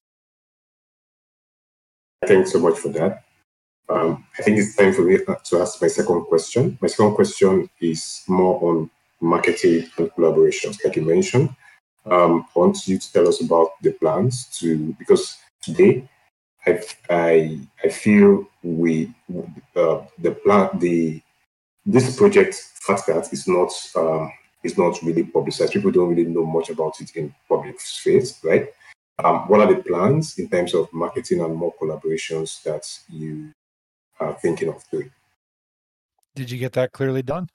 Thanks 2.25 2.51
so 2.51 2.59
much 2.59 2.77
for 2.77 2.89
that. 2.89 3.23
Um, 3.89 4.25
I 4.37 4.43
think 4.43 4.59
it's 4.59 4.75
time 4.75 4.93
for 4.93 5.01
me 5.01 5.17
to 5.17 5.59
ask 5.59 5.81
my 5.81 5.87
second 5.87 6.25
question. 6.25 6.77
My 6.81 6.87
second 6.87 7.15
question 7.15 7.69
is 7.81 8.21
more 8.27 8.63
on 8.63 8.89
marketing 9.19 9.89
and 9.97 10.11
collaborations, 10.11 10.77
like 10.83 10.95
you 10.95 11.01
mentioned. 11.01 11.49
Um, 12.05 12.45
I 12.55 12.59
want 12.59 12.87
you 12.87 12.97
to 12.99 13.13
tell 13.13 13.27
us 13.27 13.41
about 13.41 13.69
the 13.81 13.91
plans 13.91 14.45
to, 14.59 14.95
because 14.99 15.37
today 15.61 16.07
I, 16.65 16.81
I, 17.09 17.59
I 17.83 17.89
feel 17.89 18.47
we 18.63 19.13
uh, 19.75 20.01
the 20.17 20.31
plan 20.43 20.69
the 20.79 21.21
this 21.85 22.15
project 22.17 22.55
FatCat 22.87 23.31
is 23.33 23.47
not 23.47 23.71
um, 23.95 24.31
is 24.63 24.77
not 24.77 25.01
really 25.01 25.23
publicized. 25.23 25.73
People 25.73 25.91
don't 25.91 26.09
really 26.09 26.25
know 26.25 26.45
much 26.45 26.69
about 26.69 26.99
it 27.01 27.15
in 27.15 27.33
public 27.47 27.79
space, 27.79 28.43
right? 28.43 28.67
Um, 29.23 29.47
what 29.47 29.59
are 29.61 29.73
the 29.73 29.81
plans 29.81 30.37
in 30.37 30.49
terms 30.49 30.73
of 30.73 30.91
marketing 30.93 31.41
and 31.41 31.55
more 31.55 31.73
collaborations 31.81 32.63
that 32.63 32.87
you 33.09 33.51
are 34.19 34.33
thinking 34.35 34.69
of 34.69 34.83
doing? 34.91 35.11
Did 36.35 36.51
you 36.51 36.57
get 36.57 36.73
that 36.73 36.91
clearly 36.91 37.21
done? 37.21 37.49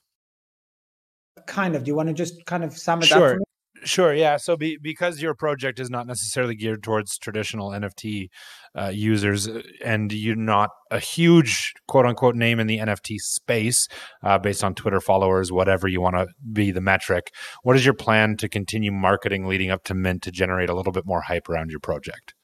Kind 1.46 1.74
of. 1.74 1.84
Do 1.84 1.90
you 1.90 1.94
want 1.94 2.09
to 2.09 2.14
just 2.14 2.44
kind 2.44 2.64
of 2.64 2.76
sum 2.76 3.00
it 3.00 3.07
sure. 3.07 3.34
up? 3.34 3.38
Sure, 3.85 4.14
yeah. 4.14 4.37
So 4.39 4.57
be, 4.57 4.78
because 4.80 5.20
your 5.20 5.35
project 5.35 5.78
is 5.78 5.91
not 5.91 6.07
necessarily 6.07 6.55
geared 6.55 6.82
towards 6.82 7.18
traditional 7.18 7.70
NFT 7.70 8.28
uh, 8.74 8.89
users, 8.89 9.47
uh, 9.47 9.62
and 9.85 10.12
you're 10.12 10.37
not 10.37 10.70
a 10.91 10.99
huge 10.99 11.74
quote 11.87 12.07
unquote 12.07 12.35
name 12.35 12.59
in 12.61 12.66
the 12.66 12.78
NFT 12.78 13.18
space, 13.18 13.87
uh, 14.22 14.39
based 14.39 14.64
on 14.64 14.74
Twitter 14.74 15.01
followers, 15.01 15.53
whatever 15.53 15.87
you 15.87 16.01
want 16.01 16.16
to 16.16 16.26
be 16.53 16.70
the 16.70 16.80
metric, 16.80 17.30
what 17.62 17.76
is 17.76 17.85
your 17.85 17.95
plan 17.95 18.37
to 18.39 18.49
continue 18.49 18.91
marketing 18.91 19.47
leading 19.47 19.70
up 19.70 19.85
to 19.85 19.95
Mint 19.95 20.22
to 20.22 20.30
generate 20.30 20.70
a 20.70 20.74
little 20.74 20.93
bit 20.93 21.07
more 21.07 21.20
hype 21.20 21.49
around 21.49 21.70
your 21.70 21.80
project? 21.80 22.35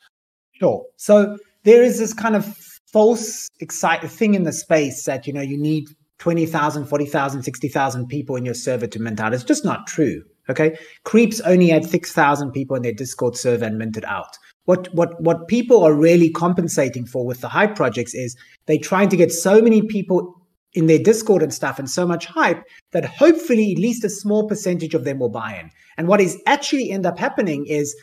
Sure. 0.53 0.85
So 0.97 1.39
there 1.65 1.83
is 1.83 1.99
this 1.99 2.13
kind 2.13 2.37
of 2.37 2.57
false 2.93 3.49
excite 3.61 4.09
thing 4.11 4.35
in 4.35 4.43
the 4.43 4.53
space 4.53 5.05
that 5.05 5.27
you 5.27 5.33
know 5.33 5.41
you 5.41 5.59
need 5.59 5.89
20,000, 6.19 6.85
40,000, 6.85 7.43
60,000 7.43 8.07
people 8.09 8.37
in 8.37 8.45
your 8.45 8.55
server 8.55 8.87
to 8.87 9.01
mint 9.01 9.21
out. 9.21 9.33
It's 9.33 9.43
just 9.43 9.65
not 9.65 9.87
true. 9.87 10.23
Okay. 10.51 10.77
Creeps 11.05 11.41
only 11.41 11.69
had 11.69 11.85
6,000 11.85 12.53
people 12.53 12.77
in 12.77 12.83
their 12.83 12.93
Discord 12.93 13.37
server 13.37 13.65
and 13.65 13.79
minted 13.79 14.05
out. 14.05 14.37
What, 14.65 14.89
what, 14.95 15.21
what 15.21 15.49
people 15.49 15.83
are 15.83 15.95
really 15.95 16.31
compensating 16.31 17.07
for 17.07 17.27
with 17.27 17.41
the 17.41 17.49
hype 17.49 17.75
projects 17.75 18.15
is 18.15 18.37
they're 18.67 18.79
trying 18.79 19.09
to 19.09 19.17
get 19.17 19.33
so 19.33 19.61
many 19.61 19.83
people 19.83 20.37
in 20.75 20.87
their 20.87 20.99
Discord 20.99 21.43
and 21.43 21.53
stuff 21.53 21.79
and 21.79 21.91
so 21.91 22.07
much 22.07 22.27
hype 22.27 22.63
that 22.93 23.05
hopefully 23.05 23.73
at 23.73 23.79
least 23.79 24.05
a 24.05 24.11
small 24.11 24.47
percentage 24.47 24.95
of 24.95 25.05
them 25.05 25.19
will 25.19 25.31
buy 25.31 25.59
in. 25.59 25.71
And 25.97 26.07
what 26.07 26.21
is 26.21 26.41
actually 26.47 26.91
end 26.91 27.07
up 27.07 27.19
happening 27.19 27.67
is 27.67 27.97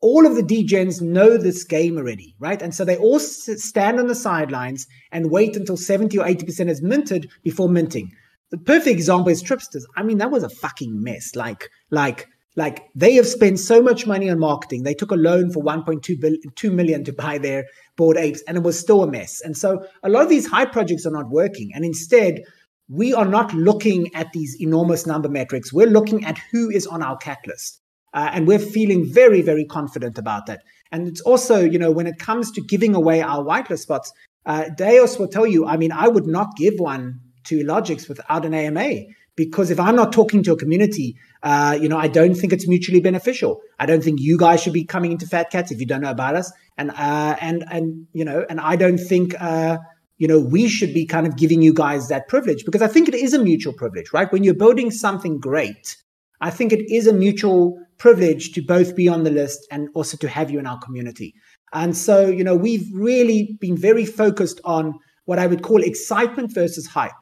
all 0.00 0.26
of 0.26 0.36
the 0.36 0.42
degens 0.42 1.00
know 1.00 1.36
this 1.36 1.64
game 1.64 1.96
already, 1.96 2.36
right? 2.38 2.60
And 2.62 2.74
so 2.74 2.84
they 2.84 2.96
all 2.96 3.18
stand 3.18 3.98
on 3.98 4.06
the 4.06 4.14
sidelines 4.14 4.86
and 5.10 5.30
wait 5.30 5.56
until 5.56 5.76
70 5.76 6.18
or 6.18 6.24
80% 6.24 6.68
is 6.68 6.82
minted 6.82 7.30
before 7.42 7.68
minting. 7.68 8.12
The 8.50 8.58
perfect 8.58 8.94
example 8.94 9.30
is 9.30 9.42
Tripsters. 9.42 9.82
I 9.96 10.04
mean, 10.04 10.18
that 10.18 10.30
was 10.30 10.44
a 10.44 10.48
fucking 10.48 11.02
mess. 11.02 11.34
Like, 11.34 11.68
like, 11.90 12.26
like 12.56 12.84
they 12.94 13.14
have 13.14 13.26
spent 13.26 13.58
so 13.58 13.82
much 13.82 14.06
money 14.06 14.30
on 14.30 14.38
marketing. 14.38 14.82
They 14.82 14.94
took 14.94 15.10
a 15.10 15.16
loan 15.16 15.52
for 15.52 15.62
1.2 15.62 16.20
billion, 16.20 16.40
2 16.54 16.70
million 16.70 17.04
to 17.04 17.12
buy 17.12 17.38
their 17.38 17.66
bored 17.96 18.16
apes, 18.16 18.42
and 18.48 18.56
it 18.56 18.62
was 18.62 18.78
still 18.78 19.02
a 19.02 19.10
mess. 19.10 19.40
And 19.42 19.56
so 19.56 19.86
a 20.02 20.08
lot 20.08 20.22
of 20.22 20.28
these 20.28 20.46
high 20.46 20.64
projects 20.64 21.06
are 21.06 21.12
not 21.12 21.28
working. 21.28 21.70
And 21.74 21.84
instead, 21.84 22.42
we 22.88 23.12
are 23.12 23.24
not 23.24 23.52
looking 23.52 24.14
at 24.14 24.32
these 24.32 24.56
enormous 24.60 25.06
number 25.06 25.28
metrics. 25.28 25.72
We're 25.72 25.90
looking 25.90 26.24
at 26.24 26.38
who 26.52 26.70
is 26.70 26.86
on 26.86 27.02
our 27.02 27.16
cat 27.16 27.38
list. 27.46 27.80
Uh, 28.14 28.30
and 28.32 28.46
we're 28.46 28.58
feeling 28.58 29.04
very, 29.12 29.42
very 29.42 29.64
confident 29.64 30.16
about 30.16 30.46
that. 30.46 30.62
And 30.90 31.06
it's 31.06 31.20
also, 31.20 31.60
you 31.60 31.78
know, 31.78 31.90
when 31.90 32.06
it 32.06 32.18
comes 32.18 32.50
to 32.52 32.62
giving 32.62 32.94
away 32.94 33.20
our 33.20 33.44
whitelist 33.44 33.80
spots, 33.80 34.10
uh, 34.46 34.70
Deus 34.70 35.18
will 35.18 35.28
tell 35.28 35.46
you, 35.46 35.66
I 35.66 35.76
mean, 35.76 35.92
I 35.92 36.08
would 36.08 36.26
not 36.26 36.56
give 36.56 36.74
one 36.78 37.20
to 37.44 37.58
Illogics 37.58 38.08
without 38.08 38.46
an 38.46 38.54
AMA 38.54 39.02
because 39.36 39.70
if 39.70 39.78
I'm 39.78 39.94
not 39.94 40.12
talking 40.12 40.42
to 40.44 40.52
a 40.52 40.56
community, 40.56 41.16
uh, 41.42 41.78
you 41.80 41.88
know, 41.88 41.98
I 41.98 42.08
don't 42.08 42.34
think 42.34 42.52
it's 42.52 42.66
mutually 42.66 43.00
beneficial. 43.00 43.60
I 43.78 43.86
don't 43.86 44.02
think 44.02 44.20
you 44.20 44.38
guys 44.38 44.62
should 44.62 44.72
be 44.72 44.84
coming 44.84 45.12
into 45.12 45.26
Fat 45.26 45.50
Cats 45.50 45.70
if 45.70 45.78
you 45.78 45.86
don't 45.86 46.00
know 46.00 46.10
about 46.10 46.34
us, 46.36 46.50
and 46.76 46.90
uh, 46.90 47.36
and 47.40 47.64
and 47.70 48.06
you 48.12 48.24
know, 48.24 48.44
and 48.48 48.60
I 48.60 48.76
don't 48.76 48.98
think 48.98 49.34
uh, 49.40 49.78
you 50.18 50.26
know 50.26 50.40
we 50.40 50.68
should 50.68 50.94
be 50.94 51.06
kind 51.06 51.26
of 51.26 51.36
giving 51.36 51.62
you 51.62 51.74
guys 51.74 52.08
that 52.08 52.28
privilege 52.28 52.64
because 52.64 52.82
I 52.82 52.88
think 52.88 53.08
it 53.08 53.14
is 53.14 53.34
a 53.34 53.38
mutual 53.38 53.74
privilege, 53.74 54.12
right? 54.12 54.32
When 54.32 54.42
you're 54.42 54.54
building 54.54 54.90
something 54.90 55.38
great, 55.38 55.96
I 56.40 56.50
think 56.50 56.72
it 56.72 56.90
is 56.92 57.06
a 57.06 57.12
mutual 57.12 57.78
privilege 57.98 58.52
to 58.52 58.62
both 58.62 58.94
be 58.94 59.08
on 59.08 59.24
the 59.24 59.30
list 59.30 59.66
and 59.70 59.88
also 59.94 60.16
to 60.18 60.28
have 60.28 60.50
you 60.50 60.58
in 60.58 60.66
our 60.66 60.78
community. 60.78 61.34
And 61.72 61.96
so, 61.96 62.28
you 62.28 62.44
know, 62.44 62.54
we've 62.54 62.88
really 62.92 63.56
been 63.60 63.76
very 63.76 64.04
focused 64.04 64.60
on 64.64 64.94
what 65.24 65.38
I 65.38 65.46
would 65.46 65.62
call 65.62 65.82
excitement 65.82 66.54
versus 66.54 66.86
hype. 66.86 67.12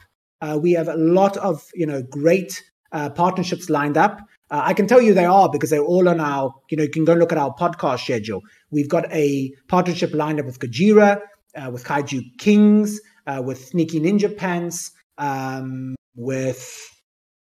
Uh, 0.44 0.58
we 0.58 0.72
have 0.72 0.88
a 0.88 0.96
lot 0.96 1.36
of 1.38 1.62
you 1.74 1.86
know 1.86 2.02
great 2.02 2.62
uh, 2.92 3.08
partnerships 3.08 3.70
lined 3.70 3.96
up. 3.96 4.20
Uh, 4.50 4.60
I 4.62 4.74
can 4.74 4.86
tell 4.86 5.00
you 5.00 5.14
they 5.14 5.24
are 5.24 5.48
because 5.50 5.70
they're 5.70 5.90
all 5.94 6.08
on 6.08 6.20
our. 6.20 6.52
You 6.70 6.76
know, 6.76 6.82
you 6.82 6.90
can 6.90 7.04
go 7.04 7.14
look 7.14 7.32
at 7.32 7.38
our 7.38 7.54
podcast 7.54 8.00
schedule. 8.00 8.42
We've 8.70 8.88
got 8.88 9.10
a 9.12 9.52
partnership 9.68 10.12
lined 10.12 10.40
up 10.40 10.46
with 10.46 10.58
Gojira, 10.58 11.20
uh, 11.56 11.70
with 11.72 11.84
Kaiju 11.84 12.20
Kings, 12.38 13.00
uh, 13.26 13.42
with 13.44 13.64
Sneaky 13.64 14.00
Ninja 14.00 14.36
Pants, 14.36 14.90
um, 15.16 15.94
with 16.14 16.62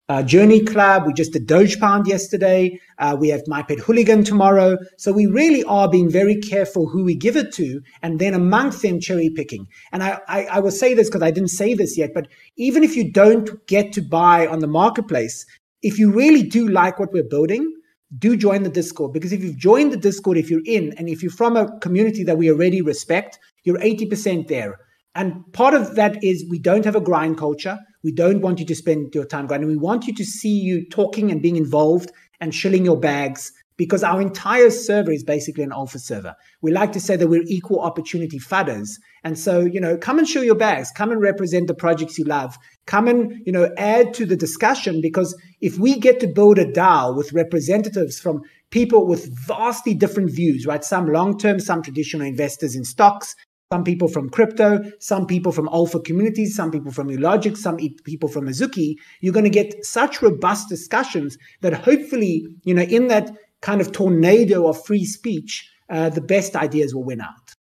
uh, 0.08 0.22
Journey 0.22 0.62
Club. 0.62 1.04
We 1.06 1.12
just 1.12 1.32
did 1.32 1.46
Doge 1.46 1.78
Pound 1.78 2.06
yesterday. 2.06 2.80
Uh, 2.98 3.16
we 3.18 3.28
have 3.28 3.42
My 3.46 3.62
Pet 3.62 3.78
Hooligan 3.78 4.24
tomorrow. 4.24 4.76
So 4.98 5.12
we 5.12 5.26
really 5.26 5.64
are 5.64 5.88
being 5.88 6.10
very 6.10 6.36
careful 6.36 6.88
who 6.88 7.04
we 7.04 7.14
give 7.14 7.36
it 7.36 7.52
to, 7.54 7.80
and 8.02 8.18
then 8.18 8.34
amongst 8.34 8.82
them 8.82 9.00
cherry 9.00 9.30
picking. 9.30 9.66
And 9.92 10.02
I, 10.02 10.20
I, 10.28 10.44
I 10.44 10.58
will 10.60 10.70
say 10.70 10.94
this 10.94 11.08
because 11.08 11.22
I 11.22 11.30
didn't 11.30 11.50
say 11.50 11.74
this 11.74 11.96
yet, 11.96 12.10
but 12.14 12.28
even 12.56 12.82
if 12.82 12.96
you 12.96 13.10
don't 13.10 13.66
get 13.66 13.92
to 13.94 14.02
buy 14.02 14.46
on 14.46 14.58
the 14.60 14.66
marketplace, 14.66 15.46
if 15.82 15.98
you 15.98 16.12
really 16.12 16.42
do 16.42 16.68
like 16.68 16.98
what 16.98 17.12
we're 17.12 17.28
building, 17.28 17.70
do 18.18 18.36
join 18.36 18.62
the 18.62 18.70
Discord 18.70 19.12
because 19.12 19.32
if 19.32 19.42
you've 19.42 19.56
joined 19.56 19.92
the 19.92 19.96
Discord, 19.96 20.36
if 20.36 20.50
you're 20.50 20.62
in, 20.66 20.92
and 20.98 21.08
if 21.08 21.22
you're 21.22 21.32
from 21.32 21.56
a 21.56 21.78
community 21.80 22.22
that 22.24 22.38
we 22.38 22.50
already 22.50 22.80
respect, 22.80 23.38
you're 23.64 23.78
80% 23.78 24.48
there. 24.48 24.78
And 25.14 25.52
part 25.52 25.74
of 25.74 25.94
that 25.94 26.22
is 26.22 26.44
we 26.48 26.58
don't 26.58 26.84
have 26.84 26.96
a 26.96 27.00
grind 27.00 27.38
culture. 27.38 27.78
We 28.04 28.12
don't 28.12 28.42
want 28.42 28.60
you 28.60 28.66
to 28.66 28.74
spend 28.74 29.14
your 29.14 29.24
time 29.24 29.46
grinding. 29.46 29.68
We 29.68 29.76
want 29.76 30.06
you 30.06 30.14
to 30.14 30.24
see 30.24 30.56
you 30.56 30.86
talking 30.88 31.30
and 31.30 31.42
being 31.42 31.56
involved 31.56 32.12
and 32.40 32.54
shilling 32.54 32.84
your 32.84 33.00
bags 33.00 33.50
because 33.76 34.04
our 34.04 34.20
entire 34.20 34.70
server 34.70 35.10
is 35.10 35.24
basically 35.24 35.64
an 35.64 35.72
alpha 35.72 35.98
server. 35.98 36.36
We 36.62 36.70
like 36.70 36.92
to 36.92 37.00
say 37.00 37.16
that 37.16 37.28
we're 37.28 37.42
equal 37.46 37.80
opportunity 37.80 38.38
fudders. 38.38 38.90
And 39.24 39.38
so, 39.38 39.60
you 39.60 39.80
know, 39.80 39.96
come 39.96 40.18
and 40.18 40.28
show 40.28 40.42
your 40.42 40.54
bags, 40.54 40.92
come 40.92 41.10
and 41.10 41.20
represent 41.20 41.66
the 41.66 41.74
projects 41.74 42.18
you 42.18 42.24
love, 42.24 42.56
come 42.86 43.08
and, 43.08 43.42
you 43.44 43.52
know, 43.52 43.72
add 43.76 44.14
to 44.14 44.26
the 44.26 44.36
discussion 44.36 45.00
because 45.00 45.36
if 45.60 45.78
we 45.78 45.98
get 45.98 46.20
to 46.20 46.28
build 46.28 46.58
a 46.58 46.70
DAO 46.70 47.16
with 47.16 47.32
representatives 47.32 48.20
from 48.20 48.42
people 48.70 49.06
with 49.06 49.34
vastly 49.46 49.94
different 49.94 50.30
views, 50.30 50.66
right? 50.66 50.84
Some 50.84 51.10
long 51.10 51.38
term, 51.38 51.58
some 51.58 51.82
traditional 51.82 52.26
investors 52.26 52.76
in 52.76 52.84
stocks, 52.84 53.34
some 53.72 53.84
people 53.84 54.08
from 54.08 54.28
crypto, 54.30 54.80
some 55.00 55.26
people 55.26 55.52
from 55.52 55.68
alpha 55.72 56.00
communities, 56.00 56.54
some 56.54 56.70
people 56.70 56.92
from 56.92 57.10
Illogic, 57.10 57.56
some 57.56 57.78
people 58.04 58.28
from 58.28 58.46
Azuki, 58.46 58.94
you're 59.20 59.32
going 59.32 59.44
to 59.44 59.50
get 59.50 59.84
such 59.84 60.22
robust 60.22 60.68
discussions 60.68 61.36
that 61.60 61.72
hopefully, 61.72 62.46
you 62.64 62.74
know, 62.74 62.82
in 62.82 63.08
that 63.08 63.30
kind 63.62 63.80
of 63.80 63.92
tornado 63.92 64.68
of 64.68 64.84
free 64.84 65.04
speech, 65.04 65.68
uh, 65.90 66.10
the 66.10 66.20
best 66.20 66.54
ideas 66.54 66.94
will 66.94 67.04
win 67.04 67.20
out. 67.20 67.54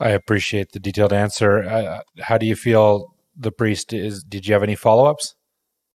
I 0.00 0.10
appreciate 0.10 0.72
the 0.72 0.80
detailed 0.80 1.12
answer. 1.12 1.62
Uh, 1.62 2.00
how 2.20 2.38
do 2.38 2.46
you 2.46 2.56
feel 2.56 3.14
the 3.36 3.52
priest 3.52 3.92
is? 3.92 4.24
Did 4.24 4.46
you 4.46 4.54
have 4.54 4.62
any 4.62 4.74
follow 4.74 5.04
ups? 5.04 5.34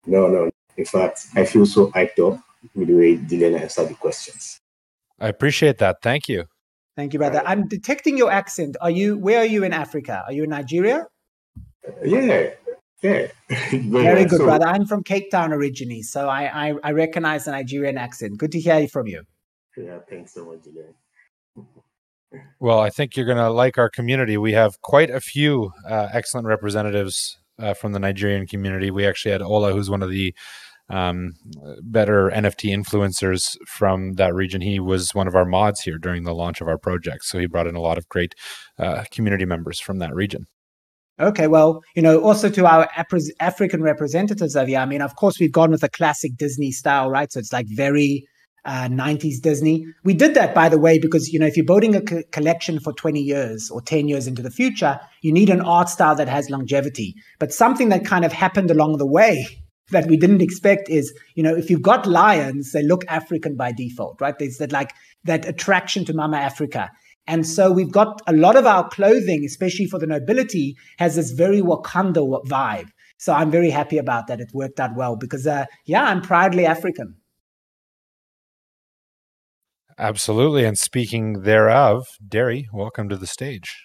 No, 0.07 0.29
no. 0.29 0.51
In 0.77 0.85
fact, 0.85 1.27
I 1.35 1.45
feel 1.47 1.67
so 1.67 1.91
hyped 1.93 2.19
up 2.19 2.41
with 2.75 2.89
the 2.89 2.95
way 2.95 3.17
Dylan 3.17 3.59
answered 3.61 3.89
the 3.89 3.95
questions. 3.95 4.61
I 5.21 5.29
appreciate 5.29 5.79
that. 5.79 5.97
Thank 6.03 6.29
you. 6.29 6.45
Thank 6.97 7.13
you, 7.13 7.19
brother. 7.19 7.43
I'm 7.45 7.67
detecting 7.67 8.17
your 8.17 8.31
accent. 8.31 8.77
Are 8.81 8.91
you? 8.91 9.19
Where 9.19 9.41
are 9.41 9.47
you 9.47 9.65
in 9.65 9.73
Africa? 9.73 10.23
Are 10.27 10.33
you 10.33 10.45
in 10.45 10.51
Nigeria? 10.51 11.07
Yeah, 12.05 12.51
yeah. 13.03 13.27
Very 13.71 14.25
good, 14.25 14.39
so, 14.39 14.45
brother. 14.45 14.67
I'm 14.67 14.87
from 14.87 15.03
Cape 15.03 15.31
Town 15.31 15.53
originally, 15.53 16.03
so 16.03 16.29
I, 16.29 16.69
I, 16.69 16.75
I 16.83 16.93
recognize 16.93 17.45
the 17.45 17.51
Nigerian 17.51 17.99
accent. 17.99 18.39
Good 18.39 18.53
to 18.53 18.61
hear 18.61 18.89
from 18.89 19.07
you. 19.07 19.25
Yeah, 19.77 19.99
thanks 20.09 20.33
so 20.33 20.47
much, 20.47 20.65
Julian. 20.65 20.95
Well, 22.59 22.81
I 22.81 22.91
think 22.91 23.17
you're 23.17 23.27
going 23.27 23.39
to 23.39 23.51
like 23.51 23.77
our 23.77 23.91
community. 23.91 24.37
We 24.37 24.53
have 24.53 24.81
quite 24.81 25.11
a 25.11 25.21
few 25.21 25.73
uh, 25.89 26.09
excellent 26.13 26.47
representatives 26.47 27.37
uh, 27.59 27.75
from 27.75 27.93
the 27.93 27.99
Nigerian 27.99 28.47
community. 28.47 28.91
We 28.91 29.07
actually 29.07 29.33
had 29.33 29.43
Ola, 29.43 29.73
who's 29.73 29.91
one 29.91 30.03
of 30.03 30.11
the 30.11 30.35
um, 30.91 31.33
better 31.83 32.31
NFT 32.31 32.71
influencers 32.75 33.57
from 33.67 34.15
that 34.15 34.35
region. 34.35 34.61
He 34.61 34.79
was 34.81 35.15
one 35.15 35.29
of 35.29 35.35
our 35.35 35.47
mods 35.47 35.81
here 35.81 35.99
during 35.99 36.25
the 36.25 36.35
launch 36.35 36.61
of 36.61 36.69
our 36.69 36.79
project. 36.79 37.25
So 37.25 37.39
he 37.39 37.47
brought 37.47 37.67
in 37.67 37.75
a 37.75 37.81
lot 37.81 37.99
of 37.99 38.09
great 38.09 38.35
uh, 38.79 39.05
community 39.11 39.45
members 39.45 39.81
from 39.81 39.99
that 39.99 40.15
region. 40.15 40.47
Okay, 41.21 41.47
well, 41.47 41.81
you 41.95 42.03
know, 42.03 42.21
also 42.21 42.49
to 42.51 42.67
our 42.67 42.89
African 43.39 43.83
representatives 43.83 44.57
of 44.57 44.67
here, 44.67 44.81
I 44.81 44.85
mean, 44.85 45.01
of 45.01 45.15
course, 45.15 45.39
we've 45.39 45.53
gone 45.53 45.71
with 45.71 45.85
a 45.85 45.89
classic 45.89 46.33
Disney 46.37 46.73
style, 46.73 47.09
right? 47.09 47.31
So 47.31 47.39
it's 47.39 47.53
like 47.53 47.67
very 47.69 48.27
uh, 48.65 48.89
90s 48.89 49.41
Disney. 49.41 49.87
We 50.03 50.15
did 50.15 50.35
that, 50.35 50.57
by 50.57 50.69
the 50.69 50.79
way, 50.79 50.99
because, 50.99 51.29
you 51.29 51.39
know, 51.39 51.47
if 51.47 51.57
you're 51.57 51.67
building 51.67 51.95
a 51.95 52.01
co- 52.01 52.23
collection 52.33 52.81
for 52.81 52.93
20 52.93 53.21
years 53.21 53.71
or 53.71 53.81
10 53.81 54.09
years 54.09 54.27
into 54.27 54.43
the 54.43 54.51
future, 54.51 54.99
you 55.23 55.33
need 55.33 55.51
an 55.51 55.61
art 55.61 55.89
style 55.89 56.17
that 56.17 56.29
has 56.29 56.51
longevity. 56.51 57.15
But 57.39 57.53
something 57.53 57.91
that 57.91 58.05
kind 58.05 58.25
of 58.25 58.33
happened 58.33 58.73
along 58.73 58.97
the 58.97 59.07
way 59.07 59.47
that 59.91 60.07
we 60.07 60.17
didn't 60.17 60.43
expect 60.43 60.89
is, 60.89 61.13
you 61.35 61.43
know, 61.43 61.55
if 61.55 61.69
you've 61.69 61.83
got 61.83 62.07
lions, 62.07 62.73
they 62.73 62.83
look 62.83 63.05
African 63.09 63.57
by 63.57 63.73
default, 63.73 64.21
right? 64.21 64.39
There's 64.39 64.57
that 64.59 64.73
like 64.73 64.93
that 65.25 65.47
attraction 65.47 66.05
to 66.07 66.15
Mama 66.15 66.39
Africa. 66.39 66.91
And 67.27 67.47
so 67.47 67.73
we've 67.73 67.93
got 67.93 68.21
a 68.27 68.33
lot 68.33 68.57
of 68.57 68.67
our 68.67 68.89
clothing, 68.89 69.45
especially 69.45 69.87
for 69.87 69.99
the 69.99 70.07
nobility, 70.07 70.77
has 70.99 71.17
this 71.17 71.31
very 71.31 71.61
Wakanda 71.61 72.45
vibe. 72.47 72.89
So 73.19 73.33
I'm 73.33 73.51
very 73.51 73.71
happy 73.71 73.97
about 73.97 74.27
that. 74.27 74.41
It 74.41 74.51
worked 74.53 74.81
out 74.81 74.95
well 74.97 75.17
because, 75.17 75.47
uh, 75.47 75.65
yeah, 75.87 76.05
I'm 76.05 76.21
proudly 76.21 76.67
African. 76.67 77.17
Absolutely. 79.97 80.65
And 80.65 80.77
speaking 80.77 81.43
thereof, 81.43 82.05
Derry, 82.27 82.67
welcome 82.73 83.09
to 83.09 83.17
the 83.17 83.29
stage. 83.29 83.84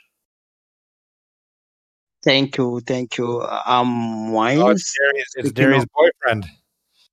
Thank 2.24 2.58
you, 2.58 2.82
thank 2.86 3.18
you. 3.18 3.42
I'm 3.44 4.32
Wines. 4.32 4.62
Oh, 4.62 4.70
it's 4.70 4.94
Derry's, 4.98 5.26
it's 5.36 5.52
Derry's 5.54 5.86
boyfriend. 5.96 6.46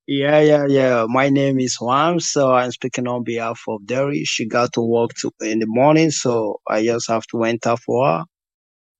Yeah, 0.05 0.39
yeah, 0.39 0.65
yeah. 0.67 1.05
My 1.07 1.29
name 1.29 1.59
is 1.59 1.77
Juan, 1.79 2.19
so 2.19 2.53
I'm 2.53 2.71
speaking 2.71 3.07
on 3.07 3.23
behalf 3.23 3.61
of 3.67 3.85
Derry. 3.85 4.23
She 4.25 4.47
got 4.47 4.73
to 4.73 4.81
work 4.81 5.11
to, 5.21 5.31
in 5.41 5.59
the 5.59 5.65
morning, 5.67 6.11
so 6.11 6.59
I 6.67 6.83
just 6.83 7.09
have 7.09 7.25
to 7.31 7.43
enter 7.43 7.75
for 7.77 8.05
her, 8.07 8.23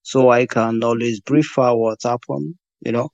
so 0.04 0.30
I 0.30 0.46
can 0.46 0.84
always 0.84 1.20
brief 1.22 1.54
her 1.58 1.76
what 1.76 2.00
happened. 2.04 2.56
You 2.82 2.94
know. 2.94 3.10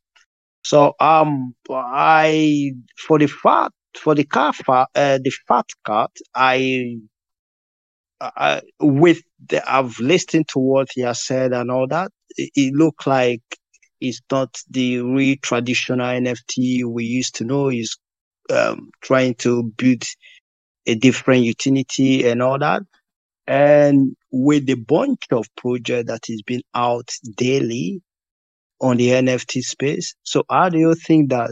So 0.63 0.93
um, 0.99 1.55
I 1.69 2.73
for 2.97 3.19
the 3.19 3.27
fat 3.27 3.71
for 3.95 4.15
the 4.15 4.23
car 4.23 4.53
fat, 4.53 4.87
uh, 4.95 5.19
the 5.23 5.31
fat 5.47 5.65
cat, 5.85 6.11
I 6.35 6.97
uh, 8.21 8.61
with 8.79 9.21
the, 9.47 9.61
I've 9.71 9.99
listened 9.99 10.47
to 10.49 10.59
what 10.59 10.89
he 10.93 11.01
has 11.01 11.25
said 11.25 11.53
and 11.53 11.69
all 11.69 11.87
that. 11.87 12.11
It, 12.37 12.73
looked 12.73 13.07
like 13.07 13.41
it's 14.01 14.21
not 14.31 14.57
the 14.69 14.99
real 15.01 15.37
traditional 15.41 16.07
NFT 16.07 16.83
we 16.85 17.05
used 17.05 17.35
to 17.35 17.43
know. 17.43 17.69
Is 17.69 17.97
um, 18.49 18.89
trying 19.01 19.35
to 19.35 19.63
build 19.77 20.03
a 20.85 20.95
different 20.95 21.43
utility 21.43 22.27
and 22.27 22.41
all 22.41 22.59
that. 22.59 22.83
And 23.45 24.15
with 24.31 24.65
the 24.65 24.75
bunch 24.75 25.25
of 25.31 25.47
project 25.55 26.07
that 26.07 26.29
is 26.29 26.41
being 26.43 26.63
out 26.73 27.09
daily 27.35 28.01
on 28.79 28.97
the 28.97 29.09
NFT 29.09 29.61
space. 29.61 30.15
So 30.23 30.43
how 30.49 30.69
do 30.69 30.77
you 30.77 30.95
think 30.95 31.29
that 31.29 31.51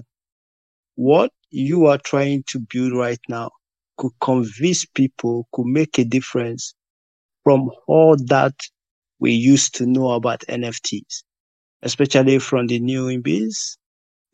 what 0.96 1.32
you 1.50 1.88
are 1.88 1.98
trying 1.98 2.44
to 2.48 2.60
build 2.60 2.94
right 2.94 3.20
now 3.28 3.52
could 3.98 4.12
convince 4.22 4.86
people, 4.86 5.48
could 5.54 5.66
make 5.66 5.98
a 6.00 6.06
difference 6.06 6.74
from 7.44 7.70
all 7.88 8.16
that 8.28 8.54
we 9.22 9.32
used 9.32 9.76
to 9.76 9.86
know 9.86 10.12
about 10.12 10.42
NFTs, 10.50 11.24
especially 11.84 12.40
from 12.40 12.68
the 12.68 12.80
new 12.80 13.08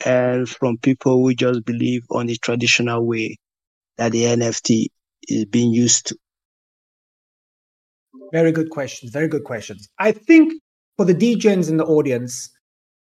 and 0.06 0.50
from 0.50 0.78
people 0.78 1.22
who 1.22 1.34
just 1.34 1.66
believe 1.66 2.04
on 2.10 2.28
the 2.28 2.38
traditional 2.38 3.06
way 3.06 3.38
that 3.98 4.14
the 4.14 4.24
NFT 4.24 4.88
is 5.28 5.46
being 5.46 5.74
used 5.74 6.08
to. 6.08 6.18
Very 8.32 8.52
good 8.52 8.70
questions. 8.70 9.12
Very 9.12 9.28
good 9.28 9.44
questions. 9.44 9.90
I 10.00 10.12
think 10.12 10.54
for 10.96 11.06
the 11.06 11.16
degens 11.16 11.70
in 11.70 11.78
the 11.78 11.86
audience, 11.86 12.50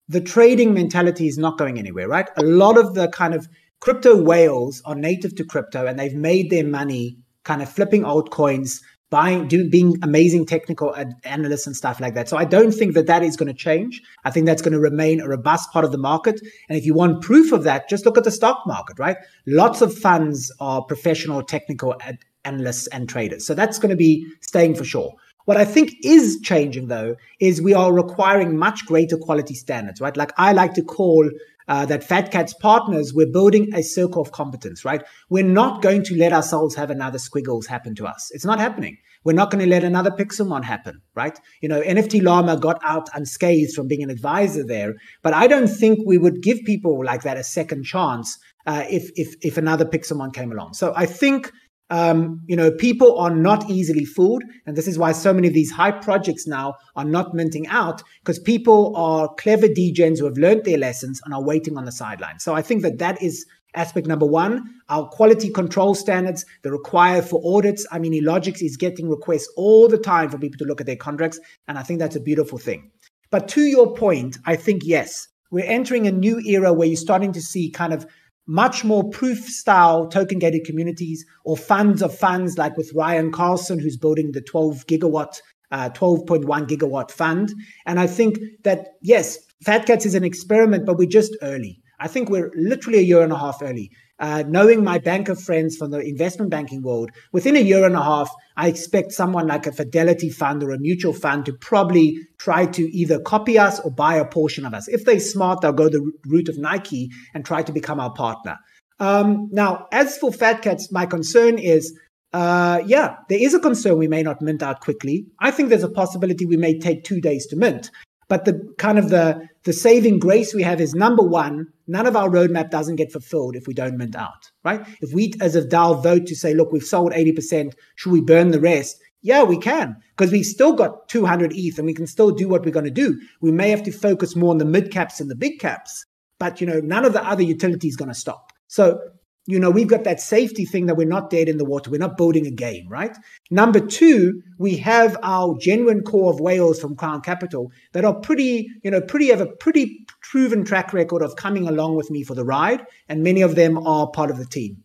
the 0.08 0.20
trading 0.20 0.74
mentality 0.74 1.26
is 1.26 1.38
not 1.38 1.58
going 1.58 1.78
anywhere, 1.78 2.08
right? 2.08 2.28
A 2.36 2.42
lot 2.42 2.78
of 2.78 2.94
the 2.94 3.08
kind 3.08 3.34
of 3.34 3.48
crypto 3.80 4.20
whales 4.20 4.80
are 4.84 4.94
native 4.94 5.34
to 5.36 5.44
crypto 5.44 5.86
and 5.86 5.98
they've 5.98 6.14
made 6.14 6.50
their 6.50 6.66
money 6.66 7.16
kind 7.44 7.62
of 7.62 7.68
flipping 7.68 8.02
altcoins, 8.02 8.80
buying, 9.14 9.46
doing, 9.46 9.70
being 9.70 9.96
amazing 10.02 10.44
technical 10.44 10.88
ad- 10.96 11.14
analysts 11.22 11.68
and 11.68 11.76
stuff 11.76 12.00
like 12.00 12.14
that. 12.14 12.28
So 12.28 12.36
I 12.36 12.44
don't 12.44 12.72
think 12.72 12.94
that 12.94 13.06
that 13.06 13.22
is 13.22 13.36
going 13.36 13.46
to 13.46 13.54
change. 13.68 14.02
I 14.24 14.30
think 14.32 14.44
that's 14.44 14.60
going 14.60 14.72
to 14.72 14.80
remain 14.80 15.20
a 15.20 15.28
robust 15.28 15.70
part 15.70 15.84
of 15.84 15.92
the 15.92 15.98
market. 15.98 16.40
And 16.68 16.76
if 16.76 16.84
you 16.84 16.94
want 16.94 17.22
proof 17.22 17.52
of 17.52 17.62
that, 17.62 17.88
just 17.88 18.04
look 18.04 18.18
at 18.18 18.24
the 18.24 18.32
stock 18.32 18.64
market, 18.66 18.98
right? 18.98 19.16
Lots 19.46 19.82
of 19.82 19.96
funds 19.96 20.50
are 20.58 20.82
professional 20.82 21.44
technical 21.44 21.94
ad- 22.00 22.24
analysts 22.44 22.88
and 22.88 23.08
traders. 23.08 23.46
So 23.46 23.54
that's 23.54 23.78
going 23.78 23.90
to 23.90 23.96
be 23.96 24.26
staying 24.40 24.74
for 24.74 24.82
sure. 24.82 25.14
What 25.44 25.58
I 25.58 25.64
think 25.64 25.92
is 26.02 26.40
changing 26.42 26.88
though 26.88 27.14
is 27.38 27.62
we 27.62 27.74
are 27.74 27.92
requiring 27.92 28.56
much 28.56 28.84
greater 28.86 29.16
quality 29.16 29.54
standards, 29.54 30.00
right? 30.00 30.16
Like 30.16 30.32
I 30.38 30.52
like 30.52 30.74
to 30.74 30.82
call 30.82 31.30
uh, 31.68 31.86
that 31.86 32.04
Fat 32.04 32.30
Cat's 32.30 32.54
partners, 32.54 33.12
we're 33.14 33.30
building 33.30 33.74
a 33.74 33.82
circle 33.82 34.22
of 34.22 34.32
competence, 34.32 34.84
right? 34.84 35.02
We're 35.30 35.44
not 35.44 35.82
going 35.82 36.04
to 36.04 36.16
let 36.16 36.32
ourselves 36.32 36.74
have 36.74 36.90
another 36.90 37.18
squiggles 37.18 37.66
happen 37.66 37.94
to 37.96 38.06
us. 38.06 38.30
It's 38.32 38.44
not 38.44 38.58
happening. 38.58 38.98
We're 39.24 39.32
not 39.32 39.50
going 39.50 39.64
to 39.64 39.70
let 39.70 39.84
another 39.84 40.10
Pixelmon 40.10 40.64
happen, 40.64 41.00
right? 41.14 41.38
You 41.62 41.68
know, 41.68 41.80
NFT 41.80 42.22
Llama 42.22 42.58
got 42.58 42.78
out 42.84 43.08
unscathed 43.14 43.74
from 43.74 43.88
being 43.88 44.02
an 44.02 44.10
advisor 44.10 44.64
there, 44.64 44.94
but 45.22 45.32
I 45.32 45.46
don't 45.46 45.68
think 45.68 46.00
we 46.06 46.18
would 46.18 46.42
give 46.42 46.58
people 46.66 47.02
like 47.04 47.22
that 47.22 47.38
a 47.38 47.44
second 47.44 47.84
chance 47.84 48.38
uh, 48.66 48.84
if 48.90 49.10
if 49.14 49.34
if 49.42 49.56
another 49.56 49.84
Pixelmon 49.84 50.32
came 50.32 50.52
along. 50.52 50.74
So 50.74 50.92
I 50.94 51.06
think 51.06 51.50
um, 51.94 52.40
you 52.48 52.56
know, 52.56 52.72
people 52.72 53.16
are 53.20 53.30
not 53.30 53.70
easily 53.70 54.04
fooled. 54.04 54.42
And 54.66 54.76
this 54.76 54.88
is 54.88 54.98
why 54.98 55.12
so 55.12 55.32
many 55.32 55.46
of 55.46 55.54
these 55.54 55.70
high 55.70 55.92
projects 55.92 56.44
now 56.44 56.74
are 56.96 57.04
not 57.04 57.34
minting 57.34 57.68
out 57.68 58.02
because 58.18 58.40
people 58.40 58.96
are 58.96 59.32
clever 59.34 59.68
degens 59.68 60.18
who 60.18 60.24
have 60.24 60.36
learned 60.36 60.64
their 60.64 60.76
lessons 60.76 61.20
and 61.24 61.32
are 61.32 61.44
waiting 61.44 61.78
on 61.78 61.84
the 61.84 61.92
sidelines. 61.92 62.42
So 62.42 62.52
I 62.52 62.62
think 62.62 62.82
that 62.82 62.98
that 62.98 63.22
is 63.22 63.46
aspect 63.76 64.08
number 64.08 64.26
one. 64.26 64.64
Our 64.88 65.06
quality 65.08 65.50
control 65.50 65.94
standards, 65.94 66.44
the 66.62 66.72
required 66.72 67.26
for 67.26 67.40
audits. 67.44 67.86
I 67.92 68.00
mean, 68.00 68.12
Illogics 68.12 68.60
is 68.60 68.76
getting 68.76 69.08
requests 69.08 69.48
all 69.56 69.86
the 69.86 69.98
time 69.98 70.30
for 70.30 70.38
people 70.38 70.58
to 70.58 70.64
look 70.64 70.80
at 70.80 70.88
their 70.88 70.96
contracts. 70.96 71.38
And 71.68 71.78
I 71.78 71.84
think 71.84 72.00
that's 72.00 72.16
a 72.16 72.20
beautiful 72.20 72.58
thing. 72.58 72.90
But 73.30 73.46
to 73.50 73.62
your 73.62 73.94
point, 73.94 74.38
I 74.44 74.56
think, 74.56 74.82
yes, 74.84 75.28
we're 75.52 75.64
entering 75.64 76.08
a 76.08 76.12
new 76.12 76.40
era 76.40 76.72
where 76.72 76.88
you're 76.88 76.96
starting 76.96 77.32
to 77.34 77.40
see 77.40 77.70
kind 77.70 77.92
of 77.92 78.04
much 78.46 78.84
more 78.84 79.08
proof 79.08 79.38
style 79.38 80.06
token 80.08 80.38
gated 80.38 80.64
communities 80.64 81.24
or 81.44 81.56
funds 81.56 82.02
of 82.02 82.16
funds 82.16 82.58
like 82.58 82.76
with 82.76 82.92
Ryan 82.94 83.32
Carlson, 83.32 83.78
who's 83.78 83.96
building 83.96 84.32
the 84.32 84.42
12 84.42 84.86
gigawatt, 84.86 85.40
uh, 85.70 85.90
12.1 85.90 86.44
gigawatt 86.68 87.10
fund. 87.10 87.52
And 87.86 87.98
I 87.98 88.06
think 88.06 88.38
that, 88.64 88.88
yes, 89.02 89.38
Fat 89.64 89.86
Cats 89.86 90.04
is 90.04 90.14
an 90.14 90.24
experiment, 90.24 90.84
but 90.84 90.98
we're 90.98 91.08
just 91.08 91.36
early. 91.42 91.80
I 92.00 92.08
think 92.08 92.28
we're 92.28 92.50
literally 92.54 92.98
a 92.98 93.02
year 93.02 93.22
and 93.22 93.32
a 93.32 93.38
half 93.38 93.62
early. 93.62 93.90
Uh, 94.20 94.44
knowing 94.46 94.84
my 94.84 94.98
banker 94.98 95.34
friends 95.34 95.76
from 95.76 95.90
the 95.90 95.98
investment 95.98 96.50
banking 96.50 96.82
world, 96.82 97.10
within 97.32 97.56
a 97.56 97.60
year 97.60 97.84
and 97.84 97.96
a 97.96 98.02
half, 98.02 98.30
I 98.56 98.68
expect 98.68 99.10
someone 99.10 99.48
like 99.48 99.66
a 99.66 99.72
Fidelity 99.72 100.30
fund 100.30 100.62
or 100.62 100.70
a 100.70 100.78
mutual 100.78 101.12
fund 101.12 101.46
to 101.46 101.52
probably 101.52 102.18
try 102.38 102.66
to 102.66 102.82
either 102.96 103.18
copy 103.20 103.58
us 103.58 103.80
or 103.80 103.90
buy 103.90 104.16
a 104.16 104.24
portion 104.24 104.64
of 104.64 104.72
us. 104.72 104.86
If 104.86 105.04
they're 105.04 105.18
smart, 105.18 105.60
they'll 105.60 105.72
go 105.72 105.88
the 105.88 106.12
route 106.26 106.48
of 106.48 106.58
Nike 106.58 107.10
and 107.34 107.44
try 107.44 107.62
to 107.62 107.72
become 107.72 107.98
our 107.98 108.12
partner. 108.12 108.56
Um, 109.00 109.48
now, 109.50 109.88
as 109.90 110.16
for 110.16 110.32
Fat 110.32 110.62
Cats, 110.62 110.92
my 110.92 111.06
concern 111.06 111.58
is 111.58 111.98
uh, 112.34 112.82
yeah, 112.84 113.14
there 113.28 113.38
is 113.40 113.54
a 113.54 113.60
concern 113.60 113.96
we 113.96 114.08
may 114.08 114.20
not 114.20 114.42
mint 114.42 114.60
out 114.60 114.80
quickly. 114.80 115.24
I 115.38 115.52
think 115.52 115.68
there's 115.68 115.84
a 115.84 115.88
possibility 115.88 116.44
we 116.44 116.56
may 116.56 116.76
take 116.80 117.04
two 117.04 117.20
days 117.20 117.46
to 117.46 117.56
mint. 117.56 117.92
But 118.28 118.44
the 118.44 118.74
kind 118.76 118.98
of 118.98 119.10
the 119.10 119.48
the 119.64 119.72
saving 119.72 120.18
grace 120.18 120.54
we 120.54 120.62
have 120.62 120.80
is 120.80 120.94
number 120.94 121.22
one, 121.22 121.66
none 121.86 122.06
of 122.06 122.16
our 122.16 122.28
roadmap 122.28 122.70
doesn't 122.70 122.96
get 122.96 123.10
fulfilled 123.10 123.56
if 123.56 123.66
we 123.66 123.74
don't 123.74 123.96
mint 123.96 124.14
out, 124.14 124.50
right? 124.62 124.86
If 125.00 125.12
we 125.12 125.32
as 125.40 125.56
a 125.56 125.66
DAO 125.66 126.02
vote 126.02 126.26
to 126.26 126.36
say, 126.36 126.54
look, 126.54 126.70
we've 126.70 126.82
sold 126.82 127.12
80%, 127.12 127.72
should 127.96 128.12
we 128.12 128.20
burn 128.20 128.50
the 128.50 128.60
rest? 128.60 128.98
Yeah, 129.22 129.42
we 129.42 129.58
can, 129.58 129.96
because 130.16 130.30
we've 130.30 130.44
still 130.44 130.74
got 130.74 131.08
200 131.08 131.52
ETH 131.54 131.78
and 131.78 131.86
we 131.86 131.94
can 131.94 132.06
still 132.06 132.30
do 132.30 132.46
what 132.46 132.64
we're 132.64 132.72
going 132.72 132.84
to 132.84 132.90
do. 132.90 133.18
We 133.40 133.52
may 133.52 133.70
have 133.70 133.82
to 133.84 133.92
focus 133.92 134.36
more 134.36 134.50
on 134.50 134.58
the 134.58 134.66
mid 134.66 134.92
caps 134.92 135.18
and 135.18 135.30
the 135.30 135.34
big 135.34 135.58
caps, 135.58 136.04
but 136.38 136.60
you 136.60 136.66
know, 136.66 136.80
none 136.80 137.06
of 137.06 137.14
the 137.14 137.26
other 137.26 137.42
utilities 137.42 137.96
going 137.96 138.10
to 138.10 138.14
stop. 138.14 138.52
So 138.66 138.98
you 139.46 139.58
know, 139.58 139.70
we've 139.70 139.88
got 139.88 140.04
that 140.04 140.20
safety 140.20 140.64
thing 140.64 140.86
that 140.86 140.96
we're 140.96 141.06
not 141.06 141.28
dead 141.28 141.48
in 141.48 141.58
the 141.58 141.64
water. 141.64 141.90
We're 141.90 141.98
not 141.98 142.16
building 142.16 142.46
a 142.46 142.50
game, 142.50 142.88
right? 142.88 143.14
Number 143.50 143.78
two, 143.78 144.42
we 144.58 144.76
have 144.78 145.16
our 145.22 145.56
genuine 145.58 146.02
core 146.02 146.32
of 146.32 146.40
whales 146.40 146.80
from 146.80 146.96
Crown 146.96 147.20
Capital 147.20 147.70
that 147.92 148.04
are 148.04 148.14
pretty, 148.14 148.70
you 148.82 148.90
know, 148.90 149.02
pretty 149.02 149.28
have 149.28 149.42
a 149.42 149.46
pretty 149.46 150.06
proven 150.22 150.64
track 150.64 150.92
record 150.94 151.22
of 151.22 151.36
coming 151.36 151.68
along 151.68 151.96
with 151.96 152.10
me 152.10 152.22
for 152.22 152.34
the 152.34 152.44
ride, 152.44 152.86
and 153.08 153.22
many 153.22 153.42
of 153.42 153.54
them 153.54 153.78
are 153.86 154.10
part 154.10 154.30
of 154.30 154.38
the 154.38 154.46
team. 154.46 154.82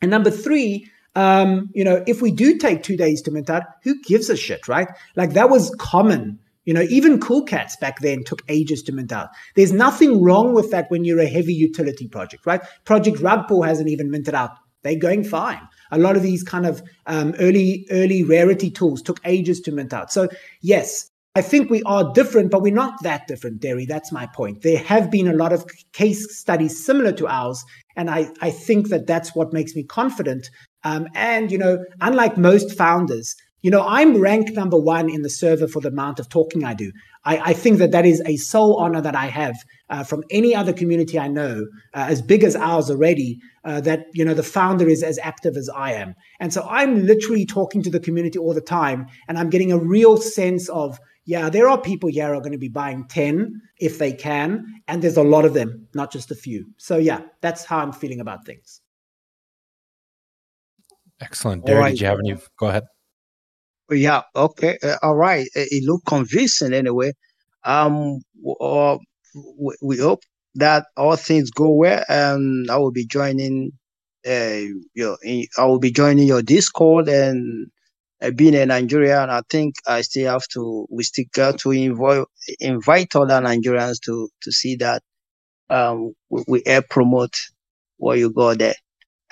And 0.00 0.10
number 0.10 0.30
three, 0.30 0.90
um, 1.14 1.68
you 1.74 1.84
know, 1.84 2.02
if 2.06 2.22
we 2.22 2.30
do 2.30 2.56
take 2.56 2.82
two 2.82 2.96
days 2.96 3.20
to 3.22 3.30
mint 3.30 3.50
out, 3.50 3.64
who 3.82 4.00
gives 4.02 4.30
a 4.30 4.36
shit, 4.36 4.66
right? 4.66 4.88
Like 5.14 5.34
that 5.34 5.50
was 5.50 5.74
common 5.78 6.38
you 6.70 6.74
know, 6.74 6.86
even 6.88 7.18
Cool 7.18 7.42
Cats 7.42 7.74
back 7.74 7.98
then 7.98 8.22
took 8.22 8.42
ages 8.48 8.80
to 8.84 8.92
mint 8.92 9.10
out. 9.10 9.30
There's 9.56 9.72
nothing 9.72 10.22
wrong 10.22 10.54
with 10.54 10.70
that 10.70 10.88
when 10.88 11.02
you're 11.02 11.18
a 11.18 11.26
heavy 11.26 11.52
utility 11.52 12.06
project, 12.06 12.46
right? 12.46 12.60
Project 12.84 13.16
Rugpool 13.18 13.66
hasn't 13.66 13.88
even 13.88 14.08
minted 14.08 14.34
out. 14.34 14.52
They're 14.84 14.94
going 14.94 15.24
fine. 15.24 15.60
A 15.90 15.98
lot 15.98 16.16
of 16.16 16.22
these 16.22 16.44
kind 16.44 16.66
of 16.66 16.80
um, 17.06 17.34
early 17.40 17.88
early 17.90 18.22
rarity 18.22 18.70
tools 18.70 19.02
took 19.02 19.18
ages 19.24 19.60
to 19.62 19.72
mint 19.72 19.92
out. 19.92 20.12
So 20.12 20.28
yes, 20.62 21.10
I 21.34 21.42
think 21.42 21.70
we 21.70 21.82
are 21.86 22.12
different, 22.12 22.52
but 22.52 22.62
we're 22.62 22.72
not 22.72 23.02
that 23.02 23.26
different, 23.26 23.60
Derry. 23.60 23.84
That's 23.84 24.12
my 24.12 24.26
point. 24.26 24.62
There 24.62 24.78
have 24.78 25.10
been 25.10 25.26
a 25.26 25.34
lot 25.34 25.52
of 25.52 25.66
case 25.92 26.38
studies 26.38 26.86
similar 26.86 27.10
to 27.14 27.26
ours, 27.26 27.64
and 27.96 28.08
I, 28.08 28.30
I 28.40 28.52
think 28.52 28.90
that 28.90 29.08
that's 29.08 29.34
what 29.34 29.52
makes 29.52 29.74
me 29.74 29.82
confident. 29.82 30.48
Um, 30.84 31.08
and 31.16 31.50
you 31.50 31.58
know, 31.58 31.84
unlike 32.00 32.38
most 32.38 32.78
founders, 32.78 33.34
you 33.62 33.70
know, 33.70 33.86
I'm 33.86 34.20
ranked 34.20 34.52
number 34.52 34.78
one 34.78 35.10
in 35.10 35.22
the 35.22 35.30
server 35.30 35.68
for 35.68 35.80
the 35.80 35.88
amount 35.88 36.18
of 36.18 36.28
talking 36.28 36.64
I 36.64 36.74
do. 36.74 36.92
I, 37.24 37.50
I 37.50 37.52
think 37.52 37.78
that 37.78 37.90
that 37.92 38.06
is 38.06 38.22
a 38.24 38.36
sole 38.36 38.76
honor 38.76 39.00
that 39.00 39.14
I 39.14 39.26
have 39.26 39.54
uh, 39.90 40.04
from 40.04 40.22
any 40.30 40.54
other 40.54 40.72
community 40.72 41.18
I 41.18 41.28
know, 41.28 41.66
uh, 41.94 42.06
as 42.08 42.22
big 42.22 42.42
as 42.44 42.56
ours 42.56 42.90
already, 42.90 43.38
uh, 43.64 43.80
that, 43.82 44.06
you 44.14 44.24
know, 44.24 44.34
the 44.34 44.42
founder 44.42 44.88
is 44.88 45.02
as 45.02 45.18
active 45.18 45.56
as 45.56 45.68
I 45.68 45.92
am. 45.92 46.14
And 46.38 46.52
so 46.52 46.66
I'm 46.68 47.06
literally 47.06 47.44
talking 47.44 47.82
to 47.82 47.90
the 47.90 48.00
community 48.00 48.38
all 48.38 48.54
the 48.54 48.60
time, 48.60 49.06
and 49.28 49.38
I'm 49.38 49.50
getting 49.50 49.72
a 49.72 49.78
real 49.78 50.16
sense 50.16 50.68
of, 50.70 50.98
yeah, 51.26 51.50
there 51.50 51.68
are 51.68 51.80
people 51.80 52.08
here 52.08 52.28
who 52.28 52.34
are 52.34 52.40
going 52.40 52.52
to 52.52 52.58
be 52.58 52.68
buying 52.68 53.04
10 53.08 53.60
if 53.78 53.98
they 53.98 54.12
can, 54.12 54.64
and 54.88 55.02
there's 55.02 55.18
a 55.18 55.22
lot 55.22 55.44
of 55.44 55.52
them, 55.52 55.86
not 55.94 56.10
just 56.10 56.30
a 56.30 56.34
few. 56.34 56.66
So, 56.78 56.96
yeah, 56.96 57.20
that's 57.42 57.64
how 57.64 57.78
I'm 57.78 57.92
feeling 57.92 58.20
about 58.20 58.46
things. 58.46 58.80
Excellent. 61.20 61.66
Derry, 61.66 61.78
right. 61.78 61.90
did 61.90 62.00
you 62.00 62.06
have 62.06 62.18
any? 62.18 62.34
Go 62.58 62.68
ahead. 62.68 62.84
Yeah. 63.90 64.22
Okay. 64.34 64.78
Uh, 64.82 64.96
all 65.02 65.16
right. 65.16 65.46
It, 65.54 65.68
it 65.70 65.84
looked 65.84 66.06
convincing 66.06 66.74
anyway. 66.74 67.12
Um. 67.64 68.20
Uh, 68.60 68.98
we, 69.82 69.98
hope 69.98 70.22
that 70.56 70.86
all 70.96 71.16
things 71.16 71.50
go 71.50 71.70
well, 71.70 72.04
and 72.08 72.70
I 72.70 72.76
will 72.78 72.90
be 72.92 73.06
joining. 73.06 73.72
Uh, 74.26 74.60
your, 74.94 75.16
I 75.24 75.64
will 75.64 75.78
be 75.78 75.92
joining 75.92 76.26
your 76.28 76.42
Discord 76.42 77.08
and 77.08 77.68
uh, 78.22 78.30
being 78.30 78.54
a 78.54 78.66
Nigerian, 78.66 79.30
I 79.30 79.42
think 79.48 79.76
I 79.86 80.02
still 80.02 80.32
have 80.32 80.46
to. 80.54 80.86
We 80.90 81.04
still 81.04 81.26
got 81.34 81.58
to 81.60 81.70
invite 81.72 82.24
invite 82.60 83.16
other 83.16 83.40
Nigerians 83.40 84.00
to 84.06 84.28
to 84.42 84.52
see 84.52 84.76
that 84.76 85.02
um 85.70 86.12
we, 86.30 86.44
we 86.48 86.62
help 86.66 86.88
promote 86.90 87.34
what 87.98 88.18
you 88.18 88.32
got 88.32 88.58
there. 88.58 88.74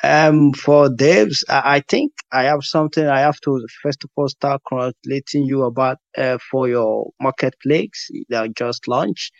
Um, 0.05 0.53
for 0.53 0.89
devs, 0.89 1.43
I, 1.49 1.83
think 1.89 2.13
I 2.31 2.45
have 2.45 2.63
something 2.63 3.05
I 3.07 3.21
have 3.21 3.41
to 3.41 3.67
first 3.83 4.05
of 4.05 4.11
all 4.15 4.29
start 4.29 4.63
congratulating 4.69 5.45
you 5.45 5.65
about 5.65 5.99
uh, 6.17 6.39
for 6.51 6.69
your 6.69 7.11
marketplace 7.21 8.09
that 8.29 8.55
just 8.57 8.87
launched, 8.87 9.33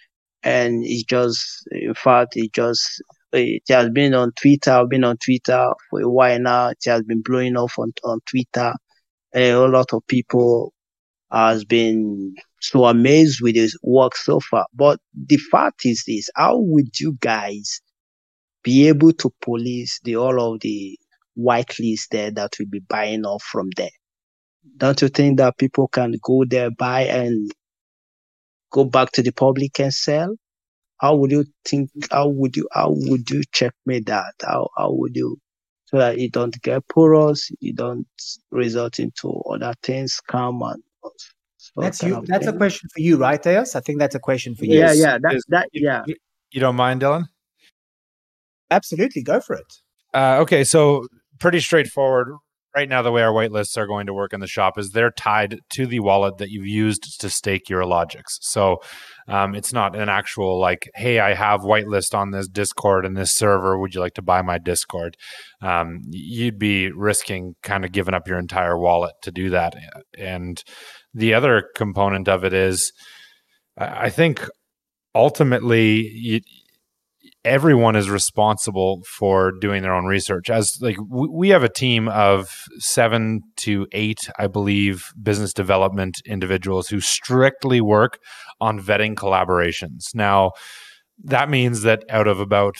and 0.43 0.85
it's 0.85 1.05
just 1.05 1.69
in 1.71 1.95
fact 1.95 2.33
it 2.37 2.53
just 2.53 3.03
it 3.33 3.63
has 3.69 3.91
been 3.91 4.15
on 4.15 4.33
Twitter. 4.33 4.73
I've 4.73 4.89
been 4.89 5.05
on 5.05 5.19
Twitter 5.19 5.73
for 5.91 6.01
a 6.01 6.11
while 6.11 6.41
now. 6.41 6.69
It 6.71 6.79
has 6.87 7.03
been 7.03 7.23
blowing 7.23 7.57
off 7.57 7.79
on 7.79 7.93
on 8.03 8.19
Twitter. 8.27 8.75
a 9.35 9.55
lot 9.55 9.93
of 9.93 10.05
people 10.09 10.73
has 11.31 11.65
been 11.65 12.35
so 12.61 12.87
amazed 12.87 13.41
with 13.43 13.55
his 13.55 13.79
work 13.85 14.17
so 14.17 14.41
far. 14.41 14.67
But 14.75 14.99
the 15.15 15.37
fact 15.37 15.83
is 15.85 16.03
this: 16.07 16.29
how 16.35 16.59
would 16.59 16.99
you 16.99 17.17
guys 17.21 17.81
be 18.69 18.87
able 18.87 19.15
to 19.15 19.33
police 19.41 19.99
the 20.05 20.15
all 20.15 20.39
of 20.53 20.61
the 20.61 20.99
whitelist 21.39 22.09
there 22.11 22.31
that 22.31 22.51
will 22.59 22.67
be 22.67 22.81
buying 22.81 23.25
off 23.25 23.43
from 23.43 23.71
there. 23.79 23.97
Don't 24.77 25.01
you 25.01 25.09
think 25.09 25.39
that 25.39 25.57
people 25.57 25.89
can 25.89 26.17
go 26.23 26.45
there, 26.45 26.71
buy 26.71 27.05
and 27.05 27.51
go 28.71 28.85
back 28.85 29.13
to 29.13 29.23
the 29.23 29.31
public 29.33 29.81
and 29.81 29.95
sell? 29.95 30.37
How 30.99 31.17
would 31.17 31.31
you 31.31 31.47
think 31.65 31.89
how 32.11 32.29
would 32.29 32.59
you 32.59 32.69
how 32.71 32.91
would 32.91 33.31
you 33.31 33.43
checkmate 33.53 34.05
that? 34.05 34.35
How 34.43 34.69
how 34.77 34.93
would 34.93 35.17
you 35.17 35.39
so 35.87 35.97
that 35.97 36.19
you 36.19 36.29
don't 36.29 36.61
get 36.61 36.87
porous, 36.89 37.51
you 37.61 37.73
don't 37.73 38.07
result 38.51 38.99
into 38.99 39.31
other 39.51 39.73
things, 39.83 40.21
scam 40.21 40.61
and 40.71 40.83
that's 41.75 42.03
you. 42.03 42.23
That's 42.27 42.45
thing. 42.45 42.55
a 42.55 42.59
question 42.59 42.91
for 42.95 43.01
you, 43.01 43.17
right, 43.17 43.43
Theos? 43.43 43.75
I 43.75 43.81
think 43.81 43.99
that's 43.99 44.15
a 44.15 44.21
question 44.21 44.55
for 44.55 44.67
you. 44.67 44.79
Yeah, 44.79 44.93
yeah, 44.93 45.17
that, 45.23 45.41
that, 45.49 45.69
yeah. 45.73 46.03
You 46.51 46.61
don't 46.61 46.77
mind, 46.77 47.01
Dylan? 47.01 47.29
Absolutely, 48.71 49.23
go 49.23 49.41
for 49.41 49.57
it. 49.57 49.75
Uh, 50.15 50.39
okay, 50.41 50.65
so 50.65 51.07
pretty 51.39 51.61
straightforward. 51.61 52.29
Right 52.77 52.89
now, 52.89 53.01
the 53.03 53.11
way 53.11 53.23
our 53.23 53.33
whitelists 53.33 53.77
are 53.79 53.87
going 53.87 54.07
to 54.07 54.15
work 54.15 54.33
in 54.33 54.41
the 54.41 54.47
shop 54.47 54.79
is 54.79 54.91
they're 54.91 55.11
tied 55.11 55.59
to 55.71 55.87
the 55.87 56.01
wallet 56.01 56.37
that 56.37 56.51
you've 56.51 56.67
used 56.67 57.19
to 57.21 57.31
stake 57.31 57.69
your 57.69 57.85
logics. 57.87 58.39
So 58.43 58.83
um, 59.27 59.55
it's 59.55 59.73
not 59.73 59.97
an 59.97 60.09
actual 60.09 60.61
like, 60.61 60.89
hey, 60.95 61.19
I 61.19 61.35
have 61.35 61.63
whitelist 61.63 62.15
on 62.15 62.31
this 62.31 62.47
Discord 62.47 63.07
and 63.07 63.17
this 63.17 63.33
server. 63.33 63.79
Would 63.79 63.95
you 63.95 64.01
like 64.01 64.15
to 64.15 64.23
buy 64.23 64.43
my 64.43 64.59
Discord? 64.59 65.17
Um, 65.63 66.03
you'd 66.11 66.59
be 66.59 66.93
risking 66.93 67.55
kind 67.63 67.85
of 67.85 67.91
giving 67.91 68.15
up 68.15 68.29
your 68.29 68.39
entire 68.39 68.79
wallet 68.79 69.15
to 69.23 69.33
do 69.33 69.51
that. 69.51 69.75
And 70.17 70.63
the 71.15 71.35
other 71.35 71.71
component 71.75 72.29
of 72.29 72.45
it 72.45 72.53
is, 72.53 72.93
I 73.79 74.11
think 74.11 74.47
ultimately 75.15 76.09
you, 76.13 76.41
everyone 77.49 77.97
is 77.97 78.11
responsible 78.11 79.03
for 79.05 79.53
doing 79.53 79.83
their 79.83 79.95
own 79.95 80.05
research. 80.05 80.51
As 80.51 80.71
like 80.81 80.97
we 81.09 81.49
have 81.49 81.65
a 81.65 81.69
team 81.69 82.09
of 82.09 82.65
seven 82.79 83.41
to 83.57 83.87
eight 83.93 84.21
i 84.39 84.47
believe 84.47 85.11
business 85.21 85.53
development 85.53 86.17
individuals 86.27 86.89
who 86.89 87.01
strictly 87.01 87.81
work 87.81 88.19
on 88.61 88.81
vetting 88.81 89.15
collaborations. 89.15 90.15
Now 90.15 90.53
that 91.25 91.51
means 91.51 91.83
that 91.83 92.05
out 92.09 92.29
of 92.29 92.39
about 92.39 92.77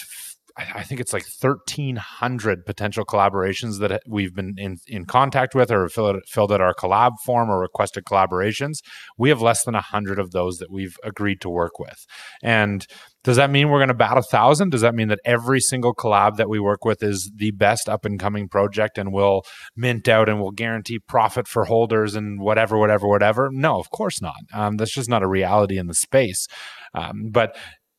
I 0.59 0.83
think 0.83 1.01
it's 1.01 1.13
like 1.13 1.25
1,300 1.41 2.67
potential 2.67 3.05
collaborations 3.05 3.79
that 3.79 4.03
we've 4.09 4.35
been 4.35 4.55
in, 4.57 4.79
in 4.89 5.05
contact 5.05 5.55
with 5.55 5.71
or 5.71 5.89
filled, 5.89 6.17
filled 6.27 6.53
out 6.53 6.61
our 6.61 6.75
collab 6.75 7.13
form 7.25 7.49
or 7.49 7.61
requested 7.61 8.05
collaborations. 8.05 8.79
We 9.17 9.29
have 9.29 9.41
less 9.41 9.63
than 9.65 9.75
100 9.75 10.19
of 10.19 10.33
those 10.33 10.57
that 10.57 10.71
we've 10.71 10.97
agreed 11.05 11.41
to 11.43 11.49
work 11.49 11.79
with. 11.79 12.05
And 12.43 12.85
does 13.25 13.37
that 13.37 13.51
mean 13.51 13.69
we're 13.69 13.79
going 13.79 13.89
to 13.89 13.95
bat 13.95 14.17
a 14.17 14.23
thousand? 14.23 14.71
Does 14.71 14.81
that 14.81 14.95
mean 14.95 15.09
that 15.09 15.21
every 15.25 15.61
single 15.61 15.95
collab 15.95 16.37
that 16.37 16.49
we 16.49 16.59
work 16.59 16.85
with 16.85 17.03
is 17.03 17.31
the 17.37 17.51
best 17.53 17.89
up 17.89 18.05
and 18.05 18.19
coming 18.19 18.49
project 18.49 18.99
and 18.99 19.13
will 19.13 19.43
mint 19.77 20.09
out 20.09 20.29
and 20.29 20.41
will 20.41 20.51
guarantee 20.51 20.99
profit 20.99 21.47
for 21.47 21.67
holders 21.67 22.15
and 22.15 22.41
whatever, 22.41 22.79
whatever, 22.79 23.07
whatever? 23.07 23.49
No, 23.53 23.79
of 23.79 23.91
course 23.91 24.23
not. 24.23 24.37
Um, 24.53 24.77
that's 24.77 24.95
just 24.95 25.11
not 25.11 25.23
a 25.23 25.29
reality 25.29 25.79
in 25.79 25.87
the 25.87 25.95
space. 25.95 26.47
Um, 26.95 27.29
but 27.31 27.57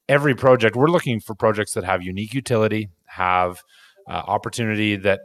every 0.10 0.36
project, 0.36 0.76
we're 0.76 0.90
looking 0.90 1.22
for 1.22 1.36
projects 1.36 1.74
that 1.74 1.86
have 1.86 2.02
unique 2.02 2.34
utility, 2.34 2.90
have 3.06 3.62
uh, 4.10 4.14
opportunity 4.14 4.98
that 4.98 5.22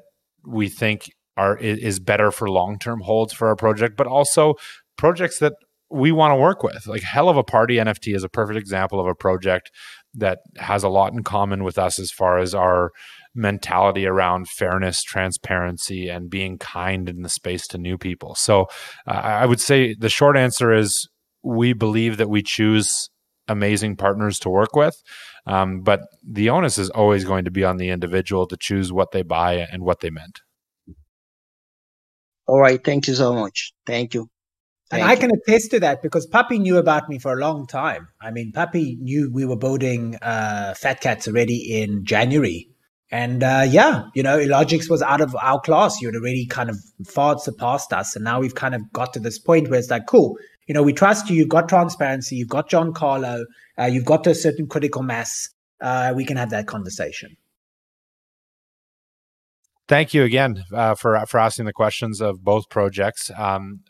we 0.46 0.68
think 0.68 1.10
are 1.36 1.56
is 1.56 1.98
better 1.98 2.30
for 2.30 2.48
long 2.48 2.78
term 2.78 3.00
holds 3.00 3.32
for 3.32 3.48
our 3.48 3.56
project, 3.56 3.96
but 3.96 4.06
also 4.06 4.54
projects 4.96 5.40
that 5.40 5.54
we 5.90 6.12
want 6.12 6.30
to 6.30 6.36
work 6.36 6.62
with. 6.62 6.86
Like 6.86 7.02
Hell 7.02 7.28
of 7.28 7.36
a 7.36 7.42
Party 7.42 7.76
NFT 7.76 8.14
is 8.14 8.22
a 8.22 8.28
perfect 8.28 8.58
example 8.58 9.00
of 9.00 9.06
a 9.06 9.14
project 9.14 9.70
that 10.14 10.38
has 10.58 10.84
a 10.84 10.88
lot 10.88 11.12
in 11.12 11.24
common 11.24 11.64
with 11.64 11.78
us 11.78 11.98
as 11.98 12.12
far 12.12 12.38
as 12.38 12.54
our 12.54 12.92
mentality 13.34 14.06
around 14.06 14.48
fairness, 14.48 15.02
transparency, 15.02 16.08
and 16.08 16.30
being 16.30 16.56
kind 16.58 17.08
in 17.08 17.22
the 17.22 17.28
space 17.28 17.66
to 17.68 17.78
new 17.78 17.98
people. 17.98 18.36
So 18.36 18.66
uh, 19.08 19.12
I 19.12 19.46
would 19.46 19.60
say 19.60 19.94
the 19.98 20.08
short 20.08 20.36
answer 20.36 20.72
is 20.72 21.08
we 21.42 21.72
believe 21.72 22.16
that 22.18 22.30
we 22.30 22.42
choose 22.42 23.10
amazing 23.48 23.96
partners 23.96 24.38
to 24.40 24.50
work 24.50 24.74
with. 24.74 25.02
Um, 25.46 25.80
but 25.80 26.00
the 26.26 26.50
onus 26.50 26.78
is 26.78 26.90
always 26.90 27.24
going 27.24 27.44
to 27.44 27.50
be 27.50 27.64
on 27.64 27.76
the 27.76 27.90
individual 27.90 28.46
to 28.46 28.56
choose 28.56 28.92
what 28.92 29.12
they 29.12 29.22
buy 29.22 29.66
and 29.70 29.82
what 29.82 30.00
they 30.00 30.10
meant. 30.10 30.40
All 32.46 32.60
right. 32.60 32.82
Thank 32.82 33.08
you 33.08 33.14
so 33.14 33.34
much. 33.34 33.72
Thank 33.86 34.14
you. 34.14 34.28
Thank 34.90 35.02
and 35.02 35.10
I 35.10 35.16
can 35.16 35.30
attest 35.32 35.70
to 35.70 35.80
that 35.80 36.02
because 36.02 36.26
Puppy 36.26 36.58
knew 36.58 36.76
about 36.76 37.08
me 37.08 37.18
for 37.18 37.32
a 37.32 37.40
long 37.40 37.66
time. 37.66 38.08
I 38.20 38.30
mean, 38.30 38.52
Puppy 38.52 38.96
knew 39.00 39.30
we 39.32 39.46
were 39.46 39.56
building 39.56 40.16
uh, 40.20 40.74
Fat 40.74 41.00
Cats 41.00 41.26
already 41.26 41.80
in 41.80 42.04
January. 42.04 42.68
And 43.10 43.42
uh, 43.42 43.64
yeah, 43.66 44.04
you 44.14 44.22
know, 44.22 44.38
Illogics 44.38 44.90
was 44.90 45.00
out 45.00 45.20
of 45.20 45.34
our 45.36 45.60
class. 45.60 46.00
You 46.00 46.08
had 46.08 46.16
already 46.16 46.46
kind 46.46 46.68
of 46.68 46.76
far 47.06 47.38
surpassed 47.38 47.92
us. 47.92 48.14
And 48.16 48.24
now 48.24 48.40
we've 48.40 48.54
kind 48.54 48.74
of 48.74 48.92
got 48.92 49.12
to 49.14 49.20
this 49.20 49.38
point 49.38 49.68
where 49.68 49.78
it's 49.78 49.90
like, 49.90 50.06
cool, 50.06 50.36
you 50.66 50.74
know, 50.74 50.82
we 50.82 50.92
trust 50.92 51.28
you. 51.28 51.36
You've 51.36 51.48
got 51.48 51.68
transparency. 51.68 52.36
You've 52.36 52.48
got 52.48 52.68
John 52.68 52.92
Carlo. 52.92 53.44
Uh, 53.78 53.84
you've 53.84 54.04
got 54.04 54.26
a 54.26 54.34
certain 54.34 54.66
critical 54.66 55.02
mass. 55.02 55.48
Uh, 55.80 56.12
we 56.14 56.24
can 56.24 56.36
have 56.36 56.50
that 56.50 56.66
conversation. 56.66 57.36
Thank 59.86 60.14
you 60.14 60.22
again 60.22 60.64
uh, 60.72 60.94
for 60.94 61.22
for 61.26 61.38
asking 61.38 61.66
the 61.66 61.72
questions 61.72 62.22
of 62.22 62.42
both 62.42 62.70
projects. 62.70 63.30
Um, 63.36 63.80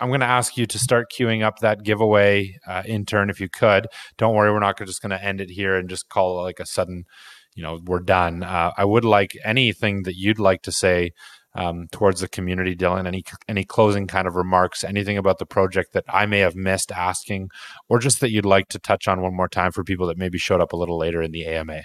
I'm 0.00 0.08
going 0.08 0.20
to 0.20 0.26
ask 0.26 0.58
you 0.58 0.66
to 0.66 0.78
start 0.78 1.06
queuing 1.10 1.42
up 1.42 1.60
that 1.60 1.82
giveaway 1.82 2.58
uh, 2.66 2.82
intern 2.84 3.30
if 3.30 3.40
you 3.40 3.48
could. 3.48 3.86
Don't 4.18 4.34
worry, 4.34 4.52
we're 4.52 4.58
not 4.58 4.76
just 4.76 5.00
going 5.00 5.10
to 5.10 5.24
end 5.24 5.40
it 5.40 5.50
here 5.50 5.76
and 5.76 5.88
just 5.88 6.10
call 6.10 6.40
it 6.40 6.42
like 6.42 6.60
a 6.60 6.66
sudden, 6.66 7.04
you 7.54 7.62
know, 7.62 7.80
we're 7.86 8.00
done. 8.00 8.42
Uh, 8.42 8.72
I 8.76 8.84
would 8.84 9.04
like 9.04 9.30
anything 9.44 10.02
that 10.02 10.16
you'd 10.16 10.40
like 10.40 10.60
to 10.62 10.72
say 10.72 11.12
um, 11.54 11.86
towards 11.92 12.20
the 12.20 12.28
community, 12.28 12.74
Dylan. 12.74 13.06
Any 13.06 13.24
any 13.48 13.64
closing 13.64 14.06
kind 14.06 14.26
of 14.26 14.34
remarks, 14.34 14.84
anything 14.84 15.18
about 15.18 15.38
the 15.38 15.46
project 15.46 15.92
that 15.92 16.04
I 16.08 16.26
may 16.26 16.40
have 16.40 16.56
missed 16.56 16.92
asking, 16.92 17.50
or 17.88 17.98
just 17.98 18.20
that 18.20 18.30
you'd 18.30 18.44
like 18.44 18.68
to 18.68 18.78
touch 18.78 19.08
on 19.08 19.22
one 19.22 19.34
more 19.34 19.48
time 19.48 19.72
for 19.72 19.84
people 19.84 20.06
that 20.08 20.18
maybe 20.18 20.38
showed 20.38 20.60
up 20.60 20.72
a 20.72 20.76
little 20.76 20.98
later 20.98 21.22
in 21.22 21.32
the 21.32 21.46
AMA. 21.46 21.82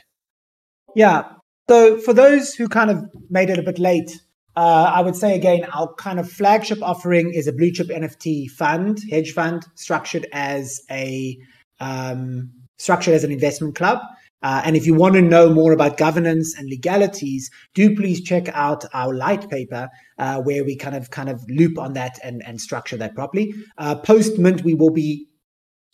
Yeah, 0.96 1.24
so 1.70 2.00
for 2.00 2.14
those 2.14 2.56
who 2.56 2.68
kind 2.68 2.90
of 2.90 3.06
made 3.30 3.52
it 3.52 3.60
a 3.60 3.62
bit 3.62 3.78
late, 3.78 4.20
uh, 4.56 4.92
I 4.92 5.02
would 5.02 5.16
say 5.16 5.36
again, 5.36 5.66
our 5.72 5.94
kind 5.94 6.20
of 6.20 6.28
flagship 6.28 6.82
offering 6.82 7.32
is 7.32 7.46
a 7.46 7.54
blue 7.54 7.72
chip 7.72 7.90
NFT 7.90 8.50
fund, 8.50 8.98
hedge 9.12 9.34
fund, 9.34 9.68
structured 9.76 10.26
as 10.34 10.82
a 10.90 11.38
um, 11.80 12.52
structured 12.80 13.14
as 13.14 13.24
an 13.24 13.32
investment 13.32 13.76
club. 13.76 14.00
Uh, 14.42 14.62
and 14.64 14.78
if 14.78 14.86
you 14.86 14.94
want 14.94 15.16
to 15.16 15.22
know 15.22 15.50
more 15.50 15.74
about 15.74 15.98
governance 15.98 16.56
and 16.58 16.70
legalities, 16.70 17.50
do 17.74 17.96
please 17.96 18.22
check 18.22 18.48
out 18.50 18.86
our 18.94 19.14
light 19.14 19.50
paper 19.50 19.90
uh, 20.18 20.42
where 20.42 20.64
we 20.64 20.76
kind 20.76 20.96
of 20.96 21.12
kind 21.12 21.30
of 21.30 21.44
loop 21.50 21.78
on 21.78 21.94
that 21.94 22.18
and, 22.24 22.42
and 22.46 22.62
structure 22.62 22.98
that 22.98 23.16
properly. 23.16 23.54
Uh, 23.78 23.96
Post 23.96 24.40
mint, 24.40 24.64
we 24.64 24.74
will 24.74 24.92
be 24.92 25.28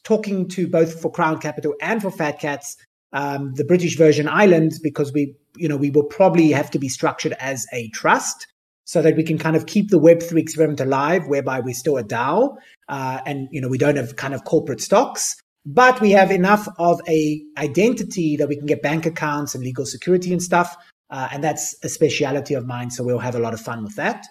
talking 0.04 0.48
to 0.48 0.68
both 0.68 1.02
for 1.02 1.12
Crown 1.12 1.40
Capital 1.40 1.74
and 1.82 2.02
for 2.02 2.12
Fat 2.12 2.40
Cats 2.40 2.78
um, 3.16 3.54
the 3.54 3.64
British 3.64 3.98
Virgin 3.98 4.28
Islands 4.28 4.78
because 4.78 5.12
we, 5.14 5.36
you 5.56 5.68
know, 5.68 5.78
we 5.78 5.90
will 5.90 6.04
probably 6.04 6.52
have 6.52 6.70
to 6.72 6.80
be 6.80 6.90
structured 6.90 7.34
as 7.40 7.66
a 7.74 7.90
trust 7.90 8.48
so 8.84 9.02
that 9.02 9.16
we 9.16 9.24
can 9.24 9.38
kind 9.38 9.56
of 9.56 9.66
keep 9.66 9.90
the 9.90 10.00
Web3 10.00 10.38
experiment 10.38 10.80
alive, 10.80 11.26
whereby 11.28 11.60
we're 11.60 11.74
still 11.74 11.98
a 11.98 12.04
DAO 12.04 12.56
uh, 12.88 13.20
and, 13.26 13.48
you 13.52 13.60
know, 13.60 13.70
we 13.70 13.80
don't 13.80 13.96
have 13.96 14.16
kind 14.18 14.34
of 14.34 14.44
corporate 14.44 14.82
stocks, 14.82 15.36
but 15.66 16.00
we 16.00 16.12
have 16.12 16.32
enough 16.32 16.68
of 16.78 17.02
a 17.08 17.42
identity 17.58 18.38
that 18.38 18.48
we 18.48 18.56
can 18.56 18.66
get 18.66 18.82
bank 18.82 19.06
accounts 19.06 19.56
and 19.56 19.64
legal 19.64 19.86
security 19.86 20.32
and 20.32 20.42
stuff. 20.42 20.76
Uh, 21.10 21.28
and 21.32 21.44
that's 21.44 21.76
a 21.84 21.90
speciality 21.90 22.54
of 22.54 22.66
mine. 22.66 22.92
So 22.92 23.04
we'll 23.04 23.20
have 23.20 23.36
a 23.36 23.40
lot 23.40 23.54
of 23.54 23.62
fun 23.62 23.84
with 23.84 23.96
that. 23.96 24.26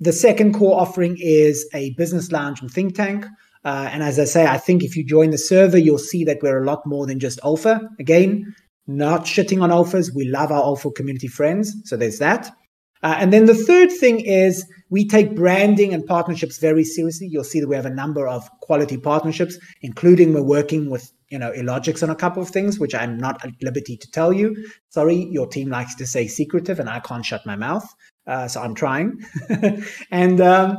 The 0.00 0.12
second 0.12 0.54
core 0.54 0.80
offering 0.80 1.16
is 1.18 1.68
a 1.74 1.94
business 1.94 2.30
lounge 2.30 2.60
and 2.60 2.70
think 2.70 2.94
tank. 2.94 3.26
Uh, 3.64 3.88
and 3.90 4.02
as 4.02 4.18
I 4.18 4.24
say, 4.24 4.46
I 4.46 4.56
think 4.56 4.84
if 4.84 4.96
you 4.96 5.04
join 5.04 5.30
the 5.30 5.38
server, 5.38 5.78
you'll 5.78 5.98
see 5.98 6.24
that 6.24 6.38
we're 6.42 6.62
a 6.62 6.66
lot 6.66 6.86
more 6.86 7.06
than 7.06 7.18
just 7.18 7.40
alpha. 7.44 7.80
Again, 7.98 8.54
not 8.86 9.22
shitting 9.22 9.62
on 9.62 9.70
alphas. 9.70 10.14
We 10.14 10.26
love 10.26 10.52
our 10.52 10.62
alpha 10.62 10.90
community 10.90 11.28
friends. 11.28 11.74
So 11.84 11.96
there's 11.96 12.18
that. 12.18 12.50
Uh, 13.02 13.16
and 13.18 13.32
then 13.32 13.46
the 13.46 13.54
third 13.54 13.90
thing 13.90 14.20
is 14.20 14.64
we 14.90 15.06
take 15.06 15.36
branding 15.36 15.92
and 15.92 16.06
partnerships 16.06 16.58
very 16.58 16.84
seriously. 16.84 17.28
You'll 17.28 17.44
see 17.44 17.60
that 17.60 17.68
we 17.68 17.76
have 17.76 17.86
a 17.86 17.90
number 17.90 18.26
of 18.26 18.48
quality 18.60 18.96
partnerships, 18.96 19.58
including 19.82 20.32
we're 20.32 20.42
working 20.42 20.90
with 20.90 21.12
you 21.28 21.38
know 21.38 21.52
Illogics 21.52 22.02
on 22.02 22.10
a 22.10 22.14
couple 22.14 22.42
of 22.42 22.48
things, 22.48 22.78
which 22.78 22.94
I'm 22.94 23.18
not 23.18 23.44
at 23.44 23.52
liberty 23.62 23.96
to 23.96 24.10
tell 24.10 24.32
you. 24.32 24.56
Sorry, 24.88 25.28
your 25.30 25.46
team 25.46 25.68
likes 25.68 25.94
to 25.96 26.06
say 26.06 26.26
secretive, 26.26 26.80
and 26.80 26.88
I 26.88 27.00
can't 27.00 27.24
shut 27.24 27.44
my 27.46 27.56
mouth, 27.56 27.86
uh, 28.26 28.48
so 28.48 28.62
I'm 28.62 28.74
trying. 28.74 29.20
and 30.10 30.40
um, 30.40 30.78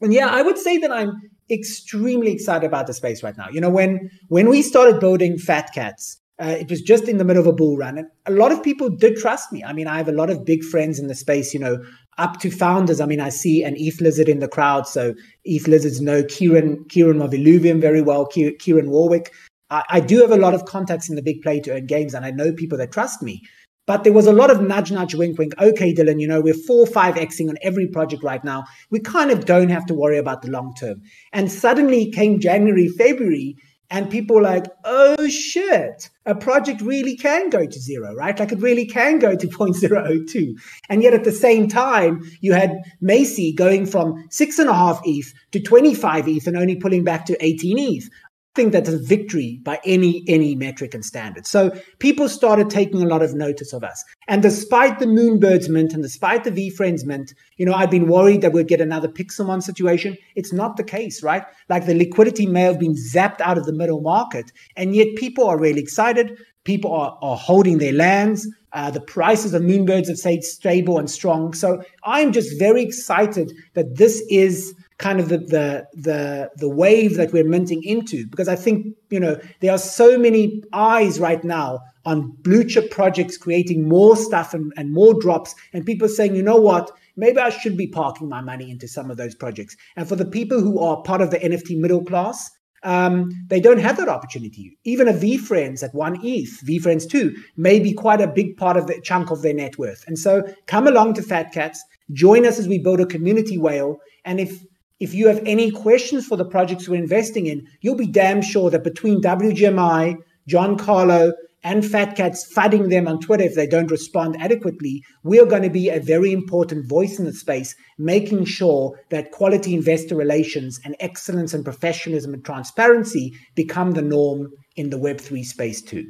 and 0.00 0.12
yeah, 0.12 0.28
I 0.28 0.42
would 0.42 0.58
say 0.58 0.78
that 0.78 0.92
I'm 0.92 1.12
extremely 1.50 2.32
excited 2.32 2.66
about 2.66 2.86
the 2.86 2.94
space 2.94 3.22
right 3.22 3.36
now. 3.36 3.48
You 3.50 3.60
know, 3.60 3.70
when 3.70 4.10
when 4.28 4.48
we 4.48 4.62
started 4.62 5.00
building 5.00 5.38
Fat 5.38 5.70
Cats, 5.74 6.20
uh, 6.40 6.56
it 6.58 6.70
was 6.70 6.80
just 6.80 7.08
in 7.08 7.18
the 7.18 7.24
middle 7.24 7.42
of 7.42 7.46
a 7.46 7.52
bull 7.52 7.76
run, 7.76 7.98
and 7.98 8.06
a 8.26 8.32
lot 8.32 8.52
of 8.52 8.62
people 8.62 8.88
did 8.88 9.16
trust 9.16 9.52
me. 9.52 9.62
I 9.62 9.72
mean, 9.72 9.86
I 9.86 9.96
have 9.96 10.08
a 10.08 10.12
lot 10.12 10.30
of 10.30 10.44
big 10.44 10.64
friends 10.64 10.98
in 10.98 11.08
the 11.08 11.14
space. 11.14 11.52
You 11.52 11.60
know, 11.60 11.84
up 12.18 12.40
to 12.40 12.50
founders. 12.50 13.00
I 13.00 13.06
mean, 13.06 13.20
I 13.20 13.28
see 13.28 13.62
an 13.62 13.74
ETH 13.76 14.00
Lizard 14.00 14.28
in 14.28 14.40
the 14.40 14.48
crowd, 14.48 14.86
so 14.86 15.14
ETH 15.44 15.68
Lizards 15.68 16.00
know 16.00 16.22
Kieran 16.24 16.84
Kieran 16.88 17.20
of 17.20 17.30
Illuvium 17.30 17.80
very 17.80 18.02
well, 18.02 18.26
Kieran 18.26 18.90
Warwick. 18.90 19.32
I, 19.70 19.82
I 19.88 20.00
do 20.00 20.20
have 20.20 20.30
a 20.30 20.36
lot 20.36 20.54
of 20.54 20.64
contacts 20.64 21.08
in 21.08 21.16
the 21.16 21.22
big 21.22 21.42
play 21.42 21.60
to 21.60 21.72
earn 21.72 21.86
games, 21.86 22.14
and 22.14 22.24
I 22.24 22.30
know 22.30 22.52
people 22.52 22.78
that 22.78 22.92
trust 22.92 23.22
me. 23.22 23.42
But 23.86 24.04
there 24.04 24.12
was 24.12 24.26
a 24.26 24.32
lot 24.32 24.50
of 24.50 24.62
nudge, 24.62 24.92
nudge, 24.92 25.14
wink, 25.14 25.38
wink. 25.38 25.54
Okay, 25.60 25.92
Dylan, 25.92 26.20
you 26.20 26.28
know, 26.28 26.40
we're 26.40 26.54
four, 26.54 26.86
five 26.86 27.16
Xing 27.16 27.48
on 27.48 27.56
every 27.62 27.88
project 27.88 28.22
right 28.22 28.42
now. 28.44 28.64
We 28.90 29.00
kind 29.00 29.32
of 29.32 29.44
don't 29.44 29.70
have 29.70 29.86
to 29.86 29.94
worry 29.94 30.18
about 30.18 30.42
the 30.42 30.50
long 30.50 30.72
term. 30.78 31.02
And 31.32 31.50
suddenly 31.50 32.10
came 32.10 32.38
January, 32.38 32.88
February, 32.88 33.56
and 33.92 34.10
people 34.10 34.42
like, 34.42 34.64
oh 34.84 35.28
shit, 35.28 36.08
a 36.24 36.34
project 36.34 36.80
really 36.80 37.14
can 37.14 37.50
go 37.50 37.66
to 37.66 37.78
zero, 37.78 38.14
right? 38.14 38.38
Like 38.40 38.50
it 38.50 38.58
really 38.58 38.86
can 38.86 39.18
go 39.18 39.36
to 39.36 39.46
0.002. 39.48 40.54
And 40.88 41.02
yet 41.02 41.12
at 41.12 41.24
the 41.24 41.30
same 41.30 41.68
time, 41.68 42.22
you 42.40 42.54
had 42.54 42.78
Macy 43.02 43.52
going 43.52 43.84
from 43.84 44.26
six 44.30 44.58
and 44.58 44.70
a 44.70 44.72
half 44.72 45.02
ETH 45.04 45.34
to 45.52 45.60
25 45.60 46.26
ETH 46.26 46.46
and 46.46 46.56
only 46.56 46.76
pulling 46.76 47.04
back 47.04 47.26
to 47.26 47.44
18 47.44 47.78
ETH 47.78 48.08
think 48.54 48.72
that's 48.72 48.88
a 48.88 48.98
victory 48.98 49.60
by 49.62 49.80
any 49.84 50.24
any 50.28 50.54
metric 50.54 50.94
and 50.94 51.04
standard. 51.04 51.46
So 51.46 51.70
people 51.98 52.28
started 52.28 52.68
taking 52.68 53.02
a 53.02 53.06
lot 53.06 53.22
of 53.22 53.34
notice 53.34 53.72
of 53.72 53.82
us. 53.82 54.04
And 54.28 54.42
despite 54.42 54.98
the 54.98 55.06
Moonbirds 55.06 55.68
mint 55.68 55.92
and 55.92 56.02
despite 56.02 56.44
the 56.44 56.50
VeeFriends 56.50 57.04
mint, 57.04 57.34
you 57.56 57.66
know, 57.66 57.74
I'd 57.74 57.90
been 57.90 58.08
worried 58.08 58.42
that 58.42 58.52
we'd 58.52 58.68
get 58.68 58.80
another 58.80 59.08
Pixelmon 59.08 59.62
situation. 59.62 60.16
It's 60.34 60.52
not 60.52 60.76
the 60.76 60.84
case, 60.84 61.22
right? 61.22 61.44
Like 61.68 61.86
the 61.86 61.94
liquidity 61.94 62.46
may 62.46 62.62
have 62.62 62.78
been 62.78 62.94
zapped 62.94 63.40
out 63.40 63.58
of 63.58 63.64
the 63.64 63.72
middle 63.72 64.00
market, 64.00 64.52
and 64.76 64.94
yet 64.94 65.08
people 65.16 65.46
are 65.46 65.58
really 65.58 65.80
excited. 65.80 66.38
People 66.64 66.92
are, 66.94 67.18
are 67.22 67.36
holding 67.36 67.78
their 67.78 67.92
lands. 67.92 68.46
Uh, 68.72 68.90
the 68.90 69.00
prices 69.00 69.52
of 69.52 69.62
Moonbirds 69.62 70.08
have 70.08 70.16
stayed 70.16 70.44
stable 70.44 70.98
and 70.98 71.10
strong. 71.10 71.52
So 71.52 71.82
I'm 72.04 72.32
just 72.32 72.58
very 72.58 72.82
excited 72.82 73.52
that 73.74 73.96
this 73.96 74.22
is 74.30 74.74
kind 75.02 75.18
of 75.18 75.28
the, 75.28 75.38
the 75.38 75.86
the 75.94 76.50
the 76.56 76.68
wave 76.68 77.16
that 77.16 77.32
we're 77.32 77.44
minting 77.44 77.82
into 77.82 78.24
because 78.28 78.48
I 78.48 78.54
think 78.54 78.96
you 79.10 79.18
know 79.18 79.38
there 79.60 79.72
are 79.72 79.78
so 79.78 80.16
many 80.16 80.62
eyes 80.72 81.18
right 81.18 81.42
now 81.42 81.80
on 82.06 82.30
blue 82.42 82.64
chip 82.64 82.90
projects 82.90 83.36
creating 83.36 83.88
more 83.88 84.16
stuff 84.16 84.54
and, 84.54 84.72
and 84.76 84.92
more 84.92 85.12
drops 85.20 85.54
and 85.72 85.84
people 85.84 86.08
saying 86.08 86.36
you 86.36 86.42
know 86.42 86.56
what 86.56 86.92
maybe 87.16 87.38
I 87.38 87.50
should 87.50 87.76
be 87.76 87.88
parking 87.88 88.28
my 88.28 88.40
money 88.40 88.70
into 88.70 88.86
some 88.86 89.10
of 89.10 89.16
those 89.16 89.34
projects 89.34 89.76
and 89.96 90.08
for 90.08 90.14
the 90.14 90.24
people 90.24 90.60
who 90.60 90.78
are 90.78 91.02
part 91.02 91.20
of 91.20 91.32
the 91.32 91.38
NFT 91.38 91.76
middle 91.78 92.04
class 92.04 92.48
um, 92.84 93.30
they 93.46 93.60
don't 93.60 93.78
have 93.78 93.96
that 93.98 94.08
opportunity. 94.08 94.76
Even 94.82 95.06
a 95.06 95.12
VeeFriends 95.12 95.84
at 95.84 95.94
one 95.94 96.18
ETH, 96.20 96.60
VeeFriends 96.66 97.08
two, 97.08 97.32
may 97.56 97.78
be 97.78 97.92
quite 97.92 98.20
a 98.20 98.26
big 98.26 98.56
part 98.56 98.76
of 98.76 98.88
the 98.88 99.00
chunk 99.02 99.30
of 99.30 99.42
their 99.42 99.54
net 99.54 99.78
worth. 99.78 100.02
And 100.08 100.18
so 100.18 100.42
come 100.66 100.88
along 100.88 101.14
to 101.14 101.22
Fat 101.22 101.52
Cats, 101.52 101.80
join 102.12 102.44
us 102.44 102.58
as 102.58 102.66
we 102.66 102.80
build 102.80 103.00
a 103.00 103.06
community 103.06 103.56
whale. 103.56 104.00
And 104.24 104.40
if 104.40 104.64
if 105.02 105.14
you 105.14 105.26
have 105.26 105.42
any 105.44 105.72
questions 105.72 106.26
for 106.26 106.36
the 106.36 106.44
projects 106.44 106.88
we're 106.88 107.02
investing 107.02 107.46
in, 107.46 107.66
you'll 107.80 107.96
be 107.96 108.06
damn 108.06 108.40
sure 108.40 108.70
that 108.70 108.84
between 108.84 109.20
WGMI, 109.20 110.14
John 110.46 110.78
Carlo, 110.78 111.32
and 111.64 111.84
Fat 111.84 112.14
Cats 112.14 112.48
fudding 112.56 112.88
them 112.88 113.08
on 113.08 113.18
Twitter 113.18 113.42
if 113.42 113.56
they 113.56 113.66
don't 113.66 113.90
respond 113.90 114.40
adequately, 114.40 115.02
we're 115.24 115.46
going 115.46 115.64
to 115.64 115.70
be 115.70 115.88
a 115.88 115.98
very 115.98 116.30
important 116.30 116.88
voice 116.88 117.18
in 117.18 117.24
the 117.24 117.32
space, 117.32 117.74
making 117.98 118.44
sure 118.44 118.96
that 119.10 119.32
quality 119.32 119.74
investor 119.74 120.14
relations 120.14 120.78
and 120.84 120.94
excellence 121.00 121.52
and 121.52 121.64
professionalism 121.64 122.32
and 122.32 122.44
transparency 122.44 123.32
become 123.56 123.92
the 123.92 124.02
norm 124.02 124.50
in 124.76 124.90
the 124.90 124.98
Web3 124.98 125.44
space 125.44 125.82
too. 125.82 126.04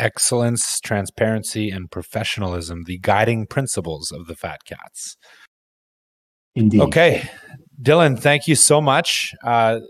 Excellence, 0.00 0.80
transparency, 0.80 1.70
and 1.70 1.88
professionalism, 1.88 2.82
the 2.84 2.98
guiding 2.98 3.46
principles 3.46 4.10
of 4.10 4.26
the 4.26 4.34
Fat 4.34 4.58
Cats. 4.66 5.16
Indeed. 6.56 6.80
Okay. 6.80 7.30
Dylan, 7.80 8.18
thank 8.18 8.48
you 8.48 8.54
so 8.54 8.80
much. 8.80 9.34
Uh, 9.44 9.80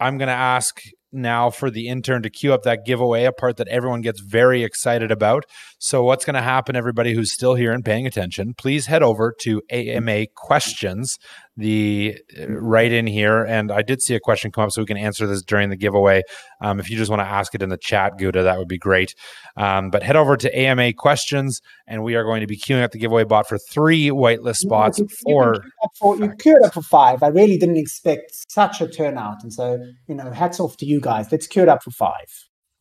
I'm 0.00 0.18
going 0.18 0.28
to 0.28 0.34
ask 0.34 0.80
now 1.12 1.48
for 1.48 1.70
the 1.70 1.88
intern 1.88 2.22
to 2.22 2.30
queue 2.30 2.52
up 2.52 2.62
that 2.64 2.84
giveaway, 2.84 3.24
a 3.24 3.32
part 3.32 3.56
that 3.56 3.68
everyone 3.68 4.00
gets 4.00 4.20
very 4.20 4.64
excited 4.64 5.10
about. 5.10 5.44
So, 5.78 6.02
what's 6.02 6.24
going 6.24 6.34
to 6.34 6.42
happen, 6.42 6.76
everybody 6.76 7.14
who's 7.14 7.32
still 7.32 7.54
here 7.54 7.72
and 7.72 7.84
paying 7.84 8.06
attention, 8.06 8.54
please 8.54 8.86
head 8.86 9.02
over 9.02 9.34
to 9.42 9.62
AMA 9.70 10.26
Questions. 10.34 11.18
The 11.56 12.16
uh, 12.38 12.48
right 12.48 12.90
in 12.90 13.06
here. 13.06 13.44
And 13.44 13.70
I 13.70 13.82
did 13.82 14.02
see 14.02 14.14
a 14.14 14.20
question 14.20 14.50
come 14.50 14.64
up, 14.64 14.72
so 14.72 14.82
we 14.82 14.86
can 14.86 14.96
answer 14.96 15.26
this 15.26 15.42
during 15.42 15.70
the 15.70 15.76
giveaway. 15.76 16.22
Um, 16.60 16.80
if 16.80 16.90
you 16.90 16.96
just 16.96 17.10
want 17.10 17.20
to 17.20 17.26
ask 17.26 17.54
it 17.54 17.62
in 17.62 17.68
the 17.68 17.76
chat, 17.76 18.18
Gouda, 18.18 18.42
that 18.42 18.58
would 18.58 18.68
be 18.68 18.78
great. 18.78 19.14
Um, 19.56 19.90
but 19.90 20.02
head 20.02 20.16
over 20.16 20.36
to 20.36 20.58
AMA 20.58 20.94
questions, 20.94 21.60
and 21.86 22.02
we 22.02 22.14
are 22.14 22.24
going 22.24 22.40
to 22.40 22.46
be 22.46 22.58
queuing 22.58 22.82
up 22.82 22.92
the 22.92 22.98
giveaway 22.98 23.24
bot 23.24 23.48
for 23.48 23.58
three 23.58 24.08
whitelist 24.08 24.56
spots 24.56 24.98
you, 24.98 25.08
for. 25.24 25.64
for 25.98 26.16
you 26.16 26.32
queued 26.38 26.62
up 26.64 26.74
for 26.74 26.82
five. 26.82 27.22
I 27.22 27.28
really 27.28 27.58
didn't 27.58 27.76
expect 27.76 28.32
such 28.48 28.80
a 28.80 28.88
turnout, 28.88 29.42
and 29.42 29.52
so 29.52 29.78
you 30.08 30.14
know, 30.14 30.30
hats 30.30 30.60
off 30.60 30.76
to 30.78 30.86
you 30.86 31.00
guys. 31.00 31.30
Let's 31.30 31.46
queue 31.46 31.62
it 31.62 31.68
up 31.68 31.82
for 31.82 31.90
five. 31.90 32.26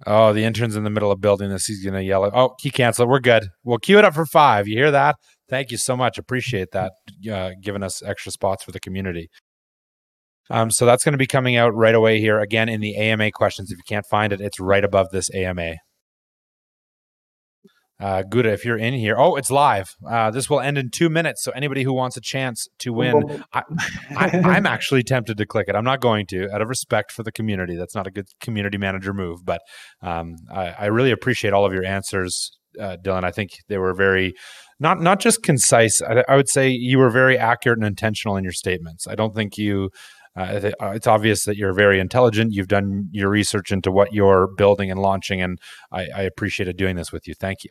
Oh, 0.05 0.33
the 0.33 0.43
intern's 0.43 0.75
in 0.75 0.83
the 0.83 0.89
middle 0.89 1.11
of 1.11 1.21
building 1.21 1.49
this. 1.49 1.65
He's 1.65 1.83
going 1.83 1.93
to 1.93 2.03
yell. 2.03 2.29
Oh, 2.33 2.55
he 2.59 2.71
canceled. 2.71 3.09
We're 3.09 3.19
good. 3.19 3.47
We'll 3.63 3.77
queue 3.77 3.99
it 3.99 4.05
up 4.05 4.13
for 4.13 4.25
five. 4.25 4.67
You 4.67 4.75
hear 4.75 4.91
that? 4.91 5.15
Thank 5.53 5.69
you 5.69 5.77
so 5.77 5.95
much. 5.95 6.17
Appreciate 6.17 6.71
that. 6.71 6.93
Uh, 7.31 7.51
giving 7.61 7.83
us 7.83 8.01
extra 8.01 8.31
spots 8.31 8.63
for 8.63 8.71
the 8.71 8.79
community. 8.79 9.29
Um, 10.49 10.71
so 10.71 10.87
that's 10.87 11.03
going 11.03 11.11
to 11.11 11.19
be 11.19 11.27
coming 11.27 11.55
out 11.55 11.75
right 11.75 11.93
away 11.93 12.19
here 12.19 12.39
again 12.39 12.69
in 12.69 12.81
the 12.81 12.95
AMA 12.95 13.29
questions. 13.33 13.71
If 13.71 13.77
you 13.77 13.83
can't 13.87 14.07
find 14.09 14.33
it, 14.33 14.41
it's 14.41 14.59
right 14.59 14.83
above 14.83 15.11
this 15.11 15.29
AMA. 15.31 15.75
Uh, 17.99 18.23
Gouda, 18.23 18.51
if 18.51 18.65
you're 18.65 18.79
in 18.79 18.95
here, 18.95 19.15
oh, 19.15 19.35
it's 19.35 19.51
live. 19.51 19.95
Uh, 20.09 20.31
this 20.31 20.49
will 20.49 20.59
end 20.59 20.79
in 20.79 20.89
two 20.89 21.07
minutes. 21.07 21.43
So 21.43 21.51
anybody 21.51 21.83
who 21.83 21.93
wants 21.93 22.17
a 22.17 22.21
chance 22.21 22.67
to 22.79 22.91
win, 22.91 23.43
I, 23.53 23.61
am 24.17 24.65
actually 24.65 25.03
tempted 25.03 25.37
to 25.37 25.45
click 25.45 25.67
it. 25.69 25.75
I'm 25.75 25.85
not 25.85 26.01
going 26.01 26.25
to, 26.31 26.51
out 26.51 26.63
of 26.63 26.67
respect 26.67 27.11
for 27.11 27.21
the 27.21 27.31
community. 27.31 27.75
That's 27.75 27.93
not 27.93 28.07
a 28.07 28.11
good 28.11 28.25
community 28.41 28.79
manager 28.79 29.13
move, 29.13 29.45
but 29.45 29.61
um, 30.01 30.33
I, 30.51 30.69
I, 30.79 30.85
really 30.87 31.11
appreciate 31.11 31.53
all 31.53 31.63
of 31.63 31.73
your 31.73 31.85
answers, 31.85 32.57
uh, 32.79 32.97
Dylan. 33.03 33.23
I 33.23 33.31
think 33.31 33.51
they 33.67 33.77
were 33.77 33.93
very 33.93 34.33
not 34.79 35.01
not 35.01 35.19
just 35.19 35.43
concise. 35.43 36.01
I, 36.01 36.23
I, 36.27 36.35
would 36.35 36.49
say 36.49 36.69
you 36.69 36.97
were 36.97 37.09
very 37.09 37.37
accurate 37.37 37.77
and 37.77 37.87
intentional 37.87 38.37
in 38.37 38.43
your 38.43 38.53
statements. 38.53 39.07
I 39.07 39.15
don't 39.15 39.35
think 39.35 39.57
you. 39.57 39.89
Uh, 40.35 40.71
uh, 40.81 40.89
it's 40.89 41.05
obvious 41.05 41.45
that 41.45 41.57
you're 41.57 41.73
very 41.73 41.99
intelligent. 41.99 42.53
You've 42.53 42.67
done 42.67 43.07
your 43.11 43.29
research 43.29 43.71
into 43.71 43.91
what 43.91 44.13
you're 44.13 44.47
building 44.57 44.89
and 44.89 44.99
launching, 44.99 45.41
and 45.41 45.59
I, 45.91 46.07
I 46.15 46.21
appreciated 46.23 46.75
doing 46.75 46.95
this 46.95 47.11
with 47.11 47.27
you. 47.27 47.35
Thank 47.35 47.63
you. 47.63 47.69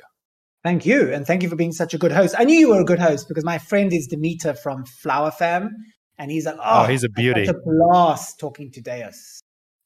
Thank 0.62 0.86
you, 0.86 1.12
and 1.12 1.26
thank 1.26 1.42
you 1.42 1.48
for 1.48 1.56
being 1.56 1.72
such 1.72 1.92
a 1.92 1.98
good 1.98 2.12
host. 2.12 2.36
I 2.38 2.44
knew 2.44 2.56
you 2.56 2.68
were 2.68 2.80
a 2.80 2.84
good 2.84 3.00
host 3.00 3.26
because 3.26 3.44
my 3.44 3.58
friend 3.58 3.92
is 3.92 4.06
Demeter 4.06 4.54
from 4.54 4.84
Flower 4.84 5.32
Fam, 5.32 5.70
and 6.18 6.30
he's 6.30 6.46
like, 6.46 6.54
oh, 6.56 6.84
oh 6.84 6.84
he's 6.84 7.02
a 7.02 7.08
beauty. 7.08 7.40
It's 7.40 7.50
a 7.50 7.54
blast 7.64 8.38
talking 8.38 8.70
to 8.70 8.80
Deus. 8.80 9.40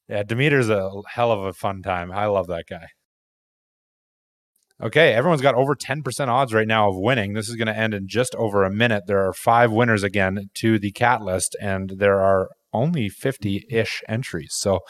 Yeah, 0.07 0.21
Demeter's 0.21 0.69
a 0.69 0.89
hell 1.09 1.31
of 1.31 1.45
a 1.45 1.53
fun 1.53 1.81
time. 1.81 2.11
I 2.11 2.27
love 2.27 2.45
that 2.47 2.65
guy. 2.69 2.87
Okay, 4.81 5.13
everyone's 5.13 5.41
got 5.41 5.55
over 5.55 5.75
10% 5.75 6.27
odds 6.27 6.53
right 6.53 6.67
now 6.67 6.89
of 6.89 6.95
winning. 6.97 7.33
This 7.33 7.49
is 7.49 7.55
going 7.55 7.67
to 7.67 7.75
end 7.75 7.95
in 7.95 8.07
just 8.07 8.35
over 8.35 8.63
a 8.63 8.69
minute. 8.69 9.05
There 9.07 9.25
are 9.27 9.33
five 9.33 9.71
winners 9.71 10.03
again 10.03 10.49
to 10.55 10.77
the 10.77 10.91
cat 10.91 11.23
list, 11.23 11.55
and 11.59 11.93
there 11.97 12.21
are 12.21 12.49
only 12.73 13.09
50 13.09 13.65
ish 13.71 14.03
entries. 14.07 14.53
So, 14.53 14.81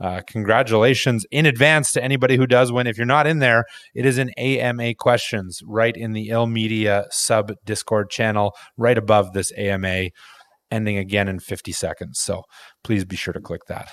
uh, 0.00 0.22
congratulations 0.26 1.26
in 1.30 1.44
advance 1.44 1.92
to 1.92 2.02
anybody 2.02 2.36
who 2.36 2.46
does 2.46 2.72
win. 2.72 2.86
If 2.86 2.96
you're 2.96 3.04
not 3.04 3.26
in 3.26 3.40
there, 3.40 3.64
it 3.94 4.06
is 4.06 4.16
in 4.16 4.30
AMA 4.38 4.94
questions 4.94 5.60
right 5.66 5.94
in 5.94 6.12
the 6.12 6.30
Ill 6.30 6.46
Media 6.46 7.04
sub 7.10 7.52
Discord 7.66 8.08
channel, 8.08 8.54
right 8.78 8.96
above 8.96 9.34
this 9.34 9.52
AMA, 9.58 10.06
ending 10.70 10.96
again 10.96 11.28
in 11.28 11.38
50 11.38 11.70
seconds. 11.72 12.18
So, 12.18 12.44
please 12.82 13.04
be 13.04 13.16
sure 13.16 13.34
to 13.34 13.40
click 13.40 13.62
that. 13.68 13.90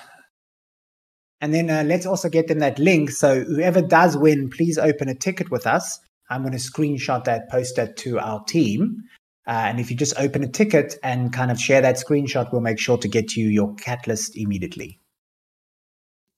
And 1.41 1.53
then 1.53 1.69
uh, 1.69 1.83
let's 1.83 2.05
also 2.05 2.29
get 2.29 2.47
them 2.47 2.59
that 2.59 2.77
link. 2.77 3.09
So 3.09 3.43
whoever 3.43 3.81
does 3.81 4.15
win, 4.15 4.49
please 4.49 4.77
open 4.77 5.09
a 5.09 5.15
ticket 5.15 5.49
with 5.49 5.65
us. 5.65 5.99
I'm 6.29 6.43
going 6.43 6.53
to 6.53 6.59
screenshot 6.59 7.23
that, 7.25 7.49
post 7.49 7.75
that 7.75 7.97
to 7.97 8.19
our 8.19 8.43
team. 8.45 9.03
Uh, 9.47 9.65
and 9.65 9.79
if 9.79 9.89
you 9.89 9.97
just 9.97 10.17
open 10.19 10.43
a 10.43 10.47
ticket 10.47 10.95
and 11.03 11.33
kind 11.33 11.51
of 11.51 11.59
share 11.59 11.81
that 11.81 11.95
screenshot, 11.95 12.51
we'll 12.51 12.61
make 12.61 12.79
sure 12.79 12.97
to 12.97 13.07
get 13.07 13.35
you 13.35 13.47
your 13.47 13.73
cat 13.75 14.07
list 14.07 14.37
immediately. 14.37 14.99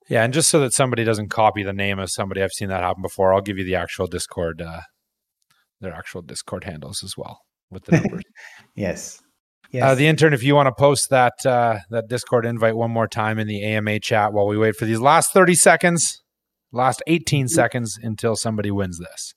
Yeah, 0.10 0.24
and 0.24 0.34
just 0.34 0.50
so 0.50 0.60
that 0.62 0.74
somebody 0.74 1.04
doesn't 1.04 1.30
copy 1.30 1.64
the 1.64 1.74
name 1.74 2.00
of 2.00 2.10
somebody, 2.10 2.42
I've 2.42 2.52
seen 2.52 2.70
that 2.70 2.82
happen 2.82 3.02
before. 3.02 3.34
I'll 3.34 3.42
give 3.42 3.58
you 3.58 3.64
the 3.64 3.76
actual 3.76 4.08
Discord, 4.08 4.62
uh, 4.62 4.82
their 5.82 5.94
actual 5.94 6.22
Discord 6.22 6.64
handles 6.64 7.04
as 7.04 7.16
well 7.18 7.40
with 7.70 7.86
the 7.86 7.92
numbers. 7.98 8.24
yes. 8.76 9.22
Uh, 9.74 9.78
yes. 9.78 9.84
Uh, 9.84 9.96
the 9.96 10.08
intern, 10.08 10.34
if 10.34 10.44
you 10.44 10.54
want 10.54 10.68
to 10.68 10.74
post 10.74 11.10
that 11.10 11.34
uh, 11.46 11.80
that 11.90 12.08
Discord 12.08 12.46
invite 12.46 12.76
one 12.76 12.92
more 12.92 13.08
time 13.08 13.40
in 13.40 13.48
the 13.48 13.64
AMA 13.64 14.00
chat 14.00 14.32
while 14.32 14.46
we 14.46 14.58
wait 14.58 14.76
for 14.76 14.86
these 14.86 15.00
last 15.00 15.34
30 15.34 15.56
seconds, 15.56 16.22
last 16.72 17.02
18 17.08 17.46
mm-hmm. 17.46 17.48
seconds 17.50 17.98
until 18.02 18.36
somebody 18.36 18.70
wins 18.70 19.00
this. 19.00 19.34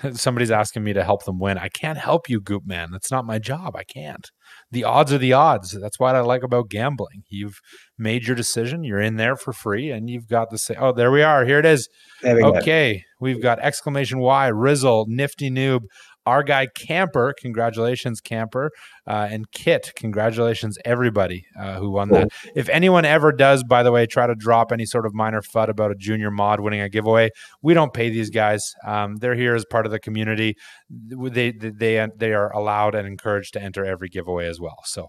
Somebody's 0.12 0.50
asking 0.50 0.84
me 0.84 0.92
to 0.92 1.04
help 1.04 1.24
them 1.24 1.38
win. 1.38 1.58
I 1.58 1.68
can't 1.68 1.98
help 1.98 2.28
you, 2.28 2.40
Goop 2.40 2.66
Man. 2.66 2.90
That's 2.90 3.10
not 3.10 3.24
my 3.24 3.38
job. 3.38 3.76
I 3.76 3.84
can't. 3.84 4.30
The 4.70 4.84
odds 4.84 5.12
are 5.12 5.18
the 5.18 5.32
odds. 5.32 5.76
That's 5.80 5.98
what 5.98 6.14
I 6.14 6.20
like 6.20 6.42
about 6.42 6.70
gambling. 6.70 7.22
You've 7.28 7.60
made 7.98 8.26
your 8.26 8.36
decision. 8.36 8.84
You're 8.84 9.00
in 9.00 9.16
there 9.16 9.36
for 9.36 9.52
free, 9.52 9.90
and 9.90 10.08
you've 10.08 10.28
got 10.28 10.50
to 10.50 10.58
say, 10.58 10.76
"Oh, 10.78 10.92
there 10.92 11.10
we 11.10 11.22
are. 11.22 11.44
Here 11.44 11.58
it 11.58 11.66
is." 11.66 11.88
We 12.22 12.42
okay, 12.42 12.94
go. 12.94 13.00
we've 13.20 13.42
got 13.42 13.58
exclamation 13.60 14.18
Y, 14.20 14.50
Rizzle, 14.50 15.06
Nifty 15.08 15.50
Noob, 15.50 15.82
our 16.28 16.42
guy 16.42 16.66
Camper, 16.74 17.34
congratulations, 17.40 18.20
Camper, 18.20 18.70
uh, 19.06 19.28
and 19.30 19.50
Kit, 19.50 19.92
congratulations, 19.96 20.76
everybody 20.84 21.46
uh, 21.58 21.78
who 21.78 21.90
won 21.90 22.10
that. 22.10 22.28
If 22.54 22.68
anyone 22.68 23.06
ever 23.06 23.32
does, 23.32 23.64
by 23.64 23.82
the 23.82 23.90
way, 23.90 24.04
try 24.04 24.26
to 24.26 24.34
drop 24.34 24.70
any 24.70 24.84
sort 24.84 25.06
of 25.06 25.14
minor 25.14 25.40
fud 25.40 25.68
about 25.68 25.90
a 25.90 25.94
junior 25.94 26.30
mod 26.30 26.60
winning 26.60 26.82
a 26.82 26.88
giveaway, 26.90 27.30
we 27.62 27.72
don't 27.72 27.94
pay 27.94 28.10
these 28.10 28.28
guys. 28.28 28.74
Um, 28.86 29.16
they're 29.16 29.34
here 29.34 29.54
as 29.54 29.64
part 29.70 29.86
of 29.86 29.92
the 29.92 29.98
community. 29.98 30.54
They 30.90 31.52
they 31.52 32.06
they 32.16 32.32
are 32.34 32.52
allowed 32.52 32.94
and 32.94 33.08
encouraged 33.08 33.54
to 33.54 33.62
enter 33.62 33.84
every 33.84 34.08
giveaway 34.08 34.46
as 34.46 34.60
well. 34.60 34.78
So. 34.84 35.08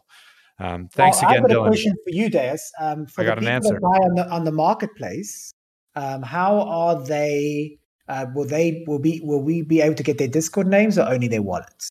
Um, 0.62 0.90
thanks 0.92 1.22
well, 1.22 1.32
again, 1.32 1.44
Dylan. 1.44 1.46
I've 1.46 1.56
got 1.56 1.66
a 1.66 1.70
question 1.70 1.94
for 2.04 2.14
you, 2.14 2.30
Deus. 2.30 2.72
Um, 2.82 3.06
for 3.06 3.22
I 3.22 3.26
got 3.26 3.38
an 3.38 3.48
answer. 3.48 3.78
on 3.78 4.16
the, 4.16 4.30
on 4.30 4.44
the 4.44 4.52
marketplace, 4.52 5.54
um, 5.96 6.22
how 6.22 6.60
are 6.60 7.02
they 7.02 7.78
uh, 8.10 8.26
will 8.34 8.46
they 8.46 8.84
will 8.88 9.00
be 9.00 9.22
will 9.24 9.42
we 9.42 9.62
be 9.62 9.82
able 9.82 9.96
to 9.96 10.04
get 10.04 10.18
their 10.18 10.28
Discord 10.28 10.68
names 10.68 10.98
or 10.98 11.08
only 11.08 11.28
their 11.28 11.42
wallets? 11.42 11.90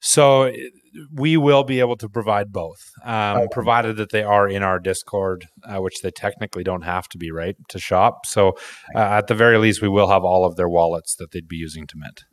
So 0.00 0.52
we 1.14 1.36
will 1.36 1.64
be 1.64 1.80
able 1.80 1.96
to 1.96 2.08
provide 2.08 2.52
both, 2.52 2.92
um, 3.04 3.38
okay. 3.38 3.46
provided 3.50 3.96
that 3.96 4.10
they 4.12 4.22
are 4.22 4.46
in 4.46 4.62
our 4.62 4.78
Discord, 4.78 5.46
uh, 5.64 5.80
which 5.80 6.02
they 6.02 6.10
technically 6.10 6.62
don't 6.62 6.82
have 6.82 7.08
to 7.08 7.18
be, 7.18 7.30
right, 7.32 7.56
to 7.68 7.78
shop. 7.78 8.26
So 8.26 8.52
uh, 8.94 8.98
at 8.98 9.28
the 9.28 9.34
very 9.34 9.56
least, 9.56 9.80
we 9.80 9.88
will 9.88 10.08
have 10.08 10.22
all 10.22 10.44
of 10.44 10.56
their 10.56 10.68
wallets 10.68 11.16
that 11.16 11.32
they'd 11.32 11.48
be 11.48 11.56
using 11.56 11.86
to 11.86 11.96
mint. 11.96 12.24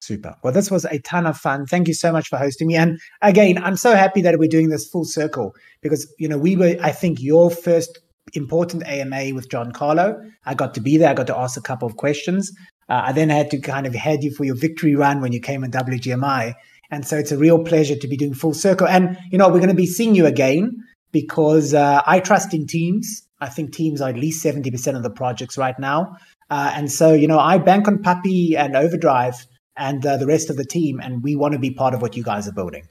Super. 0.00 0.34
Well, 0.44 0.52
this 0.52 0.70
was 0.70 0.84
a 0.84 0.98
ton 1.00 1.26
of 1.26 1.36
fun. 1.36 1.66
Thank 1.66 1.88
you 1.88 1.94
so 1.94 2.12
much 2.12 2.28
for 2.28 2.36
hosting 2.36 2.68
me. 2.68 2.76
And 2.76 3.00
again, 3.22 3.58
I'm 3.58 3.76
so 3.76 3.96
happy 3.96 4.20
that 4.20 4.38
we're 4.38 4.48
doing 4.48 4.68
this 4.68 4.86
full 4.88 5.04
circle 5.04 5.54
because 5.82 6.12
you 6.18 6.28
know 6.28 6.38
we 6.38 6.56
were, 6.56 6.76
I 6.80 6.92
think, 6.92 7.20
your 7.20 7.50
first 7.50 7.98
important 8.34 8.86
AMA 8.86 9.34
with 9.34 9.50
John 9.50 9.72
Carlo. 9.72 10.20
I 10.44 10.54
got 10.54 10.74
to 10.74 10.80
be 10.80 10.96
there. 10.96 11.10
I 11.10 11.14
got 11.14 11.26
to 11.28 11.36
ask 11.36 11.56
a 11.56 11.62
couple 11.62 11.86
of 11.86 11.96
questions. 11.96 12.52
Uh, 12.88 13.02
I 13.06 13.12
then 13.12 13.28
had 13.28 13.50
to 13.50 13.60
kind 13.60 13.86
of 13.86 13.94
head 13.94 14.22
you 14.22 14.34
for 14.34 14.44
your 14.44 14.56
victory 14.56 14.94
run 14.94 15.20
when 15.20 15.32
you 15.32 15.40
came 15.40 15.64
in 15.64 15.70
WGMI. 15.70 16.54
And 16.90 17.06
so 17.06 17.16
it's 17.16 17.32
a 17.32 17.36
real 17.36 17.62
pleasure 17.62 17.96
to 17.96 18.08
be 18.08 18.16
doing 18.16 18.34
full 18.34 18.54
circle. 18.54 18.88
And, 18.88 19.18
you 19.30 19.38
know, 19.38 19.48
we're 19.48 19.58
going 19.58 19.68
to 19.68 19.74
be 19.74 19.86
seeing 19.86 20.14
you 20.14 20.26
again 20.26 20.84
because 21.12 21.74
uh, 21.74 22.02
I 22.06 22.20
trust 22.20 22.54
in 22.54 22.66
teams. 22.66 23.22
I 23.40 23.48
think 23.48 23.72
teams 23.72 24.00
are 24.00 24.08
at 24.08 24.16
least 24.16 24.44
70% 24.44 24.96
of 24.96 25.02
the 25.02 25.10
projects 25.10 25.58
right 25.58 25.78
now. 25.78 26.16
Uh, 26.50 26.72
and 26.74 26.90
so, 26.90 27.12
you 27.12 27.28
know, 27.28 27.38
I 27.38 27.58
bank 27.58 27.86
on 27.88 28.02
Puppy 28.02 28.56
and 28.56 28.74
Overdrive 28.74 29.46
and 29.76 30.04
uh, 30.04 30.16
the 30.16 30.26
rest 30.26 30.50
of 30.50 30.56
the 30.56 30.64
team, 30.64 30.98
and 31.00 31.22
we 31.22 31.36
want 31.36 31.52
to 31.52 31.58
be 31.58 31.70
part 31.70 31.94
of 31.94 32.02
what 32.02 32.16
you 32.16 32.24
guys 32.24 32.48
are 32.48 32.52
building. 32.52 32.88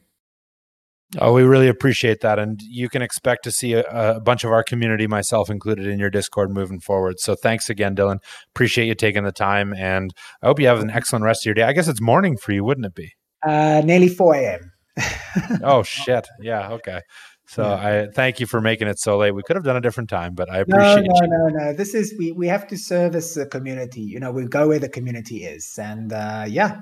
Oh, 1.19 1.31
we 1.31 1.43
really 1.43 1.69
appreciate 1.69 2.19
that. 2.21 2.37
And 2.37 2.59
you 2.61 2.89
can 2.89 3.01
expect 3.01 3.43
to 3.45 3.51
see 3.51 3.73
a, 3.73 3.83
a, 3.83 4.19
bunch 4.19 4.43
of 4.43 4.51
our 4.51 4.63
community, 4.63 5.07
myself 5.07 5.49
included, 5.49 5.87
in 5.87 5.99
your 5.99 6.09
Discord 6.09 6.51
moving 6.51 6.81
forward. 6.81 7.19
So 7.19 7.33
thanks 7.33 7.69
again, 7.69 7.95
Dylan. 7.95 8.17
Appreciate 8.49 8.87
you 8.87 8.95
taking 8.95 9.23
the 9.23 9.31
time. 9.31 9.73
And 9.73 10.13
I 10.41 10.47
hope 10.47 10.59
you 10.59 10.67
have 10.67 10.81
an 10.81 10.89
excellent 10.89 11.23
rest 11.23 11.43
of 11.43 11.45
your 11.45 11.55
day. 11.55 11.63
I 11.63 11.71
guess 11.71 11.87
it's 11.87 12.01
morning 12.01 12.35
for 12.35 12.51
you, 12.51 12.65
wouldn't 12.65 12.85
it 12.85 12.95
be? 12.95 13.13
Uh, 13.41 13.81
nearly 13.85 14.09
4 14.09 14.35
a.m. 14.35 14.71
oh, 15.63 15.81
shit. 15.83 16.27
Yeah. 16.41 16.71
Okay. 16.71 16.99
So 17.47 17.63
yeah. 17.63 17.75
I 17.75 18.07
thank 18.13 18.41
you 18.41 18.45
for 18.45 18.59
making 18.59 18.89
it 18.89 18.99
so 18.99 19.17
late. 19.17 19.31
We 19.31 19.43
could 19.43 19.55
have 19.55 19.63
done 19.63 19.77
a 19.77 19.81
different 19.81 20.09
time, 20.09 20.35
but 20.35 20.51
I 20.51 20.57
appreciate 20.57 21.05
no, 21.05 21.13
no, 21.13 21.21
you. 21.21 21.27
No, 21.27 21.47
no, 21.47 21.65
no. 21.65 21.73
This 21.73 21.93
is, 21.93 22.13
we, 22.19 22.33
we 22.33 22.47
have 22.47 22.67
to 22.67 22.77
service 22.77 23.35
the 23.35 23.45
community. 23.45 24.01
You 24.01 24.19
know, 24.19 24.33
we 24.33 24.45
go 24.45 24.67
where 24.67 24.79
the 24.79 24.89
community 24.89 25.45
is. 25.45 25.79
And 25.81 26.11
uh, 26.11 26.43
yeah, 26.49 26.81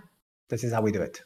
this 0.49 0.64
is 0.64 0.73
how 0.73 0.81
we 0.81 0.91
do 0.91 1.03
it. 1.03 1.22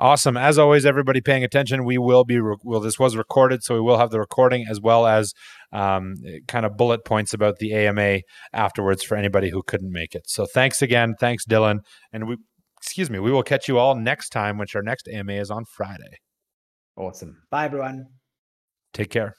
Awesome. 0.00 0.38
As 0.38 0.58
always, 0.58 0.86
everybody 0.86 1.20
paying 1.20 1.44
attention. 1.44 1.84
We 1.84 1.98
will 1.98 2.24
be, 2.24 2.40
re- 2.40 2.56
well, 2.64 2.80
this 2.80 2.98
was 2.98 3.16
recorded, 3.16 3.62
so 3.62 3.74
we 3.74 3.82
will 3.82 3.98
have 3.98 4.10
the 4.10 4.18
recording 4.18 4.64
as 4.66 4.80
well 4.80 5.06
as 5.06 5.34
um, 5.72 6.14
kind 6.48 6.64
of 6.64 6.78
bullet 6.78 7.04
points 7.04 7.34
about 7.34 7.58
the 7.58 7.74
AMA 7.74 8.20
afterwards 8.54 9.02
for 9.02 9.14
anybody 9.14 9.50
who 9.50 9.62
couldn't 9.62 9.92
make 9.92 10.14
it. 10.14 10.22
So 10.26 10.46
thanks 10.46 10.80
again. 10.80 11.16
Thanks, 11.20 11.44
Dylan. 11.44 11.80
And 12.14 12.26
we, 12.26 12.38
excuse 12.78 13.10
me, 13.10 13.18
we 13.18 13.30
will 13.30 13.42
catch 13.42 13.68
you 13.68 13.78
all 13.78 13.94
next 13.94 14.30
time, 14.30 14.56
which 14.56 14.74
our 14.74 14.82
next 14.82 15.06
AMA 15.06 15.34
is 15.34 15.50
on 15.50 15.66
Friday. 15.66 16.16
Awesome. 16.96 17.36
Bye, 17.50 17.66
everyone. 17.66 18.06
Take 18.94 19.10
care. 19.10 19.34